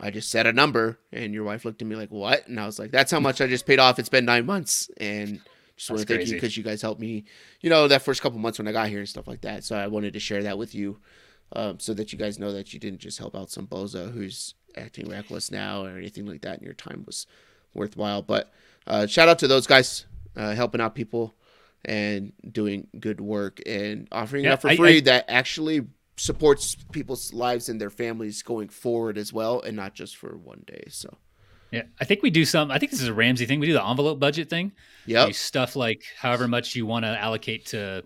I 0.00 0.10
just 0.10 0.30
said 0.30 0.46
a 0.46 0.52
number, 0.52 0.98
and 1.12 1.34
your 1.34 1.44
wife 1.44 1.64
looked 1.64 1.82
at 1.82 1.88
me 1.88 1.96
like, 1.96 2.10
"What?" 2.10 2.48
And 2.48 2.58
I 2.58 2.66
was 2.66 2.78
like, 2.78 2.90
"That's 2.90 3.10
how 3.10 3.20
much 3.20 3.40
I 3.40 3.46
just 3.46 3.66
paid 3.66 3.78
off. 3.78 3.98
It's 3.98 4.08
been 4.08 4.24
nine 4.24 4.46
months." 4.46 4.90
And 4.96 5.40
just 5.76 5.90
want 5.90 6.00
to 6.00 6.06
thank 6.16 6.26
you 6.28 6.34
because 6.34 6.56
you 6.56 6.62
guys 6.62 6.80
helped 6.82 7.00
me, 7.00 7.24
you 7.60 7.70
know, 7.70 7.86
that 7.88 8.02
first 8.02 8.22
couple 8.22 8.38
months 8.38 8.58
when 8.58 8.66
I 8.68 8.72
got 8.72 8.88
here 8.88 8.98
and 9.00 9.08
stuff 9.08 9.28
like 9.28 9.42
that. 9.42 9.62
So 9.64 9.76
I 9.76 9.86
wanted 9.88 10.12
to 10.14 10.20
share 10.20 10.42
that 10.44 10.56
with 10.58 10.74
you, 10.74 10.98
um, 11.52 11.78
so 11.78 11.92
that 11.94 12.12
you 12.12 12.18
guys 12.18 12.38
know 12.38 12.52
that 12.52 12.72
you 12.72 12.80
didn't 12.80 13.00
just 13.00 13.18
help 13.18 13.36
out 13.36 13.50
some 13.50 13.66
bozo 13.66 14.12
who's 14.12 14.54
acting 14.76 15.08
reckless 15.08 15.50
now 15.50 15.84
or 15.84 15.96
anything 15.96 16.26
like 16.26 16.42
that, 16.42 16.54
and 16.58 16.62
your 16.62 16.74
time 16.74 17.02
was 17.06 17.26
worthwhile. 17.74 18.22
But 18.22 18.52
uh, 18.86 19.06
shout 19.06 19.28
out 19.28 19.38
to 19.40 19.48
those 19.48 19.66
guys 19.66 20.06
uh, 20.36 20.54
helping 20.54 20.80
out 20.80 20.94
people 20.94 21.34
and 21.84 22.32
doing 22.50 22.88
good 22.98 23.20
work 23.20 23.60
and 23.66 24.08
offering 24.10 24.44
Yeah, 24.44 24.50
that 24.50 24.62
for 24.62 24.68
I- 24.68 24.76
free 24.76 24.96
I- 24.98 25.00
that 25.00 25.24
actually 25.28 25.82
supports 26.16 26.74
people's 26.92 27.32
lives 27.34 27.68
and 27.68 27.78
their 27.78 27.90
families 27.90 28.42
going 28.42 28.70
forward 28.70 29.18
as 29.18 29.32
well 29.34 29.60
and 29.60 29.76
not 29.76 29.92
just 29.92 30.16
for 30.16 30.34
one 30.38 30.64
day 30.66 30.84
so 30.88 31.14
Yeah, 31.72 31.82
I 32.00 32.04
think 32.04 32.22
we 32.22 32.30
do 32.30 32.44
some. 32.44 32.70
I 32.70 32.78
think 32.78 32.92
this 32.92 33.02
is 33.02 33.08
a 33.08 33.14
Ramsey 33.14 33.44
thing. 33.46 33.60
We 33.60 33.66
do 33.66 33.72
the 33.72 33.84
envelope 33.84 34.20
budget 34.20 34.48
thing. 34.48 34.72
Yeah, 35.04 35.26
You 35.26 35.32
stuff 35.32 35.76
like 35.76 36.02
however 36.18 36.46
much 36.48 36.74
you 36.76 36.86
want 36.86 37.04
to 37.04 37.08
allocate 37.18 37.66
to 37.66 38.04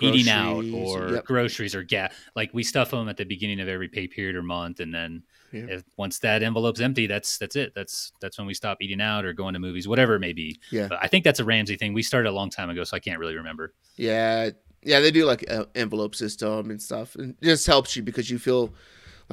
eating 0.00 0.28
out 0.28 0.64
or 0.72 1.10
yep. 1.14 1.24
groceries 1.24 1.74
or 1.74 1.82
gas. 1.82 2.12
Like 2.34 2.50
we 2.52 2.62
stuff 2.62 2.90
them 2.90 3.08
at 3.08 3.16
the 3.16 3.24
beginning 3.24 3.60
of 3.60 3.68
every 3.68 3.88
pay 3.88 4.06
period 4.06 4.36
or 4.36 4.42
month, 4.42 4.80
and 4.80 4.92
then 4.92 5.22
Yeah. 5.52 5.66
if, 5.68 5.84
once 5.96 6.18
that 6.20 6.42
envelope's 6.42 6.80
empty, 6.80 7.06
that's 7.06 7.38
that's 7.38 7.56
it. 7.56 7.74
That's 7.74 8.12
that's 8.20 8.38
when 8.38 8.46
we 8.46 8.54
stop 8.54 8.78
eating 8.80 9.00
out 9.00 9.24
or 9.24 9.32
going 9.32 9.54
to 9.54 9.60
movies, 9.60 9.86
whatever 9.86 10.14
it 10.14 10.20
may 10.20 10.32
be. 10.32 10.58
Yeah. 10.70 10.88
But 10.88 10.98
I 11.02 11.06
think 11.06 11.24
that's 11.24 11.40
a 11.40 11.44
Ramsey 11.44 11.76
thing. 11.76 11.92
We 11.94 12.02
started 12.02 12.28
a 12.30 12.32
long 12.32 12.50
time 12.50 12.70
ago, 12.70 12.84
so 12.84 12.96
I 12.96 13.00
can't 13.00 13.18
really 13.18 13.36
remember. 13.36 13.72
yeah 13.96 14.50
yeah 14.86 15.00
they 15.00 15.10
do 15.10 15.24
like 15.24 15.42
envelope 15.74 16.14
system 16.14 16.68
and 16.70 16.82
stuff 16.82 17.14
and 17.14 17.30
it 17.40 17.42
just 17.42 17.66
helps 17.66 17.96
you 17.96 18.02
because 18.02 18.28
you 18.28 18.38
feel 18.38 18.70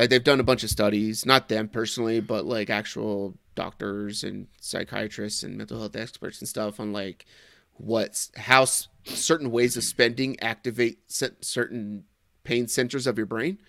like 0.01 0.09
they've 0.09 0.23
done 0.23 0.39
a 0.39 0.43
bunch 0.43 0.63
of 0.63 0.69
studies 0.71 1.27
not 1.27 1.47
them 1.47 1.67
personally 1.67 2.19
but 2.19 2.43
like 2.43 2.71
actual 2.71 3.35
doctors 3.53 4.23
and 4.23 4.47
psychiatrists 4.59 5.43
and 5.43 5.55
mental 5.55 5.77
health 5.77 5.95
experts 5.95 6.39
and 6.39 6.49
stuff 6.49 6.79
on 6.79 6.91
like 6.91 7.23
what's 7.73 8.31
how 8.35 8.63
s- 8.63 8.87
certain 9.03 9.51
ways 9.51 9.77
of 9.77 9.83
spending 9.83 10.39
activate 10.39 10.99
cer- 11.11 11.37
certain 11.41 12.03
pain 12.43 12.67
centers 12.67 13.05
of 13.05 13.17
your 13.17 13.27
brain. 13.27 13.59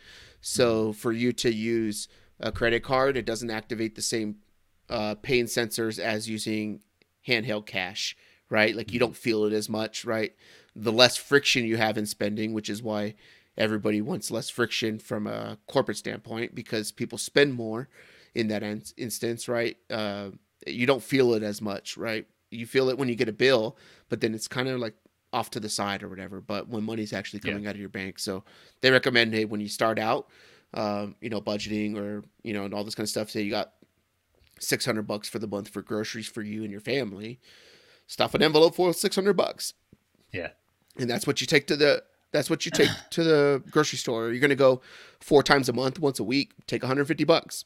So 0.41 0.95
for 0.95 1.13
you 1.13 1.33
to 1.35 1.53
use 1.53 2.09
a 2.41 2.51
credit 2.51 2.83
card 2.83 3.19
it 3.19 3.27
doesn't 3.27 3.51
activate 3.51 3.95
the 3.95 4.01
same 4.03 4.37
uh, 4.89 5.15
pain 5.17 5.45
sensors 5.45 5.99
as 5.99 6.31
using 6.31 6.81
handheld 7.29 7.67
cash 7.67 8.17
right? 8.49 8.75
Like 8.75 8.91
you 8.91 8.99
don't 8.99 9.17
feel 9.17 9.45
it 9.45 9.53
as 9.53 9.69
much 9.69 10.07
right? 10.07 10.35
The 10.75 10.93
less 10.93 11.19
friction 11.19 11.67
you 11.67 11.77
have 11.77 11.99
in 11.99 12.07
spending 12.07 12.55
which 12.55 12.71
is 12.71 12.83
why 12.83 13.17
everybody 13.57 14.01
wants 14.01 14.31
less 14.31 14.49
friction 14.51 14.99
from 14.99 15.27
a 15.27 15.59
corporate 15.67 15.97
standpoint 15.99 16.55
because 16.55 16.91
people 16.93 17.19
spend 17.19 17.55
more 17.55 17.89
in 18.35 18.49
that 18.49 18.63
in- 18.63 18.83
instance 18.97 19.49
right 19.49 19.77
uh, 19.91 20.31
you 20.67 20.87
don't 20.87 21.03
feel 21.03 21.35
it 21.35 21.43
as 21.43 21.61
much 21.61 21.97
right 21.97 22.27
you 22.51 22.67
feel 22.67 22.89
it 22.89 22.97
when 22.99 23.09
you 23.09 23.15
get 23.15 23.29
a 23.29 23.33
bill 23.33 23.77
but 24.09 24.21
then 24.21 24.35
it's 24.35 24.49
kind 24.49 24.69
of 24.69 24.79
like 24.81 24.95
off 25.35 25.51
to 25.51 25.61
the 25.61 25.69
side 25.69 26.03
or 26.03 26.09
whatever 26.09 26.41
but 26.41 26.69
when 26.69 26.83
money's 26.85 27.13
actually 27.13 27.41
Yeah. 27.45 27.53
coming 27.53 27.67
out 27.67 27.75
of 27.75 27.81
your 27.81 27.89
bank 27.89 28.19
so 28.19 28.45
they 28.81 28.91
recommend 28.91 29.35
hey 29.35 29.45
when 29.45 29.61
you 29.61 29.69
start 29.69 29.99
out 29.99 30.29
um, 30.75 31.17
you 31.21 31.29
know 31.29 31.41
budgeting 31.41 31.97
or 31.97 32.23
you 32.43 32.53
know 32.55 32.65
and 32.65 32.73
all 32.73 32.85
this 32.85 32.95
kind 32.95 33.05
of 33.05 33.11
stuff 33.11 33.31
say 33.31 33.43
you 33.43 33.51
got 33.51 33.73
600 34.61 35.03
bucks 35.07 35.29
for 35.29 35.39
the 35.39 35.47
month 35.47 35.69
for 35.69 35.83
groceries 35.83 36.27
for 36.29 36.43
you 36.43 36.63
and 36.63 36.71
your 36.71 36.81
family 36.81 37.41
stuff 38.07 38.35
an 38.35 38.43
envelope 38.43 38.75
for 38.75 38.93
600 38.93 39.33
bucks 39.35 39.75
Yeah. 40.33 40.51
and 40.99 41.09
that's 41.11 41.27
what 41.27 41.41
you 41.41 41.47
take 41.47 41.67
to 41.69 41.77
the 41.77 42.03
that's 42.33 42.51
what 42.51 42.65
you 42.67 42.73
take 42.73 42.89
to 43.11 43.23
the 43.23 43.63
grocery 43.71 43.99
store 43.99 44.31
you're 44.31 44.41
going 44.41 44.51
to 44.51 44.57
go 44.57 44.81
four 45.21 45.43
times 45.43 45.69
a 45.69 45.73
month 45.73 45.99
once 46.01 46.19
a 46.19 46.25
week 46.25 46.53
take 46.67 46.83
150 46.83 47.25
bucks 47.25 47.65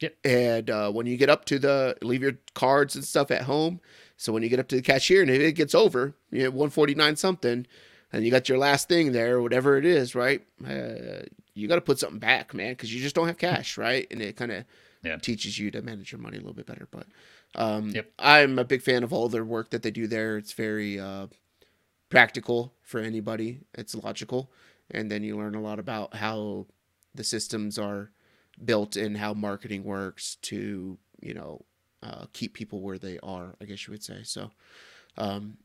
Yep. 0.00 0.14
and 0.24 0.68
uh, 0.70 0.90
when 0.92 1.06
you 1.06 1.16
get 1.16 1.30
up 1.30 1.46
to 1.46 1.58
the 1.58 1.96
leave 2.02 2.20
your 2.20 2.32
cards 2.54 2.94
and 2.96 3.04
stuff 3.04 3.30
at 3.30 3.42
home 3.42 3.80
so 4.18 4.30
when 4.30 4.42
you 4.42 4.50
get 4.50 4.58
up 4.60 4.68
to 4.68 4.76
the 4.76 4.82
cashier 4.82 5.22
and 5.22 5.30
if 5.30 5.40
it 5.40 5.52
gets 5.52 5.74
over 5.74 6.14
you 6.30 6.40
know 6.44 6.50
149 6.50 7.16
something 7.16 7.66
and 8.12 8.24
you 8.24 8.30
got 8.30 8.46
your 8.46 8.58
last 8.58 8.88
thing 8.90 9.12
there 9.12 9.40
whatever 9.40 9.78
it 9.78 9.86
is 9.86 10.14
right 10.14 10.42
uh, 10.68 11.22
you 11.54 11.66
got 11.66 11.76
to 11.76 11.80
put 11.80 11.98
something 11.98 12.18
back 12.18 12.52
man 12.52 12.72
because 12.72 12.94
you 12.94 13.00
just 13.00 13.14
don't 13.14 13.26
have 13.26 13.38
cash 13.38 13.78
right 13.78 14.06
and 14.10 14.20
it 14.20 14.36
kind 14.36 14.52
of 14.52 14.64
Yeah. 15.02 15.16
teaches 15.16 15.58
you 15.58 15.70
to 15.70 15.80
manage 15.80 16.12
your 16.12 16.20
money 16.20 16.36
a 16.36 16.40
little 16.40 16.52
bit 16.52 16.66
better 16.66 16.88
but 16.90 17.06
um, 17.54 17.88
Yep. 17.94 18.12
i'm 18.18 18.58
a 18.58 18.64
big 18.64 18.82
fan 18.82 19.02
of 19.02 19.14
all 19.14 19.30
their 19.30 19.44
work 19.46 19.70
that 19.70 19.82
they 19.82 19.90
do 19.90 20.06
there 20.06 20.36
it's 20.36 20.52
very 20.52 21.00
uh, 21.00 21.28
practical 22.08 22.74
for 22.82 23.00
anybody. 23.00 23.60
It's 23.74 23.94
logical, 23.94 24.50
and 24.90 25.10
then 25.10 25.22
you 25.22 25.36
learn 25.36 25.54
a 25.54 25.60
lot 25.60 25.78
about 25.78 26.14
how 26.14 26.66
the 27.14 27.24
systems 27.24 27.78
are 27.78 28.10
built 28.64 28.96
and 28.96 29.16
how 29.16 29.34
marketing 29.34 29.84
works 29.84 30.36
to 30.42 30.98
you 31.20 31.34
know 31.34 31.64
uh, 32.02 32.26
keep 32.32 32.54
people 32.54 32.80
where 32.80 32.98
they 32.98 33.18
are. 33.22 33.54
I 33.60 33.64
guess 33.64 33.86
you 33.86 33.92
would 33.92 34.04
say 34.04 34.20
so. 34.22 34.50
Um, 35.18 35.58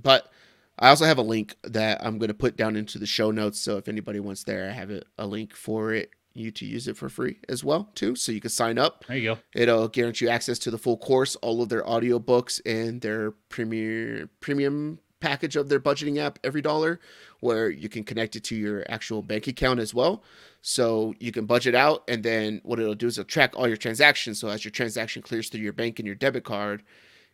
but 0.00 0.30
I 0.78 0.88
also 0.88 1.04
have 1.04 1.18
a 1.18 1.22
link 1.22 1.56
that 1.64 2.04
I'm 2.04 2.18
going 2.18 2.28
to 2.28 2.34
put 2.34 2.56
down 2.56 2.76
into 2.76 2.98
the 2.98 3.06
show 3.06 3.30
notes. 3.30 3.58
So 3.58 3.76
if 3.76 3.88
anybody 3.88 4.20
wants 4.20 4.44
there, 4.44 4.68
I 4.68 4.72
have 4.72 4.90
a, 4.90 5.02
a 5.18 5.26
link 5.26 5.54
for 5.54 5.92
it. 5.92 6.10
You 6.34 6.52
to 6.52 6.66
use 6.66 6.86
it 6.86 6.96
for 6.96 7.08
free 7.08 7.38
as 7.48 7.64
well 7.64 7.90
too, 7.96 8.14
so 8.14 8.30
you 8.30 8.40
can 8.40 8.50
sign 8.50 8.78
up. 8.78 9.04
There 9.08 9.16
you 9.16 9.34
go. 9.34 9.38
It'll 9.54 9.88
guarantee 9.88 10.26
you 10.26 10.30
access 10.30 10.58
to 10.60 10.70
the 10.70 10.78
full 10.78 10.96
course, 10.96 11.34
all 11.36 11.62
of 11.62 11.68
their 11.68 11.82
audiobooks, 11.82 12.60
and 12.64 13.00
their 13.00 13.32
premier 13.48 14.28
premium 14.38 15.00
package 15.20 15.56
of 15.56 15.68
their 15.68 15.80
budgeting 15.80 16.18
app, 16.18 16.38
Every 16.44 16.62
Dollar, 16.62 17.00
where 17.40 17.70
you 17.70 17.88
can 17.88 18.04
connect 18.04 18.36
it 18.36 18.44
to 18.44 18.56
your 18.56 18.84
actual 18.88 19.22
bank 19.22 19.46
account 19.46 19.80
as 19.80 19.92
well. 19.94 20.22
So 20.62 21.14
you 21.20 21.32
can 21.32 21.46
budget 21.46 21.74
out, 21.74 22.04
and 22.08 22.22
then 22.22 22.60
what 22.64 22.78
it'll 22.80 22.94
do 22.94 23.06
is 23.06 23.18
it'll 23.18 23.28
track 23.28 23.52
all 23.56 23.68
your 23.68 23.76
transactions. 23.76 24.38
So 24.40 24.48
as 24.48 24.64
your 24.64 24.72
transaction 24.72 25.22
clears 25.22 25.48
through 25.48 25.60
your 25.60 25.72
bank 25.72 25.98
and 25.98 26.06
your 26.06 26.14
debit 26.16 26.44
card, 26.44 26.82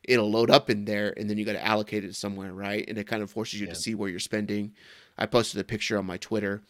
it'll 0.02 0.30
load 0.30 0.50
up 0.50 0.68
in 0.68 0.84
there, 0.84 1.14
and 1.16 1.28
then 1.28 1.38
you 1.38 1.44
got 1.44 1.52
to 1.52 1.64
allocate 1.64 2.04
it 2.04 2.14
somewhere, 2.14 2.52
right? 2.52 2.84
And 2.86 2.98
it 2.98 3.06
kind 3.06 3.22
of 3.22 3.30
forces 3.30 3.60
you 3.60 3.66
Yeah. 3.66 3.72
to 3.72 3.78
see 3.78 3.94
where 3.94 4.10
you're 4.10 4.18
spending. 4.20 4.74
I 5.16 5.26
posted 5.26 5.60
a 5.60 5.64
picture 5.64 5.96
on 5.98 6.04
my 6.06 6.18
Twitter, 6.18 6.62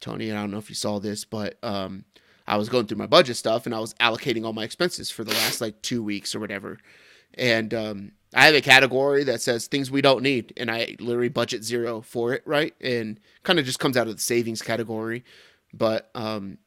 Tony. 0.00 0.30
I 0.30 0.34
don't 0.36 0.50
know 0.50 0.58
if 0.58 0.68
you 0.68 0.74
saw 0.76 1.00
this, 1.00 1.24
but 1.24 1.58
um, 1.64 2.04
I 2.46 2.56
was 2.56 2.68
going 2.68 2.86
through 2.86 2.98
my 2.98 3.06
budget 3.06 3.36
stuff 3.36 3.66
and 3.66 3.74
I 3.74 3.80
was 3.80 3.94
allocating 3.94 4.44
all 4.44 4.52
my 4.52 4.64
expenses 4.64 5.10
for 5.10 5.24
the 5.24 5.32
last 5.32 5.60
like 5.60 5.82
two 5.82 6.02
weeks 6.02 6.34
or 6.34 6.38
whatever. 6.40 6.78
And 7.34 7.74
um, 7.74 8.12
I 8.36 8.44
have 8.44 8.54
a 8.54 8.60
category 8.60 9.24
that 9.24 9.40
says 9.40 9.66
things 9.66 9.90
we 9.90 10.02
don't 10.02 10.22
need, 10.22 10.52
and 10.58 10.70
I 10.70 10.94
literally 11.00 11.30
budget 11.30 11.64
zero 11.64 12.02
for 12.02 12.34
it, 12.34 12.42
right? 12.44 12.74
And 12.82 13.18
kind 13.44 13.58
of 13.58 13.64
just 13.64 13.78
comes 13.78 13.96
out 13.96 14.08
of 14.08 14.16
the 14.16 14.22
savings 14.22 14.60
category. 14.60 15.24
But 15.72 16.10
um, 16.14 16.58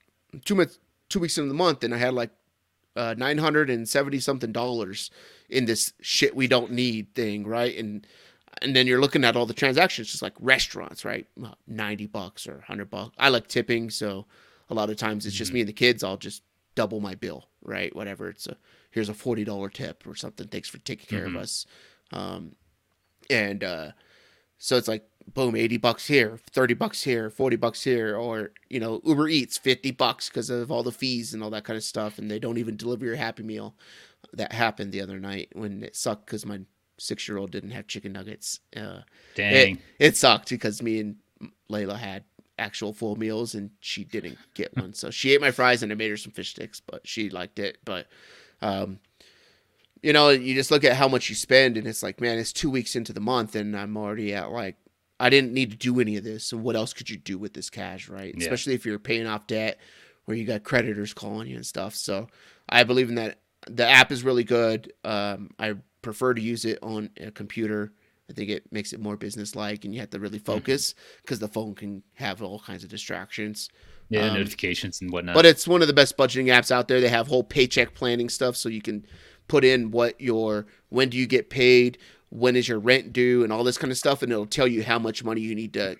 two 0.45 0.55
months, 0.55 0.79
two 1.09 1.19
weeks 1.19 1.37
into 1.37 1.47
the 1.47 1.53
month, 1.53 1.83
and 1.83 1.93
I 1.93 1.97
had 1.97 2.15
like 2.15 2.31
uh, 2.95 3.13
nine 3.15 3.37
hundred 3.37 3.69
and 3.69 3.87
seventy 3.87 4.19
something 4.19 4.51
dollars 4.51 5.11
in 5.47 5.65
this 5.65 5.93
shit 6.01 6.35
we 6.35 6.47
don't 6.47 6.71
need 6.71 7.13
thing, 7.13 7.45
right? 7.45 7.77
And 7.77 8.05
and 8.63 8.75
then 8.75 8.87
you're 8.87 8.99
looking 8.99 9.23
at 9.23 9.35
all 9.35 9.45
the 9.45 9.53
transactions, 9.53 10.09
just 10.09 10.23
like 10.23 10.33
restaurants, 10.39 11.05
right? 11.05 11.27
Ninety 11.67 12.07
bucks 12.07 12.47
or 12.47 12.61
hundred 12.61 12.89
bucks. 12.89 13.15
I 13.19 13.29
like 13.29 13.47
tipping, 13.47 13.91
so 13.91 14.25
a 14.71 14.73
lot 14.73 14.89
of 14.89 14.97
times 14.97 15.27
it's 15.27 15.35
just 15.35 15.53
me 15.53 15.59
and 15.59 15.69
the 15.69 15.73
kids. 15.73 16.03
I'll 16.03 16.17
just 16.17 16.41
double 16.73 16.99
my 16.99 17.13
bill, 17.13 17.47
right? 17.61 17.95
Whatever. 17.95 18.27
It's 18.29 18.47
a 18.47 18.57
here's 18.91 19.09
a 19.09 19.13
forty 19.13 19.43
dollar 19.43 19.69
tip 19.69 20.05
or 20.07 20.15
something. 20.15 20.47
Thanks 20.47 20.69
for 20.69 20.77
taking 20.79 21.05
care 21.07 21.25
Mhm. 21.27 21.35
of 21.35 21.41
us. 21.41 21.65
Um, 22.11 22.55
and 23.29 23.63
uh, 23.63 23.91
so 24.57 24.75
it's 24.77 24.87
like 24.87 25.05
boom, 25.33 25.55
eighty 25.55 25.77
bucks 25.77 26.07
here, 26.07 26.39
thirty 26.51 26.73
bucks 26.73 27.03
here, 27.03 27.29
forty 27.29 27.55
bucks 27.55 27.83
here, 27.83 28.15
or 28.17 28.51
you 28.69 28.79
know 28.79 29.01
Uber 29.05 29.27
Eats 29.29 29.57
fifty 29.57 29.91
bucks 29.91 30.29
because 30.29 30.49
of 30.49 30.71
all 30.71 30.83
the 30.83 30.91
fees 30.91 31.33
and 31.33 31.43
all 31.43 31.49
that 31.51 31.63
kind 31.63 31.77
of 31.77 31.83
stuff, 31.83 32.17
and 32.17 32.29
they 32.29 32.39
don't 32.39 32.57
even 32.57 32.75
deliver 32.77 33.05
your 33.05 33.15
Happy 33.15 33.43
Meal. 33.43 33.75
That 34.33 34.51
happened 34.51 34.91
the 34.91 35.01
other 35.01 35.19
night 35.19 35.49
when 35.53 35.83
it 35.83 35.95
sucked 35.95 36.25
because 36.25 36.45
my 36.45 36.61
six 36.97 37.27
year 37.27 37.37
old 37.37 37.51
didn't 37.51 37.71
have 37.71 37.87
chicken 37.87 38.11
nuggets. 38.11 38.59
Uh, 38.75 39.01
Dang. 39.35 39.75
it, 39.75 39.79
it 39.99 40.17
sucked 40.17 40.49
because 40.49 40.81
me 40.83 40.99
and 40.99 41.15
Layla 41.71 41.97
had 41.97 42.25
actual 42.57 42.91
full 42.91 43.15
meals 43.15 43.55
and 43.55 43.71
she 43.79 44.03
didn't 44.03 44.37
get 44.53 44.75
one. 44.75 44.93
So 44.93 45.09
she 45.09 45.31
ate 45.33 45.39
my 45.39 45.51
fries 45.51 45.81
and 45.81 45.91
I 45.91 45.95
made 45.95 46.09
her 46.09 46.17
some 46.17 46.33
fish 46.33 46.49
sticks, 46.51 46.81
but 46.81 47.07
she 47.07 47.29
liked 47.29 47.57
it. 47.57 47.77
But, 47.85 48.07
um, 48.61 48.99
you 50.01 50.13
know, 50.13 50.29
you 50.29 50.55
just 50.55 50.71
look 50.71 50.83
at 50.83 50.95
how 50.95 51.07
much 51.07 51.29
you 51.29 51.35
spend 51.35 51.77
and 51.77 51.85
it's 51.87 52.03
like, 52.03 52.21
man, 52.21 52.37
it's 52.37 52.53
two 52.53 52.69
weeks 52.69 52.95
into 52.95 53.13
the 53.13 53.19
month 53.19 53.55
and 53.55 53.75
I'm 53.75 53.97
already 53.97 54.33
at 54.33 54.51
like, 54.51 54.77
I 55.19 55.29
didn't 55.29 55.53
need 55.53 55.71
to 55.71 55.77
do 55.77 55.99
any 55.99 56.15
of 56.15 56.23
this. 56.23 56.45
So 56.45 56.57
what 56.57 56.75
else 56.77 56.93
could 56.93 57.09
you 57.09 57.17
do 57.17 57.37
with 57.37 57.53
this 57.53 57.69
cash, 57.69 58.07
right? 58.07 58.33
Yeah. 58.33 58.43
Especially 58.43 58.73
if 58.73 58.85
you're 58.85 58.99
paying 58.99 59.27
off 59.27 59.47
debt 59.47 59.77
where 60.25 60.37
you 60.37 60.45
got 60.45 60.63
creditors 60.63 61.13
calling 61.13 61.47
you 61.47 61.57
and 61.57 61.65
stuff. 61.65 61.95
So 61.95 62.27
I 62.69 62.83
believe 62.83 63.09
in 63.09 63.15
that. 63.15 63.39
The 63.67 63.85
app 63.85 64.11
is 64.11 64.23
really 64.23 64.45
good. 64.45 64.93
Um, 65.03 65.49
I 65.59 65.75
prefer 66.01 66.33
to 66.33 66.41
use 66.41 66.63
it 66.63 66.79
on 66.81 67.09
a 67.19 67.29
computer. 67.29 67.91
I 68.29 68.33
think 68.33 68.49
it 68.49 68.71
makes 68.71 68.93
it 68.93 69.01
more 69.01 69.17
business 69.17 69.55
like, 69.55 69.83
and 69.83 69.93
you 69.93 69.99
have 69.99 70.11
to 70.11 70.19
really 70.19 70.39
focus 70.39 70.95
because 71.21 71.39
the 71.39 71.47
phone 71.49 71.75
can 71.75 72.03
have 72.13 72.41
all 72.41 72.59
kinds 72.59 72.83
of 72.85 72.89
distractions. 72.89 73.69
Yeah, 74.09 74.27
Um, 74.27 74.33
notifications 74.35 75.01
and 75.01 75.11
whatnot. 75.11 75.35
But 75.35 75.45
it's 75.45 75.67
one 75.67 75.81
of 75.81 75.87
the 75.87 75.93
best 75.93 76.17
budgeting 76.17 76.45
apps 76.45 76.71
out 76.71 76.87
there. 76.87 76.99
They 76.99 77.09
have 77.09 77.27
whole 77.27 77.43
paycheck 77.43 77.93
planning 77.93 78.29
stuff, 78.29 78.55
so 78.55 78.67
you 78.69 78.81
can 78.81 79.05
put 79.47 79.63
in 79.63 79.91
what 79.91 80.19
your 80.19 80.65
when 80.89 81.09
do 81.09 81.17
you 81.17 81.27
get 81.27 81.49
paid, 81.49 81.97
when 82.29 82.55
is 82.55 82.67
your 82.67 82.79
rent 82.79 83.13
due, 83.13 83.43
and 83.43 83.53
all 83.53 83.63
this 83.63 83.77
kind 83.77 83.91
of 83.91 83.97
stuff, 83.97 84.21
and 84.23 84.31
it'll 84.31 84.45
tell 84.45 84.67
you 84.67 84.83
how 84.83 84.97
much 84.99 85.23
money 85.23 85.41
you 85.41 85.53
need 85.55 85.73
to 85.73 85.97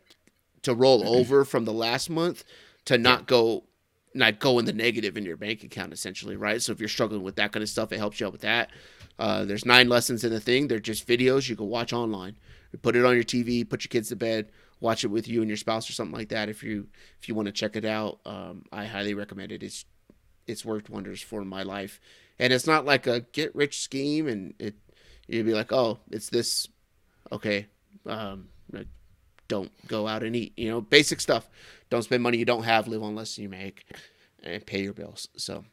to 0.64 0.74
roll 0.74 1.08
over 1.08 1.46
from 1.46 1.66
the 1.66 1.74
last 1.74 2.10
month 2.10 2.44
to 2.86 2.98
not 2.98 3.28
go 3.28 3.64
not 4.16 4.40
go 4.40 4.58
in 4.58 4.66
the 4.66 4.74
negative 4.74 5.16
in 5.16 5.24
your 5.24 5.38
bank 5.38 5.64
account 5.64 5.94
essentially 5.94 6.36
right? 6.36 6.62
So 6.62 6.72
if 6.72 6.80
you're 6.80 6.90
struggling 6.90 7.22
with 7.24 7.36
that 7.36 7.52
kind 7.52 7.62
of 7.64 7.70
stuff 7.70 7.92
it 7.92 7.98
helps 7.98 8.20
you 8.20 8.26
out 8.26 8.32
with 8.32 8.42
that. 8.42 8.72
Uh, 9.20 9.46
there's 9.46 9.66
nine 9.66 9.88
lessons 9.88 10.24
in 10.24 10.32
the 10.32 10.40
thing. 10.40 10.68
They're 10.68 10.80
just 10.80 11.08
videos 11.08 11.48
you 11.48 11.56
can 11.56 11.68
watch 11.68 11.94
online. 11.94 12.38
You 12.74 12.80
put 12.80 12.96
it 12.96 13.06
on 13.06 13.14
your 13.14 13.24
tv 13.24 13.70
put 13.70 13.84
your 13.84 13.90
kids 13.90 14.10
to 14.10 14.16
bed 14.16 14.52
watch 14.82 15.04
it 15.04 15.08
with 15.08 15.28
you 15.28 15.42
and 15.42 15.50
your 15.50 15.58
spouse 15.58 15.90
or 15.90 15.94
something 15.94 16.18
like 16.18 16.30
that 16.30 16.50
if 16.50 16.64
you 16.64 16.88
if 17.20 17.28
you 17.28 17.36
want 17.36 17.48
to 17.48 17.52
check 17.52 17.76
it 17.76 17.86
out. 17.86 18.20
Um, 18.26 18.66
i 18.72 18.86
highly 18.86 19.14
recommend 19.14 19.52
it. 19.52 19.64
It's 19.64 19.86
it's 20.48 20.66
worked 20.66 20.90
wonders 20.90 21.22
for 21.22 21.44
my 21.44 21.64
life. 21.64 22.00
And 22.38 22.54
it's 22.54 22.68
not 22.68 22.86
like 22.86 23.06
a 23.08 23.22
get 23.22 23.54
rich 23.56 23.82
scheme 23.82 24.28
and 24.28 24.54
it 24.60 24.76
you'd 25.28 25.46
be 25.46 25.54
like 25.54 25.72
oh 25.72 26.00
it's 26.10 26.30
this 26.30 26.68
okay 27.32 27.68
um, 28.06 28.48
like, 28.72 28.88
don't 29.48 29.72
go 29.88 30.08
out 30.08 30.24
and 30.24 30.36
eat 30.36 30.54
you 30.58 30.70
know 30.70 30.82
basic 30.82 31.20
stuff. 31.22 31.50
Don't 31.90 32.04
spend 32.04 32.24
money 32.24 32.38
you 32.38 32.46
don't 32.46 32.64
have 32.64 32.88
live 32.88 33.04
on 33.04 33.16
less 33.16 33.36
than 33.36 33.44
you 33.44 33.50
make 33.50 33.86
and 34.44 34.66
pay 34.66 34.84
your 34.84 34.94
bills. 34.94 35.28
So 35.36 35.66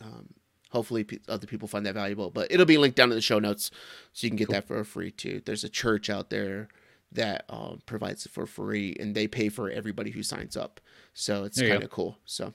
um, 0.00 0.28
hopefully 0.70 1.04
pe- 1.04 1.18
other 1.28 1.46
people 1.46 1.68
find 1.68 1.84
that 1.84 1.94
valuable 1.94 2.30
but 2.30 2.50
it'll 2.50 2.66
be 2.66 2.78
linked 2.78 2.96
down 2.96 3.10
in 3.10 3.14
the 3.14 3.20
show 3.20 3.38
notes 3.38 3.70
so 4.12 4.24
you 4.24 4.30
can 4.30 4.36
get 4.36 4.48
that 4.48 4.66
for 4.66 4.82
free 4.84 5.10
too. 5.10 5.42
There's 5.44 5.64
a 5.64 5.68
church 5.68 6.08
out 6.08 6.30
there 6.30 6.68
that 7.14 7.44
um, 7.48 7.80
provides 7.86 8.26
it 8.26 8.32
for 8.32 8.46
free 8.46 8.96
and 9.00 9.14
they 9.14 9.26
pay 9.28 9.48
for 9.48 9.70
everybody 9.70 10.10
who 10.10 10.22
signs 10.22 10.56
up 10.56 10.80
so 11.14 11.44
it's 11.44 11.60
kind 11.60 11.82
of 11.82 11.90
cool 11.90 12.16
so 12.24 12.52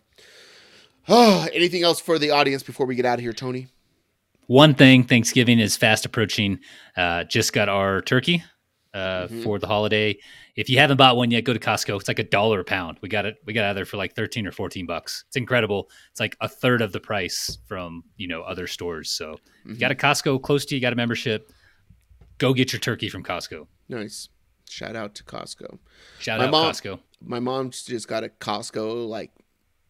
oh 1.08 1.48
anything 1.54 1.84
else 1.84 2.00
for 2.00 2.18
the 2.20 2.32
audience 2.32 2.64
before 2.64 2.86
we 2.86 2.96
get 2.96 3.06
out 3.06 3.16
of 3.20 3.22
here 3.22 3.34
tony 3.34 3.68
One 4.48 4.74
thing, 4.74 5.04
Thanksgiving 5.04 5.60
is 5.60 5.76
fast 5.76 6.06
approaching. 6.06 6.60
Uh, 6.96 7.26
just 7.26 7.52
got 7.52 7.68
our 7.68 8.02
turkey 8.02 8.42
uh, 8.94 9.28
Mhm. 9.28 9.44
for 9.44 9.60
the 9.60 9.68
holiday. 9.68 10.18
If 10.56 10.70
you 10.70 10.80
haven't 10.80 10.96
bought 10.96 11.18
one 11.18 11.30
yet, 11.32 11.44
go 11.44 11.52
to 11.54 11.60
Costco. 11.60 12.00
It's 12.00 12.08
like 12.08 12.20
a 12.20 12.24
dollar 12.24 12.62
a 12.62 12.64
pound. 12.64 12.98
We 13.02 13.10
got 13.10 13.26
it. 13.26 13.36
We 13.46 13.52
got 13.52 13.66
it 13.66 13.68
out 13.72 13.74
there 13.76 13.86
for 13.86 13.98
like 13.98 14.16
thirteen 14.16 14.48
or 14.48 14.54
fourteen 14.54 14.86
bucks. 14.86 15.26
It's 15.28 15.36
incredible. 15.36 15.90
It's 16.12 16.22
like 16.22 16.38
a 16.40 16.48
third 16.48 16.82
of 16.82 16.94
the 16.94 17.00
price 17.02 17.58
from 17.68 18.04
you 18.16 18.30
know 18.30 18.42
other 18.44 18.68
stores. 18.68 19.10
So 19.12 19.34
if 19.66 19.72
you 19.72 19.78
got 19.78 19.92
a 19.92 19.96
Costco 19.96 20.42
close 20.42 20.64
to 20.68 20.76
you, 20.76 20.82
got 20.82 20.94
a 20.94 20.96
membership. 20.96 21.52
Go 22.38 22.54
get 22.54 22.72
your 22.72 22.80
turkey 22.80 23.10
from 23.10 23.24
Costco. 23.24 23.68
nice 23.90 24.30
shout 24.70 24.96
out 24.96 25.16
to 25.16 25.24
costco 25.24 25.80
Shout 26.20 26.40
My 26.40 26.46
out 26.46 26.52
mom- 26.52 26.72
Costco. 26.72 27.00
my 27.22 27.40
mom 27.40 27.70
just 27.72 28.08
got 28.08 28.24
a 28.24 28.30
Costco 28.30 29.08
like 29.08 29.32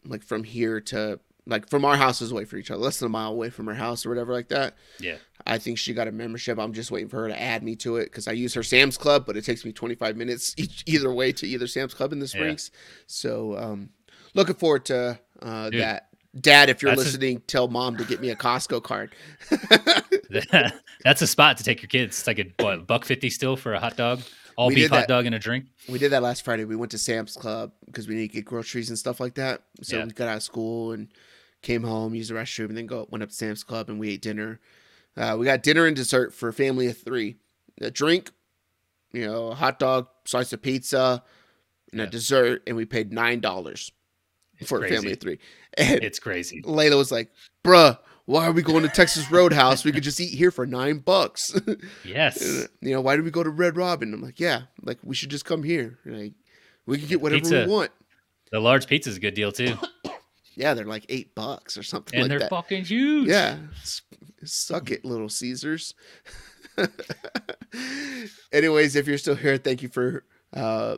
like 0.06 0.24
from 0.24 0.44
here 0.44 0.80
to 0.82 1.20
like 1.46 1.70
from 1.70 1.86
our 1.86 1.96
houses 1.96 2.32
away 2.32 2.44
from 2.44 2.60
each 2.60 2.70
other, 2.72 2.82
less 2.82 3.00
than 3.00 3.06
a 3.06 3.10
mile 3.10 3.32
away 3.32 3.50
from 3.50 3.68
her 3.68 3.74
house 3.74 4.06
or 4.06 4.10
whatever 4.10 4.34
like 4.34 4.50
that. 4.50 4.76
Yeah. 5.00 5.16
I 5.46 5.58
think 5.60 5.78
she 5.78 5.94
got 5.94 6.10
a 6.10 6.12
membership. 6.12 6.60
I'm 6.60 6.74
just 6.74 6.92
waiting 6.92 7.08
for 7.08 7.22
her 7.22 7.30
to 7.30 7.42
add 7.42 7.64
me 7.64 7.76
to 7.78 7.96
it 7.98 8.06
because 8.06 8.28
I 8.28 8.34
use 8.34 8.54
her 8.54 8.64
Sam's 8.64 8.98
Club, 8.98 9.26
but 9.26 9.38
it 9.38 9.46
takes 9.46 9.64
me 9.64 9.72
25 9.72 10.18
minutes 10.18 10.54
each, 10.58 10.84
either 10.86 11.12
way 11.14 11.32
to 11.32 11.48
either 11.48 11.66
Sam's 11.66 11.94
Club 11.94 12.12
in 12.12 12.20
the 12.20 12.26
Yeah. 12.26 12.30
Springs. 12.32 12.72
So 13.06 13.58
um, 13.58 13.90
looking 14.34 14.56
forward 14.56 14.84
to 14.86 15.18
uh, 15.42 15.70
Dude, 15.70 15.82
that. 15.82 16.10
Dad, 16.38 16.70
if 16.70 16.82
you're 16.82 16.92
that's 16.92 17.02
a- 17.02 17.06
listening, 17.06 17.42
tell 17.48 17.70
mom 17.70 17.96
to 17.96 18.04
get 18.04 18.20
me 18.20 18.30
a 18.30 18.36
Costco 18.36 18.84
card. 18.84 19.16
That's 21.04 21.22
a 21.22 21.28
spot 21.28 21.58
to 21.58 21.64
take 21.64 21.82
your 21.82 21.88
kids. 21.90 22.20
It's 22.20 22.28
like 22.28 22.40
a 22.40 22.64
what, 22.64 22.86
buck 22.88 23.06
fifty 23.06 23.30
still 23.30 23.56
for 23.56 23.74
a 23.74 23.80
hot 23.80 23.96
dog, 23.98 24.22
all 24.58 24.68
We 24.68 24.76
beef 24.76 24.90
hot 24.90 25.02
that. 25.02 25.08
dog 25.08 25.26
and 25.26 25.34
a 25.36 25.40
drink. 25.40 25.68
we 25.88 26.00
did 26.00 26.12
that 26.12 26.22
last 26.24 26.44
Friday. 26.44 26.66
We 26.66 26.76
went 26.76 26.92
to 26.92 26.98
Sam's 26.98 27.36
Club 27.38 27.72
because 27.86 28.08
we 28.08 28.16
need 28.16 28.28
to 28.30 28.34
get 28.34 28.46
groceries 28.46 28.90
and 28.90 28.98
stuff 29.00 29.20
like 29.22 29.36
that. 29.36 29.62
So 29.84 29.98
Yeah. 29.98 30.06
we 30.06 30.12
got 30.12 30.28
out 30.28 30.38
of 30.38 30.44
school 30.44 30.92
and 30.92 31.08
came 31.62 31.84
home, 31.84 32.14
used 32.16 32.30
the 32.32 32.34
restroom, 32.36 32.68
and 32.70 32.78
then 32.78 32.88
go 32.88 33.08
went 33.10 33.24
up 33.24 33.30
to 33.30 33.36
Sam's 33.36 33.64
Club 33.64 33.90
and 33.90 34.00
we 34.00 34.10
ate 34.12 34.22
dinner. 34.22 34.60
Uh, 35.16 35.36
we 35.40 35.46
got 35.46 35.64
dinner 35.64 35.86
and 35.86 35.96
dessert 35.96 36.34
for 36.34 36.50
a 36.50 36.54
family 36.54 36.88
of 36.88 36.98
three. 36.98 37.38
A 37.82 37.90
drink, 37.92 38.32
you 39.14 39.26
know, 39.26 39.48
a 39.48 39.56
hot 39.56 39.80
dog, 39.80 40.08
slice 40.26 40.52
of 40.54 40.62
pizza, 40.62 41.24
and 41.92 42.02
a 42.02 42.08
dessert, 42.08 42.64
and 42.68 42.76
we 42.76 42.86
paid 42.86 43.14
nine 43.14 43.40
dollars 43.40 43.92
for 44.66 44.84
a 44.84 44.90
family 44.90 45.14
of 45.14 45.20
three. 45.20 45.40
And 45.78 46.04
It's 46.04 46.18
crazy. 46.18 46.64
Layla 46.64 46.98
was 46.98 47.12
like, 47.12 47.30
"Bruh, 47.64 48.00
why 48.28 48.46
are 48.46 48.52
we 48.52 48.62
going 48.62 48.84
to 48.84 48.90
Texas 48.90 49.32
Roadhouse? 49.32 49.84
We 49.84 49.92
could 49.92 50.04
just 50.04 50.20
eat 50.22 50.38
here 50.38 50.52
for 50.52 50.68
nine 50.68 51.00
bucks." 51.00 51.60
Yes. 52.06 52.68
you 52.82 52.94
know, 52.94 53.02
why 53.02 53.16
do 53.16 53.24
we 53.24 53.32
go 53.32 53.42
to 53.42 53.50
Red 53.50 53.76
Robin? 53.76 54.14
I'm 54.14 54.22
like, 54.22 54.40
yeah, 54.40 54.64
like 54.84 55.00
we 55.04 55.16
should 55.16 55.30
just 55.32 55.46
come 55.46 55.64
here. 55.64 55.98
Like, 56.06 56.34
we 56.86 57.00
could 57.00 57.10
get 57.10 57.20
whatever 57.22 57.42
Pizza. 57.42 57.66
we 57.66 57.72
want. 57.72 57.92
The 58.52 58.60
large 58.60 58.86
pizza 58.88 59.10
is 59.10 59.18
a 59.18 59.20
good 59.20 59.34
deal 59.34 59.52
too. 59.52 59.76
Yeah, 60.60 60.74
they're 60.74 60.86
like 60.86 61.06
eight 61.08 61.36
bucks 61.36 61.78
or 61.78 61.84
something 61.84 62.16
and 62.16 62.24
like 62.24 62.30
they're 62.30 62.40
that. 62.40 62.50
fucking 62.50 62.86
huge. 62.86 63.28
Yeah, 63.28 63.58
suck 64.44 64.90
it, 64.90 65.06
Little 65.06 65.30
Caesars. 65.30 65.94
Anyways, 68.52 68.96
if 68.96 69.06
you're 69.08 69.20
still 69.20 69.36
here, 69.36 69.58
thank 69.58 69.84
you 69.84 69.90
for 69.90 70.24
uh, 70.54 70.98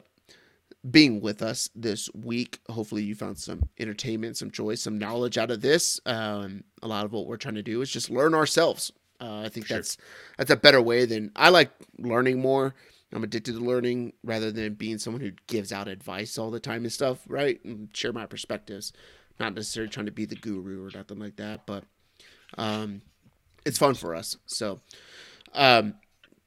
being 0.89 1.21
with 1.21 1.41
us 1.41 1.69
this 1.75 2.09
week. 2.13 2.59
Hopefully, 2.69 3.03
you 3.03 3.15
found 3.15 3.37
some 3.37 3.67
entertainment, 3.79 4.37
some 4.37 4.51
joy, 4.51 4.75
some 4.75 4.97
knowledge 4.97 5.37
out 5.37 5.51
of 5.51 5.61
this. 5.61 5.99
Um, 6.05 6.63
a 6.81 6.87
lot 6.87 7.05
of 7.05 7.11
what 7.11 7.27
we're 7.27 7.37
trying 7.37 7.55
to 7.55 7.63
do 7.63 7.81
is 7.81 7.89
just 7.89 8.09
learn 8.09 8.33
ourselves. 8.33 8.91
Uh, 9.21 9.41
I 9.45 9.49
think 9.49 9.67
Sure. 9.67 9.77
that's 9.77 9.97
that's 10.37 10.51
a 10.51 10.55
better 10.55 10.81
way 10.81 11.05
than 11.05 11.31
I 11.35 11.49
like 11.49 11.71
learning 11.97 12.39
more. 12.39 12.73
I'm 13.11 13.23
addicted 13.23 13.53
to 13.53 13.59
learning 13.59 14.13
rather 14.23 14.51
than 14.51 14.75
being 14.75 14.99
someone 14.99 15.21
who 15.21 15.31
gives 15.47 15.73
out 15.73 15.87
advice 15.87 16.37
all 16.37 16.51
the 16.51 16.59
time 16.59 16.83
and 16.83 16.93
stuff, 16.93 17.23
right? 17.27 17.59
And 17.65 17.89
share 17.93 18.13
my 18.13 18.27
perspectives. 18.27 18.93
Not 19.39 19.55
necessarily 19.55 19.89
trying 19.89 20.05
to 20.05 20.11
be 20.11 20.25
the 20.25 20.35
guru 20.35 20.85
or 20.85 20.91
nothing 20.93 21.17
like 21.17 21.37
that, 21.37 21.65
but 21.65 21.85
um, 22.57 23.01
it's 23.65 23.77
fun 23.79 23.95
for 23.95 24.13
us. 24.13 24.37
So 24.45 24.79
um, 25.53 25.95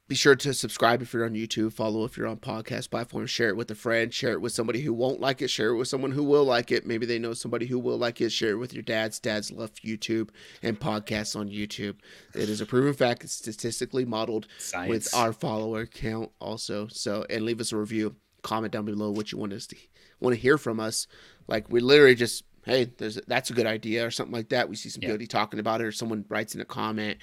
be 0.09 0.15
sure 0.15 0.35
to 0.35 0.53
subscribe 0.53 1.01
if 1.01 1.13
you're 1.13 1.23
on 1.25 1.33
YouTube, 1.33 1.71
follow 1.71 2.03
if 2.03 2.17
you're 2.17 2.27
on 2.27 2.37
podcast 2.37 2.89
platforms, 2.89 3.29
share 3.29 3.47
it 3.49 3.55
with 3.55 3.71
a 3.71 3.75
friend, 3.75 4.13
share 4.13 4.33
it 4.33 4.41
with 4.41 4.51
somebody 4.51 4.81
who 4.81 4.93
won't 4.93 5.21
like 5.21 5.41
it, 5.41 5.47
share 5.47 5.69
it 5.69 5.77
with 5.77 5.87
someone 5.87 6.11
who 6.11 6.23
will 6.23 6.43
like 6.43 6.71
it. 6.71 6.85
Maybe 6.85 7.05
they 7.05 7.19
know 7.19 7.33
somebody 7.33 7.67
who 7.67 7.79
will 7.79 7.97
like 7.97 8.19
it. 8.19 8.31
Share 8.31 8.51
it 8.51 8.57
with 8.57 8.73
your 8.73 8.83
dads. 8.83 9.19
Dads 9.19 9.49
love 9.51 9.71
YouTube 9.75 10.29
and 10.61 10.77
podcasts 10.77 11.37
on 11.39 11.49
YouTube. 11.49 11.95
It 12.35 12.49
is 12.49 12.59
a 12.59 12.65
proven 12.65 12.93
fact. 12.93 13.23
It's 13.23 13.33
statistically 13.33 14.03
modeled 14.03 14.47
Science. 14.57 14.89
with 14.89 15.15
our 15.15 15.31
follower 15.31 15.85
count 15.85 16.31
also. 16.39 16.87
So 16.87 17.25
and 17.29 17.45
leave 17.45 17.61
us 17.61 17.71
a 17.71 17.77
review. 17.77 18.15
Comment 18.41 18.73
down 18.73 18.83
below 18.83 19.09
what 19.09 19.31
you 19.31 19.37
want 19.37 19.53
us 19.53 19.67
to 19.67 19.77
want 20.19 20.35
to 20.35 20.41
hear 20.41 20.57
from 20.57 20.81
us. 20.81 21.07
Like 21.47 21.69
we 21.71 21.79
literally 21.79 22.15
just 22.15 22.43
hey, 22.65 22.85
there's 22.97 23.19
that's 23.27 23.49
a 23.49 23.53
good 23.53 23.65
idea 23.65 24.05
or 24.05 24.11
something 24.11 24.33
like 24.33 24.49
that. 24.49 24.69
We 24.69 24.75
see 24.75 24.89
some 24.89 25.01
Yeah. 25.01 25.17
talking 25.27 25.59
about 25.59 25.81
it, 25.81 25.85
or 25.85 25.91
someone 25.91 26.25
writes 26.29 26.55
in 26.55 26.61
a 26.61 26.65
comment 26.65 27.19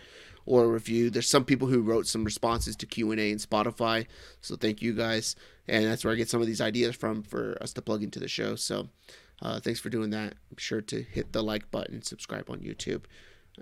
or 0.50 0.64
a 0.64 0.68
review. 0.68 1.10
There's 1.10 1.28
some 1.28 1.44
people 1.44 1.68
who 1.68 1.80
wrote 1.80 2.08
some 2.08 2.24
responses 2.24 2.74
to 2.76 2.86
Q 2.86 3.12
and 3.12 3.20
A 3.20 3.30
in 3.30 3.38
Spotify. 3.38 4.06
So 4.40 4.56
thank 4.56 4.82
you 4.82 4.92
guys, 4.92 5.36
and 5.68 5.84
that's 5.84 6.04
where 6.04 6.12
I 6.12 6.16
get 6.16 6.28
some 6.28 6.40
of 6.40 6.48
these 6.48 6.60
ideas 6.60 6.96
from 6.96 7.22
for 7.22 7.56
us 7.60 7.72
to 7.74 7.82
plug 7.82 8.02
into 8.02 8.18
the 8.18 8.26
show. 8.26 8.56
So 8.56 8.88
uh, 9.40 9.60
thanks 9.60 9.78
for 9.78 9.90
doing 9.90 10.10
that. 10.10 10.34
Be 10.54 10.60
sure 10.60 10.80
to 10.80 11.02
hit 11.02 11.32
the 11.32 11.42
like 11.42 11.70
button, 11.70 12.02
subscribe 12.02 12.50
on 12.50 12.58
YouTube, 12.58 13.04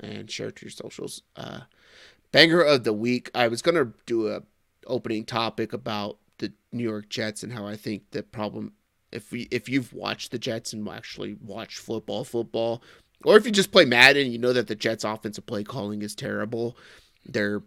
and 0.00 0.30
share 0.30 0.50
to 0.50 0.64
your 0.64 0.70
socials. 0.70 1.22
Uh, 1.36 1.60
banger 2.32 2.62
of 2.62 2.84
the 2.84 2.94
week. 2.94 3.30
I 3.34 3.48
was 3.48 3.60
gonna 3.60 3.92
do 4.06 4.28
a 4.28 4.40
opening 4.86 5.26
topic 5.26 5.74
about 5.74 6.16
the 6.38 6.54
New 6.72 6.84
York 6.84 7.10
Jets 7.10 7.42
and 7.42 7.52
how 7.52 7.66
I 7.66 7.76
think 7.76 8.12
the 8.12 8.22
problem 8.22 8.72
if 9.12 9.30
we 9.30 9.42
if 9.50 9.68
you've 9.68 9.92
watched 9.92 10.30
the 10.30 10.38
Jets 10.38 10.72
and 10.72 10.88
actually 10.88 11.36
watched 11.42 11.78
football 11.78 12.24
football 12.24 12.82
or 13.24 13.36
if 13.36 13.44
you 13.46 13.52
just 13.52 13.72
play 13.72 13.84
Madden 13.84 14.30
you 14.30 14.38
know 14.38 14.52
that 14.52 14.66
the 14.66 14.74
Jets 14.74 15.04
offensive 15.04 15.46
play 15.46 15.64
calling 15.64 16.02
is 16.02 16.14
terrible. 16.14 16.76
They're 17.30 17.62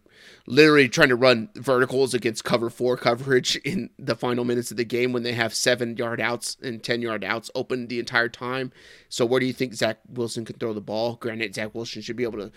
literally 0.47 0.89
trying 0.89 1.09
to 1.09 1.15
run 1.15 1.49
verticals 1.55 2.13
against 2.13 2.43
cover 2.43 2.69
four 2.69 2.97
coverage 2.97 3.55
in 3.57 3.91
the 3.99 4.15
final 4.15 4.43
minutes 4.43 4.71
of 4.71 4.77
the 4.77 4.85
game 4.85 5.13
when 5.13 5.23
they 5.23 5.33
have 5.33 5.53
seven 5.53 5.95
yard 5.97 6.19
outs 6.19 6.57
and 6.61 6.83
10 6.83 7.01
yard 7.01 7.23
outs 7.23 7.51
open 7.53 7.87
the 7.87 7.99
entire 7.99 8.29
time. 8.29 8.71
So, 9.07 9.25
where 9.25 9.39
do 9.39 9.45
you 9.45 9.53
think 9.53 9.73
Zach 9.73 9.99
Wilson 10.09 10.45
can 10.45 10.57
throw 10.57 10.73
the 10.73 10.81
ball? 10.81 11.15
Granted, 11.15 11.53
Zach 11.55 11.75
Wilson 11.75 12.01
should 12.01 12.15
be 12.15 12.23
able 12.23 12.39
to 12.39 12.51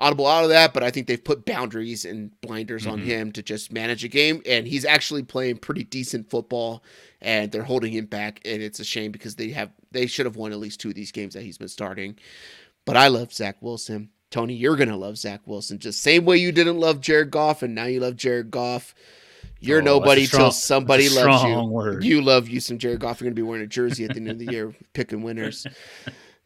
audible 0.00 0.26
out 0.26 0.42
of 0.44 0.48
that, 0.50 0.72
but 0.74 0.82
I 0.82 0.90
think 0.90 1.06
they've 1.06 1.22
put 1.22 1.44
boundaries 1.44 2.04
and 2.04 2.30
blinders 2.40 2.86
on 2.86 3.00
Mhm. 3.00 3.04
him 3.04 3.32
to 3.32 3.42
just 3.42 3.70
manage 3.72 4.02
a 4.02 4.08
game. 4.08 4.42
And 4.46 4.66
he's 4.66 4.84
actually 4.84 5.22
playing 5.22 5.58
pretty 5.58 5.84
decent 5.84 6.30
football, 6.30 6.82
and 7.20 7.52
they're 7.52 7.62
holding 7.62 7.92
him 7.92 8.06
back. 8.06 8.40
And 8.44 8.62
it's 8.62 8.80
a 8.80 8.84
shame 8.84 9.12
because 9.12 9.36
they 9.36 9.50
have 9.50 9.70
they 9.92 10.06
should 10.06 10.24
have 10.26 10.36
won 10.36 10.52
at 10.52 10.58
least 10.58 10.80
two 10.80 10.88
of 10.88 10.94
these 10.94 11.12
games 11.12 11.34
that 11.34 11.42
he's 11.42 11.58
been 11.58 11.68
starting. 11.68 12.16
But 12.86 12.96
I 12.96 13.08
love 13.08 13.32
Zach 13.32 13.56
Wilson. 13.60 14.08
Tony, 14.30 14.54
you're 14.54 14.76
gonna 14.76 14.96
love 14.96 15.18
Zach 15.18 15.40
Wilson 15.46 15.78
just 15.78 16.00
same 16.02 16.24
way 16.24 16.36
you 16.38 16.50
didn't 16.52 16.78
love 16.78 17.00
Jared 17.00 17.30
Goff, 17.30 17.62
and 17.62 17.74
now 17.74 17.84
you 17.86 18.00
love 18.00 18.16
Jared 18.16 18.50
Goff. 18.50 18.94
You're 19.62 19.82
Oh, 19.82 19.84
nobody 19.84 20.24
strong- 20.24 20.44
till 20.44 20.52
somebody 20.52 21.08
loves 21.10 21.42
you. 21.44 21.62
word. 21.64 22.04
You 22.04 22.22
love 22.22 22.48
you 22.48 22.60
some 22.60 22.78
Jared 22.78 23.00
Goff. 23.00 23.20
You're 23.20 23.26
gonna 23.26 23.34
be 23.34 23.42
wearing 23.42 23.64
a 23.64 23.66
jersey 23.66 24.04
at 24.04 24.10
the 24.14 24.16
end 24.16 24.30
of 24.30 24.38
the 24.38 24.46
year, 24.50 24.74
picking 24.94 25.20
winners. 25.22 25.66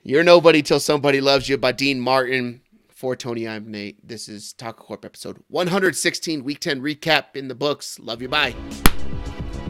You're 0.03 0.25
nobody 0.25 0.63
till 0.63 0.81
somebody 0.81 1.21
loves 1.21 1.49
you 1.49 1.57
by 1.57 1.73
Dean 1.73 2.01
Martin 2.01 2.61
For 3.05 3.15
Tony, 3.15 3.47
I'm 3.47 3.71
Nate. 3.71 3.99
This 4.03 4.31
is 4.31 4.55
Taco 4.55 4.83
Corp 4.83 5.05
episode 5.05 5.37
116, 5.49 6.43
week 6.43 6.59
10 6.59 6.81
recap 6.81 7.37
in 7.37 7.49
the 7.49 7.55
books. 7.55 7.99
Love 7.99 8.23
you. 8.23 8.29
Bye. 8.31 8.55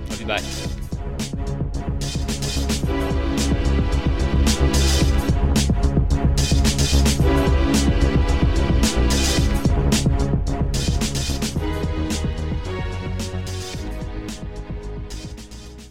Love 0.09 0.20
you. 0.20 0.27
Bye. 0.28 1.53